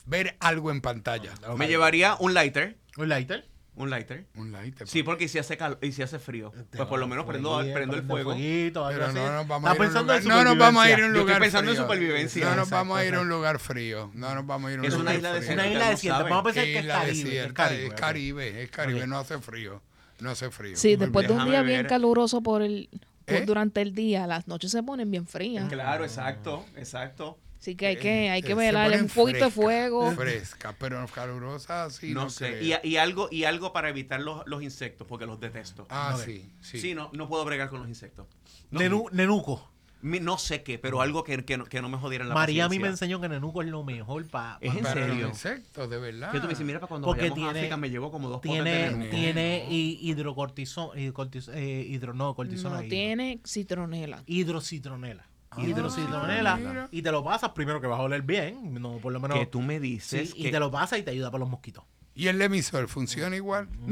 ver 0.05 0.35
algo 0.39 0.71
en 0.71 0.81
pantalla. 0.81 1.31
Me 1.57 1.67
llevaría 1.67 2.15
un 2.19 2.33
lighter. 2.33 2.77
¿Un 2.97 3.09
lighter? 3.09 3.45
Un 3.77 3.89
lighter. 3.89 4.25
Un 4.35 4.51
lighter. 4.53 4.87
Sí, 4.87 5.03
porque 5.03 5.27
si 5.27 5.37
hace 5.37 5.57
calor 5.57 5.77
y 5.81 5.91
si 5.91 6.01
hace 6.01 6.17
frío, 6.17 6.53
pues 6.71 6.87
por 6.87 6.97
lo 6.99 7.07
menos 7.07 7.25
prendo, 7.25 7.53
Fueguito, 7.55 7.73
prendo 7.75 7.95
el 7.97 8.03
fuego. 8.03 8.31
fueguito, 8.31 8.85
algo 8.85 8.97
Pero 8.99 9.05
así. 9.11 9.15
no 9.19 9.31
nos 9.33 9.47
vamos 9.47 9.69
a 9.69 9.75
ir 9.75 9.81
a 9.81 9.83
un 9.85 9.93
lugar, 10.05 10.21
en 10.21 10.27
no 10.29 10.43
nos 10.45 10.57
vamos 10.57 10.83
a 10.85 10.89
ir 10.89 10.93
a 10.93 10.95
un 10.95 11.01
Yo 11.01 11.05
estoy 11.07 11.19
lugar 11.21 11.39
pensando 11.41 11.71
en 11.71 11.75
frío. 11.77 11.83
supervivencia. 11.85 12.45
No 12.49 12.55
nos 12.55 12.69
vamos 12.69 12.97
a 12.97 13.05
ir 13.05 13.15
a 13.15 13.19
un 13.21 13.27
lugar 13.29 13.59
frío. 13.59 14.11
No 14.13 14.33
nos 14.33 14.45
vamos 14.47 14.69
a 14.69 14.73
ir 14.73 14.77
a 14.77 14.81
un 14.81 14.87
Es 14.87 14.93
una 14.93 14.99
lugar 15.13 15.15
isla 15.17 15.29
frío. 15.29 15.39
desierta. 15.41 15.63
Una 15.63 15.71
isla 15.73 15.83
no 15.85 15.91
desierta. 15.91 16.17
saben. 16.19 16.29
Vamos 16.29 16.41
a 16.41 16.45
pensar 16.45 16.63
¿Qué 16.63 16.71
que 16.73 16.79
es 16.79 16.85
Caribe. 16.87 17.43
Es? 17.45 17.53
Caribe. 17.53 17.85
Es. 17.87 17.93
Caribe, 17.93 18.63
es 18.63 18.71
Caribe, 18.71 19.07
no 19.07 19.17
hace 19.19 19.37
frío. 19.39 19.81
No 20.21 20.29
hace 20.29 20.49
frío. 20.51 20.77
Sí, 20.77 20.95
después 20.95 21.27
de 21.27 21.33
un 21.33 21.45
día 21.45 21.61
bien 21.61 21.85
caluroso 21.85 22.41
por 22.41 22.61
el 22.61 22.89
por- 23.25 23.35
¿Eh? 23.35 23.43
durante 23.45 23.81
el 23.81 23.93
día, 23.93 24.25
las 24.27 24.47
noches 24.47 24.71
se 24.71 24.83
ponen 24.83 25.11
bien 25.11 25.27
frías. 25.27 25.67
Claro, 25.67 26.05
exacto, 26.05 26.63
exacto. 26.77 27.37
Así 27.59 27.75
que 27.75 27.87
hay 27.87 27.97
que, 27.97 28.29
hay 28.29 28.41
Eh, 28.41 28.43
que 28.43 28.53
velar 28.53 28.91
un 29.01 29.07
poquito 29.07 29.45
de 29.45 29.51
fuego. 29.51 30.11
Fresca, 30.11 30.75
pero 30.77 31.03
calurosa 31.07 31.89
sí. 31.89 32.13
no, 32.13 32.25
No, 32.25 32.29
sé. 32.29 32.61
Y, 32.63 32.73
y 32.87 32.97
algo, 32.97 33.27
y 33.31 33.45
algo 33.45 33.73
para 33.73 33.89
evitar 33.89 34.21
los, 34.21 34.43
los 34.45 34.61
insectos, 34.61 35.07
porque 35.07 35.25
los 35.25 35.39
detesto. 35.39 35.87
Ah, 35.89 36.13
Ok. 36.15 36.23
sí, 36.25 36.51
sí. 36.61 36.79
Sí, 36.79 36.93
no, 36.95 37.09
no 37.13 37.27
puedo 37.27 37.43
bregar 37.45 37.69
con 37.69 37.79
los 37.79 37.89
insectos. 37.89 38.27
No, 38.69 38.79
Nenu- 38.81 39.09
Nenuco. 39.11 39.71
mi- 40.01 40.19
no 40.19 40.37
sé 40.37 40.61
qué, 40.61 40.77
pero 40.77 41.01
algo 41.01 41.23
que, 41.23 41.43
que, 41.43 41.57
no, 41.57 41.65
que 41.65 41.81
no 41.81 41.89
me 41.89 41.97
jodieran 41.97 42.29
la 42.29 42.35
María 42.35 42.65
a 42.65 42.69
mí 42.69 42.77
me 42.77 42.87
enseñó 42.89 43.19
que 43.19 43.29
Nenuco 43.29 43.63
es 43.63 43.67
lo 43.69 43.83
mejor 43.83 44.27
para... 44.27 44.59
Es 44.61 44.75
en 44.75 44.83
Para 44.83 45.01
los 45.01 45.09
serio. 45.09 45.27
insectos, 45.29 45.89
de 45.89 45.97
verdad. 45.97 46.31
Que 46.31 46.37
tú 46.39 46.43
me 46.43 46.49
dices, 46.49 46.65
mira, 46.67 46.79
para 46.79 46.89
cuando 46.89 47.07
Porque 47.07 47.29
vayamos 47.31 47.47
a 47.47 47.51
África 47.57 47.77
me 47.77 47.89
llevo 47.89 48.11
como 48.11 48.29
dos 48.29 48.37
potes 48.37 48.51
Tiene, 48.51 48.71
de 48.71 48.91
Nenuco. 48.91 49.09
tiene 49.09 49.65
hi- 49.71 49.97
hidrocortisona, 50.01 50.99
hidrocortis- 51.01 51.49
eh, 51.51 51.83
hidro, 51.89 52.13
no, 52.13 52.35
cortisona. 52.35 52.75
No 52.75 52.81
hidro. 52.83 52.89
tiene 52.89 53.39
citronela. 53.47 54.21
hidrocitronela. 54.27 55.25
Ah, 55.57 55.61
hidrocitronela. 55.61 56.55
mira. 56.57 56.87
Y 56.91 57.01
te 57.01 57.11
lo 57.11 57.23
pasas 57.23 57.51
primero 57.51 57.81
que 57.81 57.87
vas 57.87 57.99
a 57.99 58.03
oler 58.03 58.21
bien. 58.21 58.73
No, 58.81 58.97
por 58.97 59.13
lo 59.13 59.19
menos. 59.19 59.39
Que 59.39 59.45
tú 59.45 59.61
me 59.61 59.75
Sí, 59.75 59.79
dices 59.79 60.33
y 60.35 60.51
te 60.51 60.59
lo 60.59 60.71
pasas 60.71 60.99
y 60.99 61.03
te 61.03 61.11
ayuda 61.11 61.31
para 61.31 61.39
los 61.39 61.49
mosquitos. 61.49 61.83
¿Y 62.17 62.29
el 62.29 62.41
emisor 62.41 62.87
funciona 62.87 63.35
igual? 63.35 63.67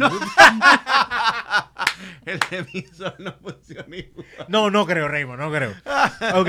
el 2.26 2.39
emisor 2.51 3.16
no 3.20 3.34
funciona 3.34 3.95
igual. 3.97 4.26
No, 4.47 4.70
no 4.72 4.86
creo, 4.86 5.07
Raymond, 5.07 5.39
no 5.41 5.51
creo. 5.51 5.72
Ok. 6.36 6.47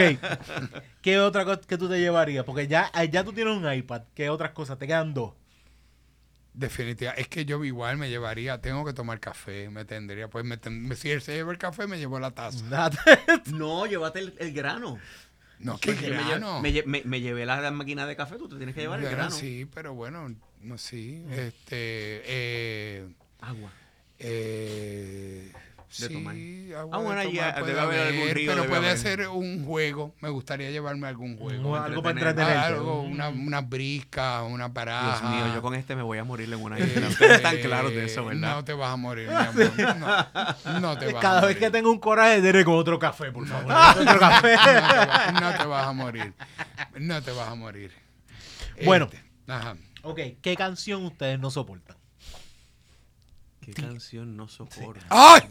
¿Qué 1.03 1.19
otra 1.19 1.45
cosa 1.45 1.61
que 1.67 1.77
tú 1.77 1.89
te 1.89 1.99
llevarías? 1.99 2.45
Porque 2.45 2.69
ya, 2.69 2.91
ya 3.11 3.25
tú 3.25 3.33
tienes 3.33 3.57
un 3.57 3.71
iPad. 3.73 4.03
¿Qué 4.15 4.31
otras 4.31 4.53
cosas? 4.53 4.79
Te 4.79 4.87
quedan 4.87 5.15
dos. 5.15 5.33
Definitiva. 6.55 7.11
Es 7.13 7.27
que 7.27 7.45
yo 7.45 7.63
igual 7.65 7.97
me 7.97 8.09
llevaría, 8.09 8.61
tengo 8.61 8.85
que 8.85 8.93
tomar 8.93 9.19
café, 9.19 9.69
me 9.71 9.85
tendría, 9.85 10.29
pues 10.29 10.45
me 10.45 10.57
ten- 10.57 10.95
si 10.97 11.11
él 11.11 11.21
se 11.21 11.35
lleva 11.35 11.51
el 11.51 11.59
café, 11.59 11.87
me 11.89 11.99
llevo 11.99 12.21
la 12.21 12.31
taza. 12.31 12.91
No, 13.53 13.87
llévate 13.87 14.21
el, 14.21 14.35
el 14.39 14.53
grano. 14.53 14.99
No, 15.59 15.79
lle- 15.79 16.01
grano. 16.01 16.61
Me, 16.63 16.73
lle- 16.73 16.85
me- 16.85 17.03
me 17.05 17.21
llevé 17.21 17.45
la 17.45 17.71
máquina 17.73 18.07
de 18.07 18.15
café, 18.17 18.37
tú 18.37 18.49
te 18.49 18.57
tienes 18.57 18.75
que 18.75 18.83
llevar 18.83 19.01
el 19.01 19.11
grano. 19.11 19.31
Sí, 19.33 19.67
pero 19.75 19.95
bueno, 19.95 20.33
no 20.61 20.79
sí. 20.79 21.25
Este, 21.31 22.23
eh, 22.25 23.09
Agua. 23.41 23.71
eh, 24.21 25.51
De 25.97 26.09
sí, 26.09 26.13
tomar. 26.15 26.35
agua 26.81 26.97
Ah, 26.97 27.01
bueno, 27.01 27.21
allí 27.21 27.37
tomar 27.37 27.55
debe 27.55 27.61
puede 27.67 27.81
haber 27.81 28.01
algún 28.01 28.23
haber, 28.23 28.35
río, 28.37 28.51
Pero 28.53 28.65
puede 28.67 28.87
haber. 28.87 28.99
ser 28.99 29.29
un 29.29 29.65
juego. 29.65 30.15
Me 30.21 30.29
gustaría 30.29 30.71
llevarme 30.73 31.07
algún 31.07 31.37
juego. 31.39 31.77
algo 31.77 32.03
para 32.03 32.19
entretener. 32.19 32.57
Ah, 32.57 32.67
algo, 32.67 33.03
una, 33.03 33.29
una 33.29 33.61
brisca, 33.61 34.43
una 34.43 34.65
Dios 34.65 34.75
baraja. 34.75 35.29
mío, 35.31 35.55
yo 35.55 35.63
con 35.63 35.75
este 35.77 35.95
me 35.95 36.03
voy 36.03 36.19
a 36.19 36.25
morir 36.25 36.53
en 36.53 36.61
una 36.61 36.81
isla. 36.81 37.07
Ustedes 37.09 37.37
están 37.37 37.57
claros 37.59 37.93
de 37.93 38.07
eso, 38.07 38.25
¿verdad? 38.25 38.57
No 38.57 38.65
te 38.65 38.73
vas 38.73 38.91
a 38.93 38.97
morir, 38.97 39.29
mi 39.29 39.35
amor. 39.85 40.27
No, 40.65 40.81
no 40.81 40.99
te 40.99 41.07
vas 41.13 41.15
a 41.17 41.21
Cada 41.21 41.35
vez 41.43 41.43
morir. 41.43 41.59
que 41.59 41.71
tengo 41.71 41.93
un 41.93 42.01
coraje, 42.01 42.41
Derek 42.41 42.65
con 42.65 42.75
otro 42.75 42.99
café, 42.99 43.31
por 43.31 43.47
favor. 43.47 43.73
otro 44.01 44.19
café. 44.19 44.57
no, 44.57 44.63
te 44.67 45.07
va- 45.07 45.33
no 45.41 45.53
te 45.59 45.65
vas 45.67 45.87
a 45.87 45.93
morir. 45.93 46.33
No 46.99 47.23
te 47.23 47.31
vas 47.31 47.49
a 47.49 47.55
morir. 47.55 47.93
Bueno. 48.85 49.05
Este, 49.05 49.23
ajá. 49.47 49.77
ok, 50.03 50.19
¿qué 50.43 50.57
canción 50.57 51.05
ustedes 51.05 51.39
no 51.39 51.51
soportan? 51.53 51.97
¿Qué 53.61 53.73
canción 53.73 54.37
no 54.37 54.49
soporto? 54.49 55.05
¡Ay! 55.09 55.43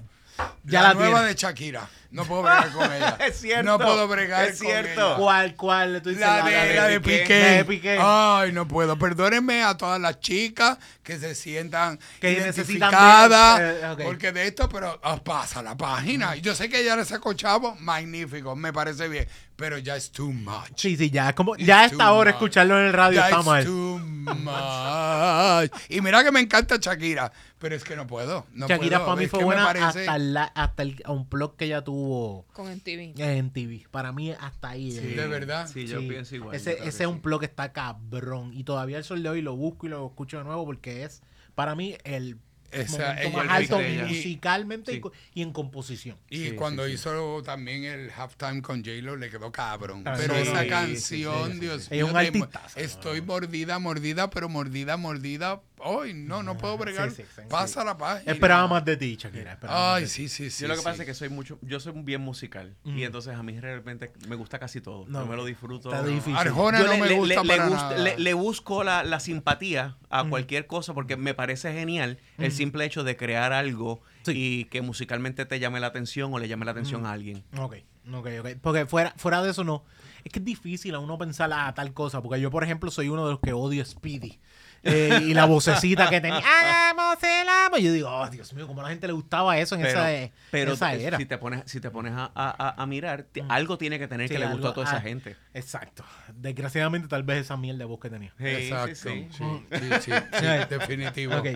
Ya 0.63 0.81
la, 0.81 0.87
la 0.89 0.93
nueva 0.95 1.17
tiene. 1.19 1.27
de 1.29 1.35
Shakira. 1.35 1.89
No 2.11 2.25
puedo 2.25 2.43
bregar 2.43 2.71
con 2.71 2.93
ella. 2.93 3.17
Es 3.27 3.41
cierto, 3.41 3.63
No 3.63 3.79
puedo 3.79 4.07
bregar 4.07 4.45
es 4.45 4.59
con 4.59 4.67
cierto. 4.67 5.07
ella. 5.07 5.15
¿Cuál, 5.17 5.55
cuál? 5.55 6.01
Tú 6.03 6.09
dices 6.09 6.21
La 6.21 6.43
de, 6.43 6.75
la 6.75 6.87
de 6.87 7.01
Piqué. 7.01 7.19
Piqué. 7.21 7.39
La 7.41 7.51
de 7.51 7.65
Piqué. 7.65 7.97
Ay, 7.99 8.51
no 8.51 8.67
puedo. 8.67 8.97
Perdónenme 8.99 9.63
a 9.63 9.75
todas 9.75 9.99
las 9.99 10.19
chicas 10.19 10.77
que 11.01 11.17
se 11.17 11.33
sientan 11.33 11.99
Que 12.21 12.33
identificadas 12.33 13.59
eh, 13.61 14.03
porque 14.03 14.31
de 14.31 14.47
esto, 14.47 14.69
pero 14.69 14.99
ah, 15.03 15.17
pasa 15.23 15.63
la 15.63 15.75
página. 15.75 16.35
Yo 16.35 16.53
sé 16.53 16.69
que 16.69 16.81
ella 16.81 16.95
le 16.95 17.05
sacó 17.05 17.33
chavo, 17.33 17.75
magnífico, 17.79 18.55
me 18.55 18.71
parece 18.71 19.07
bien, 19.07 19.27
pero 19.55 19.77
ya 19.77 19.95
es 19.95 20.11
too 20.11 20.31
much. 20.31 20.71
Sí, 20.75 20.97
sí, 20.97 21.09
ya 21.09 21.29
es 21.29 21.35
como. 21.35 21.55
Ya 21.57 21.81
a 21.81 21.83
It's 21.85 21.93
esta 21.93 22.07
too 22.07 22.13
hora 22.15 22.31
much. 22.31 22.35
escucharlo 22.35 22.79
en 22.79 22.85
el 22.87 22.93
radio 22.93 23.19
Ya 23.19 23.25
está 23.29 23.39
es 23.39 23.45
mal. 23.45 23.65
too 23.65 23.99
much. 23.99 25.71
Y 25.89 26.01
mira 26.01 26.23
que 26.23 26.31
me 26.31 26.39
encanta 26.39 26.77
Shakira, 26.79 27.31
pero 27.59 27.75
es 27.75 27.83
que 27.83 27.95
no 27.95 28.07
puedo. 28.07 28.45
No 28.53 28.67
Shakira 28.67 28.97
puedo. 28.99 29.05
para 29.07 29.17
mí 29.19 29.25
Es 29.25 29.31
fue 29.31 29.43
buena 29.43 29.65
parece- 29.65 29.99
hasta, 30.01 30.17
la, 30.17 30.43
hasta 30.43 30.83
el 30.83 31.01
unplug 31.07 31.55
que 31.55 31.65
ella 31.65 31.83
tuvo 31.83 32.45
Con 32.53 32.69
el 32.69 32.81
TV. 32.81 33.13
en 33.17 33.51
TV. 33.51 33.85
Para 33.91 34.11
mí, 34.11 34.31
hasta 34.31 34.69
ahí. 34.69 34.91
Sí, 34.91 34.99
llegué. 35.01 35.21
de 35.21 35.27
verdad. 35.27 35.69
Sí, 35.71 35.87
yo 35.87 35.99
Sí. 35.99 36.07
pienso 36.07 36.35
igual. 36.35 36.55
Ese, 36.55 36.73
ese 36.73 36.87
es 36.87 36.95
sí. 36.95 37.05
un 37.05 37.21
plug 37.21 37.39
que 37.41 37.45
está 37.45 37.71
cabrón. 37.73 38.51
Y 38.53 38.63
todavía 38.63 38.97
el 38.97 39.03
sol 39.03 39.23
de 39.23 39.29
hoy 39.29 39.41
lo 39.41 39.55
busco 39.55 39.85
y 39.85 39.89
lo 39.89 40.05
escucho 40.07 40.37
de 40.37 40.43
nuevo 40.45 40.65
porque 40.65 41.03
es, 41.03 41.21
para 41.55 41.75
mí, 41.75 41.95
el 42.03 42.37
Esa- 42.73 43.13
momento 43.15 43.37
más 43.37 43.49
alto 43.49 43.79
musicalmente 44.07 44.91
y 44.91 44.95
Sí. 44.95 45.01
co- 45.01 45.11
y, 45.33 45.41
en 45.41 45.51
composición. 45.53 46.17
Y 46.29 46.37
Sí, 46.49 46.51
cuando 46.51 46.83
sí, 46.85 46.89
sí. 46.91 46.95
hizo 46.95 47.41
también 47.43 47.83
el 47.83 48.09
halftime 48.11 48.61
con 48.61 48.83
J-Lo 48.83 49.15
le 49.15 49.29
quedó 49.29 49.51
cabrón. 49.51 50.03
Ah, 50.05 50.13
pero 50.17 50.35
sí, 50.35 50.41
esa 50.41 50.63
sí, 50.63 50.67
canción, 50.69 51.47
sí, 51.47 51.53
sí, 51.53 51.59
Dios 51.59 51.83
sí. 51.83 51.89
mío. 51.91 52.05
Es 52.05 52.11
un 52.11 52.19
de- 52.19 52.27
artistazo. 52.27 52.79
estoy 52.79 53.21
mordida, 53.21 53.79
mordida, 53.79 54.29
pero 54.29 54.49
mordida, 54.49 54.97
mordida. 54.97 55.61
Ay, 55.83 56.13
no, 56.13 56.43
no 56.43 56.57
puedo 56.57 56.77
bregar. 56.77 57.11
sí, 57.11 57.23
sí, 57.35 57.41
Pasa 57.49 57.81
sí. 57.81 57.85
la 57.85 57.97
página. 57.97 58.31
Esperaba 58.31 58.67
más 58.67 58.85
de 58.85 58.95
ti, 58.97 59.15
Shakira. 59.19 59.57
Ay, 59.67 60.07
sí, 60.07 60.29
sí, 60.29 60.49
sí. 60.49 60.61
Yo 60.63 60.67
lo 60.69 60.75
que 60.75 60.79
sí. 60.79 60.85
pasa 60.85 61.03
es 61.03 61.07
que 61.07 61.13
soy 61.13 61.29
mucho, 61.29 61.59
yo 61.61 61.79
soy 61.79 61.93
bien 61.95 62.21
musical 62.21 62.75
Mm. 62.83 62.97
y 62.97 63.03
entonces 63.03 63.35
a 63.35 63.43
mí 63.43 63.59
realmente 63.59 64.11
me 64.27 64.35
gusta 64.35 64.59
casi 64.59 64.81
todo. 64.81 65.05
No, 65.07 65.21
yo 65.21 65.25
me 65.27 65.35
lo 65.35 65.45
disfruto. 65.45 65.89
está 65.93 66.03
difícil. 66.05 66.35
Arjona 66.37 66.79
Yo 66.79 66.85
no 66.87 66.93
le, 66.93 66.99
me 67.01 67.15
gusta 67.15 67.43
le- 67.43 67.47
para 67.49 67.65
le 67.69 67.75
nada. 67.75 67.97
le- 67.97 68.17
le 68.19 68.33
busco 68.33 68.83
la, 68.83 69.03
la 69.03 69.19
simpatía 69.19 69.97
a 70.09 70.23
Mm. 70.23 70.29
cualquier 70.29 70.67
cosa 70.67 70.93
porque 70.93 71.17
me 71.17 71.33
parece 71.33 71.73
genial 71.73 72.17
el 72.37 72.49
Mm. 72.49 72.55
simple 72.55 72.85
hecho 72.85 73.03
de 73.03 73.17
crear 73.17 73.51
algo 73.53 74.01
Sí. 74.23 74.31
y 74.35 74.65
que 74.65 74.81
musicalmente 74.81 75.45
te 75.45 75.59
llame 75.59 75.79
la 75.79 75.87
atención 75.87 76.33
o 76.33 76.39
le 76.39 76.47
llame 76.47 76.65
la 76.65 76.71
atención 76.71 77.01
Mm. 77.01 77.05
a 77.05 77.11
alguien. 77.11 77.43
Ok, 77.57 77.75
ok, 78.13 78.27
ok. 78.39 78.47
Porque 78.61 78.85
fuera, 78.85 79.13
fuera 79.17 79.41
de 79.41 79.51
eso 79.51 79.63
no. 79.63 79.83
Es 80.23 80.31
que 80.31 80.39
es 80.39 80.45
difícil 80.45 80.95
a 80.95 80.99
uno 80.99 81.17
pensar 81.17 81.51
a 81.51 81.73
tal 81.73 81.93
cosa. 81.93 82.21
Porque 82.21 82.39
yo, 82.39 82.49
por 82.49 82.63
ejemplo, 82.63 82.89
soy 82.91 83.09
uno 83.09 83.25
de 83.25 83.31
los 83.31 83.39
que 83.41 83.51
odio 83.51 83.83
Speedy. 83.83 84.39
Eh, 84.83 85.19
y 85.27 85.33
la 85.33 85.45
vocecita 85.45 86.09
que 86.09 86.19
tenía. 86.19 86.39
¡Hagamos 86.45 87.17
el 87.23 87.47
amor! 87.47 87.79
Y 87.79 87.83
yo 87.83 87.91
digo, 87.93 88.09
oh, 88.09 88.29
Dios 88.29 88.53
mío, 88.53 88.67
cómo 88.67 88.81
a 88.81 88.83
la 88.83 88.89
gente 88.89 89.07
le 89.07 89.13
gustaba 89.13 89.57
eso 89.57 89.75
en 89.75 89.81
Pero, 89.81 89.91
esa, 89.99 90.13
eh, 90.13 90.31
pero 90.51 90.73
esa 90.73 90.91
te- 90.91 91.03
era. 91.05 91.17
si 91.17 91.25
te 91.25 91.37
pones, 91.37 91.63
si 91.65 91.79
te 91.79 91.89
pones 91.89 92.11
a, 92.13 92.25
a- 92.35 92.55
a- 92.69 92.81
a 92.83 92.85
mirar, 92.85 93.23
te- 93.23 93.43
Mm. 93.43 93.51
algo 93.51 93.77
tiene 93.77 93.97
que 93.97 94.07
tener 94.07 94.27
Sí, 94.27 94.33
que 94.33 94.39
le 94.39 94.47
gustó 94.47 94.69
a 94.69 94.73
toda 94.73 94.85
esa 94.87 94.97
ah, 94.97 95.01
gente. 95.01 95.35
Exacto. 95.53 96.03
Desgraciadamente, 96.35 97.07
tal 97.07 97.23
vez 97.23 97.41
esa 97.41 97.55
miel 97.57 97.77
de 97.77 97.85
voz 97.85 97.99
que 97.99 98.09
tenía. 98.09 98.33
Sí, 98.37 98.45
Exacto. 98.45 98.95
sí, 98.95 99.27
Sí, 99.31 99.37
sí. 99.37 99.65
sí, 99.71 99.89
sí, 100.01 100.11
sí, 100.39 100.45
definitivo. 100.69 101.35
Ok. 101.37 101.47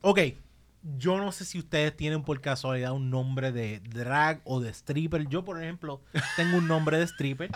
Ok. 0.00 0.18
Yo 0.98 1.18
no 1.18 1.32
sé 1.32 1.44
si 1.44 1.58
ustedes 1.58 1.96
tienen 1.96 2.22
por 2.22 2.40
casualidad 2.40 2.92
un 2.92 3.10
nombre 3.10 3.50
de 3.50 3.80
drag 3.80 4.40
o 4.44 4.60
de 4.60 4.70
stripper. 4.70 5.26
Yo, 5.28 5.44
por 5.44 5.60
ejemplo, 5.62 6.00
tengo 6.36 6.58
un 6.58 6.68
nombre 6.68 6.96
de 6.98 7.04
stripper 7.06 7.50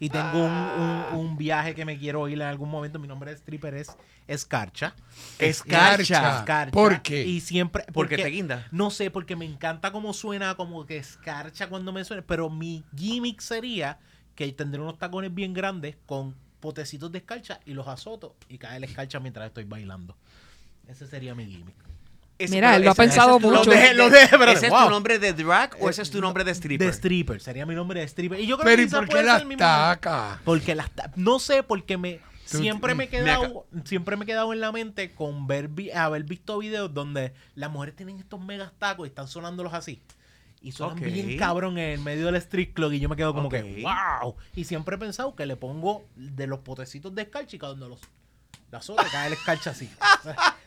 y 0.00 0.08
tengo 0.08 0.38
un, 0.44 0.50
un- 0.50 1.04
un 1.18 1.36
viaje 1.36 1.74
que 1.74 1.84
me 1.84 1.98
quiero 1.98 2.26
ir 2.28 2.40
en 2.40 2.46
algún 2.48 2.70
momento. 2.70 2.98
Mi 2.98 3.06
nombre 3.06 3.30
de 3.32 3.36
stripper 3.36 3.74
es 3.74 3.94
Escarcha. 4.26 4.94
Escarcha. 5.38 6.38
Escarcha. 6.38 6.70
¿Por 6.72 7.02
qué? 7.02 7.26
Y 7.26 7.40
siempre. 7.40 7.84
Porque 7.92 8.16
te 8.16 8.30
guinda. 8.30 8.66
No 8.70 8.90
sé, 8.90 9.10
porque 9.10 9.36
me 9.36 9.44
encanta 9.44 9.92
cómo 9.92 10.14
suena, 10.14 10.54
como 10.54 10.86
que 10.86 10.96
escarcha 10.96 11.68
cuando 11.68 11.92
me 11.92 12.04
suena. 12.04 12.22
Pero 12.26 12.48
mi 12.48 12.82
gimmick 12.96 13.40
sería 13.40 13.98
que 14.34 14.50
tendré 14.52 14.80
unos 14.80 14.98
tacones 14.98 15.34
bien 15.34 15.52
grandes 15.52 15.96
con 16.06 16.34
potecitos 16.60 17.12
de 17.12 17.18
escarcha 17.18 17.60
y 17.66 17.74
los 17.74 17.86
azoto 17.86 18.34
y 18.48 18.56
cae 18.56 18.80
la 18.80 18.86
escarcha 18.86 19.20
mientras 19.20 19.46
estoy 19.48 19.64
bailando. 19.64 20.16
Ese 20.88 21.06
sería 21.06 21.34
mi 21.34 21.44
gimmick. 21.46 21.76
Ese- 22.44 22.54
Mira, 22.54 22.76
él 22.76 22.82
lo 22.84 22.90
ha 22.90 22.94
pensado 22.94 23.36
es 23.36 23.42
tu 23.42 23.48
mucho. 23.48 23.58
nombre- 23.64 23.76
Lo 23.76 23.80
dejé- 23.82 23.94
lo 23.94 24.10
dejé, 24.10 24.24
espérate, 24.24 24.52
¿Ese 24.52 24.66
es 24.68 24.72
tu 24.72 24.90
nombre 24.90 25.18
de 25.18 25.32
drag 25.32 25.76
o 25.80 25.90
ese 25.90 26.02
es 26.02 26.10
tu 26.10 26.20
nombre 26.20 26.44
de 26.44 26.50
stripper? 26.52 26.86
De 26.88 26.92
stripper, 26.92 27.40
sería 27.40 27.66
mi 27.66 27.74
nombre 27.74 28.00
de 28.00 28.06
stripper. 28.06 28.40
Y 28.40 28.46
yo 28.46 28.56
creo 28.56 28.64
Pero 28.66 28.76
que 28.76 28.82
¿y 28.82 28.86
por 28.90 29.04
qué 29.06 29.10
puede 29.10 29.24
la 29.24 29.32
ser 29.34 29.42
el 29.42 29.48
mismo 29.48 29.62
nombre. 29.64 29.84
taca? 30.00 30.40
Porque 30.44 30.74
las 30.74 30.90
no 31.16 31.38
sé, 31.38 31.62
porque 31.62 31.96
me 31.96 32.20
siempre 32.44 32.94
me 32.94 33.04
he 33.04 33.06
me 33.06 33.10
quedado, 33.10 33.66
siempre 33.84 34.16
me 34.16 34.24
he 34.24 34.26
quedado 34.26 34.52
en 34.52 34.60
la 34.60 34.70
mente 34.70 35.12
con 35.14 35.46
ver 35.46 35.68
vi- 35.68 35.90
haber 35.90 36.24
visto 36.24 36.58
videos 36.58 36.92
donde 36.94 37.32
las 37.54 37.70
mujeres 37.70 37.96
tienen 37.96 38.18
estos 38.18 38.40
megas 38.40 38.72
tacos 38.78 39.06
y 39.06 39.08
están 39.08 39.26
sonándolos 39.28 39.72
así. 39.74 40.02
Y 40.60 40.72
suenan 40.72 40.96
Ok. 40.98 41.04
bien 41.04 41.36
cabrón 41.36 41.76
en 41.78 41.90
el 41.90 42.00
medio 42.00 42.24
del 42.26 42.36
street 42.36 42.72
club 42.72 42.92
y 42.92 42.98
yo 43.00 43.08
me 43.10 43.16
quedo 43.16 43.34
como 43.34 43.50
que, 43.50 43.82
wow. 43.82 44.34
Y 44.54 44.64
siempre 44.64 44.96
he 44.96 44.98
pensado 44.98 45.34
que 45.36 45.44
le 45.44 45.56
pongo 45.56 46.04
de 46.16 46.46
los 46.46 46.60
potecitos 46.60 47.14
de 47.14 47.22
escarcha 47.22 47.56
y 47.56 47.58
cuando 47.58 47.88
los 47.88 48.00
la 48.74 48.82
sola 48.82 49.04
cae 49.10 49.28
el 49.28 49.32
escarcha 49.34 49.70
así. 49.70 49.88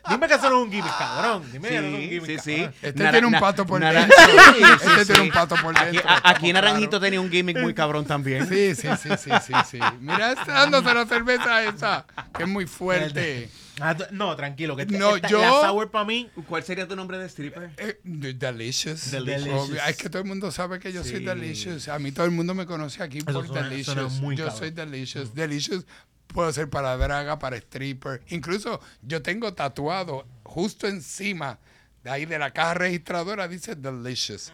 Dime 0.08 0.26
que 0.26 0.34
eso 0.34 0.48
no 0.48 0.56
es 0.60 0.62
un 0.64 0.70
gimmick, 0.72 0.96
cabrón. 0.98 1.44
Dime 1.52 1.68
que 1.68 1.80
no 1.82 1.86
es 1.88 1.94
un 1.94 2.00
gimmick, 2.00 2.24
sí, 2.26 2.38
sí. 2.42 2.56
cabrón. 2.56 2.74
Este 2.80 2.98
Nara- 3.02 3.10
tiene 3.12 3.26
un 3.26 3.32
pato 3.40 3.66
por 3.66 3.80
nara- 3.80 4.00
dentro. 4.00 4.16
Sí, 4.18 4.64
sí, 4.64 4.64
este 4.98 5.04
tiene 5.12 5.20
un 5.28 5.30
pato 5.30 5.56
por 5.56 5.78
Aquí, 5.78 5.92
dentro. 5.96 6.10
a- 6.10 6.20
aquí 6.30 6.52
Naranjito 6.54 6.98
tenía 6.98 7.20
un 7.20 7.30
gimmick 7.30 7.58
muy 7.58 7.74
cabrón 7.74 8.06
también. 8.06 8.48
Sí, 8.48 8.74
sí, 8.74 8.88
sí, 9.00 9.10
sí, 9.18 9.30
sí, 9.46 9.52
sí. 9.70 9.78
Mira, 10.00 10.32
está 10.32 10.52
dándose 10.52 10.94
la 10.94 11.04
cerveza 11.06 11.62
esa, 11.64 12.06
que 12.34 12.44
es 12.44 12.48
muy 12.48 12.66
fuerte. 12.66 13.50
Ah, 13.80 13.94
no, 14.10 14.34
tranquilo. 14.34 14.74
Que 14.74 14.86
No, 14.86 15.14
esta- 15.16 15.28
yo- 15.28 15.40
La 15.40 15.68
sour 15.68 15.90
para 15.90 16.04
mí 16.04 16.28
¿Cuál 16.48 16.64
sería 16.64 16.88
tu 16.88 16.96
nombre 16.96 17.18
de 17.18 17.26
stripper? 17.28 17.70
Eh, 17.76 18.00
delicious. 18.02 19.10
Delicious. 19.10 19.68
Obvio, 19.68 19.80
Es 19.86 19.96
que 19.98 20.08
todo 20.08 20.22
el 20.22 20.26
mundo 20.28 20.50
sabe 20.50 20.80
que 20.80 20.92
yo 20.92 21.04
soy 21.04 21.22
delicious. 21.24 21.88
A 21.88 21.98
mí 21.98 22.10
todo 22.12 22.24
el 22.24 22.32
mundo 22.32 22.54
me 22.54 22.64
conoce 22.64 23.02
aquí 23.02 23.20
por 23.20 23.46
suena- 23.46 23.68
delicious. 23.68 23.94
suena 23.94 24.08
muy 24.22 24.36
yo 24.36 24.46
cabrón. 24.46 24.58
soy 24.58 24.70
delicious. 24.70 25.34
Delicious 25.34 25.84
puedo 26.28 26.52
ser 26.52 26.70
para 26.70 26.96
draga, 26.96 27.38
para 27.38 27.56
stripper. 27.56 28.22
Incluso 28.28 28.80
yo 29.02 29.22
tengo 29.22 29.54
tatuado 29.54 30.26
justo 30.44 30.86
encima 30.86 31.58
de 32.04 32.10
ahí 32.10 32.26
de 32.26 32.38
la 32.38 32.52
caja 32.52 32.74
registradora 32.74 33.48
dice 33.48 33.74
delicious. 33.74 34.52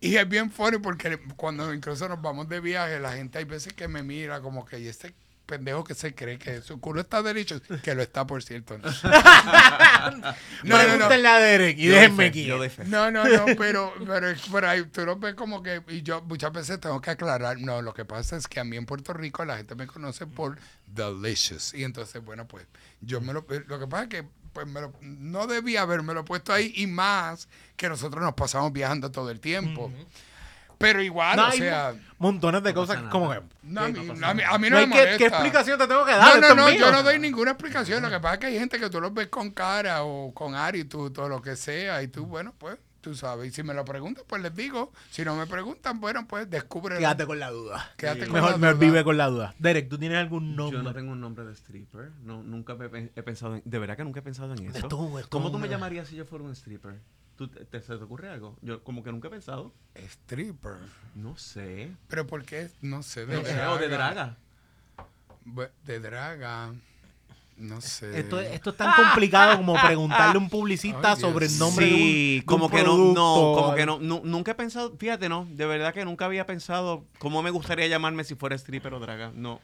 Y 0.00 0.16
es 0.16 0.28
bien 0.28 0.50
funny 0.50 0.78
porque 0.78 1.18
cuando 1.36 1.72
incluso 1.72 2.08
nos 2.08 2.20
vamos 2.20 2.48
de 2.48 2.60
viaje, 2.60 3.00
la 3.00 3.12
gente 3.12 3.38
hay 3.38 3.44
veces 3.44 3.72
que 3.72 3.88
me 3.88 4.02
mira 4.02 4.40
como 4.40 4.64
que, 4.64 4.78
y 4.78 4.88
este 4.88 5.14
pendejo 5.46 5.84
que 5.84 5.94
se 5.94 6.14
cree 6.14 6.38
que 6.38 6.62
su 6.62 6.80
culo 6.80 7.00
está 7.00 7.22
delicious, 7.22 7.62
que 7.82 7.94
lo 7.94 8.02
está, 8.02 8.26
por 8.26 8.42
cierto. 8.42 8.78
No, 10.64 10.76
no, 10.82 10.96
no. 10.98 11.06
A 11.06 11.38
Derek 11.38 11.78
y 11.78 11.88
Yo 11.88 11.94
déjenme 11.94 12.26
aquí. 12.26 12.46
No, 12.86 13.10
no, 13.10 13.24
no, 13.24 13.46
pero, 13.56 13.92
pero, 14.06 14.34
pero 14.52 14.68
ahí 14.68 14.84
tú 14.84 15.04
lo 15.06 15.16
ves 15.16 15.34
como 15.34 15.62
que, 15.62 15.82
y 15.88 16.02
yo 16.02 16.22
muchas 16.22 16.52
veces 16.52 16.80
tengo 16.80 17.00
que 17.00 17.10
aclarar, 17.10 17.58
no, 17.58 17.80
lo 17.82 17.94
que 17.94 18.04
pasa 18.04 18.36
es 18.36 18.46
que 18.46 18.60
a 18.60 18.64
mí 18.64 18.76
en 18.76 18.86
Puerto 18.86 19.12
Rico 19.12 19.44
la 19.44 19.56
gente 19.56 19.74
me 19.74 19.86
conoce 19.86 20.26
por 20.26 20.58
Delicious. 20.86 21.74
Y 21.74 21.84
entonces, 21.84 22.22
bueno, 22.24 22.46
pues 22.46 22.66
yo 23.00 23.20
me 23.20 23.32
lo, 23.32 23.46
lo 23.66 23.78
que 23.78 23.86
pasa 23.86 24.02
es 24.04 24.08
que 24.08 24.24
pues 24.52 24.66
me 24.66 24.80
lo, 24.80 24.92
no 25.00 25.46
debía 25.46 25.82
haberme 25.82 26.14
lo 26.14 26.24
puesto 26.24 26.52
ahí 26.52 26.72
y 26.76 26.86
más 26.86 27.48
que 27.76 27.88
nosotros 27.88 28.22
nos 28.22 28.34
pasamos 28.34 28.72
viajando 28.72 29.10
todo 29.10 29.30
el 29.30 29.40
tiempo. 29.40 29.90
Pero 30.84 31.02
igual, 31.02 31.36
No, 31.36 31.48
o 31.48 31.52
sea, 31.52 31.92
mo- 31.92 32.00
montones 32.18 32.62
de 32.62 32.70
No 32.72 32.74
cosas 32.80 33.02
como 33.10 33.30
que. 33.30 33.40
no, 33.62 33.80
a, 33.80 33.86
¿Qué? 33.86 33.92
mí, 33.92 33.98
No 34.06 34.14
no, 34.14 34.20
pasa 34.20 34.30
a 34.30 34.34
mí, 34.34 34.42
nada. 34.42 34.54
a 34.54 34.58
mí 34.58 34.70
no, 34.70 34.76
No 34.76 34.80
hay 34.80 34.86
me 34.86 34.94
molesta. 34.94 35.18
¿Qué 35.18 35.26
explicación 35.26 35.78
te 35.78 35.86
tengo 35.88 36.04
que 36.04 36.12
dar? 36.12 36.40
No, 36.40 36.48
no, 36.48 36.54
no, 36.54 36.70
yo 36.70 36.92
no 36.92 37.02
doy 37.02 37.18
ninguna 37.18 37.52
explicación. 37.52 38.02
Lo 38.02 38.10
que 38.10 38.20
pasa 38.20 38.34
es 38.34 38.40
que 38.40 38.46
hay 38.46 38.58
gente 38.58 38.78
que 38.78 38.90
tú 38.90 39.00
los 39.00 39.12
ves 39.14 39.28
con 39.28 39.50
cara 39.50 40.04
o 40.04 40.32
con 40.34 40.54
actitud 40.54 41.16
o 41.18 41.28
lo 41.28 41.40
que 41.42 41.56
sea 41.56 42.02
y 42.02 42.08
tú, 42.08 42.26
bueno, 42.26 42.54
pues, 42.58 42.76
tú 43.00 43.14
sabes. 43.14 43.48
Y 43.48 43.52
si 43.52 43.62
me 43.62 43.74
lo 43.74 43.84
preguntan, 43.84 44.24
pues 44.26 44.40
les 44.40 44.54
digo. 44.56 44.90
Si 45.10 45.24
no 45.26 45.36
me 45.36 45.46
preguntan, 45.46 46.00
bueno, 46.00 46.26
pues 46.26 46.48
descubre. 46.48 46.96
Quédate 46.96 47.26
con 47.26 47.38
la 47.38 47.50
duda. 47.50 47.92
Quédate 47.98 48.20
con 48.26 48.32
Mejor 48.32 48.50
la 48.52 48.56
me 48.56 48.68
duda. 48.68 48.78
vive 48.80 49.04
con 49.04 49.16
la 49.18 49.26
duda. 49.26 49.54
Derek, 49.58 49.88
¿tú 49.90 49.98
tienes 49.98 50.16
algún 50.18 50.56
Yo 50.56 50.70
no 50.70 50.70
nombre? 50.72 50.94
tengo 50.94 51.12
un 51.12 51.20
nombre 51.20 51.44
de 51.44 51.52
stripper. 51.52 52.12
No, 52.22 52.42
nunca 52.42 52.74
he, 52.94 53.10
he 53.14 53.22
pensado 53.22 53.56
en... 53.56 53.62
De 53.66 53.78
verdad 53.78 53.96
que 53.98 54.04
nunca 54.04 54.20
he 54.20 54.22
pensado 54.22 54.54
en 54.54 54.60
eso. 54.66 54.78
Esto- 54.78 55.18
esto 55.18 55.28
¿Cómo 55.28 55.48
es 55.48 55.52
tú 55.52 55.58
me 55.58 55.68
llamarías 55.68 56.08
si 56.08 56.16
yo 56.16 56.24
fuera 56.24 56.44
un 56.44 56.52
stripper? 56.52 56.94
¿Tú, 57.36 57.48
te, 57.48 57.64
te- 57.64 57.80
¿Se 57.80 57.96
te 57.96 58.04
ocurre 58.04 58.30
algo? 58.30 58.56
Yo 58.62 58.82
como 58.84 59.02
que 59.02 59.10
nunca 59.10 59.28
he 59.28 59.30
pensado. 59.30 59.72
Stripper. 59.96 60.76
No 61.14 61.36
sé. 61.36 61.90
Pero 62.08 62.26
¿por 62.26 62.44
qué? 62.44 62.68
No 62.80 63.02
sé. 63.02 63.26
De 63.26 63.36
No 63.36 63.44
sé, 63.44 63.66
o 63.66 63.76
de 63.78 63.88
draga. 63.88 64.36
De 65.84 66.00
draga. 66.00 66.72
No 67.56 67.80
sé. 67.80 68.18
Esto, 68.20 68.40
es- 68.40 68.52
esto 68.52 68.70
es 68.70 68.76
tan 68.76 68.92
complicado 68.94 69.56
como 69.58 69.74
preguntarle 69.80 70.36
a 70.36 70.38
un 70.38 70.48
publicista 70.50 71.14
sobre 71.16 71.46
el 71.46 71.58
nombre 71.58 71.86
de 71.86 71.92
un- 71.92 71.98
Sí, 72.00 72.34
de 72.34 72.40
un 72.40 72.46
como 72.46 72.68
que 72.70 72.78
no, 72.82 72.94
producto. 72.94 73.14
no, 73.14 73.52
como 73.62 73.74
que 73.74 73.86
no, 73.86 73.98
nu- 74.00 74.22
nunca 74.24 74.52
he 74.52 74.54
pensado, 74.54 74.96
fíjate, 74.96 75.28
no, 75.28 75.46
de 75.50 75.66
verdad 75.66 75.92
que 75.94 76.04
nunca 76.04 76.24
había 76.24 76.46
pensado 76.46 77.04
cómo 77.18 77.42
me 77.42 77.50
gustaría 77.50 77.86
llamarme 77.86 78.24
si 78.24 78.34
fuera 78.34 78.56
stripper 78.56 78.94
o 78.94 78.98
draga. 79.00 79.30
No, 79.34 79.60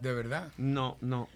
¿De 0.00 0.12
verdad? 0.12 0.50
no, 0.56 0.96
no. 1.00 1.28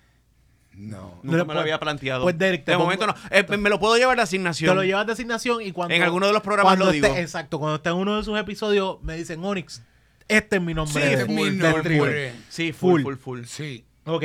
No. 0.76 1.18
Nunca 1.22 1.38
me 1.38 1.44
pues- 1.46 1.54
lo 1.54 1.60
había 1.60 1.80
planteado. 1.80 2.22
pues, 2.24 2.36
Derek, 2.38 2.64
te 2.64 2.72
de 2.72 2.76
pongo- 2.76 2.84
momento 2.84 3.06
no. 3.06 3.14
Eh, 3.30 3.56
me 3.56 3.70
lo 3.70 3.80
puedo 3.80 3.96
llevar 3.96 4.16
de 4.16 4.22
asignación. 4.22 4.70
Te 4.70 4.74
lo 4.74 4.84
llevas 4.84 5.06
de 5.06 5.12
asignación 5.14 5.62
y 5.62 5.72
cuando. 5.72 5.94
En 5.94 6.02
alguno 6.02 6.26
de 6.26 6.32
los 6.34 6.42
programas 6.42 6.70
cuando 6.72 6.84
lo 6.86 6.90
esté- 6.92 7.06
digo. 7.08 7.16
Exacto, 7.18 7.58
cuando 7.58 7.76
esté 7.76 7.88
en 7.88 7.96
uno 7.96 8.16
de 8.18 8.24
sus 8.24 8.38
episodios, 8.38 9.02
me 9.02 9.16
dicen 9.16 9.42
Onyx, 9.42 9.82
este 10.28 10.56
es 10.56 10.62
mi 10.62 10.74
nombre. 10.74 10.92
Sí, 10.94 11.00
de- 11.00 11.12
este 11.14 11.22
es 11.24 11.28
mi 11.28 11.44
del 11.44 11.58
nombre. 11.58 11.80
stripper". 11.80 12.34
Sí, 12.50 12.72
full, 12.72 13.02
Full. 13.02 13.14
full, 13.14 13.16
full. 13.16 13.44
Sí. 13.46 13.84
Ok. 14.04 14.24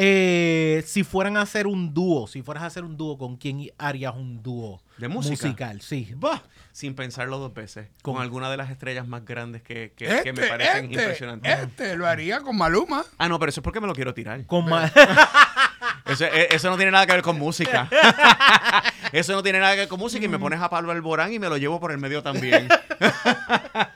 Eh, 0.00 0.84
si 0.86 1.02
fueran 1.02 1.36
a 1.36 1.42
hacer 1.42 1.66
un 1.66 1.92
dúo, 1.92 2.28
si 2.28 2.40
fueras 2.42 2.62
a 2.62 2.66
hacer 2.66 2.84
un 2.84 2.96
dúo, 2.96 3.18
¿con 3.18 3.36
quién 3.36 3.68
harías 3.78 4.14
un 4.14 4.44
dúo? 4.44 4.80
¿De 4.96 5.08
música? 5.08 5.32
Musical, 5.48 5.80
sí. 5.80 6.12
Bah, 6.14 6.40
sin 6.70 6.94
pensarlo 6.94 7.38
dos 7.38 7.52
veces. 7.52 7.88
Con 8.02 8.22
alguna 8.22 8.48
de 8.48 8.56
las 8.58 8.70
estrellas 8.70 9.08
más 9.08 9.24
grandes 9.24 9.60
que, 9.62 9.92
que- 9.96 10.04
Este, 10.06 10.22
que 10.22 10.32
me 10.34 10.46
parecen 10.46 10.84
este, 10.84 10.94
impresionantes. 10.94 11.58
Este 11.58 11.96
lo 11.96 12.06
haría 12.06 12.40
con 12.42 12.56
Maluma. 12.56 13.04
Ah, 13.18 13.28
no, 13.28 13.40
pero 13.40 13.50
eso 13.50 13.58
es 13.60 13.64
porque 13.64 13.80
me 13.80 13.88
lo 13.88 13.94
quiero 13.94 14.14
tirar. 14.14 14.46
Con 14.46 14.68
ma- 14.68 14.88
Eso, 16.06 16.24
eh, 16.24 16.48
eso 16.52 16.70
no 16.70 16.76
tiene 16.76 16.90
nada 16.90 17.04
que 17.06 17.12
ver 17.12 17.22
con 17.22 17.36
música. 17.38 17.88
eso 19.12 19.32
no 19.32 19.42
tiene 19.42 19.58
nada 19.60 19.74
que 19.74 19.80
ver 19.80 19.88
con 19.88 19.98
música 20.00 20.24
y 20.24 20.28
me 20.28 20.38
pones 20.38 20.60
a 20.60 20.70
Pablo 20.70 20.90
Alborán 20.92 21.32
y 21.32 21.38
me 21.38 21.48
lo 21.48 21.56
llevo 21.58 21.78
por 21.80 21.92
el 21.92 21.98
medio 21.98 22.22
también. 22.22 22.66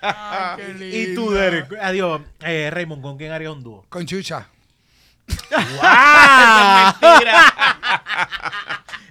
Ay, 0.02 0.56
qué 0.56 0.86
y 0.88 1.14
tú, 1.14 1.22
lindo. 1.22 1.30
Derek. 1.32 1.72
Adiós. 1.80 2.20
Eh, 2.40 2.68
Raymond, 2.72 3.02
¿con 3.02 3.16
quién 3.16 3.32
harías 3.32 3.52
un 3.52 3.62
dúo? 3.62 3.86
Con 3.88 4.04
Chucha. 4.04 4.46
Mentira. 7.00 7.54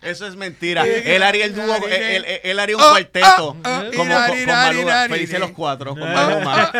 Eso 0.01 0.25
es 0.27 0.35
mentira. 0.35 0.83
Él 0.85 1.21
haría 1.21 1.45
el 1.45 1.53
dúo, 1.55 1.75
él, 1.87 2.25
él- 2.25 2.39
él 2.43 2.59
haría 2.59 2.75
un 2.75 2.81
Oh, 2.81 2.89
cuarteto. 2.89 3.49
oh, 3.49 3.55
oh, 3.63 3.81
como 3.95 4.15
con, 4.15 4.27
con 4.27 4.45
Maluma. 4.47 5.07
Felices 5.07 5.39
los 5.39 5.51
cuatro. 5.51 5.91
Con. 5.95 6.11
Maluma. 6.11 6.71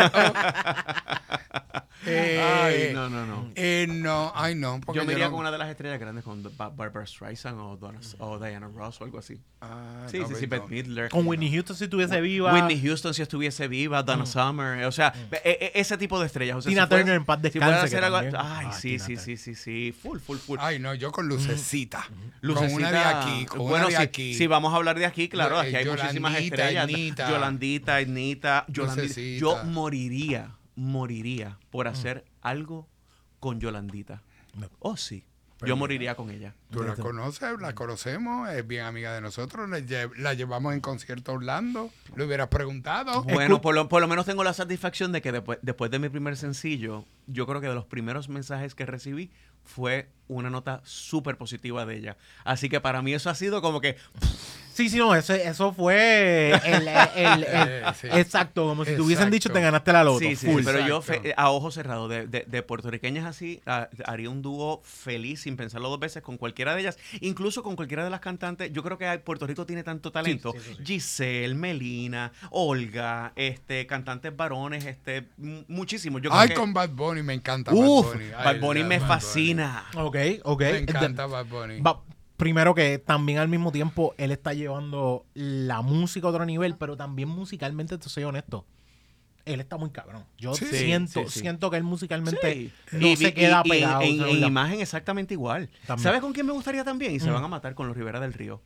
Eh, 2.12 2.41
Ay, 2.41 2.93
no, 2.93 3.09
no, 3.09 3.26
no. 3.26 3.49
eh, 3.55 3.88
no, 3.89 4.32
ay 4.36 4.55
no. 4.55 4.80
Yo 4.93 5.05
me 5.05 5.14
iría 5.14 5.26
no- 5.26 5.32
con 5.32 5.39
una 5.41 5.51
de 5.51 5.57
las 5.57 5.70
estrellas 5.70 5.99
grandes, 5.99 6.24
con 6.24 6.43
Ba- 6.57 6.70
Barbara 6.70 7.05
Streisand 7.05 7.59
o, 7.59 7.78
Donna- 7.78 7.99
o 8.20 8.39
Diana 8.39 8.68
Ross 8.74 8.99
o 9.01 9.03
algo 9.05 9.20
así. 9.20 9.39
Ah, 9.62 10.05
Sí, 10.09 10.20
no, 10.20 10.28
sí, 10.28 10.36
sí, 10.36 10.41
no. 10.47 10.49
Bette 10.49 10.70
Midler. 10.70 11.09
Con 11.09 11.28
Whitney 11.28 11.51
Houston 11.51 11.76
si 11.76 11.84
estuviese 11.86 12.20
viva. 12.22 12.53
Whitney 12.53 12.82
Houston 12.82 13.14
si 13.14 13.22
estuviese 13.22 13.68
viva, 13.68 14.01
Donna 14.03 14.26
Summer, 14.26 14.84
o 14.86 14.91
sea, 14.91 15.14
e- 15.43 15.72
e- 15.74 15.80
ese 15.80 15.97
tipo 15.97 16.20
de 16.20 16.26
estrellas. 16.26 16.57
O 16.57 16.62
sea, 16.62 16.70
Tina 16.70 16.84
si 16.84 16.89
Turner 16.89 17.16
en 17.16 17.26
paz 17.26 17.38
si 17.38 17.43
descanse, 17.43 17.76
hacer 17.86 17.99
que 17.99 18.05
algo-. 18.05 18.18
Ay, 18.38 18.68
Ah, 18.70 18.74
sí, 18.74 18.99
sí, 18.99 19.18
sí, 19.18 19.38
sí, 19.38 19.55
sí, 19.55 19.93
full, 19.99 20.20
full, 20.20 20.38
full. 20.38 20.57
Ay, 20.62 20.80
no, 20.80 20.93
yo 20.95 21.12
con 21.12 21.28
lucecita. 21.28 22.07
Lucecita. 22.41 22.72
Con 22.72 22.82
una 22.82 22.91
de 22.91 22.97
aquí, 22.97 23.45
con 23.45 23.59
bueno, 23.59 23.76
una 23.76 23.86
de 23.88 23.95
si, 23.97 24.01
aquí. 24.01 24.34
si 24.34 24.47
vamos 24.47 24.74
a 24.74 24.78
hablar 24.78 24.97
de 24.97 25.05
aquí, 25.05 25.30
claro, 25.30 25.59
aquí 25.59 25.76
hay 25.76 25.86
eh, 25.86 25.89
muchísimas 25.89 26.32
Yolandita, 26.34 26.55
estrellas. 26.55 26.74
Yolandita, 27.30 27.99
Ednita, 28.01 28.66
Yolandita. 28.70 28.95
Lucecita. 28.95 29.39
Yo 29.39 29.64
moriría, 29.66 30.49
moriría 30.86 31.57
por 31.69 31.88
hacer 31.88 32.25
algo 32.41 32.88
con 33.39 33.59
Yolandita. 33.59 34.21
No. 34.57 34.67
Oh, 34.79 34.97
sí. 34.97 35.23
Pues 35.59 35.69
Yo 35.69 35.75
moriría 35.77 36.15
con 36.15 36.32
ella. 36.32 36.55
Tú 36.71 36.82
la 36.82 36.95
conoces, 36.95 37.59
la 37.61 37.75
conocemos, 37.75 38.49
es 38.49 38.65
bien 38.65 38.84
amiga 38.84 39.13
de 39.13 39.21
nosotros, 39.21 39.69
la, 39.69 39.77
lle- 39.77 40.11
la 40.17 40.34
llevamos 40.34 40.73
en 40.73 40.79
concierto 40.82 41.32
a 41.32 41.36
Orlando, 41.36 41.91
le 42.15 42.25
hubieras 42.25 42.47
preguntado. 42.47 43.21
Bueno, 43.23 43.61
por 43.61 43.75
lo, 43.75 43.88
por 43.88 44.01
lo 44.01 44.07
menos 44.07 44.25
tengo 44.25 44.43
la 44.43 44.53
satisfacción 44.53 45.11
de 45.11 45.21
que 45.21 45.32
después, 45.32 45.59
después 45.61 45.91
de 45.91 45.99
mi 45.99 46.09
primer 46.09 46.36
sencillo, 46.36 47.05
yo 47.27 47.45
creo 47.45 47.61
que 47.61 47.67
de 47.67 47.75
los 47.75 47.86
primeros 47.86 48.27
mensajes 48.27 48.73
que 48.73 48.88
recibí 48.88 49.29
fue 49.63 50.09
una 50.28 50.49
nota 50.49 50.82
súper 50.84 51.38
positiva 51.38 51.86
de 51.86 51.97
ella. 51.97 52.17
Así 52.43 52.69
que 52.69 52.80
para 52.80 53.01
mí 53.01 53.13
eso 53.13 53.30
ha 53.30 53.36
sido 53.36 53.61
como 53.61 53.82
que 53.82 53.97
Sí, 54.74 54.88
sí, 54.89 54.97
no, 54.97 55.13
eso, 55.13 55.34
eso 55.34 55.74
fue 55.74 56.51
el, 56.51 56.88
el- 56.88 56.88
el- 57.15 57.43
el- 57.86 57.93
sí. 57.93 58.07
exacto, 58.09 58.65
como 58.69 58.86
si 58.86 58.91
te 58.95 59.01
hubiesen 59.01 59.30
dicho 59.30 59.51
te 59.51 59.59
ganaste 59.59 59.91
la 59.91 60.01
loto. 60.05 60.19
Sí, 60.19 60.38
sí, 60.38 60.47
full. 60.47 60.63
pero 60.63 60.80
yo 60.88 60.99
Exacto. 60.99 61.30
a 61.36 61.49
ojos 61.51 61.74
cerrados, 61.74 62.09
de, 62.09 62.26
de, 62.26 62.45
de 62.47 62.63
puertorriqueñas 62.63 63.26
así, 63.26 63.61
haría 64.05 64.30
un 64.30 64.41
dúo 64.41 64.82
feliz 64.86 65.41
sin 65.41 65.57
pensarlo 65.57 65.89
dos 65.89 65.99
veces 65.99 66.24
con 66.24 66.38
cualquiera 66.38 66.74
de 66.74 66.82
ellas, 66.82 66.97
incluso 67.19 67.63
con 67.63 67.76
cualquiera 67.76 68.05
de 68.05 68.11
las 68.11 68.22
cantantes. 68.22 68.72
Yo 68.72 68.82
creo 68.82 68.97
que 68.97 69.19
Puerto 69.19 69.45
Rico 69.45 69.65
tiene 69.65 69.84
tanto 69.84 70.09
talento. 70.13 70.53
sí, 70.53 70.57
eso 70.59 70.78
sí. 70.78 70.84
Giselle, 70.86 71.53
Melina, 71.53 72.32
Olga, 72.49 73.34
este, 73.36 73.86
cantantes 73.88 74.34
varones, 74.36 74.86
este, 74.86 75.28
muchísimos. 75.67 76.22
Yo 76.22 76.30
creo 76.30 76.41
Ay, 76.41 76.47
que- 76.47 76.53
con 76.53 76.74
Bad 76.74 76.91
Bunny, 76.91 77.24
me 77.24 77.34
encanta 77.34 77.74
Uf, 77.74 78.05
Bad 78.05 78.13
Bunny. 78.13 78.26
Ay, 78.38 78.45
Bad 78.45 78.59
Bunny 78.61 78.84
me 78.86 78.99
Bad 78.99 79.07
fascina. 79.09 79.86
Ok, 79.95 80.15
ok. 80.43 80.59
Me 80.61 80.78
encanta 80.80 81.26
Bad 81.28 81.45
Bunny. 81.47 81.82
va- 81.82 82.01
primero 82.37 82.74
que 82.74 82.97
también 82.97 83.37
al 83.37 83.47
mismo 83.47 83.71
tiempo 83.71 84.13
él 84.17 84.32
está 84.32 84.54
llevando 84.54 85.25
la 85.33 85.82
música 85.82 86.28
a 86.28 86.29
otro 86.32 86.45
nivel, 86.45 86.75
pero 86.75 86.97
también 86.97 87.29
musicalmente, 87.29 87.97
te 87.97 88.09
soy 88.09 88.24
honesto. 88.24 88.66
Él 89.45 89.59
está 89.59 89.78
muy 89.78 89.89
cabrón. 89.89 90.24
Yo 90.37 90.54
Sí. 90.54 90.66
siento, 90.66 91.21
Sí, 91.21 91.25
sí, 91.28 91.32
sí. 91.33 91.39
siento 91.41 91.70
que 91.71 91.78
él 91.78 91.83
musicalmente 91.83 92.54
Sí. 92.54 92.71
no 92.91 93.08
Y- 93.08 93.16
se 93.16 93.29
y- 93.29 93.32
queda 93.32 93.62
y- 93.66 93.70
pegado. 93.70 94.01
En, 94.01 94.21
en 94.21 94.41
la- 94.41 94.47
imagen 94.47 94.79
exactamente 94.82 95.33
igual. 95.33 95.70
También. 95.87 96.04
¿Sabes 96.04 96.21
con 96.21 96.32
quién 96.33 96.45
me 96.45 96.51
gustaría 96.54 96.83
también? 96.83 97.13
Y 97.16 97.20
se 97.20 97.29
Mm. 97.29 97.33
van 97.33 97.43
a 97.43 97.47
matar 97.47 97.74
con 97.75 97.87
los 97.87 97.97
Rivera 97.97 98.20
del 98.20 98.33
Río. 98.33 98.62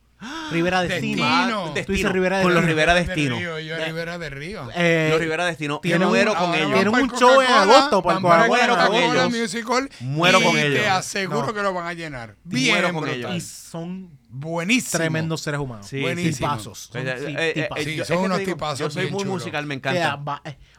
Rivera 0.50 0.82
Destino. 0.82 1.24
Destino. 1.26 1.72
Tú 1.86 1.92
dices 1.92 2.10
Rivera 2.12 2.42
Con 2.42 2.54
los 2.54 2.62
Destino. 2.62 2.68
Rivera 2.74 2.94
De 2.94 3.04
Destino. 3.04 3.38
Río, 3.38 3.58
yo 3.58 3.76
Rivera 3.84 4.18
de 4.18 4.30
Río. 4.30 4.68
Eh, 4.74 5.08
Los 5.10 5.20
Rivera 5.20 5.44
Destino. 5.44 5.80
tiene 5.80 5.98
Yo 6.00 6.06
un- 6.06 6.12
muero 6.12 6.34
con 6.34 6.54
ellos. 6.54 6.72
Tiene 6.72 6.90
van 6.90 7.02
un 7.02 7.10
show 7.10 7.40
en 7.42 7.48
agosto 7.52 8.02
para 8.02 8.20
Coca-Cola 8.20 8.48
con 8.68 8.76
Coca-Cola 8.76 9.04
ellos. 9.24 9.30
Music 9.40 9.66
Hall 9.68 9.90
Muero 10.00 10.40
y 10.40 10.42
con 10.44 10.52
te 10.54 10.66
ellos. 10.66 10.86
aseguro 10.86 11.46
No. 11.48 11.54
que 11.54 11.62
lo 11.62 11.74
van 11.74 11.86
a 11.86 11.92
llenar. 11.92 12.36
Bien 12.44 12.72
Muero 12.74 12.92
con 12.94 13.02
brutal. 13.02 13.18
ellos. 13.18 13.34
y 13.36 13.40
son 13.42 14.10
Buenísimo. 14.30 14.98
tremendos 14.98 15.40
seres 15.42 15.60
humanos. 15.60 15.86
Sí, 15.86 16.00
Buenísimo. 16.00 16.48
Tipazos. 16.48 16.78
Son 16.92 17.06
Eh, 17.06 17.10
eh, 17.10 17.34
eh, 17.36 17.52
tipazos. 17.62 17.84
Sí, 17.84 18.04
son 18.04 18.18
unos 18.18 18.38
te 18.38 18.44
digo, 18.44 18.56
tipazos 18.56 18.78
Yo 18.78 18.90
soy 18.90 19.02
bien 19.04 19.14
muy 19.14 19.24
musical, 19.24 19.66
me 19.66 19.74
encanta. 19.74 20.18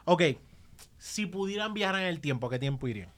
ok, 0.05 0.23
si 0.97 1.25
pudieran 1.27 1.73
viajar 1.75 2.01
en 2.01 2.07
el 2.07 2.19
tiempo, 2.21 2.47
¿a 2.47 2.49
qué 2.49 2.59
tiempo 2.59 2.87
irían? 2.87 3.09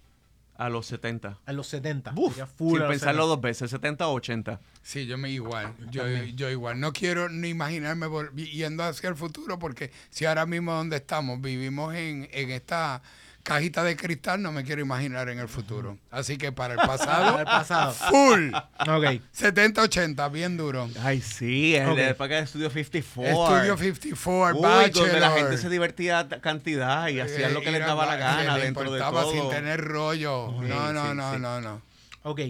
A 0.62 0.68
los 0.68 0.88
70. 0.88 1.40
A 1.46 1.54
los 1.54 1.68
70. 1.68 2.12
Uf, 2.18 2.34
Iría 2.34 2.46
full 2.46 2.80
sin 2.80 2.88
pensarlo 2.90 3.22
70. 3.24 3.28
dos 3.28 3.42
veces, 3.42 3.72
70 3.72 4.08
o 4.10 4.14
80. 4.14 4.60
Sí, 4.84 5.06
yo 5.06 5.18
me 5.18 5.30
igual. 5.32 5.74
Yo, 5.90 6.04
también. 6.04 6.36
yo 6.36 6.50
igual. 6.50 6.80
No 6.82 6.92
quiero 6.92 7.30
ni 7.30 7.48
imaginarme 7.48 8.08
vol- 8.08 8.34
yendo 8.36 8.84
hacia 8.84 9.08
el 9.10 9.16
futuro 9.16 9.58
porque 9.58 9.90
si 10.10 10.26
ahora 10.26 10.46
mismo 10.46 10.74
donde 10.74 10.98
estamos 10.98 11.40
vivimos 11.40 11.96
en, 11.96 12.28
en 12.34 12.52
esta 12.52 13.02
cajita 13.44 13.84
de 13.84 13.96
cristal, 13.96 14.42
no 14.42 14.52
me 14.52 14.64
quiero 14.64 14.82
imaginar 14.82 15.30
en 15.30 15.40
el 15.40 15.48
futuro. 15.48 15.98
Así 16.12 16.38
que 16.38 16.52
para 16.52 16.74
el 16.76 16.80
pasado, 16.88 17.38
Al 17.38 17.46
pasado. 17.46 17.94
full. 17.94 18.54
Ok. 18.54 19.22
70-80, 19.36 20.32
bien 20.32 20.58
duro. 20.58 20.90
Ay, 21.02 21.22
sí, 21.22 21.76
el 21.76 21.90
Ok. 21.90 21.98
de 21.98 22.14
para 22.16 22.36
de 22.38 22.42
Estudio 22.44 22.70
54. 22.70 23.56
Estudio 23.56 23.78
54, 23.78 24.58
Uy, 24.58 24.62
Bachelor. 24.64 24.94
donde 25.08 25.20
la 25.20 25.32
gente 25.32 25.58
se 25.58 25.70
divertía 25.70 26.28
cantidad 26.42 27.08
y 27.10 27.20
hacían 27.20 27.54
lo 27.54 27.62
que 27.62 27.70
Eh, 27.70 27.74
les 27.74 27.82
daba 27.82 28.06
la 28.06 28.16
gana 28.18 28.58
le 28.58 28.64
dentro 28.66 28.84
de 28.92 29.00
importaba 29.00 29.22
todo. 29.24 29.32
sin 29.34 29.50
tener 29.50 29.82
rollo. 29.82 30.52
No, 30.62 30.94
no, 30.94 31.10
sí, 31.10 31.16
no, 31.16 31.34
sí. 31.34 31.40
no, 31.40 31.62
no. 31.62 31.82
Ok. 32.24 32.42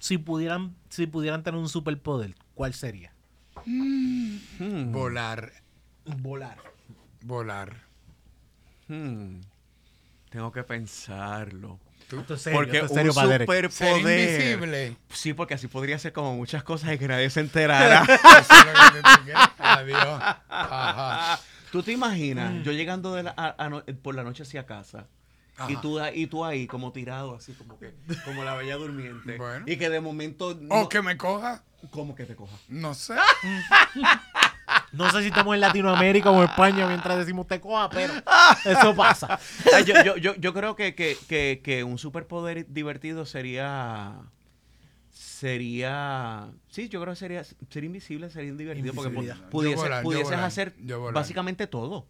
Si 0.00 0.16
pudieran, 0.18 0.74
si 0.88 1.06
pudieran 1.06 1.42
tener 1.42 1.58
un 1.60 1.68
superpoder, 1.68 2.34
¿cuál 2.54 2.72
sería? 2.74 3.12
Hmm, 3.64 4.92
Volar, 4.92 5.52
Volar. 6.04 6.56
volar. 7.22 7.76
hmm. 8.88 9.40
Tengo 10.30 10.52
que 10.52 10.62
pensarlo. 10.62 11.78
Serio, 12.38 12.58
Porque 12.58 12.80
un 12.82 12.88
serio. 12.88 13.12
Ser 13.12 13.24
superpoder. 13.46 13.68
invisible. 14.00 14.96
Sí, 15.10 15.34
porque 15.34 15.54
así 15.54 15.68
podría 15.68 15.98
ser 15.98 16.14
como 16.14 16.34
muchas 16.36 16.62
cosas 16.62 16.94
y 16.94 16.98
que 16.98 17.06
nadie 17.06 17.28
se 17.28 17.40
enterara. 17.40 18.00
Eso 18.08 18.54
es 18.54 18.64
lo 18.64 18.92
que 18.94 19.02
tú 19.02 19.24
quieres. 19.24 19.42
Adiós. 19.58 20.22
Ajá. 20.48 21.38
¿Tú 21.70 21.82
te 21.82 21.92
imaginas 21.92 22.50
Mm. 22.54 22.62
yo 22.62 22.72
llegando 22.72 23.12
de 23.14 23.24
la- 23.24 23.34
a- 23.36 23.54
a 23.62 23.68
no- 23.68 23.84
por 24.02 24.14
la 24.14 24.22
noche 24.24 24.42
hacia 24.44 24.64
casa? 24.64 25.06
Y 25.68 25.76
tú, 25.76 25.98
y 26.14 26.28
tú 26.28 26.44
ahí 26.44 26.66
como 26.68 26.92
tirado, 26.92 27.34
así 27.34 27.52
como 27.52 27.78
que, 27.80 27.92
como 28.24 28.42
la 28.44 28.54
bella 28.54 28.76
durmiente. 28.76 29.36
Bueno. 29.36 29.64
Y 29.68 29.76
que 29.76 29.90
de 29.90 30.00
momento, 30.00 30.58
O 30.70 30.88
que 30.88 31.02
me 31.02 31.16
coja. 31.18 31.62
¿cómo 31.90 32.14
que 32.14 32.24
te 32.24 32.34
coja? 32.36 32.56
No 32.68 32.94
sé. 32.94 33.14
No 34.92 35.10
sé 35.10 35.22
si 35.22 35.28
estamos 35.28 35.54
en 35.54 35.60
Latinoamérica 35.60 36.30
o 36.30 36.42
en 36.42 36.48
España 36.48 36.86
mientras 36.86 37.18
decimos 37.18 37.46
te 37.46 37.60
coja, 37.60 37.90
pero 37.90 38.14
eso 38.64 38.94
pasa. 38.94 39.38
Yo, 39.84 40.02
yo, 40.02 40.16
yo, 40.16 40.34
yo 40.36 40.54
creo 40.54 40.76
que, 40.76 40.94
que, 40.94 41.16
que, 41.28 41.60
que 41.62 41.84
un 41.84 41.98
superpoder 41.98 42.66
divertido 42.68 43.26
sería. 43.26 44.14
Sería. 45.40 46.48
Sí, 46.68 46.88
yo 46.88 47.00
creo 47.00 47.12
que 47.14 47.18
sería. 47.18 47.42
Ser 47.44 47.84
invisible 47.84 48.28
sería 48.30 48.52
divertido 48.52 48.92
porque 48.94 49.10
pudiese- 49.14 49.76
volar, 49.76 50.02
pudieses 50.02 50.30
volar, 50.30 50.44
hacer 50.44 50.74
básicamente 51.12 51.66
todo. 51.66 52.06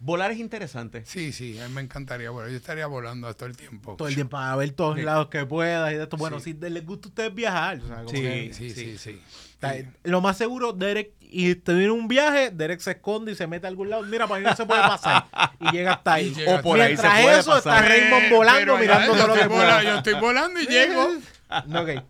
Volar 0.00 0.30
es 0.32 0.38
interesante. 0.38 1.04
Sí, 1.06 1.32
sí, 1.32 1.58
a 1.60 1.68
mí 1.68 1.74
me 1.74 1.80
encantaría 1.82 2.30
volar. 2.30 2.50
Yo 2.50 2.56
estaría 2.56 2.86
volando 2.86 3.32
todo 3.34 3.48
el 3.48 3.56
tiempo. 3.56 3.94
Todo 3.96 4.08
el 4.08 4.14
tiempo 4.14 4.32
para 4.36 4.54
ver 4.56 4.70
todos 4.72 4.98
lados 4.98 5.28
que 5.28 5.46
puedas 5.46 5.92
y 5.92 5.96
de 5.96 6.02
esto. 6.02 6.16
Bueno, 6.16 6.40
Sí. 6.40 6.56
si 6.60 6.70
les 6.70 6.84
gusta 6.84 7.06
a 7.06 7.10
ustedes 7.10 7.34
viajar. 7.34 7.78
o 7.82 7.86
sea, 7.86 7.96
como 7.98 8.08
Sí. 8.10 8.20
que- 8.22 8.50
Sí, 8.54 8.70
sí, 8.70 8.98
sí. 8.98 9.20
está- 9.54 9.74
Lo 10.04 10.20
más 10.20 10.36
seguro, 10.36 10.72
Derek, 10.72 11.12
y 11.20 11.54
te 11.54 11.72
viene 11.74 11.90
un 11.92 12.06
viaje, 12.08 12.50
Derek 12.50 12.80
se 12.80 12.92
esconde 12.92 13.32
y 13.32 13.34
se 13.34 13.46
mete 13.46 13.66
a 13.66 13.70
algún 13.70 13.88
lado. 13.90 14.02
Mira, 14.02 14.26
para 14.26 14.40
mí 14.40 14.46
no 14.46 14.54
se 14.56 14.66
puede 14.66 14.82
pasar. 14.82 15.26
Y 15.60 15.70
llega 15.70 15.94
hasta 15.94 16.14
ahí. 16.14 16.34
Llega 16.34 16.56
O 16.56 16.62
por 16.62 16.80
ahí 16.80 16.96
se 16.96 17.02
puede 17.02 17.38
eso, 17.38 17.50
pasar. 17.52 17.84
está 17.84 17.88
Raymond 17.88 18.30
volando, 18.32 18.76
mirando 18.78 19.06
yo 19.14 19.18
todo 19.18 19.28
lo 19.28 19.34
que 19.34 19.40
estoy 19.40 19.56
volando, 19.56 19.78
pueda. 19.78 19.82
Yo 19.92 19.96
estoy 19.98 20.14
volando 20.20 20.60
y 20.60 20.66
llego. 20.66 21.02
Ok. 21.80 22.04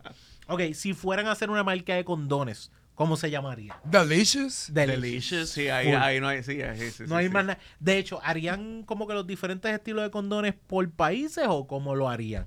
Ok, 0.46 0.60
si 0.74 0.92
fueran 0.94 1.26
a 1.26 1.32
hacer 1.32 1.50
una 1.50 1.64
marca 1.64 1.94
de 1.94 2.04
condones, 2.04 2.70
¿cómo 2.94 3.16
se 3.16 3.30
llamaría? 3.30 3.78
Delicious. 3.84 4.70
Delicious, 4.72 5.48
sí, 5.50 5.68
ahí, 5.68 5.88
ahí 5.92 6.20
no 6.20 6.28
hay. 6.28 6.42
Sí, 6.42 6.58
sí, 6.78 6.90
sí, 6.90 7.04
No 7.06 7.16
hay 7.16 7.26
sí. 7.26 7.32
más 7.32 7.44
nada. 7.46 7.58
De 7.80 7.98
hecho, 7.98 8.20
¿harían 8.22 8.82
como 8.82 9.06
que 9.06 9.14
los 9.14 9.26
diferentes 9.26 9.72
estilos 9.72 10.04
de 10.04 10.10
condones 10.10 10.54
por 10.66 10.88
países 10.90 11.44
o 11.48 11.66
cómo 11.66 11.94
lo 11.94 12.08
harían? 12.08 12.46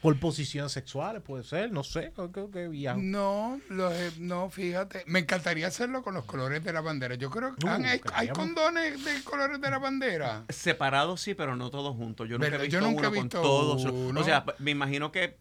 Por 0.00 0.18
posiciones 0.18 0.72
sexuales, 0.72 1.20
puede 1.20 1.44
ser, 1.44 1.70
no 1.72 1.84
sé. 1.84 2.10
Que 2.54 2.68
viajan. 2.68 3.10
No, 3.10 3.60
los, 3.68 3.92
eh, 3.92 4.12
no, 4.18 4.48
fíjate. 4.48 5.04
Me 5.06 5.18
encantaría 5.18 5.66
hacerlo 5.66 6.02
con 6.02 6.14
los 6.14 6.24
colores 6.24 6.64
de 6.64 6.72
la 6.72 6.80
bandera. 6.80 7.16
Yo 7.16 7.28
creo 7.28 7.54
que 7.54 7.66
Uh, 7.66 7.68
han- 7.68 7.84
hay, 7.84 8.00
hay 8.14 8.28
condones 8.28 9.04
de 9.04 9.22
colores 9.24 9.60
de 9.60 9.70
la 9.70 9.78
bandera. 9.78 10.44
Separados 10.48 11.20
sí, 11.20 11.34
pero 11.34 11.54
no 11.54 11.68
todos 11.70 11.94
juntos. 11.96 12.26
Yo 12.30 12.38
nunca 12.38 12.56
he 12.56 12.58
visto 12.62 12.72
Yo 12.72 12.80
nunca 12.80 13.00
uno 13.00 13.08
he 13.08 13.10
con 13.18 13.24
visto 13.24 13.42
todos. 13.42 13.84
uno. 13.84 14.18
O 14.18 14.24
sea, 14.24 14.42
me 14.58 14.70
imagino 14.70 15.12
que. 15.12 15.36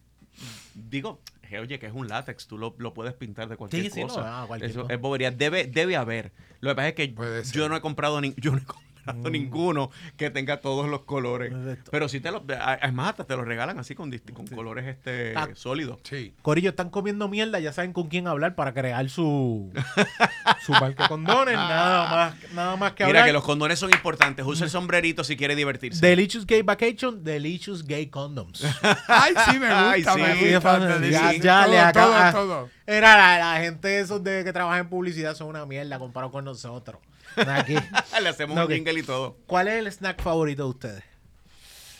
Digo, 0.75 1.19
que, 1.47 1.59
oye, 1.59 1.79
que 1.79 1.87
es 1.87 1.93
un 1.93 2.07
látex, 2.07 2.47
tú 2.47 2.57
lo, 2.57 2.75
lo 2.77 2.93
puedes 2.93 3.13
pintar 3.13 3.49
de 3.49 3.57
cualquier 3.57 3.83
Sí, 3.85 3.89
sí, 3.89 4.01
no, 4.01 4.07
cosa. 4.07 4.43
cualquier 4.47 4.71
Eso 4.71 4.81
cosa. 4.83 4.93
es 4.93 5.01
bobería. 5.01 5.31
Debe, 5.31 5.65
debe 5.65 5.95
haber. 5.97 6.31
Lo 6.61 6.69
que 6.71 6.75
pasa 6.75 6.87
es 6.89 6.93
que 6.95 7.15
yo 7.51 7.67
no 7.69 7.75
he 7.75 7.81
comprado 7.81 8.21
ni, 8.21 8.33
yo 8.37 8.51
no 8.51 8.57
he 8.57 8.63
comprado 8.65 8.88
Mm. 9.13 9.31
ninguno 9.31 9.89
que 10.17 10.29
tenga 10.29 10.57
todos 10.61 10.87
los 10.87 11.01
colores. 11.01 11.51
Perfecto. 11.51 11.89
Pero 11.91 12.07
si 12.09 12.19
te 12.19 12.31
lo, 12.31 12.43
es 12.81 12.93
más, 12.93 13.09
hasta 13.09 13.23
te 13.23 13.35
lo 13.35 13.43
regalan 13.43 13.79
así 13.79 13.95
con, 13.95 14.11
con 14.33 14.45
colores 14.47 14.85
este 14.85 15.33
Ah. 15.35 15.47
sólidos. 15.55 15.99
Sí. 16.03 16.33
Corillo, 16.41 16.69
están 16.71 16.89
comiendo 16.89 17.27
mierda, 17.27 17.59
ya 17.59 17.73
saben 17.73 17.91
con 17.93 18.07
quién 18.07 18.27
hablar 18.27 18.55
para 18.55 18.73
crear 18.73 19.09
su, 19.09 19.71
su 20.65 20.73
condones. 21.07 21.55
Nada 21.55 22.09
más, 22.09 22.53
nada 22.53 22.75
más 22.75 22.93
que 22.93 23.05
Mira 23.05 23.19
hablar. 23.19 23.29
que 23.29 23.33
los 23.33 23.43
condones 23.43 23.79
son 23.79 23.89
importantes. 23.91 24.45
Usa 24.45 24.65
el 24.65 24.71
sombrerito 24.71 25.23
si 25.23 25.35
quiere 25.35 25.55
divertirse. 25.55 26.05
Delicious 26.05 26.45
Gay 26.45 26.61
Vacation, 26.61 27.23
Delicious 27.23 27.85
Gay 27.85 28.07
Condoms. 28.07 28.63
Ay, 29.07 29.33
sí, 29.49 29.59
me 29.59 29.67
gusta, 29.69 29.91
Ay, 29.91 30.03
sí. 30.03 30.09
me 30.45 30.53
gusta. 30.55 30.99
Ya- 31.09 31.33
ya 31.33 31.63
todo, 31.63 31.71
le 31.71 31.79
acaba- 31.79 32.31
todo, 32.31 32.47
todo. 32.47 32.69
Era 32.85 33.15
la, 33.17 33.53
la 33.55 33.61
gente 33.61 33.99
esos 33.99 34.23
de 34.23 34.43
que 34.43 34.51
trabaja 34.53 34.79
en 34.79 34.89
publicidad 34.89 35.35
son 35.35 35.47
una 35.47 35.65
mierda 35.65 35.99
comparado 35.99 36.31
con 36.31 36.43
nosotros. 36.45 36.99
Aquí. 37.35 37.75
Le 38.21 38.29
hacemos 38.29 38.55
No, 38.55 38.65
un 38.65 38.71
jingle 38.71 38.99
y 38.99 39.03
todo. 39.03 39.37
¿Cuál 39.47 39.67
es 39.67 39.75
el 39.75 39.87
snack 39.91 40.21
favorito 40.21 40.63
de 40.63 40.69
ustedes? 40.69 41.03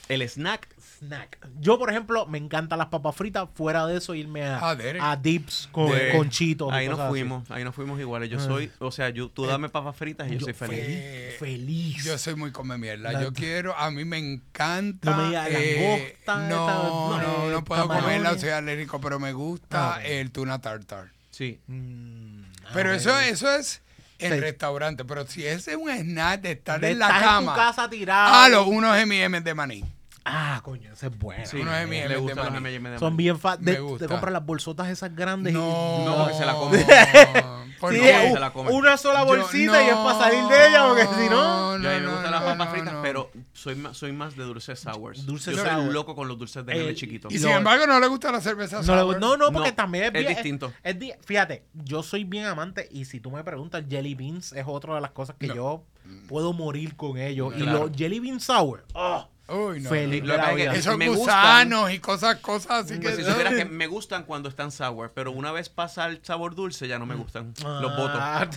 El 0.07 0.21
snack 0.27 0.67
Snack. 0.99 1.37
Yo, 1.61 1.79
por 1.79 1.89
ejemplo, 1.89 2.25
me 2.25 2.37
encantan 2.37 2.77
las 2.77 2.87
papas 2.89 3.15
fritas. 3.15 3.47
Fuera 3.53 3.85
de 3.85 3.97
eso, 3.97 4.13
irme 4.15 4.43
a, 4.43 4.57
Ah, 4.59 4.75
a 5.11 5.15
dips 5.15 5.69
con, 5.71 5.89
de- 5.91 6.11
con 6.11 6.29
chitos. 6.29 6.73
y 6.73 6.75
Ahí 6.75 6.89
nos 6.89 6.99
así. 6.99 7.07
fuimos, 7.09 7.49
ahí 7.51 7.63
nos 7.63 7.73
fuimos 7.73 7.97
iguales. 8.01 8.29
Yo 8.29 8.37
soy, 8.37 8.69
o 8.79 8.91
sea, 8.91 9.09
yo, 9.11 9.29
tú 9.29 9.45
dame 9.45 9.69
papas 9.69 9.95
fritas 9.95 10.27
y 10.27 10.31
yo, 10.31 10.39
Yo 10.39 10.45
soy 10.45 10.53
feliz. 10.53 10.77
feliz. 10.83 11.37
Feliz. 11.39 12.03
Yo 12.03 12.17
soy 12.17 12.35
muy 12.35 12.51
come 12.51 12.77
mierda. 12.77 13.13
La- 13.13 13.21
Yo 13.21 13.31
quiero, 13.31 13.73
a 13.77 13.91
mí 13.91 14.03
me 14.03 14.17
encanta. 14.17 15.11
No 15.11 15.17
me 15.17 15.27
digas 15.27 15.47
eh, 15.51 16.15
langosta, 16.25 16.49
no, 16.49 16.65
esta- 16.67 17.27
no, 17.27 17.47
eh, 17.47 17.51
no 17.53 17.63
puedo 17.63 17.81
camarones. 17.83 18.03
comerla, 18.17 18.39
soy 18.39 18.49
alérgico, 18.49 18.99
pero 18.99 19.19
me 19.21 19.31
gusta 19.31 19.95
Ah, 19.95 20.03
el 20.03 20.31
tuna 20.31 20.59
tartar. 20.59 21.11
Sí. 21.31 21.61
Mm, 21.67 22.41
Pero 22.73 22.89
ah, 22.91 22.95
eso, 22.95 23.17
eso 23.21 23.55
es 23.55 23.81
en 24.19 24.33
Sí. 24.33 24.39
restaurante. 24.39 25.05
Pero 25.05 25.25
si 25.27 25.45
ese 25.45 25.71
es 25.71 25.77
un 25.77 25.89
snack 25.89 26.41
de 26.41 26.51
estar 26.51 26.79
De 26.79 26.91
en 26.91 26.99
la 26.99 27.07
estar 27.07 27.21
cama. 27.23 27.39
en 27.39 27.57
tu 27.57 27.63
casa 27.65 27.89
tirado. 27.89 28.33
Ah, 28.33 28.49
los 28.49 28.67
unos 28.67 28.95
M&M 28.97 29.41
de 29.41 29.53
maní. 29.53 29.83
Ah, 30.25 30.59
coño, 30.63 30.91
ese 30.93 31.07
es 31.07 31.17
bueno. 31.17 31.43
Sí, 31.45 31.57
Unos 31.57 31.73
M&M 31.75 32.07
de 32.07 32.13
los 32.15 32.35
maní. 32.51 32.77
De 32.77 32.99
Son 32.99 33.17
bien 33.17 33.39
fáciles. 33.39 33.77
De, 33.79 33.97
de 33.97 34.07
comprar 34.07 34.31
las 34.31 34.45
bolsotas 34.45 34.87
esas 34.89 35.15
grandes. 35.15 35.53
y- 35.53 35.55
No, 35.55 36.05
No, 36.05 36.27
que 36.27 36.33
se 36.35 36.45
la 36.45 36.53
come. 36.53 36.85
¿Por 37.89 37.97
Sí, 37.97 38.01
qué? 38.01 38.27
u- 38.29 38.33
se 38.33 38.39
la 38.39 38.51
come. 38.53 38.71
una 38.71 38.97
sola 38.97 39.19
Yo- 39.21 39.25
bolsita 39.27 39.83
y 39.83 39.87
es 39.87 39.95
para 39.95 40.19
salir 40.19 40.43
de 40.45 40.67
ella, 40.67 40.87
porque 40.87 41.05
si 41.05 41.29
no. 41.29 41.77
Yo 41.79 41.89
a 41.89 41.93
mí 41.93 41.99
me 42.05 42.11
gustan 42.11 42.31
las 42.31 42.43
papas 42.43 42.57
no, 42.67 42.73
fritas, 42.73 42.93
no. 42.93 43.01
pero 43.01 43.31
soy 43.53 43.75
más, 43.75 43.97
soy 43.97 44.11
más 44.11 44.35
de 44.35 44.43
dulces 44.43 44.79
sours. 44.79 45.25
Dulces 45.25 45.55
yo 45.55 45.63
sour. 45.63 45.73
soy 45.83 45.93
loco 45.93 46.15
con 46.15 46.27
los 46.27 46.37
dulces 46.37 46.65
de 46.65 46.73
Eh, 46.73 46.79
nene 46.79 46.95
chiquito. 46.95 47.27
Y 47.31 47.37
sin 47.39 47.49
embargo, 47.49 47.85
no 47.87 47.99
le 47.99 48.07
gusta 48.07 48.31
la 48.31 48.41
cerveza 48.41 48.83
sour. 48.83 49.19
no, 49.19 49.37
no, 49.37 49.51
porque 49.51 49.69
No, 49.69 49.75
también 49.75 50.03
es, 50.05 50.07
es 50.09 50.13
bien- 50.13 50.27
distinto. 50.33 50.73
es 50.83 50.95
fíjate, 51.25 51.63
yo 51.73 52.03
soy 52.03 52.23
bien 52.23 52.45
amante 52.45 52.87
y 52.91 53.05
si 53.05 53.19
tú 53.19 53.31
me 53.31 53.43
preguntas, 53.43 53.83
jelly 53.89 54.15
beans 54.15 54.53
es 54.53 54.63
otra 54.67 54.95
de 54.95 55.01
las 55.01 55.11
cosas 55.11 55.35
que 55.39 55.47
No. 55.47 55.55
yo 55.55 55.83
puedo 56.27 56.53
morir 56.53 56.95
con 56.95 57.17
ellos. 57.17 57.53
y 57.55 57.61
Claro. 57.61 57.87
los 57.87 57.91
jelly 57.97 58.19
beans 58.19 58.43
sour, 58.43 58.85
oh, 58.93 59.27
Uy, 59.49 59.81
no. 59.81 59.89
feliz 59.89 60.21
de 60.21 60.27
la 60.37 60.51
vida. 60.51 60.73
Esos 60.73 60.97
me 60.97 61.09
gusanos 61.09 61.91
y 61.91 61.99
cosas, 61.99 62.37
cosas 62.37 62.85
así 62.85 62.97
Pues 62.99 63.15
que... 63.17 63.23
si 63.23 63.29
supieras 63.29 63.53
que 63.55 63.65
me 63.65 63.87
gustan 63.87 64.23
cuando 64.23 64.49
están 64.49 64.71
sour, 64.71 65.11
pero 65.13 65.31
una 65.31 65.51
vez 65.51 65.69
pasa 65.69 66.05
el 66.07 66.19
sabor 66.23 66.55
dulce 66.55 66.87
ya 66.87 66.99
no 66.99 67.05
me 67.05 67.15
gustan. 67.15 67.53
Los 67.63 67.95
voto. 67.97 68.17
Ah, 68.19 68.47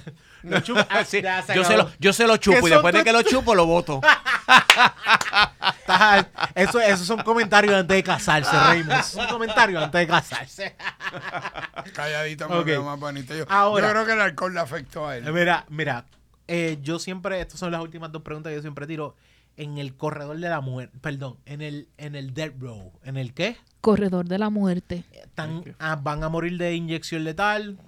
los 0.42 0.62
chup- 0.64 0.86
ah, 0.90 1.04
Sí, 1.04 1.22
ya 1.22 1.42
se 1.42 1.54
yo, 1.54 1.64
se 1.64 1.76
lo, 1.76 1.90
yo 1.98 2.12
se 2.12 2.26
lo 2.26 2.34
¿Qué 2.34 2.40
chupo 2.40 2.66
y 2.66 2.70
después 2.70 2.94
de 2.94 3.04
que 3.04 3.12
lo 3.12 3.22
chupo 3.22 3.54
lo 3.54 3.66
voto. 3.66 4.00
Eso, 6.54 6.80
esos 6.80 7.06
son 7.06 7.22
comentarios 7.22 7.74
antes 7.74 7.96
de 7.96 8.02
casarse, 8.02 8.50
Raymond. 8.50 9.00
Esos 9.00 9.12
son 9.12 9.26
comentarios 9.28 9.82
antes 9.82 10.00
de 10.00 10.06
casarse. 10.06 10.76
Calladito 11.94 12.48
me 12.48 12.56
Ok. 12.56 12.66
veo 12.66 12.82
más 12.84 12.98
bonito. 12.98 13.34
Yo, 13.34 13.44
Ahora. 13.48 13.86
yo 13.86 13.92
creo 13.92 14.06
que 14.06 14.12
el 14.12 14.20
alcohol 14.20 14.54
le 14.54 14.60
afectó 14.60 15.06
a 15.08 15.16
él. 15.16 15.30
Mira, 15.32 15.64
mira, 15.68 16.04
eh, 16.48 16.78
yo 16.82 16.98
siempre, 16.98 17.40
estas 17.40 17.60
son 17.60 17.70
las 17.70 17.80
últimas 17.80 18.10
dos 18.12 18.22
preguntas 18.22 18.50
que 18.50 18.56
yo 18.56 18.62
siempre 18.62 18.86
tiro. 18.86 19.16
En 19.56 19.78
el 19.78 19.94
corredor 19.96 20.38
de 20.38 20.48
la 20.48 20.60
muerte, 20.60 20.96
perdón, 21.00 21.36
en 21.46 21.60
el, 21.60 21.88
en 21.98 22.14
el 22.14 22.32
dead 22.34 22.52
row, 22.58 22.92
¿en 23.04 23.16
el 23.16 23.34
qué? 23.34 23.56
Corredor 23.80 24.26
de 24.26 24.38
la 24.38 24.48
muerte. 24.50 25.04
Están, 25.12 25.62
ah, 25.78 25.96
van 26.02 26.24
a 26.24 26.28
morir 26.28 26.56
de 26.58 26.74
inyección 26.74 27.24
letal. 27.24 27.78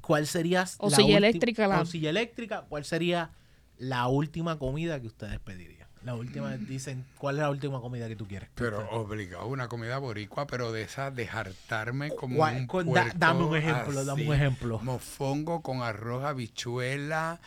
¿cuál 0.00 0.26
sería 0.26 0.64
O 0.78 0.90
la 0.90 0.96
silla 0.96 1.18
eléctrica, 1.18 1.68
la- 1.68 1.82
o 1.82 1.84
silla 1.86 2.10
eléctrica, 2.10 2.64
¿cuál 2.68 2.84
sería 2.84 3.30
la 3.78 4.08
última 4.08 4.58
comida 4.58 4.98
que 5.00 5.06
ustedes 5.06 5.38
pedirían? 5.38 5.86
La 6.02 6.14
última, 6.14 6.56
dicen, 6.56 7.04
¿cuál 7.18 7.36
es 7.36 7.42
la 7.42 7.50
última 7.50 7.80
comida 7.80 8.08
que 8.08 8.16
tú 8.16 8.26
quieres? 8.26 8.48
Pero 8.54 8.88
obligado, 8.90 9.46
una 9.46 9.68
comida 9.68 9.98
boricua, 9.98 10.46
pero 10.46 10.72
de 10.72 10.82
esa 10.82 11.10
de 11.10 11.28
hartarme 11.28 12.10
como 12.16 12.36
¿Cuál- 12.38 12.56
un 12.56 12.66
con- 12.66 12.92
da- 12.92 13.12
dame 13.14 13.44
un 13.44 13.54
ejemplo, 13.56 14.04
dame 14.04 14.22
un 14.24 14.32
así. 14.32 14.42
ejemplo. 14.42 14.80
Mofongo 14.82 15.60
con 15.60 15.82
arroz, 15.82 16.24
habichuela, 16.24 17.38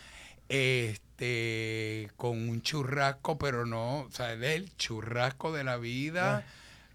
este, 1.24 2.10
con 2.16 2.48
un 2.48 2.62
churrasco, 2.62 3.38
pero 3.38 3.64
no, 3.66 4.00
o 4.00 4.10
sea, 4.10 4.36
del 4.36 4.74
churrasco 4.76 5.52
de 5.52 5.64
la 5.64 5.76
vida. 5.76 6.44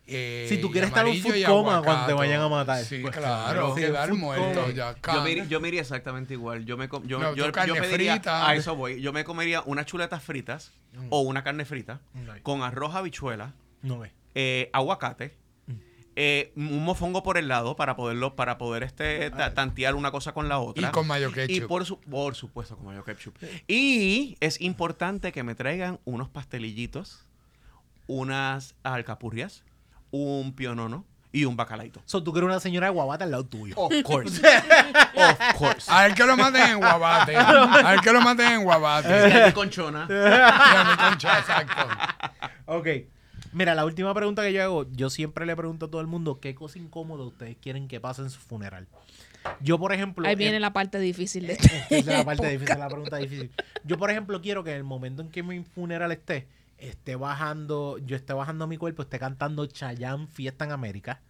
eh, 0.07 0.47
Si 0.49 0.57
tú 0.59 0.71
quieres 0.71 0.89
estar 0.89 1.05
en 1.07 1.13
un 1.15 1.21
food 1.21 1.43
coma 1.45 1.81
cuando 1.83 2.07
te 2.07 2.13
vayan 2.13 2.41
a 2.41 2.49
matar. 2.49 2.83
Sí, 2.83 2.99
Pues 3.01 3.15
claro, 3.15 3.75
quedar 3.75 4.13
muerto 4.13 4.69
ya. 4.71 4.95
Yo 5.13 5.23
me, 5.23 5.31
iría- 5.31 5.45
yo 5.45 5.61
me 5.61 5.67
iría 5.69 5.81
exactamente 5.81 6.33
igual. 6.33 6.65
Yo 6.65 6.77
me, 6.77 6.89
com- 6.89 7.05
yo, 7.07 7.19
No, 7.19 7.33
yo, 7.35 7.45
tú 7.45 7.51
carne 7.51 7.75
yo 7.75 7.81
pediría, 7.81 8.13
frita. 8.15 8.47
a 8.47 8.55
eso 8.55 8.75
voy. 8.75 9.01
Yo 9.01 9.13
me 9.13 9.23
comería 9.23 9.61
unas 9.65 9.85
chuletas 9.85 10.23
fritas 10.23 10.73
o 11.09 11.21
una 11.21 11.43
carne 11.43 11.63
frita 11.65 12.01
No, 12.13 12.33
con 12.43 12.63
arroz, 12.63 12.95
habichuela, 12.95 13.53
no 13.83 13.99
ve. 13.99 14.11
eh, 14.35 14.69
aguacate, 14.73 15.35
eh, 16.21 16.51
un 16.57 16.83
mofongo 16.83 17.23
por 17.23 17.37
el 17.37 17.47
lado 17.47 17.77
para 17.77 17.95
poderlo, 17.95 18.35
para 18.35 18.57
poder 18.57 18.83
este 18.83 19.29
ta- 19.31 19.53
tantear 19.53 19.95
una 19.95 20.11
cosa 20.11 20.33
con 20.33 20.49
la 20.49 20.59
otra. 20.59 20.89
Y 20.89 20.91
con 20.91 21.07
mayo 21.07 21.29
Y 21.29 21.33
ketchup. 21.33 21.67
por, 21.69 21.85
su- 21.85 21.97
por 22.01 22.35
supuesto, 22.35 22.75
con 22.75 22.87
mayo 22.87 23.05
ketchup. 23.05 23.35
Y 23.69 24.35
es 24.41 24.59
importante 24.59 25.31
que 25.31 25.43
me 25.43 25.55
traigan 25.55 25.99
unos 26.03 26.27
pastelillitos, 26.27 27.25
unas 28.07 28.75
alcapurrias, 28.83 29.63
un 30.11 30.53
pionono 30.53 31.05
y 31.31 31.45
un 31.45 31.55
bacalaito. 31.55 32.01
So, 32.05 32.23
tú 32.23 32.33
quieres 32.33 32.47
una 32.49 32.59
señora 32.59 32.87
de 32.87 32.91
guabata 32.93 33.23
al 33.23 33.31
lado 33.31 33.45
tuyo. 33.45 33.75
Of 33.77 33.93
course. 34.03 34.41
of 35.15 35.53
course. 35.57 35.89
A 35.91 36.03
ver 36.03 36.15
que 36.15 36.25
lo 36.25 36.35
maten 36.35 36.71
en 36.71 36.77
guabate. 36.79 37.37
A 37.37 37.91
ver 37.91 37.99
que 38.01 38.11
lo 38.11 38.19
maten 38.21 38.51
en 38.53 38.63
guabate. 38.63 39.29
Y 39.29 39.31
aquí 39.31 39.53
conchona. 39.53 40.07
Y 40.09 40.13
a 40.13 40.83
mi 40.89 40.97
concha, 40.97 41.39
exacto. 41.39 41.81
Ok. 42.65 42.87
Mira, 43.51 43.73
la 43.75 43.85
última 43.85 44.13
pregunta 44.13 44.43
que 44.43 44.53
yo 44.53 44.63
hago, 44.63 44.87
yo 44.91 45.09
siempre 45.09 45.45
le 45.45 45.55
pregunto 45.55 45.87
a 45.87 45.89
todo 45.91 46.01
el 46.01 46.07
mundo 46.07 46.39
qué 46.39 46.53
cosa 46.55 46.77
incómoda 46.79 47.23
ustedes 47.23 47.57
quieren 47.61 47.87
que 47.87 47.99
pase 47.99 48.21
en 48.21 48.29
su 48.29 48.39
funeral. 48.39 48.87
Yo, 49.61 49.79
por 49.79 49.93
ejemplo... 49.93 50.27
Ahí 50.27 50.33
en- 50.33 50.39
viene 50.39 50.59
la 50.59 50.73
parte 50.73 50.99
difícil 50.99 51.47
de 51.47 51.53
Esa 51.89 51.95
es 51.95 52.05
la 52.05 52.13
este 52.13 52.25
parte 52.25 52.49
difícil, 52.49 52.77
la 52.79 52.87
pregunta 52.89 53.17
difícil. 53.17 53.51
Yo, 53.83 53.97
por 53.97 54.11
ejemplo, 54.11 54.41
quiero 54.41 54.63
que 54.63 54.71
en 54.71 54.77
el 54.77 54.83
momento 54.83 55.21
en 55.21 55.29
que 55.29 55.41
mi 55.43 55.63
funeral 55.63 56.11
esté, 56.11 56.47
esté 56.77 57.15
bajando, 57.15 57.97
yo 57.99 58.15
esté 58.15 58.33
bajando 58.33 58.67
mi 58.67 58.77
cuerpo, 58.77 59.01
esté 59.01 59.17
cantando 59.17 59.65
Chayanne 59.65 60.27
Fiesta 60.27 60.65
en 60.65 60.71
América. 60.71 61.21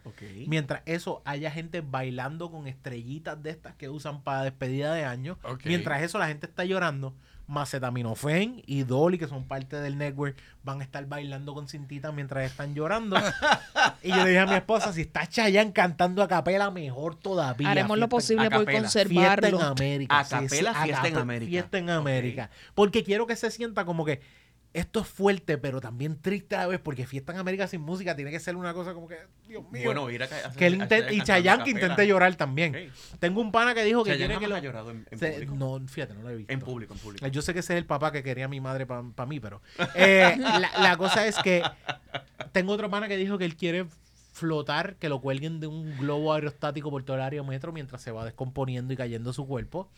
Mientras 0.48 0.82
eso, 0.86 1.22
haya 1.26 1.52
gente 1.52 1.82
bailando 1.82 2.52
con 2.52 2.68
estrellitas 2.68 3.42
de 3.42 3.52
estas 3.52 3.76
que 3.76 3.90
usan 3.90 4.22
para 4.24 4.44
despedida 4.44 4.94
de 4.94 5.06
año. 5.06 5.38
Mientras 5.66 6.02
eso, 6.02 6.18
la 6.18 6.28
gente 6.28 6.48
está 6.48 6.66
llorando. 6.66 7.14
Macetaminofen 7.50 8.62
y 8.66 8.84
Dolly, 8.84 9.18
que 9.18 9.28
son 9.28 9.44
parte 9.46 9.78
del 9.82 9.98
network, 9.98 10.38
van 10.64 10.82
a 10.82 10.84
estar 10.84 11.06
bailando 11.08 11.54
con 11.54 11.68
cintitas 11.68 12.14
mientras 12.14 12.50
están 12.50 12.76
llorando. 12.76 13.18
y 14.04 14.10
yo 14.10 14.24
le 14.24 14.30
dije 14.30 14.40
a 14.40 14.46
mi 14.46 14.54
esposa, 14.54 14.94
si 14.94 15.02
está 15.02 15.28
Chayanne 15.28 15.74
cantando 15.74 16.22
a 16.22 16.28
capela, 16.28 16.70
mejor 16.70 17.16
todavía. 17.16 17.72
Haremos 17.72 17.98
lo 17.98 18.08
Fiesta 18.08 18.16
posible 18.16 18.46
a 18.46 18.50
por 18.52 18.60
capela. 18.66 18.80
Fiesta 18.80 19.02
en 19.02 19.08
conservarlo. 19.16 19.62
América. 19.62 20.20
A 20.20 20.26
capela, 20.26 20.72
a 20.72 20.84
fiesta 20.84 21.08
en 21.08 21.18
América. 21.18 21.50
Fiesta 21.50 21.78
en. 21.80 21.90
América. 21.90 22.50
Porque 22.76 23.04
quiero 23.04 23.26
que 23.26 23.36
se 23.36 23.50
sienta 23.50 23.84
como 23.84 24.06
que 24.06 24.22
esto 24.74 25.00
es 25.00 25.08
fuerte, 25.08 25.58
pero 25.58 25.82
también 25.82 26.22
triste 26.22 26.56
a 26.56 26.60
la 26.60 26.68
vez, 26.68 26.80
porque 26.80 27.06
Fiesta 27.08 27.34
en 27.34 27.40
América 27.40 27.68
sin 27.68 27.82
música 27.82 28.16
tiene 28.16 28.30
que 28.32 28.40
ser 28.40 28.56
una 28.56 28.74
cosa 28.74 28.94
como 28.94 29.08
que, 29.08 29.18
Dios 29.48 29.64
mío. 29.72 29.82
Bueno, 29.86 30.10
ir 30.12 30.22
a 30.24 30.28
ca- 30.28 30.52
que 30.56 30.68
él 30.68 30.80
a- 30.80 30.84
a- 30.84 30.88
intent- 30.88 31.12
y 31.12 31.22
Chayanne 31.22 31.62
a 31.62 31.66
que 31.66 31.72
intente 31.72 32.06
llorar 32.08 32.36
también. 32.36 32.92
Tengo 33.20 33.42
un 33.42 33.52
pana 33.52 33.74
que 33.74 33.84
dijo 33.84 34.04
que 34.04 34.12
Chayanne 34.12 34.28
quiere 34.38 34.44
que 34.46 34.48
lo... 34.50 34.56
ha 34.56 34.60
llorado 34.60 34.92
en, 34.92 35.08
en 35.10 35.18
se- 35.20 35.32
público. 35.32 35.56
no, 35.56 35.88
fíjate, 35.88 36.14
no 36.14 36.22
lo 36.22 36.30
he 36.30 36.36
visto. 36.36 36.54
En 36.54 36.60
público, 36.60 36.94
en 36.94 37.00
público. 37.00 37.26
Yo 37.28 37.42
sé 37.42 37.54
que 37.54 37.60
ese 37.62 37.74
es 37.74 37.78
el 37.80 37.86
papá 37.86 38.12
que 38.12 38.22
quería 38.22 38.48
mi 38.48 38.62
madre 38.62 38.86
para 38.86 39.26
mí, 39.26 39.40
pero 39.40 39.62
eh, 39.96 40.36
la, 40.38 40.72
la 40.80 40.98
cosa 40.98 41.26
es 41.26 41.36
que 41.38 41.64
tengo 42.52 42.74
otro 42.74 42.90
pana 42.90 43.08
que 43.08 43.18
dijo 43.18 43.38
que 43.38 43.46
él 43.46 43.56
quiere 43.56 43.88
flotar, 44.34 44.96
que 44.96 45.10
lo 45.10 45.20
cuelguen 45.20 45.60
de 45.60 45.68
un 45.68 45.98
globo 45.98 46.32
aerostático 46.34 46.90
por 46.92 47.04
todo 47.04 47.18
el 47.18 47.24
área 47.24 47.44
metro 47.44 47.74
mientras 47.74 48.02
se 48.02 48.12
va 48.12 48.24
descomponiendo 48.24 48.94
y 48.94 48.98
cayendo 48.98 49.34
su 49.34 49.46
cuerpo. 49.48 49.90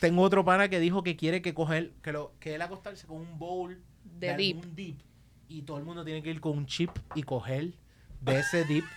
Tengo 0.00 0.22
otro 0.22 0.44
pana 0.44 0.68
que 0.68 0.80
dijo 0.80 1.02
que 1.02 1.16
quiere 1.16 1.42
que 1.42 1.52
coger, 1.52 1.90
que, 2.02 2.12
lo, 2.12 2.32
que 2.40 2.54
él 2.54 2.62
acostarse 2.62 3.06
con 3.06 3.18
un 3.18 3.38
bowl 3.38 3.82
De 4.18 4.30
algún 4.30 4.74
dip 4.74 5.00
y 5.48 5.62
todo 5.62 5.78
el 5.78 5.84
mundo 5.84 6.04
tiene 6.04 6.22
que 6.22 6.30
ir 6.30 6.40
con 6.40 6.58
un 6.58 6.66
chip 6.66 6.90
y 7.14 7.22
coger 7.22 7.72
de 8.20 8.38
ese 8.38 8.64
dip. 8.64 8.84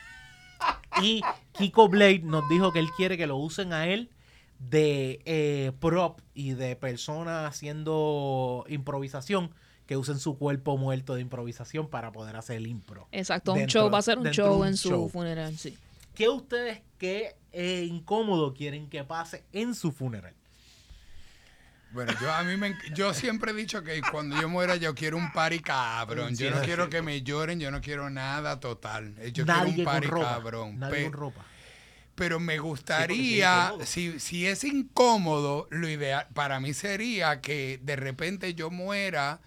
Y 1.00 1.22
Kiko 1.52 1.90
Blade 1.90 2.22
nos 2.24 2.50
dijo 2.50 2.74
que 2.74 2.80
él 2.80 2.90
quiere 2.98 3.18
que 3.18 3.28
lo 3.28 3.38
usen 3.38 3.72
a 3.72 3.86
él 3.86 4.10
de 4.58 5.22
eh, 5.26 5.72
prop 5.80 6.22
y 6.34 6.54
de 6.54 6.76
persona 6.76 7.46
haciendo 7.46 8.66
improvisación 8.68 9.52
que 9.86 9.96
usen 9.96 10.18
su 10.18 10.40
cuerpo 10.40 10.76
muerto 10.76 11.14
de 11.14 11.22
improvisación 11.22 11.88
para 11.88 12.12
poder 12.12 12.36
hacer 12.36 12.58
el 12.58 12.66
impro. 12.66 13.08
Exacto, 13.12 13.54
un 13.54 13.68
show, 13.68 13.92
va 13.92 14.00
a 14.00 14.02
ser 14.02 14.18
un 14.18 14.24
de 14.24 14.32
show 14.32 14.62
un 14.62 14.68
en 14.68 14.78
su 14.78 15.08
funeral, 15.10 15.56
sí. 15.56 15.78
¿Qué 16.16 16.30
ustedes, 16.30 16.82
qué 16.98 17.36
eh, 17.52 17.88
incómodo 17.88 18.56
quieren 18.56 18.90
que 18.90 19.04
pase 19.04 19.44
en 19.54 19.76
su 19.76 19.92
funeral? 19.92 20.34
Bueno, 21.92 22.14
yo 22.22 22.32
a 22.34 22.44
mí 22.44 22.58
me, 22.58 22.78
yo 22.94 23.14
siempre 23.14 23.52
he 23.52 23.56
dicho 23.56 23.82
que 23.84 24.02
cuando 24.12 24.40
yo 24.40 24.50
muera 24.50 24.76
yo 24.76 24.94
quiero 24.94 25.18
un 25.18 25.32
party 25.32 25.60
cabrón. 25.60 26.36
Yo 26.36 26.52
no 26.52 26.62
quiero 26.62 26.90
que 26.90 27.02
me 27.02 27.22
lloren, 27.24 27.60
yo 27.60 27.72
no 27.72 27.82
quiero 27.82 28.10
nada 28.10 28.60
total. 28.60 29.16
Eh, 29.20 29.32
Yo 29.32 29.46
Nadie 29.46 29.74
quiero 29.76 29.80
un 29.80 29.86
con 29.86 29.94
party 29.94 30.08
ropa. 30.08 30.30
cabrón. 30.30 30.80
Nadie 30.80 30.96
Pe- 30.96 31.04
con 31.04 31.14
ropa. 31.14 31.46
pero 32.16 32.40
me 32.40 32.58
gustaría, 32.60 33.74
si, 33.86 34.20
si 34.20 34.46
es 34.48 34.64
incómodo, 34.66 35.68
lo 35.72 35.88
ideal 35.90 36.28
para 36.34 36.60
mí 36.60 36.74
sería 36.74 37.40
que 37.42 37.80
de 37.82 37.96
repente 37.96 38.54
yo 38.54 38.70
muera 38.70 39.40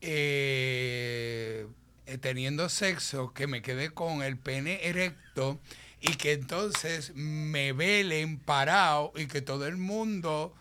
eh, 0.00 1.66
eh, 2.06 2.18
teniendo 2.18 2.68
sexo, 2.68 3.32
que 3.32 3.46
me 3.46 3.62
quede 3.62 3.90
con 3.90 4.22
el 4.22 4.36
pene 4.36 4.80
erecto 4.86 5.60
y 6.00 6.14
que 6.16 6.32
entonces 6.32 7.12
me 7.14 7.72
velen 7.72 8.38
parado 8.38 9.12
y 9.16 9.26
que 9.26 9.40
todo 9.40 9.66
el 9.66 9.76
mundo 9.76 10.54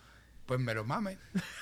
pues 0.45 0.59
me 0.59 0.73
lo 0.73 0.83
mame. 0.83 1.17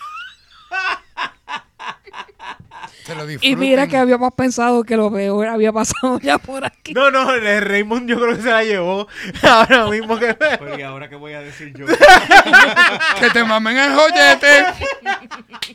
Se 3.05 3.15
lo 3.15 3.25
Y 3.41 3.55
mira 3.55 3.87
que 3.87 3.97
habíamos 3.97 4.33
pensado 4.33 4.83
que 4.83 4.95
lo 4.95 5.11
peor 5.11 5.47
había 5.47 5.73
pasado 5.73 6.19
ya 6.19 6.37
por 6.37 6.63
aquí. 6.63 6.93
No, 6.93 7.09
no, 7.09 7.33
el 7.33 7.61
Raymond 7.61 8.07
yo 8.07 8.19
creo 8.19 8.35
que 8.35 8.43
se 8.43 8.51
la 8.51 8.63
llevó 8.63 9.07
ahora 9.43 9.87
mismo 9.87 10.19
que... 10.19 10.35
Pero 10.35 10.77
¿y 10.77 10.81
ahora 10.83 11.09
qué 11.09 11.15
voy 11.15 11.33
a 11.33 11.41
decir 11.41 11.73
yo? 11.73 11.85
Que 13.19 13.29
te 13.31 13.43
mamen 13.43 13.77
el 13.77 13.93
joyete. 13.93 14.65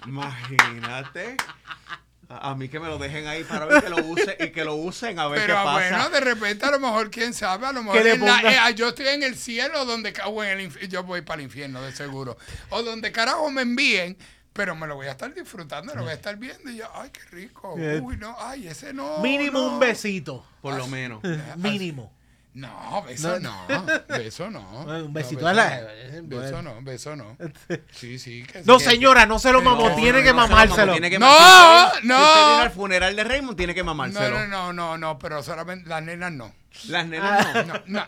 Imagínate. 0.07 1.37
A, 2.28 2.51
a 2.51 2.55
mí 2.57 2.69
que 2.69 2.81
me 2.81 2.89
lo 2.89 2.98
dejen 2.98 3.27
ahí 3.28 3.44
para 3.44 3.66
ver 3.66 3.82
que 3.85 3.89
lo 3.89 3.98
usen 4.05 4.35
y 4.40 4.48
que 4.51 4.65
lo 4.65 4.74
usen 4.74 5.19
a 5.20 5.28
ver 5.28 5.40
Pero 5.43 5.55
qué 5.59 5.65
pasa. 5.65 5.73
bueno, 5.90 6.11
de 6.11 6.20
repente 6.20 6.65
a 6.66 6.70
lo 6.73 6.81
mejor, 6.81 7.11
quién 7.11 7.32
sabe, 7.35 7.66
a 7.66 7.73
lo 7.73 7.82
mejor 7.85 8.05
en 8.07 8.24
la- 8.24 8.69
eh, 8.70 8.74
yo 8.74 8.89
estoy 8.89 9.07
en 9.09 9.23
el 9.23 9.36
cielo 9.36 9.85
donde 9.85 10.12
o 10.27 10.43
en 10.43 10.59
el 10.61 10.89
yo 10.89 11.05
voy 11.05 11.23
para 11.23 11.40
el 11.40 11.44
infierno 11.44 11.81
de 11.82 11.93
seguro. 11.94 12.36
O 12.70 12.82
donde 12.82 13.12
carajo 13.12 13.48
me 13.53 13.62
envíen, 13.62 14.16
pero 14.53 14.74
me 14.74 14.86
lo 14.86 14.97
voy 14.97 15.07
a 15.07 15.12
estar 15.12 15.32
disfrutando, 15.35 15.94
lo 15.94 16.03
voy 16.03 16.11
a 16.12 16.15
estar 16.15 16.36
viendo 16.36 16.70
y 16.70 16.77
yo, 16.78 16.86
ay, 16.94 17.11
qué 17.11 17.20
rico. 17.31 17.74
Eh. 17.78 18.01
Uy, 18.03 18.16
no, 18.16 18.35
ay, 18.40 18.66
ese 18.66 18.93
no. 18.93 19.19
Mínimo 19.19 19.59
no. 19.61 19.69
un 19.74 19.78
besito. 19.78 20.44
Por 20.62 20.74
lo 20.77 20.86
menos. 20.89 21.20
Mínimo. 21.57 22.12
No, 22.57 23.03
beso 23.03 23.39
no, 23.39 23.66
beso 24.09 24.51
no. 24.51 24.61
Un 24.81 24.87
No, 24.87 25.09
besito 25.11 25.37
beso 25.45 25.49
a 25.49 25.53
la-. 25.53 25.81
Beso 26.23 26.62
no, 26.62 26.81
beso 26.83 27.15
no. 27.15 27.37
Sí, 27.93 28.19
sí. 28.19 28.45
Que 28.45 28.62
No, 28.65 28.78
sí, 28.78 28.85
que- 28.87 28.91
señora, 28.93 29.27
no 29.27 29.39
se 29.39 29.53
lo 29.53 29.61
mamó, 29.61 29.91
No, 29.91 29.95
tiene 29.95 30.20
no, 30.20 30.24
que 30.24 30.33
mamárselo. 30.33 30.93
Tiene 30.93 31.11
que 31.11 31.19
No, 31.19 31.28
no. 31.28 32.16
Si 32.16 32.23
usted 32.24 32.47
viene 32.49 32.62
al 32.62 32.70
funeral 32.70 33.15
de 33.15 33.24
Raymond, 33.24 33.57
tiene 33.59 33.74
que 33.74 33.85
mamárselo. 33.85 34.39
no, 34.39 34.47
no, 34.47 34.73
no, 34.73 34.97
no, 34.97 35.19
pero 35.19 35.43
solamente 35.43 35.89
las 35.91 36.03
nenas 36.03 36.33
no. 36.33 36.55
Las 36.89 37.07
nenas 37.07 37.55
no. 37.55 37.62
No, 37.65 37.73
no. 37.74 37.83
no. 37.87 38.07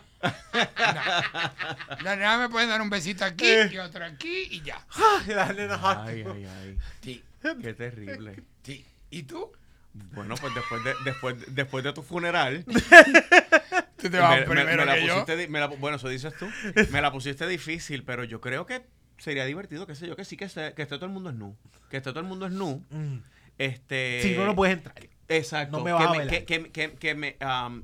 Las 2.03 2.17
nenas 2.17 2.39
me 2.41 2.49
pueden 2.49 2.71
dar 2.71 2.81
un 2.81 2.89
besito 2.91 3.27
aquí 3.27 3.45
Eh. 3.47 3.69
y 3.71 3.79
otro 3.79 4.03
aquí 4.05 4.49
y 4.51 4.63
ya. 4.63 4.81
La 5.27 5.53
nena, 5.53 5.79
Ay, 6.07 6.25
ay, 6.27 6.47
ay. 6.47 6.79
Sí, 7.03 7.23
Qué 7.63 7.75
terrible. 7.75 8.43
sí. 8.63 8.83
¿Y 9.11 9.25
tú? 9.25 9.53
Bueno, 9.93 10.37
pues 10.41 10.55
después 10.55 10.85
de, 10.85 10.95
después, 11.05 11.37
después 11.49 11.85
de 11.85 11.93
tu 11.93 12.03
funeral, 12.03 12.65
Tú 13.99 14.09
te 14.11 14.19
vas 14.19 14.31
me, 14.31 14.41
me- 14.41 14.47
primero 14.47 14.77
me 14.79 14.87
la 14.87 14.95
que 14.95 15.01
pusiste, 15.09 15.49
me 15.49 15.61
la- 15.61 15.67
bueno, 15.67 15.97
eso 15.97 16.09
dices 16.09 16.33
tú. 16.39 16.47
Me 16.91 17.01
la 17.03 17.11
pusiste 17.13 17.47
difícil, 17.47 18.05
pero 18.05 18.25
yo 18.25 18.41
creo 18.41 18.65
que 18.67 18.87
sería 19.19 19.45
divertido, 19.45 19.87
qué 19.87 19.95
sé 19.95 20.07
yo, 20.07 20.15
que 20.17 20.25
sí 20.25 20.37
que, 20.37 20.45
esté- 20.47 20.73
que 20.75 20.83
esté 20.83 20.97
todo 20.97 21.07
el 21.07 21.13
mundo 21.13 21.33
nu. 21.33 21.57
Que 21.91 21.97
esté 21.99 22.11
todo 22.11 22.21
el 22.21 22.27
mundo 22.27 22.49
nu. 22.49 22.85
Mm. 22.91 23.17
Este, 23.59 24.21
Si 24.23 24.37
no, 24.37 24.47
no 24.47 24.55
puedes 24.55 24.77
entrar. 24.77 24.95
Exacto. 25.29 25.79
No 25.79 25.85
me 25.85 25.93
vas 25.93 26.13
que, 26.13 26.19
velar. 26.19 26.29
que, 26.29 26.45
que, 26.45 26.71
que, 26.71 26.93
que 26.95 27.15
me... 27.15 27.37
um, 27.67 27.83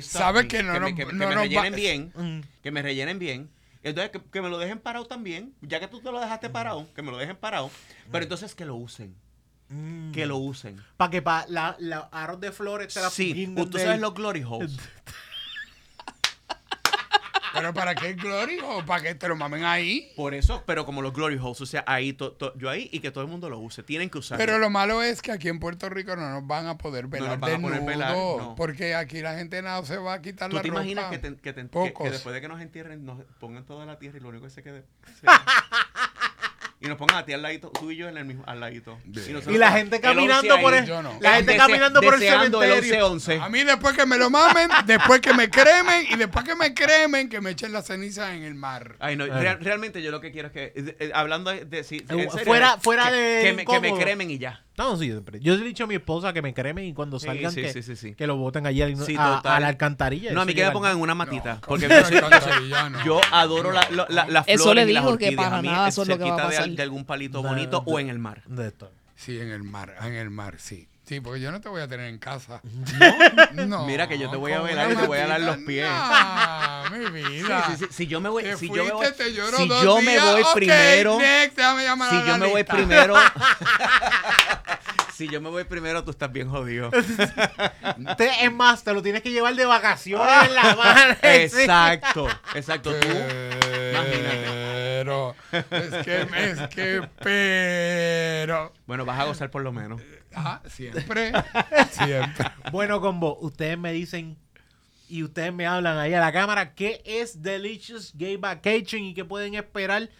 Sabes 0.00 0.44
me, 0.44 0.48
que 0.48 0.62
no 0.62 0.72
me, 0.72 0.80
nos- 0.80 0.88
que, 0.94 1.06
que 1.06 1.12
no 1.12 1.28
me 1.28 1.34
rellenen 1.34 1.72
va- 1.72 1.76
bien. 1.76 2.12
Mm. 2.16 2.40
Que 2.62 2.70
me 2.70 2.80
rellenen 2.82 3.18
bien. 3.18 3.50
Entonces, 3.82 4.10
que, 4.12 4.22
que 4.30 4.40
me 4.40 4.48
lo 4.48 4.56
dejen 4.58 4.78
parado 4.78 5.04
también. 5.04 5.54
Ya 5.60 5.78
que 5.78 5.88
tú 5.88 6.00
te 6.00 6.10
lo 6.10 6.18
dejaste 6.20 6.48
parado, 6.48 6.88
que 6.94 7.02
me 7.02 7.10
lo 7.10 7.18
dejen 7.18 7.36
parado. 7.36 7.70
Pero 8.10 8.22
entonces 8.22 8.54
que 8.54 8.64
lo 8.64 8.76
usen. 8.76 9.14
Mm. 9.68 10.12
Que 10.12 10.24
lo 10.24 10.38
usen. 10.38 10.82
Para 10.96 11.10
que 11.10 11.20
para 11.20 11.46
la, 11.48 11.76
la 11.78 11.98
aros 12.12 12.40
de 12.40 12.50
flores 12.52 12.94
te 12.94 13.00
la 13.02 13.10
Sí, 13.10 13.52
tú 13.70 13.78
sabes 13.78 14.00
los 14.00 14.14
glory 14.14 14.42
holes. 14.42 14.74
¿Pero 17.54 17.72
para 17.72 17.94
qué 17.94 18.12
Glory 18.14 18.58
o 18.60 18.84
para 18.84 19.02
que 19.02 19.14
te 19.14 19.28
lo 19.28 19.36
mamen 19.36 19.64
ahí? 19.64 20.12
Por 20.16 20.34
eso, 20.34 20.62
pero 20.66 20.84
como 20.84 21.00
los 21.02 21.12
Glory 21.12 21.38
Holes, 21.40 21.60
o 21.60 21.66
sea, 21.66 21.84
ahí 21.86 22.12
to- 22.12 22.32
to- 22.32 22.52
yo 22.58 22.68
ahí 22.68 22.88
y 22.92 23.00
que 23.00 23.10
todo 23.10 23.22
el 23.24 23.30
mundo 23.30 23.48
lo 23.48 23.58
use. 23.58 23.82
Tienen 23.82 24.10
que 24.10 24.18
usarlo. 24.18 24.44
Pero 24.44 24.58
lo 24.58 24.70
malo 24.70 25.02
es 25.02 25.22
que 25.22 25.32
aquí 25.32 25.48
en 25.48 25.60
Puerto 25.60 25.88
Rico 25.88 26.16
no 26.16 26.28
nos 26.28 26.46
van 26.46 26.66
a 26.66 26.76
poder 26.76 27.06
velar 27.06 27.30
nos 27.30 27.40
van 27.40 27.54
a 27.54 27.58
poder 27.60 27.80
velar, 27.82 28.16
no. 28.16 28.54
porque 28.56 28.94
aquí 28.94 29.20
la 29.20 29.36
gente 29.36 29.62
no 29.62 29.84
se 29.84 29.96
va 29.96 30.14
a 30.14 30.22
quitar 30.22 30.50
¿Tú 30.50 30.56
la 30.56 30.62
te 30.62 30.68
ropa. 30.68 30.80
imaginas 30.82 31.10
que, 31.10 31.18
te- 31.18 31.36
que 31.36 31.52
te- 31.52 31.68
que- 31.68 31.94
que 31.94 32.10
después 32.10 32.34
de 32.34 32.40
que 32.40 32.48
nos 32.48 32.60
entierren, 32.60 33.04
nos 33.04 33.22
pongan 33.38 33.64
toda 33.64 33.86
la 33.86 33.98
tierra 33.98 34.18
y 34.18 34.20
lo 34.20 34.28
único 34.30 34.44
que 34.44 34.50
se 34.50 34.62
quede 34.62 34.84
sea- 35.20 35.42
y 36.84 36.88
nos 36.88 36.98
pongan 36.98 37.16
a 37.18 37.24
ti 37.24 37.32
al 37.32 37.42
ladito, 37.42 37.70
tú 37.70 37.90
y 37.90 37.96
yo 37.96 38.08
en 38.08 38.16
el 38.18 38.24
mismo 38.24 38.44
al 38.46 38.60
ladito. 38.60 38.98
nosotros 39.06 39.54
Y 39.54 39.58
la 39.58 39.72
gente 39.72 39.96
el 39.96 40.02
caminando 40.02 40.54
11 40.54 40.62
por 40.62 40.74
el, 40.74 40.86
no. 40.88 41.18
la 41.20 41.34
gente 41.36 41.52
Dese- 41.52 41.56
caminando 41.56 42.00
por 42.02 42.14
el 42.14 42.20
cementerio. 42.20 43.06
11 43.06 43.40
A 43.40 43.48
mí 43.48 43.64
después 43.64 43.96
que 43.96 44.06
me 44.06 44.18
lo 44.18 44.30
mamen, 44.30 44.68
después 44.86 45.20
que 45.20 45.32
me 45.34 45.48
cremen 45.50 46.06
y 46.10 46.16
después 46.16 46.44
que 46.44 46.54
me 46.54 46.74
cremen, 46.74 47.28
que 47.28 47.40
me 47.40 47.50
echen 47.50 47.72
la 47.72 47.82
ceniza 47.82 48.34
en 48.34 48.42
el 48.42 48.54
mar. 48.54 48.96
Ay, 49.00 49.16
no, 49.16 49.26
real- 49.26 49.58
realmente 49.60 50.02
yo 50.02 50.10
lo 50.10 50.20
que 50.20 50.30
quiero 50.32 50.48
es 50.48 50.52
que, 50.54 50.64
eh, 50.74 50.96
eh, 50.98 51.10
hablando 51.14 51.50
de, 51.50 51.64
de- 51.64 51.78
en 51.78 51.84
serio, 51.84 52.30
fuera- 52.44 52.78
fuera 52.78 53.04
que, 53.10 53.12
de 53.16 53.42
que 53.44 53.52
me, 53.52 53.64
que 53.64 53.80
me 53.80 53.88
incómodo. 53.88 54.00
cremen 54.02 54.30
y 54.30 54.38
ya. 54.38 54.63
No, 54.76 54.96
sí, 54.96 55.06
siempre. 55.06 55.38
Yo 55.40 55.54
le 55.54 55.62
he 55.62 55.64
dicho 55.64 55.84
a 55.84 55.86
mi 55.86 55.94
esposa 55.94 56.32
que 56.32 56.42
me 56.42 56.52
cremen 56.52 56.84
y 56.86 56.92
cuando 56.94 57.20
salgan 57.20 57.52
sí, 57.52 57.62
que, 57.62 57.72
sí, 57.72 57.82
sí, 57.82 57.94
sí. 57.94 58.14
que 58.14 58.26
lo 58.26 58.36
boten 58.36 58.66
allí 58.66 58.82
al- 58.82 58.96
Sí, 58.96 59.14
a, 59.16 59.40
la 59.60 59.68
alcantarilla. 59.68 60.32
No, 60.32 60.40
a 60.40 60.42
Eso 60.42 60.46
mí 60.48 60.54
que 60.54 60.64
me 60.64 60.70
pongan 60.72 60.96
en 60.96 61.00
una 61.00 61.14
matita. 61.14 61.54
No, 61.54 61.60
porque 61.60 61.88
yo, 61.88 62.04
soy- 62.04 62.18
yo 62.18 62.24
alcantarilla 62.26 62.90
no. 62.90 63.04
yo 63.04 63.20
adoro 63.30 63.70
la, 63.70 63.88
la, 63.90 64.06
la- 64.08 64.26
las 64.26 64.48
Eso 64.48 64.64
flores 64.64 64.86
le 64.86 64.90
y 64.90 64.94
las 64.94 65.04
digo 65.04 65.16
que 65.18 65.26
orquídeas. 65.26 65.48
para 65.50 65.62
nada 65.62 65.88
eso 65.88 66.02
es 66.02 66.08
lo 66.08 66.18
que 66.18 66.24
va 66.24 66.46
a 66.48 66.50
de, 66.66 66.82
algún 66.82 67.04
palito 67.04 67.40
No, 67.42 67.50
bonito 67.50 67.84
no. 67.86 67.92
o 67.92 67.98
en 68.00 68.08
el 68.08 68.18
mar. 68.18 68.42
De 68.46 68.66
esto. 68.66 68.90
Sí, 69.14 69.38
en 69.40 69.50
el 69.50 69.62
mar, 69.62 69.94
en 70.02 70.14
el 70.14 70.30
mar, 70.30 70.56
sí. 70.58 70.88
Sí, 71.06 71.20
porque 71.20 71.38
yo 71.40 71.52
no 71.52 71.60
te 71.60 71.68
voy 71.68 71.82
a 71.82 71.88
tener 71.88 72.06
en 72.08 72.18
casa. 72.18 72.62
No, 73.52 73.66
No. 73.66 73.86
Mira 73.86 74.08
que 74.08 74.18
yo 74.18 74.30
te 74.30 74.36
voy 74.38 74.52
a 74.52 74.60
velar 74.62 74.90
y 74.90 74.96
te 74.96 75.06
voy 75.06 75.18
a 75.18 75.26
dar 75.26 75.40
los 75.40 75.58
pies. 75.58 75.86
No, 75.86 77.10
mi 77.10 77.22
Sí, 77.22 77.28
vida. 77.28 77.66
sí, 77.68 77.76
sí, 77.76 77.86
Si 77.90 78.06
yo 78.06 78.20
me 78.22 78.28
voy, 78.30 78.42
Te 78.42 78.52
si 78.56 78.68
fuiste, 78.68 78.76
yo 78.78 78.84
me 78.84 78.92
voy, 78.92 79.12
te 79.12 79.32
lloro 79.34 79.56
si 79.58 79.68
dos 79.68 79.82
yo 79.84 79.96
me 80.00 80.12
días. 80.12 80.24
voy 80.32 80.42
Ok, 80.42 80.54
primero, 80.54 81.18
next, 81.18 81.56
déjame 81.58 81.84
llamar 81.84 82.08
si 82.10 82.16
a 82.16 82.20
la 82.20 82.26
yo 82.26 82.38
me 82.38 82.46
voy 82.46 82.64
primero, 82.64 83.14
si 85.14 85.28
yo 85.28 85.40
me 85.40 85.50
voy 85.50 85.64
primero, 85.64 86.02
tú 86.04 86.10
estás 86.10 86.32
bien 86.32 86.48
jodido. 86.48 86.90
Te- 88.16 88.44
es 88.44 88.52
más, 88.52 88.82
te 88.82 88.92
lo 88.94 89.02
tienes 89.02 89.22
que 89.22 89.30
llevar 89.30 89.54
de 89.54 89.64
vacaciones 89.66 90.48
en 90.48 90.54
la 90.54 90.74
mano. 90.74 91.16
Exacto, 91.22 92.28
exacto. 92.54 92.92
Tú, 92.94 93.06
Pero, 93.92 95.34
es 95.52 96.04
que, 96.04 96.22
es 96.22 96.68
que, 96.74 97.08
pero. 97.22 98.72
bueno, 98.86 99.04
vas 99.04 99.20
a 99.20 99.24
gozar 99.24 99.50
por 99.50 99.62
lo 99.62 99.70
menos. 99.72 100.00
Ah, 100.36 100.62
siempre, 100.68 101.32
siempre. 101.90 102.46
Bueno, 102.72 103.00
combo, 103.00 103.38
ustedes 103.40 103.78
me 103.78 103.92
dicen 103.92 104.36
y 105.08 105.22
ustedes 105.22 105.52
me 105.52 105.66
hablan 105.66 105.98
ahí 105.98 106.14
a 106.14 106.20
la 106.20 106.32
cámara 106.32 106.74
qué 106.74 107.02
es 107.04 107.42
Delicious 107.42 108.12
Gay 108.16 108.36
Vacation 108.36 109.02
y 109.02 109.14
qué 109.14 109.24
pueden 109.24 109.54
esperar. 109.54 110.10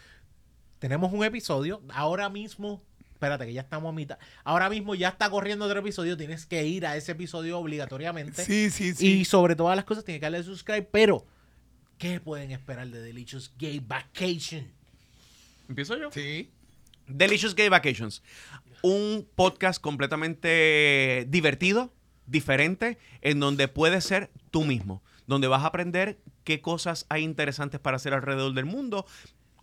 Tenemos 0.79 1.13
un 1.13 1.25
episodio 1.25 1.83
ahora 1.93 2.29
mismo. 2.29 2.83
Espérate, 3.13 3.47
que 3.47 3.53
ya 3.55 3.63
estamos 3.63 3.89
a 3.89 3.93
mitad. 3.93 4.19
Ahora 4.43 4.69
mismo 4.69 4.95
ya 4.95 5.09
está 5.09 5.31
corriendo 5.31 5.65
otro 5.65 5.81
episodio. 5.81 6.17
Tienes 6.17 6.45
que 6.45 6.67
ir 6.67 6.85
a 6.87 6.97
ese 6.97 7.13
episodio 7.13 7.59
obligatoriamente. 7.59 8.45
Sí, 8.45 8.71
sí, 8.71 8.93
sí. 8.93 9.21
Y 9.21 9.25
sobre 9.25 9.57
todas 9.57 9.77
las 9.77 9.85
cosas, 9.87 10.05
tienes 10.05 10.21
que 10.21 10.27
darle 10.27 10.43
subscribe. 10.43 10.83
Pero, 10.83 11.25
¿qué 11.97 12.21
pueden 12.21 12.51
esperar 12.51 12.87
de 12.89 13.01
Delicious 13.01 13.53
Gay 13.57 13.81
Vacation? 13.81 14.71
¿Empiezo 15.69 15.97
yo? 15.97 16.11
Sí. 16.13 16.51
Delicious 17.07 17.55
Gay 17.55 17.69
Vacations. 17.69 18.23
Un 18.87 19.27
podcast 19.35 19.81
completamente 19.81 21.27
divertido, 21.31 21.91
diferente, 22.27 22.99
en 23.23 23.41
donde 23.41 23.67
puedes 23.67 24.05
ser 24.05 24.31
tú 24.51 24.67
mismo. 24.67 25.03
Donde 25.27 25.49
vas 25.49 25.63
a 25.63 25.69
aprender 25.69 26.19
qué 26.45 26.61
cosas 26.61 27.07
hay 27.09 27.23
interesantes 27.23 27.81
para 27.81 27.97
hacer 27.97 28.13
alrededor 28.13 28.53
del 28.53 28.67
mundo 28.67 29.07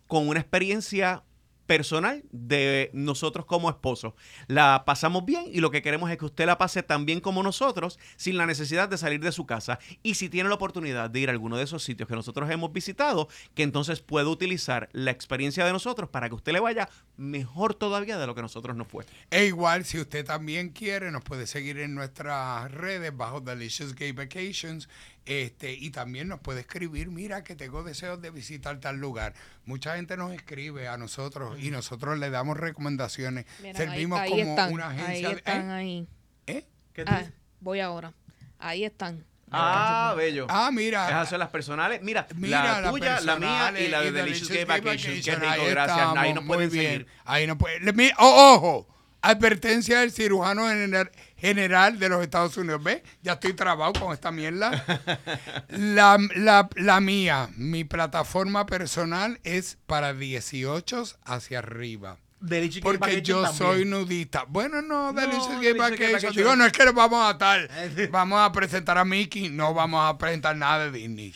con 0.08 0.26
una 0.26 0.40
experiencia 0.40 1.22
personal 1.66 2.24
de 2.30 2.90
nosotros 2.92 3.46
como 3.46 3.70
esposos. 3.70 4.14
La 4.46 4.84
pasamos 4.84 5.24
bien 5.24 5.44
y 5.52 5.60
lo 5.60 5.70
que 5.70 5.82
queremos 5.82 6.10
es 6.10 6.18
que 6.18 6.24
usted 6.24 6.46
la 6.46 6.58
pase 6.58 6.82
tan 6.82 7.06
bien 7.06 7.20
como 7.20 7.42
nosotros 7.42 7.98
sin 8.16 8.36
la 8.36 8.46
necesidad 8.46 8.88
de 8.88 8.98
salir 8.98 9.20
de 9.20 9.32
su 9.32 9.46
casa. 9.46 9.78
Y 10.02 10.14
si 10.14 10.28
tiene 10.28 10.48
la 10.48 10.54
oportunidad 10.54 11.10
de 11.10 11.20
ir 11.20 11.28
a 11.28 11.32
alguno 11.32 11.56
de 11.56 11.64
esos 11.64 11.82
sitios 11.82 12.08
que 12.08 12.14
nosotros 12.14 12.50
hemos 12.50 12.72
visitado, 12.72 13.28
que 13.54 13.62
entonces 13.62 14.00
pueda 14.00 14.28
utilizar 14.28 14.88
la 14.92 15.10
experiencia 15.10 15.64
de 15.64 15.72
nosotros 15.72 16.10
para 16.10 16.28
que 16.28 16.34
usted 16.34 16.52
le 16.52 16.60
vaya 16.60 16.88
mejor 17.16 17.74
todavía 17.74 18.18
de 18.18 18.26
lo 18.26 18.34
que 18.34 18.42
nosotros 18.42 18.76
nos 18.76 18.88
fue. 18.88 19.04
E 19.30 19.46
igual, 19.46 19.84
si 19.84 20.00
usted 20.00 20.24
también 20.24 20.70
quiere, 20.70 21.10
nos 21.10 21.22
puede 21.22 21.46
seguir 21.46 21.78
en 21.78 21.94
nuestras 21.94 22.70
redes 22.72 23.16
bajo 23.16 23.40
Delicious 23.40 23.94
Gay 23.94 24.12
Vacations. 24.12 24.88
Este, 25.24 25.72
y 25.72 25.90
también 25.90 26.26
nos 26.28 26.40
puede 26.40 26.60
escribir, 26.60 27.08
mira 27.08 27.44
que 27.44 27.54
tengo 27.54 27.84
deseos 27.84 28.20
de 28.20 28.30
visitar 28.30 28.80
tal 28.80 28.96
lugar. 28.96 29.34
Mucha 29.64 29.94
gente 29.96 30.16
nos 30.16 30.32
escribe 30.32 30.88
a 30.88 30.96
nosotros 30.96 31.58
y 31.60 31.70
nosotros 31.70 32.18
le 32.18 32.28
damos 32.30 32.56
recomendaciones. 32.56 33.46
Miren, 33.60 33.76
Servimos 33.76 34.18
ahí, 34.18 34.32
ahí 34.32 34.40
como 34.40 34.50
están, 34.50 34.72
una 34.72 34.88
agencia 34.88 35.28
ahí 35.28 35.34
de- 35.34 35.38
están, 35.38 35.70
¿eh? 35.70 35.72
ahí. 35.72 36.08
¿Eh? 36.48 36.66
¿Qué 36.92 37.04
Ah, 37.06 37.18
dices? 37.20 37.32
voy 37.60 37.78
ahora. 37.80 38.12
Ahí 38.58 38.84
están. 38.84 39.24
Ah, 39.54 40.14
bello. 40.16 40.46
Ah, 40.48 40.70
mira. 40.72 41.06
Esas 41.08 41.28
son 41.28 41.38
las 41.38 41.50
personales. 41.50 42.00
Mira, 42.02 42.26
Mira, 42.36 42.80
la 42.80 42.90
tuya, 42.90 43.20
la 43.20 43.36
mía 43.36 43.72
y 43.78 43.88
la 43.88 44.00
de 44.00 44.10
Delicious 44.10 44.48
Gay 44.48 44.64
Vacations. 44.64 45.22
Qué 45.24 45.30
Vacation. 45.32 45.40
rico, 45.52 45.62
Ahí 45.66 45.70
gracias. 45.70 45.98
estamos, 45.98 46.18
Ahí 46.18 46.34
nos 46.34 46.44
muy 46.44 46.54
pueden 46.56 46.70
bien. 46.70 46.84
seguir. 46.92 47.06
Ahí 47.26 47.46
nos 47.46 47.58
pueden. 47.58 47.84
le- 47.84 47.92
mira, 47.92 48.16
oh, 48.18 48.54
ojo, 48.56 48.88
advertencia 49.22 50.00
del 50.00 50.12
cirujano 50.12 50.68
general, 50.68 51.10
general 51.36 51.98
de 51.98 52.08
los 52.08 52.22
Estados 52.22 52.56
Unidos. 52.56 52.82
¿Ves? 52.82 53.02
Ya 53.22 53.34
estoy 53.34 53.54
trabado 53.54 53.92
con 53.94 54.12
esta 54.12 54.30
mierda. 54.30 54.84
La, 55.68 56.18
la, 56.36 56.68
la 56.76 57.00
mía, 57.00 57.48
mi 57.56 57.84
plataforma 57.84 58.66
personal 58.66 59.40
es 59.44 59.78
para 59.86 60.12
18 60.12 61.04
hacia 61.24 61.58
arriba. 61.60 62.18
Delicious 62.40 62.82
Porque 62.82 63.22
yo 63.22 63.42
también. 63.42 63.56
soy 63.56 63.84
nudista. 63.84 64.44
Bueno, 64.48 64.82
no, 64.82 65.12
Delicious 65.12 65.48
Delicious 65.60 65.60
Gay 65.60 65.72
Vacation. 65.74 66.34
Digo, 66.34 66.56
no 66.56 66.66
es 66.66 66.72
que 66.72 66.84
le 66.84 66.90
vamos 66.90 67.24
a 67.24 67.32
estar. 67.32 67.70
Vamos 68.10 68.40
a 68.40 68.50
presentar 68.50 68.98
a 68.98 69.04
Mickey, 69.04 69.48
no 69.48 69.72
vamos 69.74 70.04
a 70.04 70.18
presentar 70.18 70.56
nada 70.56 70.90
de 70.90 70.98
Disney. 70.98 71.32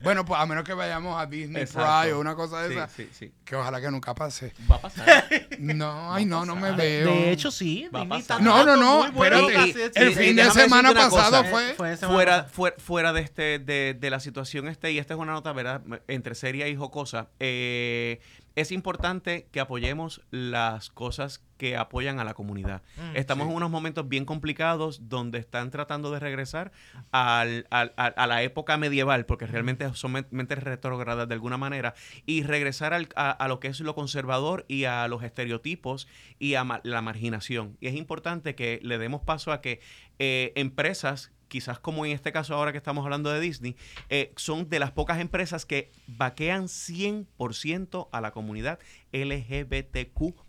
Bueno, 0.00 0.24
pues 0.24 0.40
a 0.40 0.46
menos 0.46 0.64
que 0.64 0.74
vayamos 0.74 1.20
a 1.20 1.26
Disney 1.26 1.62
Exacto. 1.62 2.00
Pride 2.02 2.12
o 2.14 2.20
una 2.20 2.34
cosa 2.36 2.62
de 2.62 2.68
Sí, 2.68 2.74
esa. 2.74 2.88
sí, 2.88 3.08
sí. 3.12 3.32
Que 3.44 3.56
ojalá 3.56 3.80
que 3.80 3.90
nunca 3.90 4.14
pase. 4.14 4.52
Va 4.70 4.76
a 4.76 4.80
pasar. 4.80 5.24
No, 5.58 6.14
ay, 6.14 6.24
no, 6.24 6.44
no 6.46 6.54
me 6.54 6.70
veo. 6.72 7.08
de 7.10 7.32
hecho, 7.32 7.50
sí. 7.50 7.88
Va 7.92 8.00
a 8.00 8.02
Disney 8.02 8.20
está 8.20 8.38
pasar. 8.38 8.46
No, 8.46 8.64
no, 8.64 8.76
no, 8.76 9.04
espérate. 9.06 9.52
cassettes. 9.54 9.96
El 9.96 10.10
y- 10.10 10.14
fin 10.14 10.30
y 10.30 10.32
de 10.34 10.50
semana 10.52 10.94
pasado 10.94 11.38
cosa. 11.42 11.44
fue. 11.44 11.74
Fue 11.74 11.90
de 11.90 11.96
semana 11.96 12.14
fuera, 12.14 12.44
fuera, 12.44 12.76
fuera 12.78 13.12
de 13.12 13.20
este 13.22 13.58
de, 13.58 13.96
de 13.98 14.10
la 14.10 14.20
situación 14.20 14.68
este 14.68 14.92
y 14.92 14.98
esta 14.98 15.14
es 15.14 15.20
una 15.20 15.32
nota 15.32 15.52
verdad 15.52 15.82
entre 16.06 16.34
seria 16.36 16.68
y 16.68 16.76
jocosa 16.76 17.28
eh, 17.40 18.20
es 18.60 18.72
importante 18.72 19.48
que 19.52 19.60
apoyemos 19.60 20.20
las 20.30 20.90
cosas 20.90 21.42
que 21.56 21.76
apoyan 21.76 22.20
a 22.20 22.24
la 22.24 22.34
comunidad. 22.34 22.82
Mm, 22.96 23.16
estamos 23.16 23.46
sí. 23.46 23.50
en 23.50 23.56
unos 23.56 23.70
momentos 23.70 24.08
bien 24.08 24.24
complicados 24.24 25.08
donde 25.08 25.38
están 25.38 25.70
tratando 25.72 26.12
de 26.12 26.20
regresar 26.20 26.70
al- 27.10 27.66
al- 27.70 27.92
a 27.96 28.26
la 28.26 28.42
época 28.42 28.76
medieval 28.76 29.26
porque 29.26 29.46
realmente 29.46 29.92
son 29.94 30.12
men- 30.12 30.26
mentes 30.30 30.62
retrógradas 30.62 31.26
de 31.26 31.34
alguna 31.34 31.56
manera 31.56 31.94
y 32.26 32.42
regresar 32.44 32.94
al- 32.94 33.08
a, 33.16 33.30
a 33.30 33.48
lo 33.48 33.58
que 33.58 33.68
es 33.68 33.80
lo 33.80 33.94
conservador 33.96 34.64
y 34.68 34.84
a 34.84 35.08
los 35.08 35.22
estereotipos 35.24 36.06
y 36.38 36.54
a 36.54 36.62
ma- 36.64 36.80
la 36.84 37.02
marginación. 37.02 37.76
Y 37.80 37.88
es 37.88 37.94
importante 37.94 38.54
que 38.54 38.78
le 38.82 38.98
demos 38.98 39.22
paso 39.22 39.50
a 39.52 39.60
que 39.60 39.80
eh, 40.20 40.52
empresas, 40.54 41.32
quizás 41.48 41.78
como 41.78 42.06
en 42.06 42.12
este 42.12 42.32
caso 42.32 42.54
ahora 42.54 42.72
que 42.72 42.78
estamos 42.78 43.04
hablando 43.04 43.30
de 43.30 43.40
Disney, 43.40 43.76
eh, 44.08 44.32
son 44.36 44.68
de 44.68 44.78
las 44.78 44.92
pocas 44.92 45.18
empresas 45.20 45.66
que 45.66 45.90
vaquean 46.06 46.64
100% 46.68 48.08
a 48.12 48.20
la 48.20 48.30
comunidad 48.30 48.78
LGBTQ. 49.12 50.48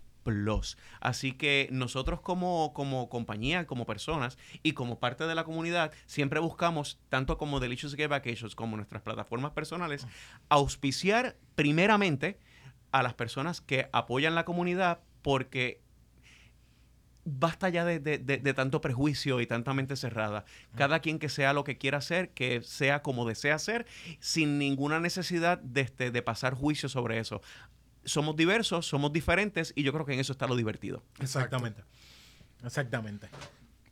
Así 1.00 1.32
que 1.32 1.68
nosotros 1.72 2.20
como, 2.20 2.72
como 2.72 3.08
compañía, 3.08 3.66
como 3.66 3.86
personas 3.86 4.38
y 4.62 4.72
como 4.72 5.00
parte 5.00 5.26
de 5.26 5.34
la 5.34 5.44
comunidad, 5.44 5.92
siempre 6.06 6.40
buscamos, 6.40 7.00
tanto 7.08 7.36
como 7.36 7.58
Delicious 7.58 7.96
Gay 7.96 8.06
Vacations 8.06 8.54
como 8.54 8.76
nuestras 8.76 9.02
plataformas 9.02 9.52
personales, 9.52 10.06
auspiciar 10.48 11.36
primeramente 11.54 12.38
a 12.92 13.02
las 13.02 13.14
personas 13.14 13.60
que 13.60 13.88
apoyan 13.92 14.34
la 14.34 14.44
comunidad 14.44 15.00
porque 15.22 15.80
basta 17.32 17.68
ya 17.68 17.84
de, 17.84 17.98
de- 18.00 18.18
de- 18.18 18.38
de 18.38 18.54
tanto 18.54 18.80
prejuicio 18.80 19.40
y 19.40 19.46
tanta 19.46 19.72
mente 19.74 19.96
cerrada. 19.96 20.44
Cada 20.76 21.00
quien 21.00 21.18
que 21.18 21.28
sea 21.28 21.52
lo 21.52 21.64
que 21.64 21.78
quiera 21.78 21.98
hacer, 21.98 22.30
que 22.30 22.62
sea 22.62 23.02
como 23.02 23.26
desea 23.26 23.58
ser, 23.58 23.86
sin 24.18 24.58
ninguna 24.58 25.00
necesidad 25.00 25.58
de, 25.58 25.82
este, 25.82 26.10
de 26.10 26.22
pasar 26.22 26.54
juicio 26.54 26.88
sobre 26.88 27.18
eso. 27.18 27.40
Somos 28.04 28.34
diversos, 28.36 28.86
somos 28.86 29.12
diferentes 29.12 29.72
y 29.76 29.82
yo 29.82 29.92
creo 29.92 30.06
que 30.06 30.14
en 30.14 30.20
eso 30.20 30.32
está 30.32 30.46
lo 30.46 30.56
divertido. 30.56 31.02
Exactamente. 31.20 31.82
Exactamente. 32.64 33.28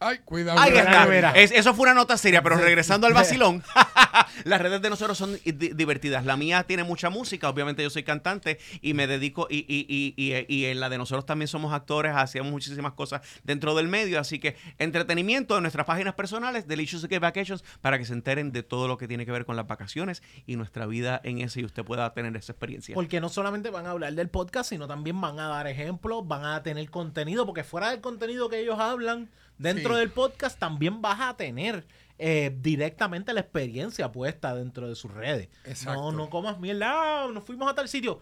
Ay, 0.01 0.19
cuidado. 0.25 0.61
Ahí 0.61 0.77
está. 0.77 1.07
mira. 1.07 1.33
Es- 1.33 1.51
eso 1.51 1.75
fue 1.75 1.85
una 1.85 1.95
nota 1.95 2.17
seria, 2.17 2.43
pero 2.43 2.57
regresando 2.57 3.07
al 3.07 3.15
vacilón, 3.15 3.63
las 4.45 4.61
redes 4.61 4.81
de 4.81 4.91
nosotros 4.91 5.19
son 5.19 5.37
di- 5.45 5.73
divertidas. 5.75 6.25
La 6.25 6.37
mía 6.37 6.63
tiene 6.65 6.85
mucha 6.85 7.11
música, 7.11 7.49
obviamente 7.49 7.83
yo 7.83 7.91
soy 7.91 8.05
cantante 8.05 8.59
y 8.81 8.95
me 8.95 9.07
dedico, 9.07 9.49
y, 9.51 9.59
y, 9.69 9.87
y, 9.89 10.15
y, 10.17 10.47
y 10.55 10.65
en 10.67 10.79
la 10.81 10.89
de 10.89 10.99
nosotros 10.99 11.27
también 11.27 11.49
somos 11.49 11.73
actores, 11.73 12.13
hacíamos 12.15 12.53
muchísimas 12.53 12.93
cosas 12.93 13.23
dentro 13.43 13.75
del 13.75 13.89
medio, 13.89 14.21
así 14.21 14.39
que 14.39 14.57
entretenimiento 14.79 15.57
en 15.57 15.63
nuestras 15.63 15.85
páginas 15.87 16.15
personales, 16.15 16.67
Delicious 16.69 17.07
Gay 17.07 17.19
Vacations, 17.19 17.65
para 17.81 17.99
que 17.99 18.05
se 18.05 18.13
enteren 18.13 18.53
de 18.53 18.63
todo 18.63 18.89
lo 18.89 18.99
que 18.99 19.09
tiene 19.09 19.27
que 19.27 19.33
ver 19.33 19.45
con 19.45 19.57
las 19.57 19.67
vacaciones 19.67 20.23
y 20.47 20.57
nuestra 20.57 20.87
vida 20.87 21.21
en 21.25 21.41
ese 21.41 21.61
y 21.61 21.65
usted 21.65 21.85
pueda 21.85 22.13
tener 22.15 22.37
esa 22.37 22.53
experiencia. 22.53 22.95
Porque 22.95 23.21
no 23.21 23.29
solamente 23.29 23.71
van 23.71 23.87
a 23.87 23.91
hablar 23.91 24.13
del 24.15 24.29
podcast, 24.29 24.71
sino 24.71 24.87
también 24.87 25.21
van 25.21 25.39
a 25.41 25.49
dar 25.49 25.67
ejemplos, 25.67 26.27
van 26.27 26.45
a 26.45 26.63
tener 26.63 26.89
contenido, 26.91 27.45
porque 27.47 27.65
fuera 27.65 27.91
del 27.91 28.01
contenido 28.01 28.49
que 28.49 28.61
ellos 28.61 28.79
hablan 28.79 29.29
dentro 29.59 29.95
Sí. 29.95 30.01
del 30.01 30.11
podcast, 30.11 30.59
también 30.59 31.03
vas 31.03 31.21
a 31.21 31.37
tener 31.37 31.87
eh, 32.21 32.57
directamente 32.61 33.33
la 33.33 33.41
experiencia 33.41 34.11
puesta 34.11 34.55
dentro 34.55 34.89
de 34.89 34.97
sus 34.97 35.13
redes. 35.13 35.49
Exacto. 35.65 36.01
No, 36.01 36.13
no 36.13 36.31
comas 36.31 36.59
mierda, 36.59 36.91
ah, 37.25 37.29
nos 37.33 37.45
fuimos 37.45 37.71
a 37.71 37.75
tal 37.77 37.89
sitio. 37.89 38.21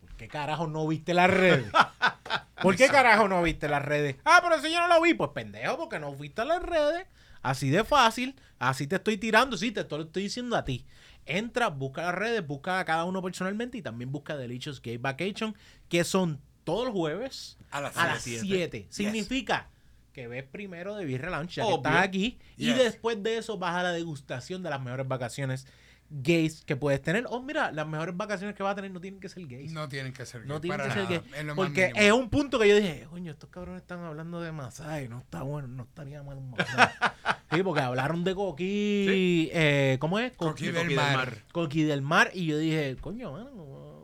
¿Por 0.00 0.16
qué 0.16 0.28
carajo 0.28 0.66
no 0.66 0.86
viste 0.88 1.12
las 1.12 1.28
redes? 1.30 1.66
¿Por 2.62 2.76
qué 2.76 2.86
carajo 2.88 3.28
no 3.28 3.42
viste 3.42 3.68
las 3.68 3.84
redes? 3.84 4.16
Ah, 4.24 4.40
pero 4.42 4.60
si 4.62 4.72
yo 4.72 4.80
no 4.80 4.88
lo 4.88 5.02
vi, 5.02 5.12
pues 5.14 5.30
pendejo, 5.34 5.76
porque 5.76 5.98
no 5.98 6.14
viste 6.16 6.42
las 6.44 6.62
redes. 6.62 7.06
Así 7.42 7.68
de 7.68 7.84
fácil, 7.84 8.34
así 8.58 8.86
te 8.86 8.96
estoy 8.96 9.18
tirando, 9.18 9.58
sí, 9.58 9.70
te 9.70 9.80
estoy, 9.80 10.04
estoy 10.04 10.22
diciendo 10.22 10.56
a 10.56 10.64
ti. 10.64 10.86
Entra, 11.26 11.68
busca 11.68 12.02
las 12.04 12.14
redes, 12.14 12.46
busca 12.46 12.78
a 12.78 12.84
cada 12.86 13.04
uno 13.04 13.20
personalmente 13.20 13.76
y 13.76 13.82
también 13.82 14.10
busca 14.10 14.36
Delicious 14.38 14.80
Gay 14.80 14.96
Vacation, 14.96 15.54
que 15.90 16.04
son 16.04 16.40
todos 16.64 16.86
los 16.86 16.94
jueves 16.94 17.58
A 17.70 17.82
las 17.82 17.96
a 17.98 18.06
las 18.06 18.22
siete. 18.22 18.46
7. 18.46 18.86
Significa 18.88 19.68
que 20.14 20.26
ves 20.28 20.44
primero 20.44 20.94
de 20.96 21.04
Birra 21.04 21.28
Lounge, 21.30 21.56
ya 21.56 21.66
que 21.66 21.74
estás 21.74 21.96
aquí, 22.02 22.38
y 22.56 22.72
después 22.72 23.22
de 23.22 23.36
eso 23.36 23.58
vas 23.58 23.74
a 23.76 23.82
la 23.82 23.92
degustación 23.92 24.62
de 24.62 24.70
las 24.70 24.80
mejores 24.80 25.06
vacaciones 25.06 25.66
gays 26.10 26.62
que 26.64 26.76
puedes 26.76 27.02
tener. 27.02 27.24
Oh, 27.28 27.42
mira, 27.42 27.72
las 27.72 27.86
mejores 27.88 28.16
vacaciones 28.16 28.54
que 28.54 28.62
vas 28.62 28.72
a 28.72 28.76
tener 28.76 28.90
no 28.92 29.00
tienen 29.00 29.18
que 29.20 29.28
ser 29.28 29.44
gays. 29.46 29.72
No 29.72 29.88
tienen 29.88 30.12
que 30.12 30.24
ser 30.24 30.46
No 30.46 30.54
gay, 30.54 30.60
tiene 30.62 30.76
para 30.76 30.84
que 30.88 30.94
ser 30.94 31.02
nada, 31.04 31.18
gay. 31.30 31.40
en 31.40 31.46
lo 31.48 31.54
más 31.56 31.66
Porque 31.66 31.86
mínimo. 31.88 32.00
es 32.06 32.12
un 32.12 32.30
punto 32.30 32.58
que 32.58 32.68
yo 32.68 32.76
dije, 32.76 33.06
coño, 33.10 33.32
estos 33.32 33.50
cabrones 33.50 33.82
están 33.82 34.00
hablando 34.04 34.40
de 34.40 34.52
masaje, 34.52 35.08
no 35.08 35.18
está 35.18 35.42
bueno, 35.42 35.66
no 35.68 35.82
estaría 35.82 36.22
mal 36.22 36.38
un 36.38 36.50
masaje. 36.50 36.94
sí, 37.52 37.62
porque 37.64 37.80
hablaron 37.80 38.22
de 38.22 38.34
coquí, 38.34 39.50
eh, 39.52 39.96
¿cómo 39.98 40.18
es? 40.20 40.32
Coquí 40.36 40.66
del 40.66 40.74
Coquí 40.74 40.86
del 40.88 40.96
mar. 40.96 41.16
mar. 41.16 41.38
Coquí 41.52 41.82
del 41.82 42.02
mar. 42.02 42.30
Y 42.34 42.46
yo 42.46 42.58
dije, 42.58 42.96
coño, 43.00 43.32
mano, 43.32 43.50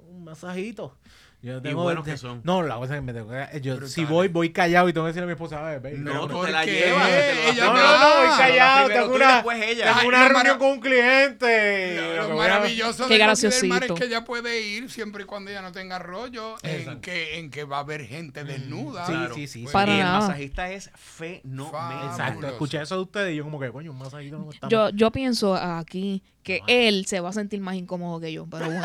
un 0.09 0.25
masajito. 0.25 0.97
Yo 1.43 1.63
tengo 1.63 1.83
buenos 1.85 2.05
de- 2.05 2.13
que 2.13 2.19
son. 2.19 2.43
No, 2.45 2.63
la 2.63 2.75
cosa 2.77 2.95
es 2.95 3.01
que 3.01 3.07
me 3.07 3.13
tengo 3.15 3.31
que. 3.31 3.61
Yo, 3.63 3.75
si 3.75 3.81
Brutales. 4.03 4.09
voy, 4.11 4.29
voy 4.29 4.51
callado 4.53 4.89
y 4.91 4.93
tengo 4.93 5.07
que 5.07 5.09
decirle 5.09 5.25
a 5.25 5.27
mi 5.29 5.33
esposa, 5.33 5.67
a 5.67 5.79
ver, 5.79 5.99
No, 5.99 6.11
pero- 6.13 6.27
tú 6.27 6.35
¿por 6.35 6.47
te 6.47 6.53
la 6.53 6.65
qué? 6.67 6.73
llevas. 6.73 7.09
te 7.09 7.35
lo 7.35 7.41
Ella 7.51 7.65
no, 7.65 7.73
no, 7.75 7.81
no, 7.81 8.21
voy 8.29 8.39
callado. 8.39 8.85
primero 8.87 9.03
Tengo 9.05 9.13
y 9.15 9.17
una, 9.17 9.35
después 9.37 9.63
ella. 9.63 9.95
tengo 9.95 10.09
una 10.09 10.29
reunión 10.29 10.59
con 10.59 10.69
un 10.69 10.81
cliente. 10.81 11.97
Lo, 12.17 12.29
Lo 12.29 12.37
maravilloso 12.37 13.09
Qué 13.09 13.15
de 13.15 13.19
del 13.19 13.69
Mar 13.69 13.85
es 13.85 13.93
que 13.93 14.05
ella 14.05 14.25
puede 14.25 14.61
ir 14.61 14.91
siempre 14.91 15.23
y 15.23 15.27
cuando 15.27 15.51
ella 15.51 15.63
no 15.63 15.73
tenga 15.73 15.99
rollo 15.99 16.57
en 16.63 17.01
que, 17.01 17.39
en 17.39 17.51
que 17.51 17.65
va 17.65 17.79
a 17.79 17.81
haber 17.81 18.05
gente 18.07 18.45
desnuda. 18.45 19.07
Sí, 19.07 19.13
Claro. 19.13 19.35
sí, 19.35 19.47
sí. 19.47 19.63
Pues, 19.63 19.73
Para 19.73 19.93
y 19.93 19.95
el 19.95 20.01
nada. 20.05 20.21
masajista 20.21 20.71
es 20.71 20.91
fenomenal. 20.95 22.11
Exacto, 22.11 22.47
escuché 22.49 22.83
eso 22.83 22.97
de 22.97 23.03
ustedes 23.03 23.33
y 23.33 23.37
yo 23.37 23.45
como 23.45 23.59
que, 23.59 23.71
coño, 23.71 23.91
un 23.93 23.99
masajito 23.99 24.39
no 24.39 24.51
está 24.51 24.69
Yo, 24.69 24.91
yo 24.91 25.11
pienso 25.11 25.55
aquí 25.55 26.23
que 26.43 26.61
él 26.67 27.05
se 27.07 27.21
va 27.21 27.29
a 27.29 27.33
sentir 27.33 27.61
más 27.61 27.75
incómodo 27.75 28.19
que 28.21 28.33
yo, 28.33 28.47
pero 28.51 28.67
bueno, 28.67 28.83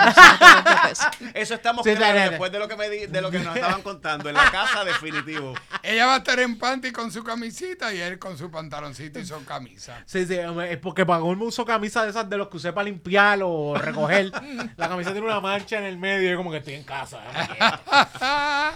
eso 1.34 1.54
estamos 1.56 1.84
Sí, 1.86 1.92
después 1.92 2.52
de 2.52 2.60
lo 2.60 2.68
que 2.68 2.76
me 2.76 2.90
di- 2.90 3.06
de 3.08 3.22
lo 3.22 3.32
que 3.32 3.40
nos 3.40 3.56
estaban 3.56 3.82
contando 3.82 4.28
en 4.30 4.36
la 4.36 4.52
casa 4.52 4.84
definitivo. 4.84 5.54
Ella 5.84 6.06
va 6.06 6.16
a 6.16 6.18
estar 6.18 6.40
en 6.40 6.58
panty 6.58 6.92
con 6.92 7.12
su 7.12 7.24
camisita 7.24 7.94
y 7.94 8.02
él 8.02 8.20
con 8.20 8.38
su 8.38 8.52
pantaloncito 8.52 9.20
y 9.20 9.26
su 9.26 9.44
camisa. 9.46 10.02
Sí, 10.06 10.26
sí, 10.26 10.36
es 10.36 10.78
porque 10.80 11.06
para 11.06 11.22
me 11.24 11.44
uso 11.46 11.66
camisa 11.66 12.04
de 12.04 12.10
esas 12.10 12.30
de 12.30 12.38
los 12.38 12.50
que 12.50 12.58
usé 12.58 12.74
para 12.74 12.86
limpiar 12.86 13.40
o 13.44 13.76
recoger. 13.76 14.32
la 14.78 14.90
camisa 14.90 15.12
tiene 15.12 15.26
una 15.28 15.40
mancha 15.40 15.78
en 15.78 15.86
el 15.86 15.98
medio 15.98 16.28
y 16.28 16.32
yo 16.32 16.38
como 16.38 16.52
que 16.52 16.58
estoy 16.58 16.74
en 16.76 16.84
casa. 16.84 17.22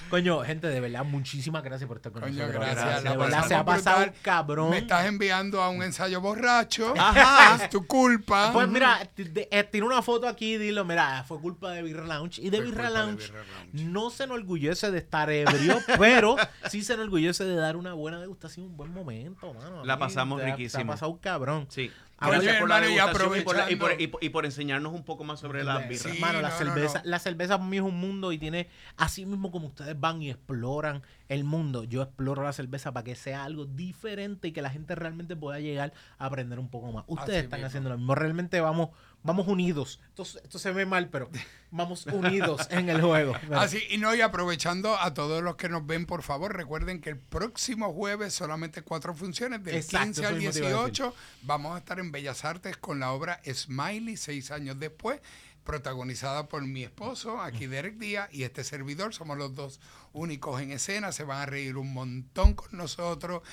Coño, 0.09 0.41
gente, 0.43 0.67
de 0.67 0.79
verdad, 0.79 1.03
muchísimas 1.03 1.63
gracias 1.63 1.87
por 1.87 1.97
estar 1.97 2.11
con 2.11 2.21
Coño, 2.21 2.33
nosotros. 2.47 2.61
gracias. 2.65 3.03
De 3.03 3.09
la 3.09 3.17
verdad, 3.17 3.25
pasamos 3.41 3.47
se 3.47 3.55
ha 3.55 3.65
pasado 3.65 3.97
brutal. 4.01 4.21
cabrón. 4.21 4.69
Me 4.71 4.77
estás 4.79 5.05
enviando 5.05 5.61
a 5.61 5.69
un 5.69 5.83
ensayo 5.83 6.21
borracho. 6.21 6.93
Ajá. 6.97 7.63
Es 7.63 7.69
tu 7.69 7.85
culpa. 7.85 8.51
Pues 8.53 8.68
mira, 8.69 9.05
t- 9.13 9.23
de- 9.25 9.47
eh, 9.51 9.63
tiene 9.63 9.85
una 9.87 10.01
foto 10.01 10.27
aquí, 10.27 10.57
dilo, 10.57 10.85
mira, 10.85 11.23
fue 11.27 11.39
culpa 11.39 11.71
de 11.71 11.81
Birra 11.83 12.05
Lounge. 12.05 12.41
Y 12.41 12.49
de 12.49 12.61
Birra 12.61 12.89
Lounge 12.89 13.31
no 13.73 14.09
se 14.09 14.23
enorgullece 14.23 14.91
de 14.91 14.97
estar 14.99 15.29
ebrio, 15.29 15.77
pero 15.99 16.35
sí 16.69 16.83
se 16.83 16.93
enorgullece 16.93 17.43
de 17.43 17.55
dar 17.55 17.75
una 17.75 17.93
buena 17.93 18.19
degustación, 18.19 18.67
un 18.67 18.77
buen 18.77 18.91
momento, 18.93 19.53
mano. 19.53 19.83
La 19.85 19.97
pasamos 19.99 20.39
te 20.39 20.45
riquísimo. 20.45 20.91
pasado 20.91 21.17
cabrón. 21.21 21.65
Sí. 21.69 21.91
Oye, 22.21 22.31
Gracias 22.31 22.57
por 22.57 22.69
la 22.69 22.77
hermano, 22.79 23.95
y 24.19 24.29
por, 24.29 24.45
enseñarnos 24.45 24.93
un 24.93 25.03
poco 25.03 25.23
más 25.23 25.39
sobre 25.39 25.63
las 25.63 25.87
birras. 25.87 26.13
Sí, 26.13 26.19
Mano, 26.19 26.41
la 26.41 26.49
no, 26.49 26.53
no, 26.53 26.57
cerveza, 26.57 27.01
no. 27.03 27.09
la 27.09 27.19
cerveza 27.19 27.57
para 27.57 27.69
mí 27.69 27.77
es 27.77 27.83
un 27.83 27.99
mundo 27.99 28.31
y 28.31 28.37
tiene, 28.37 28.67
así 28.97 29.25
mismo 29.25 29.51
como 29.51 29.67
ustedes 29.67 29.97
van 29.99 30.21
y 30.21 30.29
exploran 30.29 31.01
el 31.29 31.43
mundo, 31.43 31.83
yo 31.83 32.01
exploro 32.01 32.43
la 32.43 32.51
cerveza 32.53 32.91
para 32.91 33.03
que 33.03 33.15
sea 33.15 33.43
algo 33.43 33.65
diferente 33.65 34.49
y 34.49 34.51
que 34.51 34.61
la 34.61 34.69
gente 34.69 34.95
realmente 34.95 35.35
pueda 35.35 35.59
llegar 35.59 35.93
a 36.17 36.25
aprender 36.25 36.59
un 36.59 36.69
poco 36.69 36.91
más. 36.91 37.05
Ustedes 37.07 37.37
Así 37.37 37.43
están 37.45 37.59
mismo. 37.59 37.67
haciendo 37.67 37.89
lo 37.89 37.97
mismo, 37.97 38.15
realmente 38.15 38.59
vamos, 38.59 38.89
vamos 39.23 39.47
unidos. 39.47 39.99
Esto, 40.09 40.23
esto 40.23 40.59
se 40.59 40.71
ve 40.71 40.85
mal, 40.85 41.09
pero 41.09 41.29
vamos 41.71 42.05
unidos 42.07 42.67
en 42.71 42.89
el 42.89 43.01
juego. 43.01 43.33
Así, 43.53 43.81
y 43.89 43.97
no, 43.97 44.13
y 44.15 44.21
aprovechando 44.21 44.97
a 44.97 45.13
todos 45.13 45.43
los 45.43 45.55
que 45.55 45.69
nos 45.69 45.85
ven, 45.85 46.05
por 46.05 46.23
favor, 46.23 46.55
recuerden 46.55 47.01
que 47.01 47.09
el 47.09 47.17
próximo 47.17 47.93
jueves 47.93 48.33
solamente 48.33 48.81
cuatro 48.81 49.13
funciones, 49.13 49.63
del 49.63 49.75
Exacto, 49.75 50.05
15 50.05 50.21
eso 50.21 50.29
al 50.29 50.35
mismo 50.35 50.51
te 50.51 50.59
iba 50.59 50.67
a 50.67 50.71
decir. 50.71 50.91
18, 50.91 51.15
vamos 51.43 51.75
a 51.75 51.79
estar 51.79 51.99
en 51.99 52.11
Bellas 52.11 52.45
Artes 52.45 52.77
con 52.77 52.99
la 52.99 53.11
obra 53.11 53.41
Smiley, 53.45 54.17
seis 54.17 54.51
años 54.51 54.79
después, 54.79 55.19
protagonizada 55.63 56.47
por 56.47 56.61
mi 56.65 56.83
esposo, 56.83 57.41
aquí 57.41 57.67
Derek 57.67 57.97
Díaz, 57.97 58.29
y 58.31 58.43
este 58.43 58.63
servidor, 58.63 59.13
somos 59.13 59.37
los 59.37 59.53
dos 59.55 59.79
únicos 60.13 60.61
en 60.61 60.71
escena, 60.71 61.11
se 61.11 61.23
van 61.23 61.41
a 61.41 61.45
reír 61.45 61.77
un 61.77 61.93
montón 61.93 62.53
con 62.53 62.77
nosotros, 62.77 63.43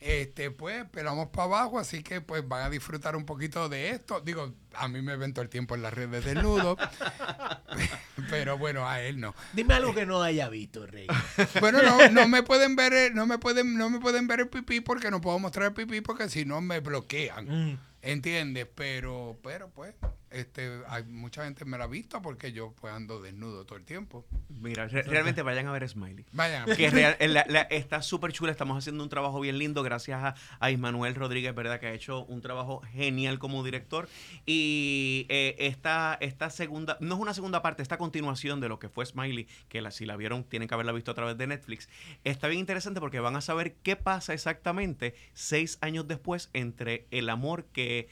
este, 0.00 0.50
pues, 0.50 0.84
pelamos 0.90 1.28
para 1.28 1.44
abajo, 1.44 1.78
así 1.78 2.02
que 2.02 2.20
pues 2.20 2.46
van 2.46 2.64
a 2.64 2.70
disfrutar 2.70 3.16
un 3.16 3.24
poquito 3.24 3.68
de 3.68 3.90
esto, 3.90 4.20
digo, 4.20 4.52
a 4.74 4.88
mí 4.88 5.02
me 5.02 5.16
ven 5.16 5.32
todo 5.32 5.42
el 5.42 5.48
tiempo 5.48 5.74
en 5.74 5.82
las 5.82 5.94
redes 5.94 6.24
desnudo, 6.24 6.76
pero 8.30 8.58
bueno, 8.58 8.88
a 8.88 9.00
él 9.00 9.20
no. 9.20 9.34
Dime 9.52 9.74
algo 9.74 9.94
que 9.94 10.06
no 10.06 10.22
haya 10.22 10.48
visto, 10.48 10.86
Rey. 10.86 11.06
Bueno, 11.60 11.82
no, 11.82 12.08
no 12.10 12.28
me 12.28 12.42
pueden 12.42 12.76
ver, 12.76 12.92
eh, 12.92 13.10
no 13.12 13.26
me 13.26 13.38
pueden, 13.38 13.76
no 13.76 13.90
me 13.90 14.00
pueden 14.00 14.26
ver 14.26 14.40
el 14.40 14.48
pipí 14.48 14.80
porque 14.80 15.10
no 15.10 15.20
puedo 15.20 15.38
mostrar 15.38 15.68
el 15.68 15.74
pipí 15.74 16.00
porque 16.00 16.28
si 16.28 16.44
no 16.44 16.60
me 16.60 16.80
bloquean. 16.80 17.72
Mm. 17.72 17.78
¿Entiendes? 18.02 18.66
Pero, 18.74 19.38
pero 19.42 19.70
pues, 19.70 19.94
este, 20.32 20.82
hay 20.88 21.04
mucha 21.04 21.44
gente 21.44 21.64
me 21.64 21.78
la 21.78 21.84
ha 21.84 21.86
visto 21.86 22.20
porque 22.22 22.52
yo 22.52 22.72
pues 22.80 22.92
ando 22.92 23.20
desnudo 23.20 23.64
todo 23.64 23.78
el 23.78 23.84
tiempo. 23.84 24.26
Mira, 24.48 24.86
re- 24.88 25.02
realmente 25.02 25.42
vayan 25.42 25.66
a 25.66 25.72
ver 25.72 25.88
Smiley. 25.88 26.24
Vayan. 26.32 26.64
Que 26.76 26.90
real- 26.90 27.16
la- 27.20 27.44
la- 27.48 27.62
está 27.62 28.02
súper 28.02 28.32
chula, 28.32 28.50
estamos 28.52 28.76
haciendo 28.78 29.02
un 29.02 29.08
trabajo 29.08 29.40
bien 29.40 29.58
lindo 29.58 29.82
gracias 29.82 30.22
a, 30.22 30.34
a 30.60 30.70
Ismanuel 30.70 31.14
Rodríguez, 31.14 31.54
¿verdad? 31.54 31.80
Que 31.80 31.86
ha 31.86 31.92
hecho 31.92 32.24
un 32.24 32.40
trabajo 32.40 32.80
genial 32.92 33.38
como 33.38 33.62
director. 33.64 34.08
Y 34.46 35.26
eh, 35.28 35.56
esta, 35.58 36.16
esta 36.20 36.50
segunda, 36.50 36.96
no 37.00 37.14
es 37.14 37.20
una 37.20 37.34
segunda 37.34 37.62
parte, 37.62 37.82
esta 37.82 37.98
continuación 37.98 38.60
de 38.60 38.68
lo 38.68 38.78
que 38.78 38.88
fue 38.88 39.06
Smiley, 39.06 39.46
que 39.68 39.80
la, 39.82 39.90
si 39.90 40.04
la 40.06 40.16
vieron 40.16 40.44
tienen 40.44 40.68
que 40.68 40.74
haberla 40.74 40.92
visto 40.92 41.10
a 41.10 41.14
través 41.14 41.38
de 41.38 41.46
Netflix, 41.46 41.88
está 42.24 42.48
bien 42.48 42.60
interesante 42.60 43.00
porque 43.00 43.20
van 43.20 43.36
a 43.36 43.40
saber 43.40 43.74
qué 43.82 43.96
pasa 43.96 44.34
exactamente 44.34 45.14
seis 45.32 45.78
años 45.80 46.06
después 46.08 46.50
entre 46.52 47.06
el 47.10 47.28
amor 47.30 47.64
que 47.72 48.08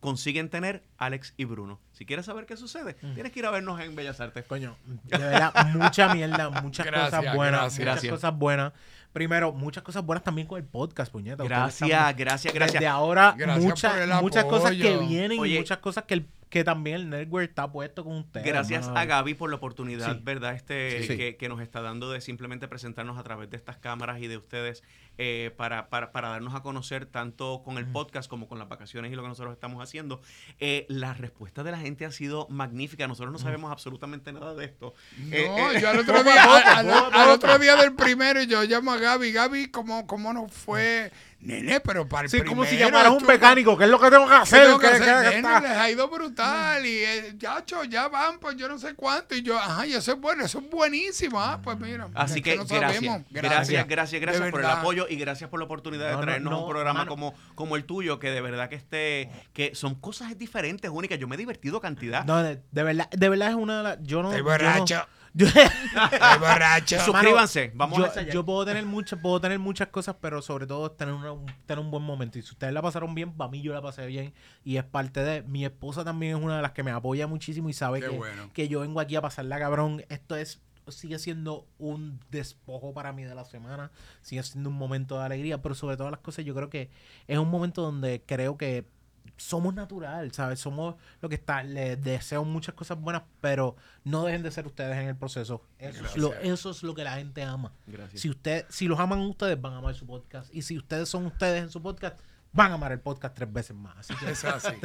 consiguen 0.00 0.48
tener 0.48 0.82
Alex 0.98 1.34
y 1.36 1.44
Bruno. 1.44 1.80
Si 1.92 2.04
quieres 2.06 2.26
saber 2.26 2.46
qué 2.46 2.56
sucede, 2.56 2.94
tienes 3.14 3.32
que 3.32 3.40
ir 3.40 3.46
a 3.46 3.50
vernos 3.50 3.80
en 3.80 3.94
Bellas 3.94 4.20
Artes. 4.20 4.44
Coño, 4.46 4.76
de 5.04 5.18
verdad, 5.18 5.52
mucha 5.74 6.14
mierda, 6.14 6.50
muchas 6.50 6.86
Gracias, 6.86 7.10
cosas 7.20 7.34
buenas, 7.34 7.60
gracias. 7.60 7.78
muchas 7.78 7.94
Gracias. 7.94 8.12
cosas 8.12 8.38
buenas. 8.38 8.72
Primero, 9.12 9.52
muchas 9.52 9.82
cosas 9.82 10.04
buenas 10.04 10.24
también 10.24 10.46
con 10.46 10.58
el 10.58 10.64
podcast, 10.64 11.12
puñeta. 11.12 11.44
Gracias, 11.44 12.16
gracias, 12.16 12.54
gracias. 12.54 12.80
Desde 12.80 12.86
ahora, 12.86 13.34
Gracias 13.36 13.64
muchas, 13.64 14.22
muchas 14.22 14.44
cosas 14.46 14.72
que 14.72 14.96
vienen 14.96 15.38
Oye. 15.38 15.56
y 15.56 15.58
muchas 15.58 15.78
cosas 15.78 16.04
que, 16.04 16.14
el, 16.14 16.26
que 16.52 16.64
también 16.64 16.96
el 16.96 17.08
network 17.08 17.48
está 17.48 17.72
puesto 17.72 18.04
con 18.04 18.18
ustedes. 18.18 18.44
Gracias 18.46 18.86
a 18.86 19.06
Gaby 19.06 19.32
por 19.32 19.48
la 19.48 19.56
oportunidad, 19.56 20.12
Sí. 20.16 20.20
¿verdad? 20.22 20.54
Este, 20.54 21.02
Sí. 21.04 21.16
Que, 21.16 21.36
que 21.38 21.48
nos 21.48 21.62
está 21.62 21.80
dando 21.80 22.10
de 22.12 22.20
simplemente 22.20 22.68
presentarnos 22.68 23.16
a 23.18 23.22
través 23.22 23.48
de 23.48 23.56
estas 23.56 23.78
cámaras 23.78 24.20
y 24.20 24.26
de 24.28 24.36
ustedes 24.36 24.82
eh, 25.16 25.50
para, 25.56 25.88
para, 25.88 26.12
para 26.12 26.28
darnos 26.28 26.54
a 26.54 26.60
conocer 26.62 27.06
tanto 27.06 27.62
con 27.64 27.78
el 27.78 27.86
podcast 27.86 28.28
como 28.28 28.48
con 28.48 28.58
las 28.58 28.68
vacaciones 28.68 29.10
y 29.10 29.14
lo 29.14 29.22
que 29.22 29.28
nosotros 29.28 29.54
estamos 29.54 29.82
haciendo. 29.82 30.20
Eh, 30.58 30.84
la 30.90 31.14
respuesta 31.14 31.62
de 31.64 31.70
la 31.70 31.78
gente 31.78 32.04
ha 32.04 32.12
sido 32.12 32.46
magnífica. 32.50 33.08
Nosotros 33.08 33.32
no 33.32 33.38
sabemos 33.38 33.72
absolutamente 33.72 34.30
nada 34.34 34.54
de 34.54 34.66
esto. 34.66 34.92
No, 35.18 35.34
Eh, 35.34 35.46
eh, 35.76 35.80
yo 35.80 35.88
al 35.88 35.98
otro 36.00 36.22
día, 36.22 36.44
al, 36.44 36.90
al- 36.90 37.14
al 37.14 37.30
otro 37.30 37.58
día 37.58 37.76
del 37.76 37.94
primero, 37.94 38.42
yo 38.42 38.62
llamo 38.64 38.92
a 38.92 38.98
Gaby, 38.98 39.32
Gaby, 39.32 39.70
¿cómo, 39.70 40.06
cómo 40.06 40.34
nos 40.34 40.52
fue? 40.52 41.10
Nene, 41.42 41.80
pero 41.80 42.08
para 42.08 42.24
el 42.24 42.30
Sí, 42.30 42.40
como 42.42 42.64
si 42.64 42.76
llamaras 42.78 43.08
a 43.08 43.10
un 43.10 43.26
mecánico, 43.26 43.76
¿qué 43.76 43.84
es 43.84 43.90
lo 43.90 43.98
que 44.00 44.10
tengo 44.10 44.24
que 44.26 44.30
¿Qué 44.30 44.36
hacer? 44.36 44.64
tengo 44.66 44.78
que 44.78 44.86
¿Qué- 44.86 44.92
hacer? 44.94 45.04
qué- 45.06 45.30
qué 45.30 45.36
Nene, 45.42 45.48
está? 45.56 45.60
les 45.60 45.70
ha 45.76 45.90
ido 45.90 46.08
brutal 46.08 46.86
y 46.86 46.98
eh, 47.02 47.34
yacho, 47.36 47.82
ya 47.84 48.06
van, 48.08 48.38
pues 48.38 48.56
yo 48.56 48.68
no 48.68 48.78
sé 48.78 48.94
cuánto 48.94 49.34
y 49.34 49.42
yo, 49.42 49.58
ajá, 49.58 49.84
y 49.86 49.92
eso 49.94 50.12
es 50.12 50.20
bueno, 50.20 50.44
eso 50.44 50.60
es 50.60 50.70
buenísimo, 50.70 51.40
ah, 51.40 51.58
pues 51.62 51.78
mira. 51.80 52.08
Así 52.14 52.38
es 52.38 52.44
que, 52.44 52.56
no 52.56 52.64
gracias, 52.64 52.94
sabemos. 52.94 53.22
gracias, 53.30 53.88
gracias, 53.88 54.20
gracias, 54.20 54.44
De 54.44 54.50
por 54.52 54.60
el 54.60 54.66
apoyo 54.66 55.06
y 55.08 55.16
gracias 55.16 55.50
por 55.50 55.58
la 55.58 55.64
oportunidad 55.64 56.06
de 56.06 56.12
No, 56.12 56.18
no, 56.18 56.22
traernos 56.22 56.50
no, 56.52 56.62
un 56.64 56.70
programa 56.70 56.98
mano. 57.00 57.08
como, 57.10 57.34
como 57.56 57.74
el 57.76 57.84
tuyo, 57.86 58.18
que 58.20 58.30
de 58.30 58.40
verdad 58.40 58.68
que 58.68 58.76
este, 58.76 59.28
que 59.52 59.74
son 59.74 59.96
cosas 59.96 60.38
diferentes, 60.38 60.90
únicas. 60.92 61.18
Yo 61.18 61.26
me 61.26 61.34
he 61.34 61.38
divertido 61.38 61.80
cantidad. 61.80 62.24
No, 62.24 62.40
de, 62.42 62.60
de 62.70 62.82
verdad, 62.84 63.10
de 63.10 63.28
verdad 63.28 63.48
es 63.48 63.54
una 63.56 63.78
de 63.78 63.82
las. 63.82 63.98
Yo 64.02 64.22
no. 64.22 64.28
Estoy 64.32 64.38
yo 64.44 64.44
no- 64.44 64.50
borracho, 64.64 64.94
yo- 64.94 65.06
estoy 65.34 66.38
borracho. 66.40 66.98
Suscríbanse, 67.00 67.72
vamos 67.74 67.98
yo, 67.98 68.04
a 68.04 68.08
ensayar. 68.08 68.32
yo 68.34 68.44
puedo 68.44 68.64
tener 68.64 68.84
muchas, 68.86 69.18
puedo 69.20 69.40
tener 69.40 69.58
muchas 69.58 69.88
cosas, 69.88 70.16
pero 70.20 70.42
sobre 70.42 70.66
todo 70.66 70.86
es 70.86 70.96
tener, 70.96 71.14
una- 71.14 71.32
un- 71.32 71.46
tener 71.66 71.84
un 71.84 71.90
buen 71.90 72.02
momento. 72.02 72.38
Y 72.38 72.42
si 72.42 72.50
ustedes 72.50 72.72
la 72.72 72.82
pasaron 72.82 73.14
bien, 73.14 73.32
para 73.32 73.50
mí 73.50 73.62
yo 73.62 73.72
la 73.72 73.82
pasé 73.82 74.06
bien. 74.06 74.34
Y 74.64 74.76
es 74.76 74.84
parte 74.84 75.22
de. 75.22 75.42
Mi 75.42 75.64
esposa 75.64 76.04
también 76.04 76.36
es 76.36 76.42
una 76.42 76.56
de 76.56 76.62
las 76.62 76.72
que 76.72 76.82
me 76.82 76.90
apoya 76.90 77.26
muchísimo 77.26 77.68
y 77.68 77.72
sabe 77.72 78.00
Qué 78.00 78.08
que, 78.10 78.16
bueno. 78.16 78.50
que 78.52 78.68
yo 78.68 78.80
vengo 78.80 79.00
aquí 79.00 79.16
a 79.16 79.20
pasarla 79.22 79.58
cabrón. 79.58 80.04
Esto 80.08 80.36
es 80.36 80.60
sigue 80.88 81.18
siendo 81.20 81.68
un 81.78 82.18
despojo 82.30 82.92
para 82.92 83.12
mí 83.12 83.22
de 83.22 83.34
la 83.36 83.44
semana. 83.44 83.90
Sigue 84.20 84.42
siendo 84.42 84.68
un 84.68 84.76
momento 84.76 85.18
de 85.18 85.24
alegría. 85.24 85.62
Pero 85.62 85.74
sobre 85.76 85.96
todas 85.96 86.10
las 86.10 86.20
cosas, 86.20 86.44
yo 86.44 86.54
creo 86.54 86.68
que 86.70 86.90
es 87.28 87.38
un 87.38 87.48
momento 87.48 87.82
donde 87.82 88.22
creo 88.26 88.56
que 88.58 88.86
somos 89.36 89.74
natural, 89.74 90.32
¿sabes? 90.32 90.60
Somos 90.60 90.94
lo 91.20 91.28
que 91.28 91.34
está. 91.34 91.62
Les 91.62 92.02
deseo 92.02 92.44
muchas 92.44 92.74
cosas 92.74 93.00
buenas, 93.00 93.22
pero 93.40 93.76
no 94.04 94.24
dejen 94.24 94.42
de 94.42 94.50
ser 94.50 94.66
ustedes 94.66 94.96
en 94.98 95.08
el 95.08 95.16
proceso. 95.16 95.62
Eso, 95.78 96.04
es 96.04 96.16
lo, 96.16 96.30
Gracias. 96.30 96.52
eso 96.54 96.70
es 96.70 96.82
lo 96.82 96.94
que 96.94 97.04
la 97.04 97.14
gente 97.14 97.42
ama. 97.42 97.72
Gracias. 97.86 98.20
Si 98.22 98.28
usted, 98.30 98.64
si 98.68 98.86
los 98.86 98.98
aman 99.00 99.20
ustedes, 99.20 99.60
van 99.60 99.72
a 99.74 99.78
amar 99.78 99.94
su 99.94 100.06
podcast. 100.06 100.54
Y 100.54 100.62
si 100.62 100.76
ustedes 100.78 101.08
son 101.08 101.26
ustedes 101.26 101.62
en 101.62 101.70
su 101.70 101.82
podcast, 101.82 102.18
van 102.52 102.70
a 102.70 102.74
amar 102.74 102.92
el 102.92 103.00
podcast 103.00 103.34
tres 103.34 103.52
veces 103.52 103.76
más. 103.76 103.96
Así 103.98 104.14
que 104.16 104.26
Eso 104.30 104.48
es 104.48 104.64
así. 104.64 104.76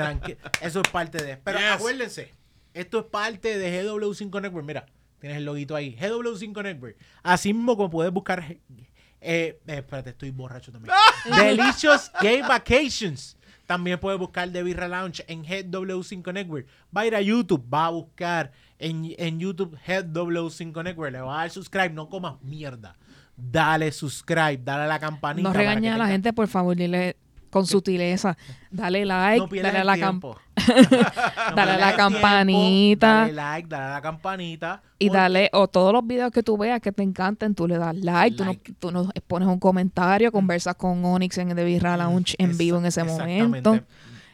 eso 0.61 0.81
es 0.81 0.89
parte 0.89 1.23
de. 1.23 1.38
Pero 1.38 1.59
Yes. 1.59 1.68
acuérdense, 1.72 2.34
esto 2.73 2.99
es 2.99 3.05
parte 3.05 3.57
de 3.57 3.84
GW5 3.84 4.41
Network. 4.41 4.65
Mira, 4.65 4.85
tienes 5.19 5.38
el 5.38 5.45
loguito 5.45 5.76
ahí. 5.76 5.95
GW5 5.99 6.64
Network. 6.64 6.97
Así 7.23 7.53
mismo 7.53 7.76
como 7.77 7.89
puedes 7.89 8.11
buscar. 8.11 8.39
eh, 8.49 8.59
eh, 9.22 9.59
espérate, 9.68 10.11
estoy 10.11 10.31
borracho 10.31 10.72
también. 10.72 10.93
Delicious 11.38 12.11
Gay 12.22 12.41
Vacations. 12.41 13.36
También 13.68 13.99
puedes 13.99 14.18
buscar 14.18 14.49
The 14.49 14.64
Birra 14.64 14.88
Lounge 14.88 15.23
en 15.27 15.44
GW5 15.44 16.34
Network. 16.34 16.68
Va 16.95 17.02
a 17.02 17.06
ir 17.06 17.15
a 17.15 17.22
YouTube, 17.22 17.64
va 17.72 17.88
a 17.88 17.89
buscar 17.89 18.52
en, 18.80 19.14
en 19.18 19.39
YouTube 19.39 19.77
GW5 19.85 20.84
Network. 20.84 21.11
Le 21.11 21.22
va 21.22 21.35
a 21.35 21.39
dar 21.41 21.49
subscribe, 21.52 21.89
no 21.89 22.10
comas 22.10 22.41
mierda. 22.41 22.95
Dale 23.35 23.91
subscribe, 23.91 24.57
dale 24.64 24.84
a 24.84 24.88
la 24.88 24.99
campanita. 24.99 25.48
No 25.48 25.53
regañes 25.53 25.94
a 25.94 25.98
la 25.98 26.07
gente, 26.07 26.34
por 26.34 26.48
favor, 26.48 26.76
dile 26.76 27.18
con 27.58 27.68
sutileza. 27.68 28.38
Dale 28.72 29.06
like, 29.06 29.40
No 29.40 29.48
dale 29.64 29.84
la. 29.84 29.96
No 30.68 31.56
Dale 31.56 31.78
la 31.78 31.96
campanita. 31.96 32.46
tiempo, 32.46 33.06
Dale 33.06 33.34
like, 33.34 33.68
dale 33.70 33.86
a 33.86 33.90
la 33.92 34.02
campanita. 34.02 34.82
Y 35.00 35.08
porque- 35.08 35.18
dale, 35.18 35.50
o 35.54 35.68
todos 35.68 35.94
los 35.94 36.06
videos 36.06 36.32
que 36.32 36.44
tú 36.44 36.58
veas 36.58 36.82
que 36.82 36.92
te 36.92 37.04
encanten, 37.04 37.56
tú 37.56 37.68
le 37.68 37.78
das 37.78 37.96
like, 37.96 38.36
tú, 38.38 38.44
nos, 38.46 38.58
tú 38.80 38.92
nos 38.92 39.08
pones 39.28 39.48
un 39.48 39.60
comentario, 39.60 40.32
conversas 40.32 40.76
con 40.76 41.04
Onyx 41.06 41.38
en 41.38 41.56
The 41.56 41.64
Birra 41.64 41.96
Lounge 41.98 42.36
en 42.38 42.58
vivo 42.58 42.78
en 42.80 42.86
ese 42.88 43.04
momento. 43.04 43.80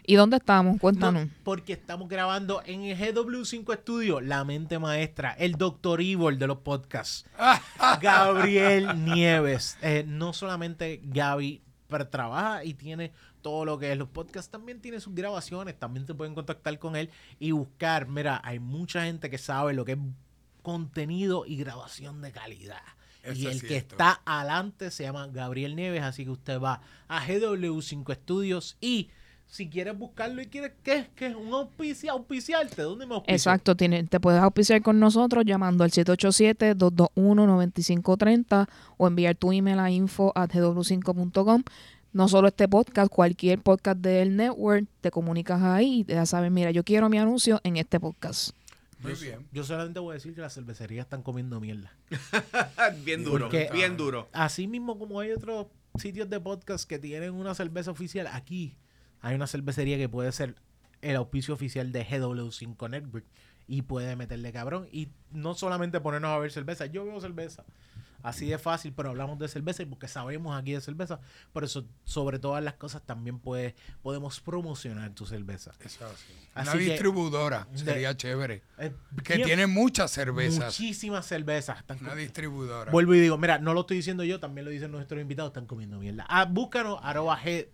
¿Y 0.06 0.16
dónde 0.16 0.36
estamos? 0.36 0.74
No, 0.74 0.80
Cuéntanos. 0.80 1.28
porque 1.46 1.72
estamos 1.74 2.10
grabando 2.10 2.62
en 2.66 2.82
el 2.84 2.98
GW5 2.98 3.74
Studio, 3.78 4.20
la 4.20 4.44
mente 4.44 4.78
maestra, 4.78 5.32
el 5.40 5.54
doctor 5.54 6.02
Evil 6.02 6.38
de 6.38 6.48
los 6.48 6.58
podcasts, 6.58 7.26
Gabriel 8.02 9.06
Nieves. 9.06 9.78
Eh, 9.82 10.04
no 10.06 10.34
solamente 10.34 11.00
Gaby 11.04 11.62
pero 11.94 12.08
trabaja 12.08 12.64
y 12.66 12.74
tiene 12.74 13.14
todo 13.44 13.66
lo 13.66 13.78
que 13.78 13.92
es 13.92 13.98
los 13.98 14.10
podcasts, 14.10 14.50
también 14.50 14.82
tiene 14.82 15.00
sus 15.00 15.14
grabaciones, 15.14 15.78
también 15.78 16.08
se 16.08 16.16
pueden 16.16 16.34
contactar 16.34 16.80
con 16.80 16.96
él 16.96 17.12
y 17.40 17.52
buscar. 17.52 18.08
Mira, 18.08 18.42
hay 18.44 18.58
mucha 18.60 19.04
gente 19.04 19.30
que 19.30 19.38
sabe 19.38 19.74
lo 19.74 19.86
que 19.86 19.92
es 19.92 20.00
contenido 20.64 21.46
y 21.46 21.58
grabación 21.58 22.22
de 22.24 22.32
calidad. 22.32 22.82
Eso 23.22 23.42
y 23.42 23.48
es 23.48 23.62
el 23.62 23.68
que 23.68 23.78
está 23.78 24.22
adelante 24.26 24.90
se 24.90 25.04
llama 25.04 25.28
Gabriel 25.28 25.76
Nieves, 25.76 26.02
así 26.02 26.26
que 26.26 26.32
usted 26.32 26.60
va 26.60 26.82
a 27.08 27.26
GW5 27.26 28.16
Studios 28.16 28.76
y 28.82 29.12
si 29.54 29.70
quieres 29.70 29.96
buscarlo 29.96 30.42
y 30.42 30.48
quieres 30.48 30.72
que 30.82 31.10
que 31.16 31.28
es 31.28 31.36
un 31.36 31.54
auspicia, 31.54 32.14
auspiciarte, 32.14 32.82
¿dónde 32.82 33.06
me 33.06 33.14
auspicio? 33.14 33.36
Exacto, 33.36 33.76
tiene, 33.76 34.04
te 34.04 34.20
puedes 34.20 34.42
auspiciar 34.42 34.82
con 34.82 35.00
nosotros 35.00 35.46
llamando 35.46 35.84
al 35.84 35.92
787-221-9530 35.92 38.68
o 38.98 39.08
enviar 39.08 39.36
tu 39.36 39.52
email 39.52 39.78
a 39.78 39.92
info 39.92 40.32
at 40.34 40.50
gw5.com. 40.52 41.64
No 42.14 42.28
solo 42.28 42.48
este 42.48 42.68
podcast, 42.68 43.12
cualquier 43.12 43.62
podcast 43.62 44.00
del 44.00 44.36
network, 44.36 44.86
te 45.02 45.12
comunicas 45.12 45.62
ahí 45.62 46.00
y 46.00 46.04
te 46.04 46.14
ya 46.14 46.26
sabes, 46.26 46.52
mira, 46.52 46.72
yo 46.72 46.84
quiero 46.84 47.08
mi 47.10 47.20
anuncio 47.20 47.62
en 47.64 47.78
este 47.78 48.00
podcast. 48.00 48.56
Muy 49.02 49.14
Yo, 49.14 49.22
bien. 49.22 49.46
yo 49.52 49.64
solamente 49.64 50.00
voy 50.00 50.12
a 50.12 50.14
decir 50.16 50.34
que 50.34 50.42
las 50.42 50.56
cervecerías 50.56 51.06
están 51.06 51.22
comiendo 51.22 51.60
mierda. 51.60 51.94
bien 53.06 53.24
duro, 53.24 53.50
Porque- 53.50 53.70
bien 53.72 53.98
duro. 53.98 54.30
Así 54.34 54.66
mismo 54.66 54.98
como 54.98 55.20
hay 55.20 55.32
otros 55.32 55.68
sitios 56.00 56.28
de 56.28 56.40
podcast 56.40 56.90
que 56.90 56.98
tienen 56.98 57.36
una 57.36 57.54
cerveza 57.54 57.92
oficial, 57.92 58.26
aquí 58.32 58.76
hay 59.24 59.34
una 59.36 59.48
cervecería 59.48 59.98
que 59.98 60.08
puede 60.10 60.32
ser 60.32 60.54
el 61.02 61.16
auspicio 61.16 61.54
oficial 61.56 61.92
de 61.92 62.06
GW5 62.06 62.90
Network 62.90 63.26
y 63.68 63.82
puede 63.82 64.16
meterle 64.16 64.52
cabrón 64.54 64.88
y 64.92 65.10
no 65.32 65.56
solamente 65.56 66.00
ponernos 66.02 66.30
a 66.32 66.38
ver 66.38 66.52
cerveza, 66.52 66.86
yo 66.86 67.04
veo 67.06 67.20
cerveza. 67.20 67.64
Así 68.22 68.48
de 68.48 68.58
fácil, 68.58 68.94
pero 68.96 69.10
hablamos 69.10 69.38
de 69.38 69.50
cerveza 69.50 69.84
y 69.84 69.86
porque 69.86 70.08
sabemos 70.08 70.58
aquí 70.58 70.72
de 70.72 70.80
cerveza. 70.80 71.20
Por 71.52 71.66
eso, 71.66 71.86
sobre 72.06 72.40
todas 72.40 72.64
las 72.64 72.76
cosas, 72.76 73.02
también 73.06 73.38
puede, 73.38 73.76
podemos 74.02 74.40
promocionar 74.40 75.12
tu 75.12 75.26
cerveza. 75.26 75.74
Eso 75.84 76.06
así. 76.06 76.32
Una 76.56 76.72
que- 76.72 76.78
distribuidora 76.78 77.68
de- 77.70 77.78
sería 77.80 78.16
chévere. 78.16 78.62
Eh, 78.78 78.94
Que 79.26 79.40
tiene 79.40 79.68
muchas 79.68 80.10
cervezas. 80.12 80.64
Muchísimas 80.80 81.26
cervezas. 81.26 81.80
Están 81.80 81.98
Una 82.00 82.16
distribuidora. 82.16 82.94
Vuelvo 82.94 83.14
y 83.14 83.20
digo, 83.20 83.38
mira, 83.38 83.60
no 83.60 83.74
lo 83.74 83.82
estoy 83.82 83.98
diciendo 83.98 84.24
yo, 84.24 84.40
también 84.40 84.64
lo 84.64 84.72
dicen 84.72 84.90
nuestros 84.92 85.20
invitados, 85.22 85.50
están 85.50 85.66
comiendo 85.66 86.00
mierda. 86.00 86.26
Ah, 86.30 86.46
búscanos, 86.46 87.00
arroba 87.04 87.38
G, 87.38 87.68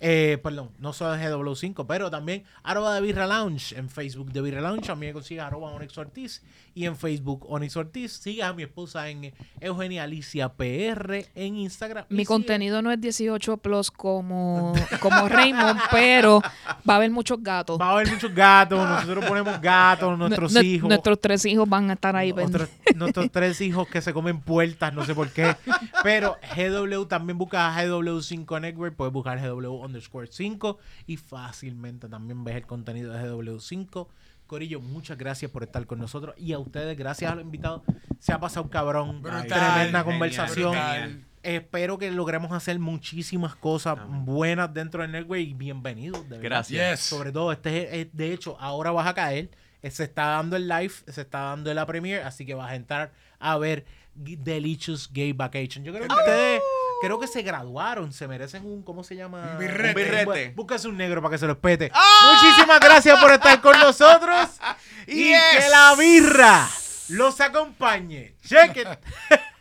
eh, 0.00 0.38
perdón, 0.42 0.70
no 0.78 0.92
solo 0.92 1.14
en 1.14 1.20
GW5, 1.22 1.86
pero 1.86 2.10
también 2.10 2.44
arroba 2.62 2.94
de 2.94 3.00
Birra 3.00 3.26
Lounge, 3.26 3.76
en 3.78 3.88
Facebook 3.88 4.32
de 4.32 4.40
Birra 4.42 4.60
Lounge, 4.60 4.90
a 4.90 4.94
mí 4.94 5.06
me 5.06 5.12
consigues 5.12 5.42
arroba 5.44 5.70
Onyx 5.72 5.96
Ortiz, 5.98 6.42
y 6.74 6.86
en 6.86 6.96
Facebook 6.96 7.46
Onyx 7.48 7.76
Ortiz, 7.76 8.12
sigas 8.12 8.50
a 8.50 8.52
mi 8.52 8.64
esposa 8.64 9.08
en 9.08 9.32
Eugenia 9.60 10.02
Alicia 10.02 10.48
PR, 10.50 11.26
en 11.34 11.56
Instagram. 11.56 12.04
Mi 12.08 12.18
sigue- 12.18 12.26
contenido 12.26 12.82
no 12.82 12.90
es 12.90 13.00
18 13.00 13.56
plus 13.58 13.90
como, 13.90 14.74
como 15.00 15.28
Raymond, 15.28 15.80
pero 15.90 16.40
va 16.88 16.94
a 16.94 16.96
haber 16.96 17.10
muchos 17.10 17.42
gatos. 17.42 17.80
Va 17.80 17.90
a 17.90 17.92
haber 17.92 18.10
muchos 18.10 18.34
gatos, 18.34 18.78
nosotros 18.88 19.24
ponemos 19.24 19.60
gatos, 19.60 20.18
nuestros 20.18 20.52
Nue- 20.54 20.64
hijos. 20.64 20.88
Nuestros 20.88 21.20
tres 21.20 21.44
hijos 21.46 21.68
van 21.68 21.90
a 21.90 21.94
estar 21.94 22.16
ahí. 22.16 22.32
Otros- 22.32 22.68
nuestros 22.96 23.30
tres 23.30 23.60
hijos 23.60 23.86
que 23.88 24.02
se 24.02 24.12
comen 24.12 24.40
puertas, 24.40 24.92
no 24.92 25.04
sé 25.04 25.14
por 25.14 25.30
qué. 25.30 25.54
Pero 26.02 26.36
GW 26.56 27.04
también 27.06 27.38
busca 27.38 27.68
a 27.68 27.84
GW5 27.84 28.60
Network, 28.60 28.94
puedes 28.96 29.12
buscar 29.12 29.38
GW 29.40 29.83
underscore 29.84 30.26
5 30.30 30.78
y 31.06 31.16
fácilmente 31.16 32.08
también 32.08 32.42
ves 32.44 32.56
el 32.56 32.66
contenido 32.66 33.12
de 33.12 33.20
GW5. 33.22 34.08
Corillo, 34.46 34.80
muchas 34.80 35.16
gracias 35.16 35.50
por 35.50 35.62
estar 35.62 35.86
con 35.86 35.98
nosotros 35.98 36.34
y 36.38 36.52
a 36.52 36.58
ustedes, 36.58 36.96
gracias 36.98 37.32
a 37.32 37.34
los 37.34 37.44
invitados. 37.44 37.82
Se 38.18 38.32
ha 38.32 38.38
pasado 38.40 38.68
cabrón. 38.68 39.22
Brutal, 39.22 39.46
tremenda 39.46 39.84
genial, 39.84 40.04
conversación. 40.04 40.70
brutal. 40.72 41.24
Espero 41.42 41.98
que 41.98 42.10
logremos 42.10 42.52
hacer 42.52 42.78
muchísimas 42.78 43.54
cosas 43.54 43.98
buenas 44.24 44.72
dentro 44.72 45.02
del 45.02 45.12
network 45.12 45.40
y 45.40 45.52
bienvenidos. 45.54 46.22
de 46.24 46.36
verdad. 46.38 46.42
Gracias. 46.42 47.00
Yes. 47.00 47.06
Sobre 47.06 47.32
todo, 47.32 47.52
este 47.52 48.00
es, 48.00 48.08
de 48.16 48.32
hecho, 48.32 48.56
ahora 48.60 48.90
vas 48.92 49.06
a 49.06 49.14
caer. 49.14 49.50
eh, 49.82 49.90
Se 49.90 50.04
está 50.04 50.24
dando 50.26 50.56
el 50.56 50.68
live, 50.68 50.92
se 51.06 51.20
está 51.20 51.40
dando 51.40 51.72
la 51.74 51.84
premiere, 51.86 52.22
así 52.22 52.46
que 52.46 52.54
vas 52.54 52.70
a 52.70 52.76
entrar 52.76 53.12
a 53.38 53.58
ver 53.58 53.84
Delicious 54.14 55.10
Gay 55.12 55.32
Vacation. 55.32 55.84
Yo 55.84 55.92
creo 55.92 56.06
que 56.08 56.14
ustedes, 56.14 56.62
creo 57.04 57.18
que 57.20 57.26
se 57.26 57.42
graduaron, 57.42 58.12
se 58.12 58.26
merecen 58.28 58.64
un, 58.66 58.82
¿cómo 58.82 59.04
se 59.04 59.16
llama? 59.16 59.50
Un 59.52 59.58
birrete. 59.58 59.88
Un 59.88 59.94
birrete. 59.94 60.52
Búscase 60.54 60.88
un 60.88 60.96
negro 60.96 61.20
para 61.22 61.32
que 61.32 61.38
se 61.38 61.46
los 61.46 61.56
pete. 61.58 61.90
Muchísimas 62.32 62.80
gracias 62.80 63.20
por 63.20 63.32
estar 63.32 63.60
con 63.60 63.78
nosotros 63.78 64.48
y 65.06 65.24
Yes. 65.24 65.40
que 65.64 65.68
la 65.70 65.94
birra 65.96 66.68
los 67.08 67.40
acompañe. 67.40 68.34
Check 68.46 68.76
it. 68.76 68.88